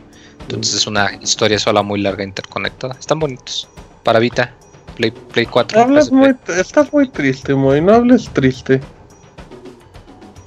[0.43, 2.97] Entonces es una historia sola muy larga interconectada.
[2.99, 3.69] Están bonitos.
[4.05, 4.55] Para Vita,
[4.97, 5.83] Play, Play 4.
[5.83, 7.81] Hablas muy, estás muy triste, muy.
[7.81, 8.81] No hables triste.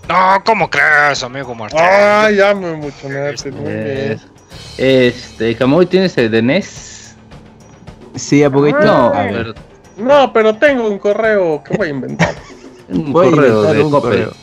[0.09, 1.79] No, ¿cómo crees, amigo Martín?
[1.81, 3.51] Ah, ya me emocionaste.
[3.51, 4.19] Muy bien.
[4.77, 7.15] Este, Camoy, ¿tienes el de NES?
[8.15, 8.83] Sí, Abogator.
[8.85, 9.55] No, a a ver.
[9.97, 12.33] No, pero tengo un correo que voy a inventar.
[12.89, 14.09] un Voy a correo inventar de un Coppel.
[14.11, 14.33] correo.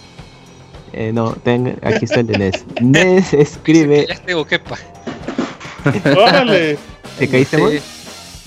[0.92, 2.64] Eh, no, tengo, aquí está el de Nes.
[2.80, 4.06] Nes escribe.
[4.08, 4.78] Ya tengo que pa-
[6.16, 6.78] Órale.
[7.18, 7.62] ¿Te caíste, Sí.
[7.62, 7.82] Moy?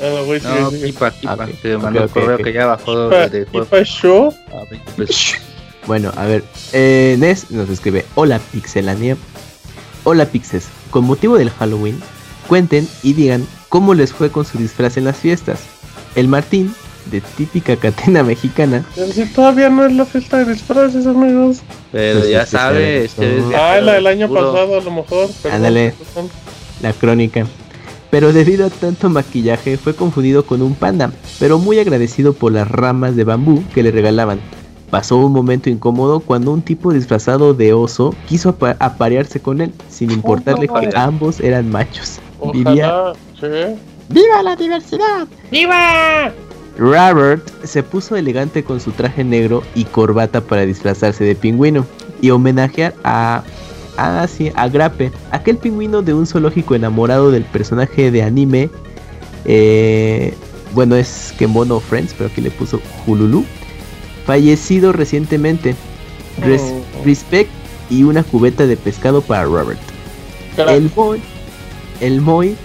[0.02, 0.70] Ah, güey, sigue, No.
[0.72, 1.38] Pipa, Pipa.
[1.38, 1.48] Ah.
[1.62, 3.66] Te mandó el correo que ya bajó ¿Qué de, juego.
[3.68, 4.34] pasó?
[4.54, 4.64] Ah,
[4.96, 5.36] pesos.
[5.88, 6.44] Bueno, a ver.
[6.74, 9.18] Eh, Nes nos escribe: Hola Pixelania.
[10.04, 10.68] Hola Pixes.
[10.92, 12.00] Con motivo del Halloween,
[12.48, 15.60] cuenten y digan cómo les fue con su disfraz en las fiestas.
[16.16, 16.74] El Martín,
[17.12, 21.60] de típica catena mexicana, Pero si todavía no es la fiesta de disfraces, amigos.
[21.92, 23.52] Pero ya es que sabe, está- es no.
[23.56, 25.30] Ah, la del año Puro- pasado, a lo mejor.
[25.52, 25.94] Ándale.
[26.82, 27.46] la crónica.
[28.10, 32.68] Pero debido a tanto maquillaje fue confundido con un panda, pero muy agradecido por las
[32.68, 34.40] ramas de bambú que le regalaban.
[34.90, 39.72] Pasó un momento incómodo cuando un tipo disfrazado de oso quiso apa- aparearse con él,
[39.90, 42.20] sin importarle que ambos eran machos.
[42.54, 43.14] Vivía Ojalá.
[43.40, 43.76] Sí.
[44.10, 45.28] ¡Viva la diversidad!
[45.52, 46.32] ¡Viva!
[46.78, 51.86] Robert se puso elegante con su traje negro y corbata para disfrazarse de pingüino
[52.22, 53.44] y homenajear a.
[53.98, 58.70] Ah, sí, a Grape, aquel pingüino de un zoológico enamorado del personaje de anime.
[59.46, 60.34] eh,
[60.74, 63.44] bueno, es Kemono Friends, pero aquí le puso Hululu.
[64.30, 65.76] Fallecido recientemente.
[66.46, 67.04] Res- Oh.
[67.04, 67.50] Respect
[67.90, 69.80] y una cubeta de pescado para Robert.
[70.58, 71.20] El Moy,
[72.00, 72.56] el Moy,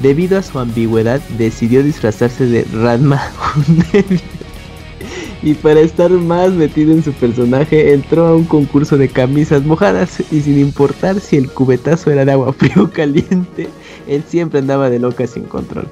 [0.00, 3.20] debido a su ambigüedad, decidió disfrazarse de Ranma
[5.42, 10.22] y para estar más metido en su personaje, entró a un concurso de camisas mojadas
[10.30, 13.68] y sin importar si el cubetazo era de agua frío o caliente,
[14.08, 15.88] él siempre andaba de loca sin control.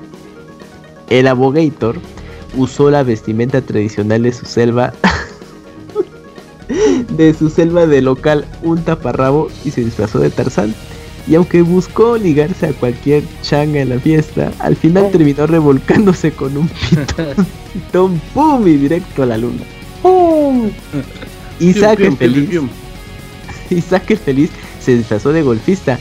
[1.11, 1.97] El Abogator
[2.57, 4.93] usó la vestimenta tradicional de su selva
[7.17, 10.75] de su selva de local un taparrabo y se disfrazó de Tarzán.
[11.27, 16.57] Y aunque buscó ligarse a cualquier changa en la fiesta, al final terminó revolcándose con
[16.57, 19.63] un pitón, pitón pum y directo a la luna.
[20.03, 20.71] ¡Pum!
[21.61, 22.61] Isaac Pium, el feliz,
[23.71, 25.99] Isaac el feliz se disfrazó de golfista.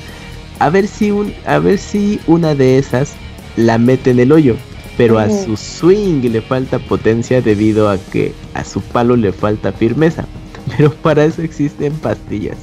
[0.60, 3.14] A ver si un, a ver si una de esas
[3.56, 4.56] la mete en el hoyo.
[5.00, 9.72] Pero a su swing le falta potencia debido a que a su palo le falta
[9.72, 10.26] firmeza.
[10.78, 12.58] Pero para eso existen pastillas.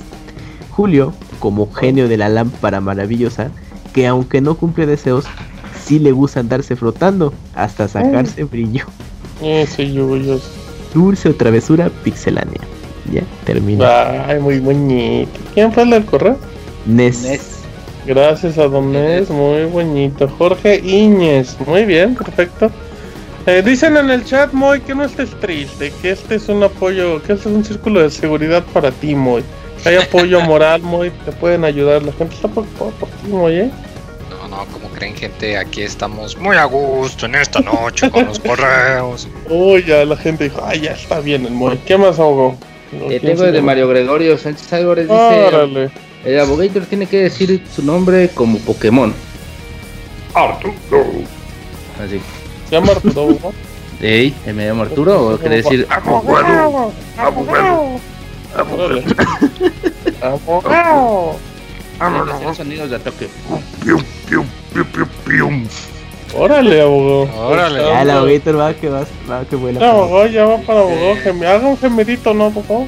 [0.68, 3.50] Julio, como genio de la lámpara maravillosa,
[3.94, 5.24] que aunque no cumple deseos,
[5.82, 8.84] sí le gusta andarse frotando hasta sacarse brillo.
[9.40, 10.42] Ese yuyos.
[10.92, 12.60] Dulce o travesura pixelánea.
[13.10, 14.26] Ya, termina.
[14.26, 15.30] Ay, muy bonito.
[15.54, 16.36] ¿Quién fue el del correo?
[16.84, 17.22] Nes.
[17.22, 17.55] Nes.
[18.06, 20.28] Gracias a Don Nes, muy bonito.
[20.28, 22.70] Jorge Iñez, muy bien, perfecto.
[23.46, 27.20] Eh, dicen en el chat, Moy, que no estés triste, que este es un apoyo,
[27.22, 29.42] que este es un círculo de seguridad para ti, Moy.
[29.84, 32.04] Hay apoyo moral, Moy, te pueden ayudar.
[32.04, 33.70] La gente está preocupada por ti, Moy, ¿eh?
[34.30, 38.38] No, no, como creen gente, aquí estamos muy a gusto en esta noche con los
[38.40, 39.26] correos.
[39.50, 41.76] Uy, ya la gente dijo, ay, ya está bien el Moy.
[41.84, 42.56] ¿Qué más hago?
[42.92, 45.08] Eh, tengo el de Mario Gregorio Sánchez Álvarez.
[45.08, 45.90] Dice: Órale.
[46.26, 49.14] El abogator tiene que decir su nombre como Pokémon.
[52.04, 52.20] Así.
[52.68, 53.38] Se llama Arturo.
[54.02, 58.00] Ey, ¿me llamo Arturo o quiere decir Abogado, abogado,
[58.54, 59.20] abogado.
[60.20, 61.36] Abogado.
[62.42, 63.28] Son sonidos de ataque?
[66.34, 67.46] Órale, abogado.
[67.48, 67.78] Órale.
[67.82, 69.80] Ya el abogator va que va, va que vuela.
[69.80, 71.14] Ya, abogado, ya va para abogado.
[71.24, 72.86] gemi- Haga un gemidito, ¿no, abogado?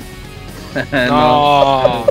[1.08, 2.04] No.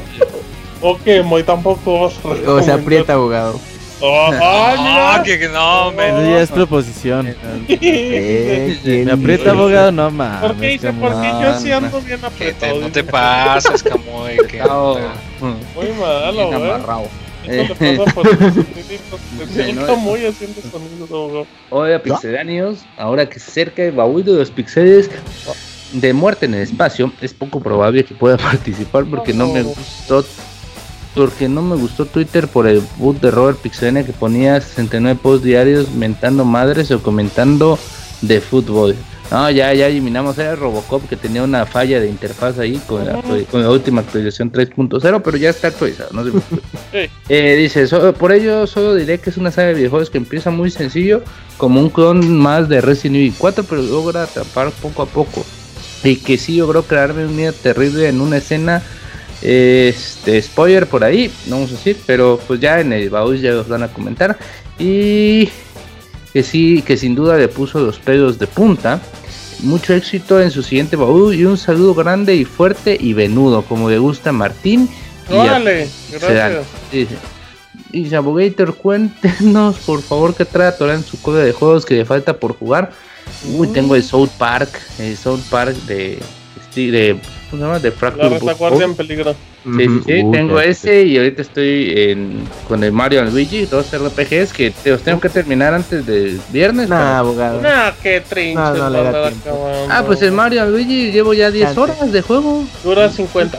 [0.82, 2.80] Ok, muy tampoco O se recomendar.
[2.80, 3.60] aprieta, abogado.
[4.00, 4.40] Oh, ¡Ay,
[4.80, 6.30] Ah, que que no, Eso men.
[6.30, 7.36] ya es proposición.
[7.68, 10.42] Eh, ¿quién Me aprieta, abogado, no mames.
[10.52, 10.94] ¿Por qué dice?
[10.94, 12.74] Porque yo sí ando bien apretado.
[12.76, 14.38] te- no te pases, Camuy.
[14.48, 14.98] Que No.
[15.40, 16.72] Muy malo, güey.
[16.72, 17.08] amarrado.
[19.54, 21.48] Sí, El no, Camuy haciendo sonidos, abogado.
[21.70, 25.10] Oiga, pixelanios, ahora que se acerca el baúl de los pixeles
[25.94, 30.26] de muerte en el espacio, es poco probable que pueda participar porque no me gustó
[31.18, 35.44] porque no me gustó Twitter por el boot de Robert Pixelania que ponía 69 posts
[35.44, 37.78] diarios mentando madres o comentando
[38.22, 38.96] de fútbol.
[39.30, 43.22] No, ya, ya eliminamos era Robocop que tenía una falla de interfaz ahí con la,
[43.52, 46.32] con la última actualización 3.0, pero ya está actualizado, no se.
[46.94, 47.10] Sí.
[47.28, 50.50] Eh, dice, "So- por ello solo diré que es una saga de videojuegos que empieza
[50.50, 51.24] muy sencillo,
[51.58, 55.46] como un clon más de Resident Evil 4, pero logra atrapar poco a poco.
[56.06, 58.82] Y que sí logró crearme un miedo terrible en una escena,
[59.42, 63.52] este, spoiler por ahí, no vamos a decir, pero pues ya en el baúl ya
[63.52, 64.38] los van a comentar.
[64.80, 65.50] Y
[66.34, 69.00] que sí, que sin duda le puso los pelos de punta.
[69.60, 73.90] Mucho éxito en su siguiente baúl y un saludo grande y fuerte y venudo, como
[73.90, 74.88] le gusta a Martín.
[75.30, 76.68] y Órale, gracias.
[76.92, 77.16] Dice,
[77.92, 82.06] dice Abogator, cuéntenos por favor qué trae Torán en su cola de juegos que le
[82.06, 82.92] falta por jugar.
[83.56, 86.20] Uy, tengo el South Park, el South Park de,
[86.78, 87.18] sí, de
[87.50, 87.80] ¿cómo se llama?
[87.80, 89.34] De La Fracture Bug retaguardia en peligro.
[89.34, 93.34] Sí, sí, sí, Ujú, tengo uh, ese y ahorita estoy en, con el Mario and
[93.34, 96.88] Luigi, dos RPGs que te los tengo que terminar antes del viernes.
[96.88, 97.62] Nah, para- abogado.
[97.62, 98.56] Nah, qué trinches.
[98.56, 99.88] No, no acabando.
[99.90, 101.80] Ah, pues el Mario and Luigi llevo ya 10 Chance.
[101.80, 102.64] horas de juego.
[102.84, 103.58] Dura 50.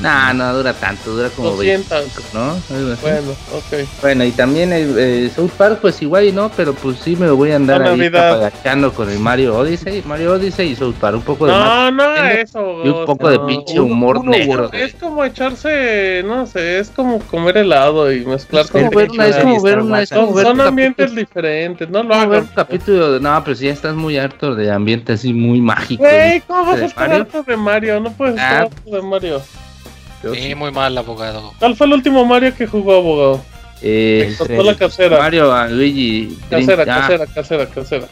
[0.00, 2.34] Nah, no dura tanto, dura como 20, 200.
[2.34, 2.50] ¿no?
[2.76, 3.02] Algo así.
[3.02, 3.88] Bueno, ok.
[4.00, 7.26] Bueno, y también el, el South Park, pues igual y no, pero pues sí me
[7.26, 8.30] lo voy a andar ahí Navidad.
[8.34, 11.90] apagachando con el Mario Odyssey, Mario Odyssey y South Park, un poco de más No,
[11.90, 12.84] no, tengo- eso.
[12.84, 13.46] y un poco de no.
[13.48, 14.72] pinche Uno- humor uno, negro.
[14.72, 19.10] Es como echarse, no sé, es como comer helado y mezclar Es como con ver
[19.10, 22.28] una, es como ver una, es como Son, ver son ambientes diferentes, no lo como
[22.28, 25.60] ver un capítulo de, no, pero si ya estás muy harto de ambiente así muy
[25.60, 26.04] mágico.
[26.04, 27.22] Güey, ¿cómo vas ¿De a estar Mario?
[27.24, 28.00] harto de Mario?
[28.00, 28.60] No puedes estar Ah.
[28.72, 29.42] harto de Mario.
[30.34, 31.52] Sí, muy mal, abogado.
[31.58, 33.40] ¿Cuál fue el último Mario que jugó abogado?
[33.80, 35.18] Eh, El la casera.
[35.18, 38.08] Mario and Luigi Dream- Casera, ah, casera, casera, casera.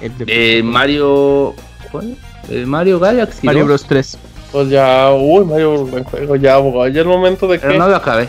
[0.00, 1.54] El de- eh, Mario
[1.92, 2.16] ¿cuál?
[2.48, 3.66] Eh, Mario Galaxy Mario ¿no?
[3.66, 4.16] Bros 3.
[4.50, 6.88] Pues ya, uy, Mario, buen juego, ya, abogado.
[6.88, 7.78] Ya el momento de pero que.
[7.78, 8.28] no lo acabé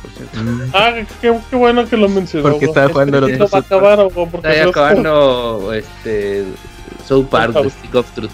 [0.00, 0.38] por cierto.
[0.72, 2.50] Ah, qué, qué bueno que lo mencionó.
[2.50, 5.72] Porque estaba jugando Este el lo otro va a acabar, abogado, porque Está no- acabando
[5.74, 6.44] este
[7.06, 8.30] South Park, Stick of Truth.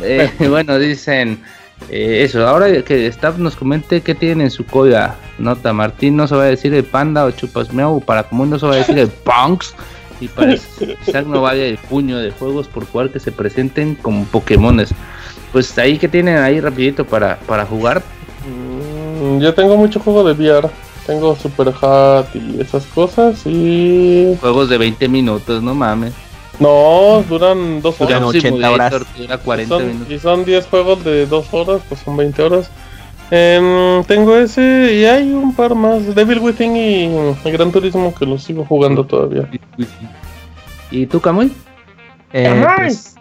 [0.00, 1.42] Eh, bueno, dicen
[1.88, 2.46] eh, eso.
[2.46, 5.16] Ahora que Staff nos comente qué tienen en su cola.
[5.38, 8.00] Nota, Martín no se va a decir el panda o chupas miau.
[8.00, 9.74] Para común no se va a decir el punks.
[10.20, 14.24] Y para Isaac no vale el puño de juegos por jugar que se presenten como
[14.26, 14.94] Pokémones.
[15.50, 18.02] Pues ahí que tienen ahí rapidito para, para jugar.
[18.46, 20.70] Mm, Yo tengo mucho juego de VR.
[21.06, 23.44] Tengo Super Hat y esas cosas.
[23.44, 24.36] Y.
[24.40, 26.12] Juegos de 20 minutos, no mames.
[26.58, 28.42] No, duran dos Duran horas.
[28.42, 28.94] Jump 80 horas.
[29.16, 30.12] Dura 40 Son- minutos.
[30.12, 32.70] y son 10 juegos de 2 horas, pues son 20 horas.
[33.30, 36.14] Em, tengo ese y hay un par más.
[36.14, 37.04] Devil Within y,
[37.44, 39.48] y Gran Turismo que los sigo jugando todavía.
[40.90, 41.50] ¿Y tú, Camuy?
[42.34, 43.14] Eh, pues,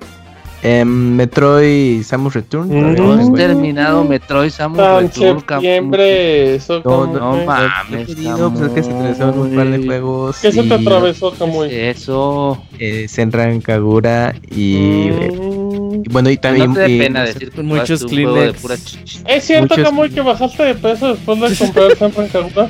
[0.63, 2.67] em, Metroid Samus Return.
[2.69, 2.95] Mm.
[2.95, 8.07] no No terminado Metroid Samus Ah, en Return, septiembre, eso No, No ¿qué He mames,
[8.07, 10.35] querido, pues es que se atravesaron un par de juegos.
[10.37, 11.67] se te atravesó, Camuy?
[11.71, 12.61] Eso.
[12.79, 16.03] eh, Senran Kagura y, eh, Mm.
[16.05, 16.73] y bueno, y también.
[16.73, 18.59] no te y- pena decir que muchos de Kleenex.
[18.61, 19.19] pura chichi.
[19.27, 22.67] ¿Es cierto, Camuy, que bajaste de peso después de comprar el Sanfran Kagura?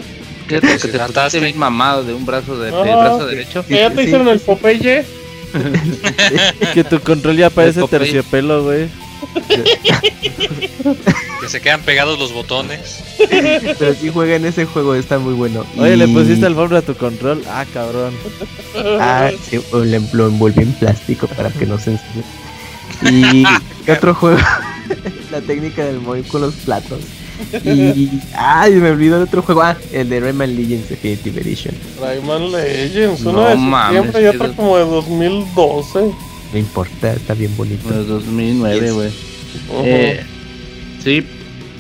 [0.48, 3.00] Cierto que te pusiste bien mamado de un brazo de, del Ajá.
[3.00, 3.66] brazo derecho.
[3.66, 4.02] ¿Que ya te sí.
[4.03, 5.06] hicieron el Popeye?
[6.73, 8.88] Que tu control ya parece terciopelo, güey.
[11.41, 13.03] Que se quedan pegados los botones.
[13.80, 15.65] Pero sí jueguen ese juego, está muy bueno.
[15.77, 17.43] Oye, le pusiste alfombra a tu control.
[17.47, 18.13] Ah, cabrón.
[18.99, 22.23] Ah, sí, lo envolví en plástico para que no se ensucie.
[23.09, 23.43] Y
[23.85, 24.39] ¿qué otro juego?
[25.31, 26.99] La técnica del móvil con los platos.
[27.64, 29.61] Y ay, me olvidó el otro juego.
[29.61, 31.76] Ah, el de Rayman Legends Definitive Edition.
[32.02, 36.00] Rayman Legends, uno No de mames, septiembre y otro como de 2012.
[36.53, 37.82] No importa, está bien bonito.
[37.88, 38.94] Bueno, 2009, Yes.
[38.94, 39.10] güey.
[39.86, 40.24] Eh,
[41.03, 41.26] sí.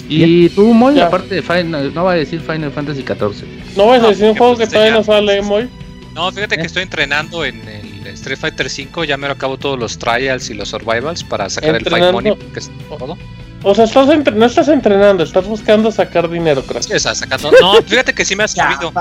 [0.09, 3.45] Y tú, Moy, aparte de Final, no va a decir Final Fantasy XIV.
[3.77, 5.69] no vas a decir un juego pues, que todavía no sale, Moy.
[6.13, 9.05] No, fíjate que estoy entrenando en el Street Fighter 5.
[9.05, 12.35] Ya me lo acabo todos los trials y los survivals para sacar el fight money.
[12.53, 13.17] Que es todo.
[13.63, 16.83] O sea, estás entre- no estás entrenando, estás buscando sacar dinero, Sí, crack.
[16.95, 17.51] o sea, sacando.
[17.61, 18.91] No, fíjate que sí me ha servido.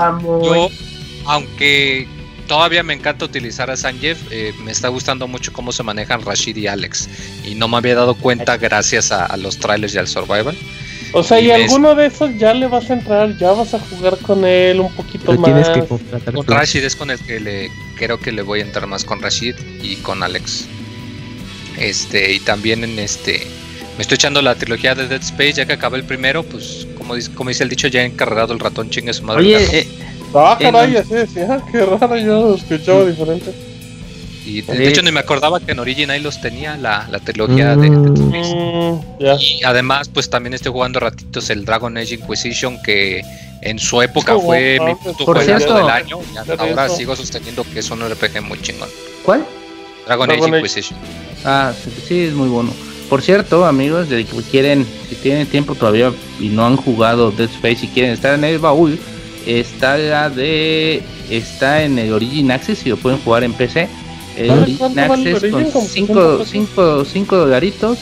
[0.43, 0.69] Yo,
[1.25, 2.07] aunque
[2.47, 4.17] todavía me encanta utilizar a Sanjeev.
[4.29, 7.09] eh, me está gustando mucho cómo se manejan Rashid y Alex.
[7.45, 10.55] Y no me había dado cuenta gracias a, a los trailers y al survival.
[11.13, 14.17] O sea, Y alguno de esos ya le vas a entrar, ya vas a jugar
[14.19, 15.43] con él un poquito más.
[15.43, 16.45] tienes que contratar Con.
[16.47, 19.55] Rashid es con el que le creo que le voy a entrar más con Rashid
[19.81, 20.65] y con Alex.
[21.77, 23.45] Este, y también en este
[24.01, 27.13] me estoy echando la trilogía de Dead Space, ya que acabé el primero, pues como
[27.13, 29.41] dice, como dice el dicho, ya he encargado el ratón chingue su madre.
[29.41, 29.87] Oye, eh,
[30.33, 33.53] Ah, Eh, caray, así decía, qué raro, yo lo escuchaba diferente.
[34.43, 37.19] y de, de hecho ni me acordaba que en Origin ahí los tenía la, la
[37.19, 38.13] trilogía de Mm.
[38.15, 38.55] Dead Space.
[38.55, 39.35] Mm, ya.
[39.39, 43.21] Y además, pues también estoy jugando ratitos el Dragon Age Inquisition, que
[43.61, 44.97] en su época Oh, fue mi mames.
[45.03, 46.17] puto Por juegazo del año.
[46.33, 46.95] Y ahora eso.
[46.95, 48.89] sigo sosteniendo que es un RPG muy chingón.
[49.23, 49.45] ¿cuál?
[50.07, 50.57] Dragon, Dragon Age Age.
[50.57, 50.99] Inquisition.
[51.45, 52.73] Ah, sí, sí, es muy bueno.
[53.11, 57.49] Por cierto, amigos, de que quieren, si tienen tiempo todavía y no han jugado Dead
[57.49, 58.97] Space y quieren estar en el baúl,
[59.45, 63.89] está la de, está en el Origin Access y lo pueden jugar en PC.
[64.37, 64.51] El.
[64.51, 65.71] Origin ¿Cuánto el Access Origin?
[65.71, 66.49] con ¿Como 5 60 pesos?
[66.49, 67.99] cinco, cinco dolaritos,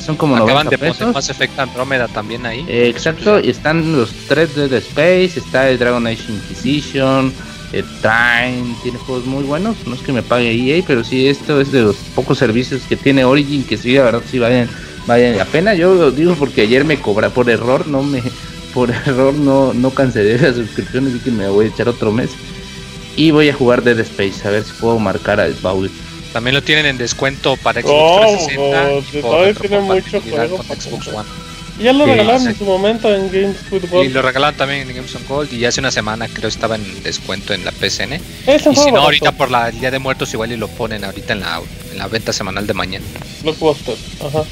[0.00, 1.12] son como Acaban 90 de poner pesos.
[1.12, 2.64] Mass Effect Andromeda también ahí.
[2.68, 7.32] Eh, exacto, y están los tres de Dead Space, está el Dragon Age Inquisition,
[7.72, 11.60] el Time, tiene juegos muy buenos, no es que me pague EA, pero sí esto
[11.60, 14.68] es de los pocos servicios que tiene Origin que sí, la verdad sí valen,
[15.06, 15.74] valen la pena.
[15.74, 18.22] Yo lo digo porque ayer me cobra por error, no me
[18.74, 22.30] por error no, no cancelé la suscripción, así que me voy a echar otro mes.
[23.16, 25.90] Y voy a jugar Dead Space, a ver si puedo marcar al baúl.
[26.32, 29.94] También lo tienen en descuento para Xbox Oh, 360 oh, y por todavía tiene mucho
[29.94, 31.08] retrocompatibilidad juego con para Xbox.
[31.08, 31.49] One.
[31.80, 34.12] Y ya lo regalaron en su momento en Games with Y Gold.
[34.12, 37.54] lo regalaron también en Games on Gold y hace una semana creo estaba en descuento
[37.54, 38.12] en la PSN.
[38.46, 40.56] Ese Y juego si no, barato, ahorita por la, el Día de Muertos igual y
[40.56, 41.60] lo ponen ahorita en la,
[41.92, 43.04] en la venta semanal de mañana.
[43.42, 43.96] Blockbuster.
[44.24, 44.42] Ajá.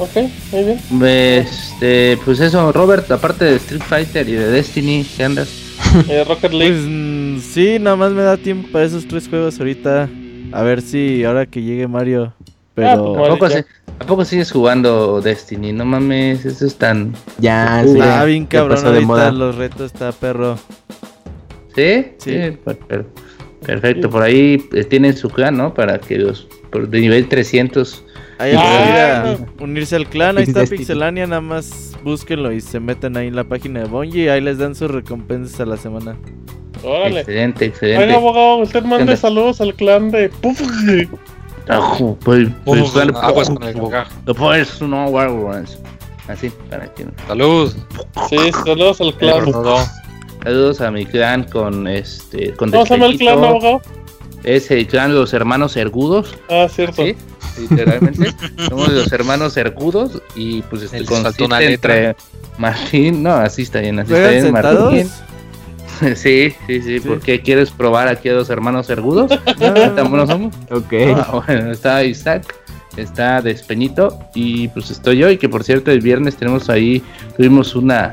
[0.00, 0.16] Ok,
[0.52, 0.80] muy bien.
[1.04, 5.48] Este, pues eso, Robert, aparte de Street Fighter y de Destiny, ¿qué andas?
[6.08, 6.76] Eh, Rocket Pues League.
[6.86, 10.08] mm, sí, nada más me da tiempo para esos tres juegos ahorita.
[10.52, 12.32] A ver si ahora que llegue Mario.
[12.78, 13.14] Pero.
[13.14, 13.56] Ah, pues, ¿A poco, ya.
[13.58, 13.64] si-
[14.00, 15.72] ¿A poco sigues jugando Destiny?
[15.72, 17.12] No mames, eso es tan...
[17.38, 19.32] Ya, sí, Ah, bien cabrón pasó de ahorita moda.
[19.32, 20.56] los retos está perro.
[21.74, 22.06] ¿Sí?
[22.18, 22.36] Sí.
[22.64, 23.06] per-
[23.64, 25.74] perfecto, por ahí eh, tienen su clan, ¿no?
[25.74, 26.46] Para que los...
[26.70, 28.04] Por de nivel 300...
[28.40, 29.64] Ahí Ah, no.
[29.64, 30.64] unirse al clan, ahí está.
[30.70, 34.40] Pixelania, nada más búsquenlo y se meten ahí en la página de Bungie y ahí
[34.40, 36.16] les dan sus recompensas a la semana.
[36.84, 37.20] Órale.
[37.20, 38.14] Excelente, Oiga, excelente.
[38.14, 40.60] abogado, usted mande saludos al clan de Puf.
[41.68, 44.34] Ajú, pues, pues, dale, aguas pues, con el pues, gargajo.
[44.36, 45.78] pues, no, Warlords.
[46.28, 47.06] Así, para que...
[47.26, 47.74] Salud.
[48.28, 49.52] Sí, saludos al clan.
[50.42, 52.52] Saludos a mi clan con este...
[52.52, 53.80] Con ¿Cómo se llama el clan, abogado?
[54.44, 56.36] Es el clan Los Hermanos Ergudos.
[56.50, 57.02] Ah, cierto.
[57.02, 57.16] Sí,
[57.58, 58.34] literalmente.
[58.68, 61.96] Somos los hermanos Ergudos y pues este consiste una letra.
[61.96, 62.16] entre
[62.56, 64.92] Martín, no, así está bien, así está ¿Juegan bien sentados?
[64.92, 65.10] Martín.
[66.14, 69.30] Sí, sí, sí, ¿por qué quieres probar aquí a dos hermanos Ergudos?
[69.58, 70.54] ¿Tan buenos somos?
[70.70, 70.92] Ok.
[71.16, 72.54] Ah, bueno, está Isaac,
[72.96, 77.02] está Despeñito y pues estoy yo y que por cierto el viernes tenemos ahí,
[77.36, 78.12] tuvimos una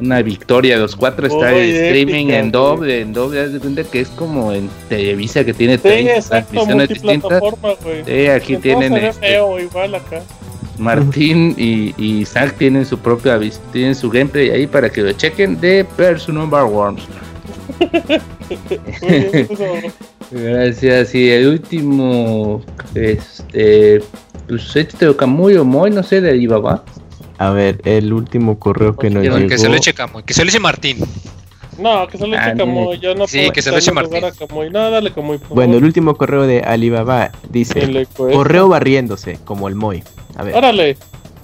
[0.00, 3.82] una victoria, los cuatro está Muy el streaming épica, en doble, en doble, de cuenta
[3.84, 7.42] que es como en Televisa que tiene Sí, 30 exacto, transmisiones distintas.
[8.06, 10.22] Sí, aquí tienen este, feo, igual acá.
[10.78, 15.12] Martín y, y Isaac tienen su propia vis- tienen su gameplay ahí para que lo
[15.12, 17.02] chequen de Person Bar Worms.
[20.30, 21.14] Gracias.
[21.14, 22.62] Y el último,
[22.94, 24.02] este,
[24.48, 26.84] pues este te toca muy o muy, no sé, de Alibaba.
[27.38, 29.48] A ver, el último correo que nos Quiero llegó.
[29.48, 30.98] Que se lo eche Camuy, que se lo eche Martín.
[31.78, 32.98] No, que se lo eche Ah, Camuy.
[32.98, 34.24] Yo no Sí, puedo que se lo eche Martín.
[34.24, 34.70] a Camuy.
[34.70, 38.06] No, dale Camuy, por Bueno, el último correo de Alibaba dice.
[38.16, 40.02] Correo barriéndose, como el Moy.
[40.36, 40.54] A ver.
[40.54, 40.96] Órale.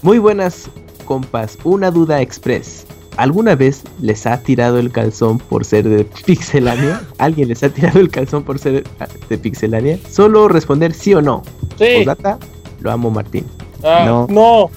[0.02, 0.68] Muy buenas,
[1.04, 1.58] compas.
[1.64, 2.86] Una duda express.
[3.18, 7.02] ¿Alguna vez les ha tirado el calzón por ser de Pixelania?
[7.18, 8.84] ¿Alguien les ha tirado el calzón por ser
[9.28, 9.98] de Pixelania?
[10.10, 11.42] Solo responder sí o no.
[11.78, 12.04] Sí.
[12.80, 13.44] Lo amo, Martín.
[13.84, 14.26] Ah, No.
[14.30, 14.70] no.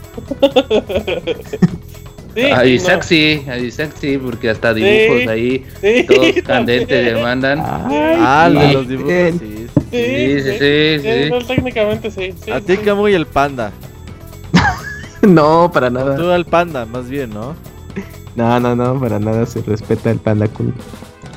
[2.35, 3.03] sí, a y Isaac no.
[3.03, 5.27] sí, a Isaac sí, porque hasta dibujos Sí.
[5.29, 7.59] ahí, Sí, todos candentes le mandan.
[7.63, 9.67] Ah, el de los dibujos, sí, sí.
[9.91, 11.29] Sí, Sí, sí, sí, sí.
[11.29, 12.33] no, técnicamente sí.
[12.43, 12.81] sí, A ti sí.
[12.83, 13.71] Camuy el panda.
[15.29, 16.15] No, para nada.
[16.15, 17.55] Tú al panda, más bien, ¿no?
[18.35, 20.73] No, no, no, para nada se respeta el panda cool.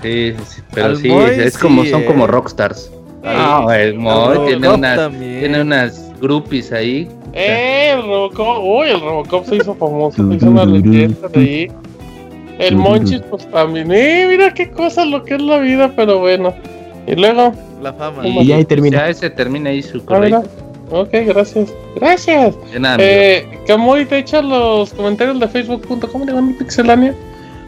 [0.02, 2.05] Sí, sí, pero Al sí, Moy es sí, como, son eh.
[2.05, 2.91] como rockstars.
[3.25, 7.08] Ah, el Moy tiene unas, tiene unas groupies ahí.
[7.33, 8.65] Eh, el Robocop.
[8.65, 10.28] Uy, el Robocop se hizo famoso.
[10.28, 11.73] Se hizo una leyenda de ahí.
[12.58, 13.91] El Monchis, pues también.
[13.92, 16.55] Eh, mira qué cosa lo que es la vida, pero bueno.
[17.07, 17.52] Y luego.
[17.83, 18.26] La fama.
[18.26, 18.99] Y ya ahí termina.
[18.99, 20.42] Ya ese termina ahí su correo.
[20.91, 21.73] Ok, gracias.
[21.97, 22.55] Gracias.
[22.73, 22.97] De nada.
[23.00, 27.15] Eh, Camuy, te echa los comentarios de facebook.com de Pixelania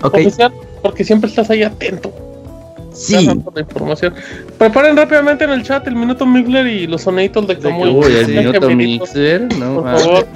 [0.03, 2.11] Ok, oficial, porque siempre estás ahí atento.
[2.93, 3.27] Sí.
[3.55, 4.15] La información.
[4.59, 7.91] Preparen rápidamente en el chat el minuto Migler y los sonitos de Camuy.
[7.91, 8.61] Uy, el Sí, minuto
[9.59, 10.27] no Por favor.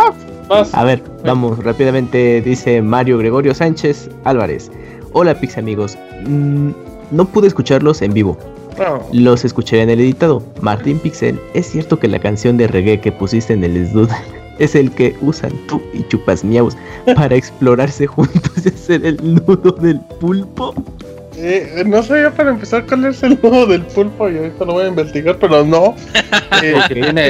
[0.49, 0.75] Vas.
[0.75, 4.71] A ver, vamos rápidamente, dice Mario Gregorio Sánchez Álvarez.
[5.13, 5.97] Hola Pix amigos,
[6.27, 6.71] Mm,
[7.11, 8.37] no pude escucharlos en vivo,
[9.13, 10.43] Los escucharé en el editado.
[10.61, 14.09] Martín Pixel, ¿es cierto que la canción de reggae que pusiste en el Sdud
[14.59, 16.77] es el que usan tú y Chupas Miaus
[17.17, 20.75] para explorarse juntos y hacer el nudo del pulpo?
[21.37, 24.85] Eh, no sabía para empezar cuál es el nudo del pulpo y ahorita lo voy
[24.85, 25.95] a investigar, pero no.
[26.63, 26.73] Eh,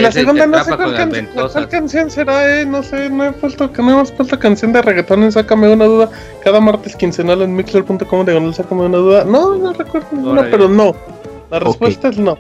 [0.03, 3.71] la segunda no sé cuál, can- cuál canción será, eh, no sé, no he puesto,
[3.79, 6.11] no hemos puesto canción de reggaetón en Sácame una duda.
[6.45, 9.25] Cada martes quincenal en mixler.com de Sácame una duda.
[9.25, 10.95] No, no recuerdo ninguna, pero no.
[11.55, 12.37] La respuesta es no.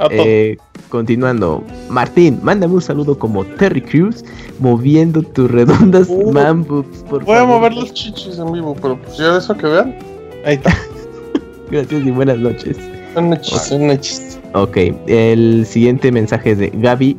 [0.00, 0.08] A.
[0.10, 0.56] Eh,
[0.88, 4.24] continuando, Martín, mándame un saludo como Terry Crews
[4.58, 9.00] moviendo tus redondas Uh, man boobs, por Voy a mover los chichis en vivo, pero
[9.00, 9.96] pues ya de eso que vean.
[10.44, 10.76] Ahí está.
[11.70, 12.76] Gracias y buenas noches.
[13.14, 14.40] Buenas noches, buenas noches.
[14.54, 17.16] Ok, el siguiente mensaje es de Gaby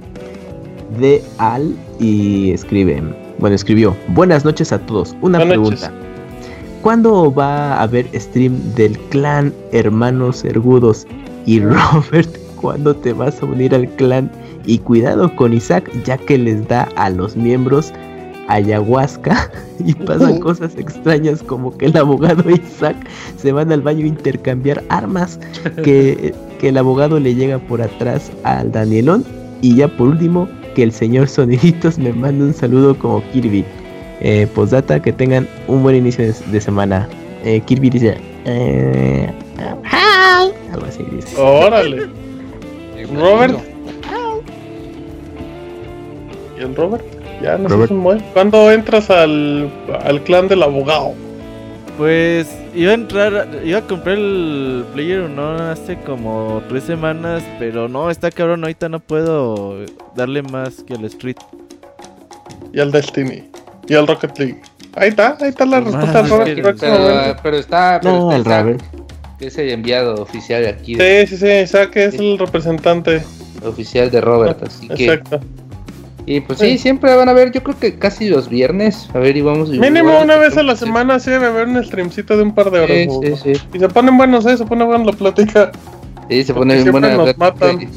[1.00, 3.02] de Al y escribe,
[3.40, 5.16] bueno, escribió, buenas noches a todos.
[5.22, 5.94] Una Buenas pregunta.
[6.88, 11.06] ¿Cuándo va a haber stream del clan Hermanos Ergudos?
[11.46, 14.32] Y Robert, ¿cuándo te vas a unir al clan?
[14.66, 17.92] Y cuidado con Isaac, ya que les da a los miembros
[18.48, 19.52] ayahuasca
[19.86, 22.96] y pasan cosas extrañas como que el abogado Isaac
[23.36, 25.42] se van al baño a intercambiar armas,
[25.84, 29.26] que, que el abogado le llega por atrás al Danielón
[29.62, 33.66] y ya por último que el señor Soniditos me manda un saludo como Kirby.
[34.22, 37.08] Eh, postdata, que tengan un buen inicio de, de semana.
[37.44, 38.18] Eh, Kirby dice...
[38.46, 39.32] Eh,
[39.84, 40.52] hi.
[40.74, 41.40] Algo así dice.
[41.40, 42.08] Órale.
[43.14, 43.60] Robert.
[46.58, 47.04] ¿Y el Robert?
[47.42, 47.90] Ya no Robert.
[47.90, 48.20] sé muy.
[48.34, 49.72] ¿Cuándo entras al,
[50.04, 51.14] al clan del abogado?
[51.98, 57.88] Pues iba a entrar, iba a comprar el Player no hace como tres semanas, pero
[57.88, 59.78] no, está cabrón, ahorita no puedo
[60.16, 61.38] darle más que al Street.
[62.74, 63.50] Y al Destiny.
[63.88, 64.62] Y al Rocket League.
[64.96, 67.14] Ahí está, ahí está la respuesta Ah, es que- próximamente.
[67.26, 68.00] Pero, pero está.
[68.02, 68.78] Pero No, está el
[69.40, 73.22] que es el enviado oficial de aquí, de- Sí, sí, sí, Isaac es el representante.
[73.64, 74.62] oficial de Robert.
[74.64, 75.06] Así que.
[75.06, 75.40] Exacto.
[76.26, 79.08] Y pues sí, siempre van a ver, yo creo que casi los viernes.
[79.14, 79.70] A ver, y vamos.
[79.70, 82.54] Mínimo igual, una que vez a la semana sí debe haber un streamcito de un
[82.54, 82.98] par de horas.
[82.98, 83.08] Sí,
[83.44, 83.62] sí, sí.
[83.74, 84.58] Y se ponen buenos, ¿eh?
[84.58, 85.72] Se pone buena la plática.
[86.30, 87.16] Sí, se Porque pone bien buena.
[87.16, 87.88] nos matan.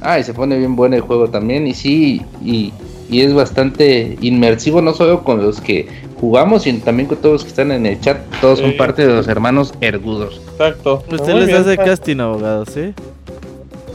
[0.00, 1.66] Ah, y se pone bien bueno el juego también.
[1.66, 2.72] Y sí, y,
[3.12, 5.86] y es bastante inmersivo, no solo con los que
[6.18, 8.18] jugamos, sino también con todos los que están en el chat.
[8.40, 10.40] Todos son parte de los hermanos ergudos.
[10.52, 11.04] Exacto.
[11.10, 12.94] Usted Muy les bien, hace casting, abogado, ¿sí?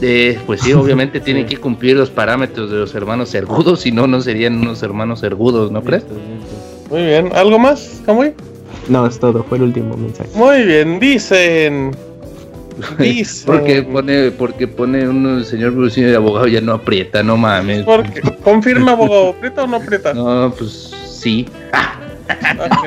[0.00, 4.06] Eh, pues sí, obviamente tienen que cumplir los parámetros de los hermanos ergudos, si no,
[4.06, 6.04] no serían unos hermanos ergudos, ¿no crees?
[6.90, 7.30] Muy bien.
[7.34, 8.32] ¿Algo más, Camuy?
[8.88, 10.30] No, es todo, fue el último mensaje.
[10.34, 11.90] Muy bien, dicen.
[13.46, 17.82] Porque pone, porque pone un señor Brucino de abogado ya no aprieta, no mames.
[17.82, 19.30] Porque, confirma, abogado.
[19.30, 20.14] ¿Aprieta o no aprieta?
[20.14, 21.46] No, pues sí.
[22.28, 22.86] Ok.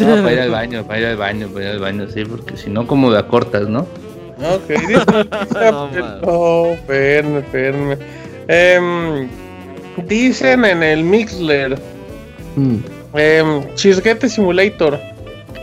[0.00, 2.56] No, para ir al baño, para ir al baño, para ir al baño, sí, porque
[2.56, 3.86] si no, como la cortas, ¿no?
[4.38, 5.70] Ok, dice.
[5.70, 6.20] No, man.
[6.24, 7.98] oh, espérenme, espérenme.
[8.48, 9.28] Em,
[10.06, 11.78] dicen en el Mixler.
[12.56, 12.76] Mm,
[13.14, 14.98] em, Chisguete Simulator.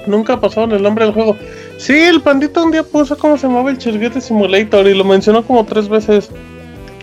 [0.08, 1.38] Nunca pasaron el nombre del juego.
[1.82, 5.43] Sí, el pandita un día puso cómo se llamaba el Chisguete Simulator y lo mencionó
[5.43, 6.30] como tres veces.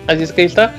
[0.07, 0.73] Así es que ahí está.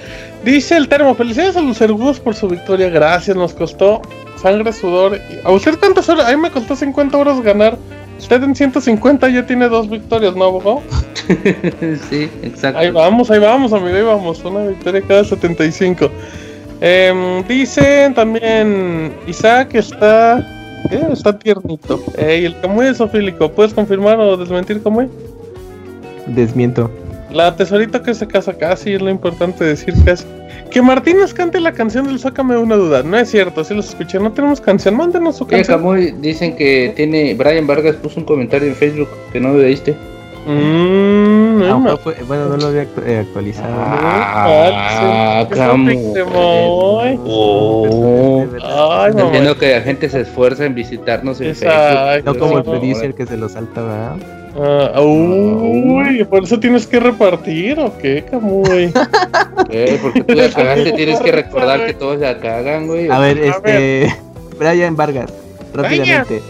[0.46, 2.90] Dice el termo, felicidades a los ergudos por su victoria.
[2.90, 4.02] Gracias, nos costó
[4.42, 5.20] sangre, sudor.
[5.44, 6.28] ¿A usted cuántas horas?
[6.28, 7.78] A mí me costó 50 horas ganar.
[8.18, 10.82] Usted en 150 ya tiene dos victorias, ¿no, abogado?
[12.10, 12.80] sí, exacto.
[12.80, 14.42] Ahí vamos, ahí vamos, amigo, ahí vamos.
[14.46, 16.10] Una victoria cada 75.
[16.80, 20.59] Em, dicen también, Isaac está...
[21.12, 22.02] Está tiernito.
[22.18, 23.52] Ey, el Camuy es ofílico.
[23.52, 25.08] ¿Puedes confirmar o desmentir, Camuy?
[26.28, 26.90] desmiento.
[27.32, 30.26] La tesorita que se casa casi, es lo importante decir casi.
[30.72, 33.02] Que Martín nos cante la canción del Sácame una duda.
[33.04, 34.20] No es cierto, si los escuché.
[34.20, 34.96] No tenemos canción.
[34.96, 35.78] Mándenos su Eh, canción.
[35.80, 37.34] Camuy, dicen que tiene.
[37.36, 39.96] Brian Vargas puso un comentario en Facebook que no leíste.
[40.46, 43.74] Mmm, Ah, no, fue- bueno, no lo había actu- eh, actualizado.
[43.78, 45.46] Ah.
[49.16, 52.24] Entiendo que la gente se esfuerza en visitarnos en Facebook.
[52.26, 54.16] No como el producer que se lo salta, ¿verdad?
[54.62, 58.92] Ah, uy, por eso tienes que repartir, ¿o qué, Camuy?
[59.72, 63.08] Eh, porque tú la cagaste, tienes que recordar que todos la cagan, güey.
[63.10, 64.16] A ver, A este.
[64.58, 65.32] Brian Vargas,
[65.74, 66.42] rápidamente.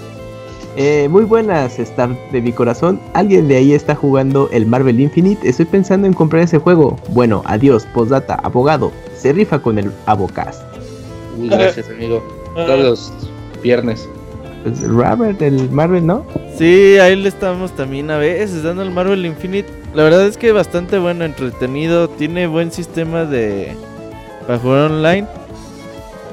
[0.81, 3.01] Eh, muy buenas, staff de mi corazón.
[3.13, 5.45] ¿Alguien de ahí está jugando el Marvel Infinite?
[5.45, 6.95] Estoy pensando en comprar ese juego.
[7.09, 8.93] Bueno, adiós, postdata, abogado.
[9.13, 10.63] Se rifa con el Abocast.
[11.37, 12.23] Uy, gracias, amigo.
[12.55, 13.13] Todos los
[13.61, 14.07] viernes.
[14.63, 16.25] pues, Robert del Marvel, ¿no?
[16.57, 19.67] Sí, ahí le estamos también a veces dando el Marvel Infinite.
[19.93, 22.07] La verdad es que bastante bueno, entretenido.
[22.07, 23.75] Tiene buen sistema de.
[24.47, 25.27] para jugar online.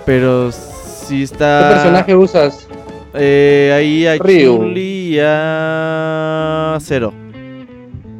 [0.05, 1.67] Pero sí está.
[1.67, 2.66] ¿Qué personaje usas?
[3.17, 4.59] Eh, ahí a Ryu.
[4.59, 6.77] Chun-Li y a.
[6.81, 7.13] Cero.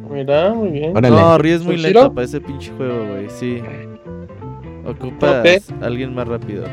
[0.09, 0.97] Mira, muy bien.
[0.97, 1.15] Órale.
[1.15, 3.29] No, Ryu es muy lento para ese pinche juego, güey.
[3.29, 3.61] Sí.
[4.85, 5.83] Ocupas Ok.
[5.83, 6.63] a alguien más rápido.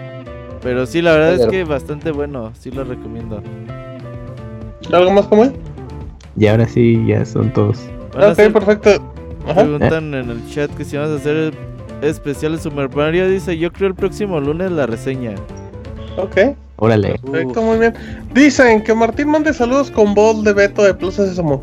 [0.62, 2.53] Pero sí, la verdad es que bastante bueno.
[2.59, 3.43] Sí lo recomiendo.
[4.93, 5.53] ¿Algo más como él?
[6.39, 7.86] Y ahora sí, ya son todos.
[8.15, 8.91] Van Ok, perfecto.
[9.47, 9.62] Ajá.
[9.62, 11.53] Preguntan en el chat que si vamos a hacer
[12.01, 13.28] especial de Super Mario.
[13.28, 15.35] Dice: Yo creo el próximo lunes la reseña.
[16.17, 17.19] Ok, Órale.
[17.23, 17.94] perfecto, muy bien.
[18.35, 21.62] Dicen que Martín mande saludos con bol de Beto de Plaza Sésamo.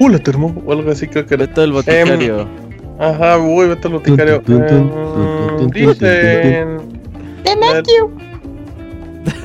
[0.00, 1.46] Hola, termo, o algo así creo que era.
[1.46, 2.48] Beto el boticario.
[2.98, 4.42] Ajá, uy, Beto el boticario.
[4.46, 6.78] Em, Dicen.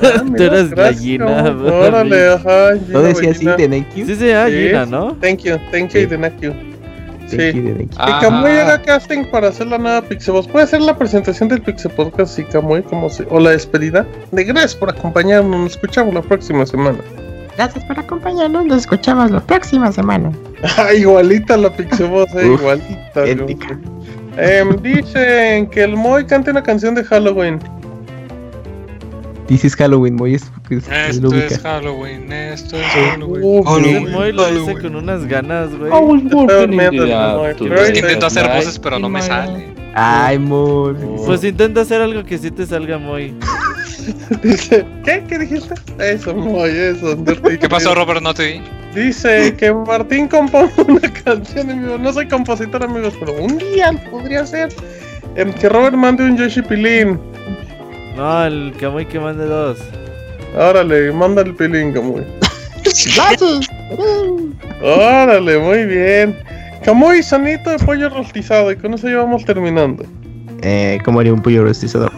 [0.02, 1.56] Ah, Tú mira, eres gracias, gallina.
[1.86, 2.74] Órale, ajá.
[2.88, 4.06] ¿No decía así de Thank you?
[4.06, 4.26] Sí, Sí.
[4.50, 5.16] Gina, ¿no?
[5.16, 6.08] Thank you, thank you y you.
[6.08, 6.16] Sí.
[6.16, 6.69] Thank you,
[7.30, 7.82] de Thank you.
[7.82, 8.20] Y Ajá.
[8.20, 10.48] Camuy haga casting para hacer la nueva Pixeboss.
[10.48, 13.26] ¿Puede ser la presentación del Pixel Podcast y Camuy como se...
[13.30, 14.06] o la despedida?
[14.32, 15.60] De gracias por acompañarnos.
[15.60, 16.98] Nos escuchamos la próxima semana.
[17.56, 18.66] Gracias por acompañarnos.
[18.66, 20.32] Nos escuchamos la próxima semana.
[20.76, 23.24] Ah, igualita la Pixeboss, eh, igualita.
[24.36, 27.58] Em, dicen que el Moy cante una canción de Halloween.
[29.50, 31.46] This is Halloween, muy es, es, es Esto lúdica.
[31.46, 33.82] es Halloween, esto es Halloween.
[33.82, 34.06] bien.
[34.06, 35.90] El Moy lo dice con unas ganas, güey.
[35.90, 36.22] Moy,
[37.50, 37.98] Es está.
[37.98, 39.74] intento hacer voces, pero no me sale.
[39.94, 40.94] Ay, muy.
[41.26, 43.34] Pues intenta hacer algo que sí te salga muy.
[44.42, 45.24] Dice, ¿qué?
[45.28, 45.74] ¿Qué dijiste?
[45.98, 47.18] Eso, Moy, eso.
[47.60, 48.22] ¿Qué pasó, Robert?
[48.22, 48.62] No te vi.
[48.94, 51.98] Dice que Martín componga una canción vivo.
[51.98, 54.68] No soy compositor, amigos, pero un día podría ser.
[55.34, 57.18] Que Robert mande un Yoshi Pilín.
[58.20, 59.78] No, el Camuy que mande dos.
[60.54, 62.22] Órale, manda el Pilín, Camuy.
[64.82, 66.36] Órale, muy bien.
[66.84, 68.70] Camuy, sonito de pollo rostizado.
[68.72, 70.04] Y con eso ya vamos terminando.
[70.60, 72.12] Eh, ¿Cómo haría un pollo rostizado?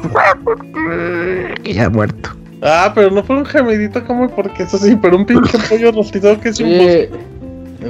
[1.62, 2.30] que ya ha muerto.
[2.62, 6.40] Ah, pero no fue un gemidito, Camuy, porque eso sí, pero un pinche pollo rostizado
[6.40, 7.10] que es un Oye,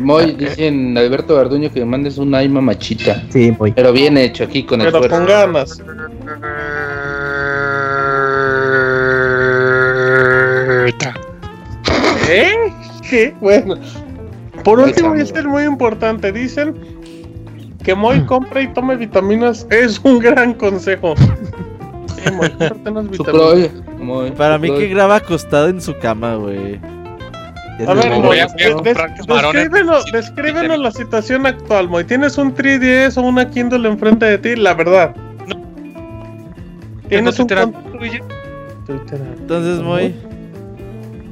[0.00, 3.22] Moy, dicen Alberto Garduño que me mandes un ay mamachita.
[3.30, 3.72] Sí, muy.
[3.72, 5.16] Pero bien hecho, aquí con Pero esfuerzo.
[5.16, 5.82] con ganas.
[12.32, 12.72] ¿Eh?
[13.08, 13.34] ¿Qué?
[13.40, 13.76] Bueno.
[14.64, 16.74] Por Ay, último, y este es muy importante, dicen
[17.82, 21.14] que Moy compre y tome vitaminas es un gran consejo.
[21.16, 22.48] Sí, Moy,
[23.10, 24.32] vitaminas.
[24.36, 26.80] Para mí que graba acostado en su cama, güey.
[27.86, 32.04] A ver, Moy, descríbenos, descríbenos la situación actual, Moy.
[32.04, 34.56] ¿Tienes un 3DS o una Kindle enfrente de ti?
[34.56, 35.14] La verdad.
[37.08, 39.20] ¿Tienes un Twitter.
[39.38, 40.14] Entonces, Moy.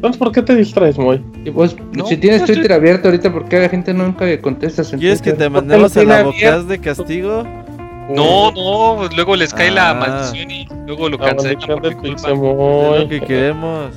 [0.00, 1.22] Entonces, ¿por qué te distraes, Moy?
[1.44, 4.24] Y pues, No, si tienes no Twitter estoy- abierto ahorita, ¿por qué la gente nunca
[4.24, 5.48] le contestas en ¿Quieres que Twitter?
[5.48, 7.44] te ¿Por qué mandemos a la bocaz de castigo?
[8.08, 9.94] No, no, pues luego les cae la Ah.
[9.94, 12.30] maldición y luego lo La cancelan por mi culpa.
[12.30, 13.90] Es lo que queremos.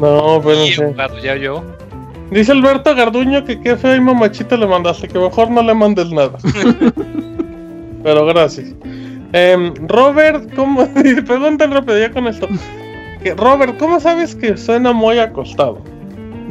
[0.00, 0.84] No, pero Y no sé.
[0.84, 1.64] abogado, ya yo.
[2.30, 6.10] Dice Alberto Garduño que qué feo y mamachita le mandaste, que mejor no le mandes
[6.12, 6.38] nada.
[8.02, 8.72] Pero gracias.
[9.32, 10.82] Em, Robert, ¿cómo?
[11.04, 12.46] y Preguntan rápido ya con esto.
[13.22, 15.78] Que, Robert, ¿cómo sabes que suena muy acostado?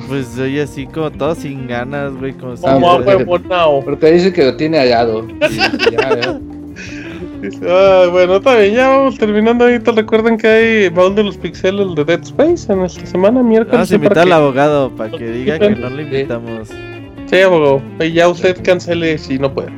[0.07, 2.33] Pues oye, así como todo sin ganas, güey.
[2.33, 3.81] Como si- Como Ah, huevonao.
[3.83, 5.27] Porque dice que lo tiene hallado.
[5.91, 6.39] ya, ya.
[7.41, 9.91] Dice, ah, bueno, está bien, ya vamos terminando ahorita.
[9.91, 13.72] Recuerden que hay baúl de los pixeles de Dead Space en esta semana, miércoles.
[13.73, 16.69] Vamos a sí, invitar al que- abogado para que diga que no le invitamos.
[17.27, 17.81] Sí, abogado.
[17.99, 19.69] Y ya usted cancele si no puede.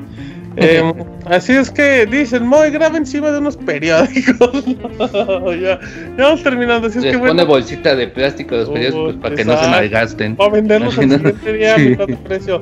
[0.57, 0.93] Em,
[1.25, 4.65] así es que dicen, Moy, graba encima de unos periódicos.
[5.61, 5.79] ya,
[6.17, 6.87] ya vamos terminando.
[6.87, 9.45] Así es Les que pone bueno, bolsita de plástico de los periódicos Uy, para que
[9.45, 10.37] no se malgasten.
[10.39, 12.61] va a venderlos al siguiente día a mitad precio.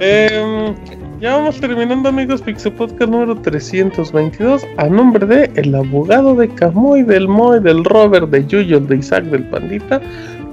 [0.00, 0.74] Em,
[1.20, 2.42] ya vamos terminando, amigos.
[2.42, 4.66] Pixel Podcast número 322.
[4.76, 9.24] A nombre de el abogado de Camoy, del Moy, del Robert, de Yuyo, de Isaac,
[9.24, 10.00] del Pandita.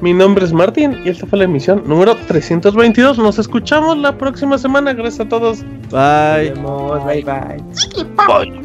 [0.01, 3.17] Mi nombre es Martín y esta fue la emisión número 322.
[3.17, 4.93] Nos escuchamos la próxima semana.
[4.93, 5.63] Gracias a todos.
[5.89, 6.51] Bye.
[6.61, 7.63] Nos vemos, bye bye.
[8.27, 8.64] Bye.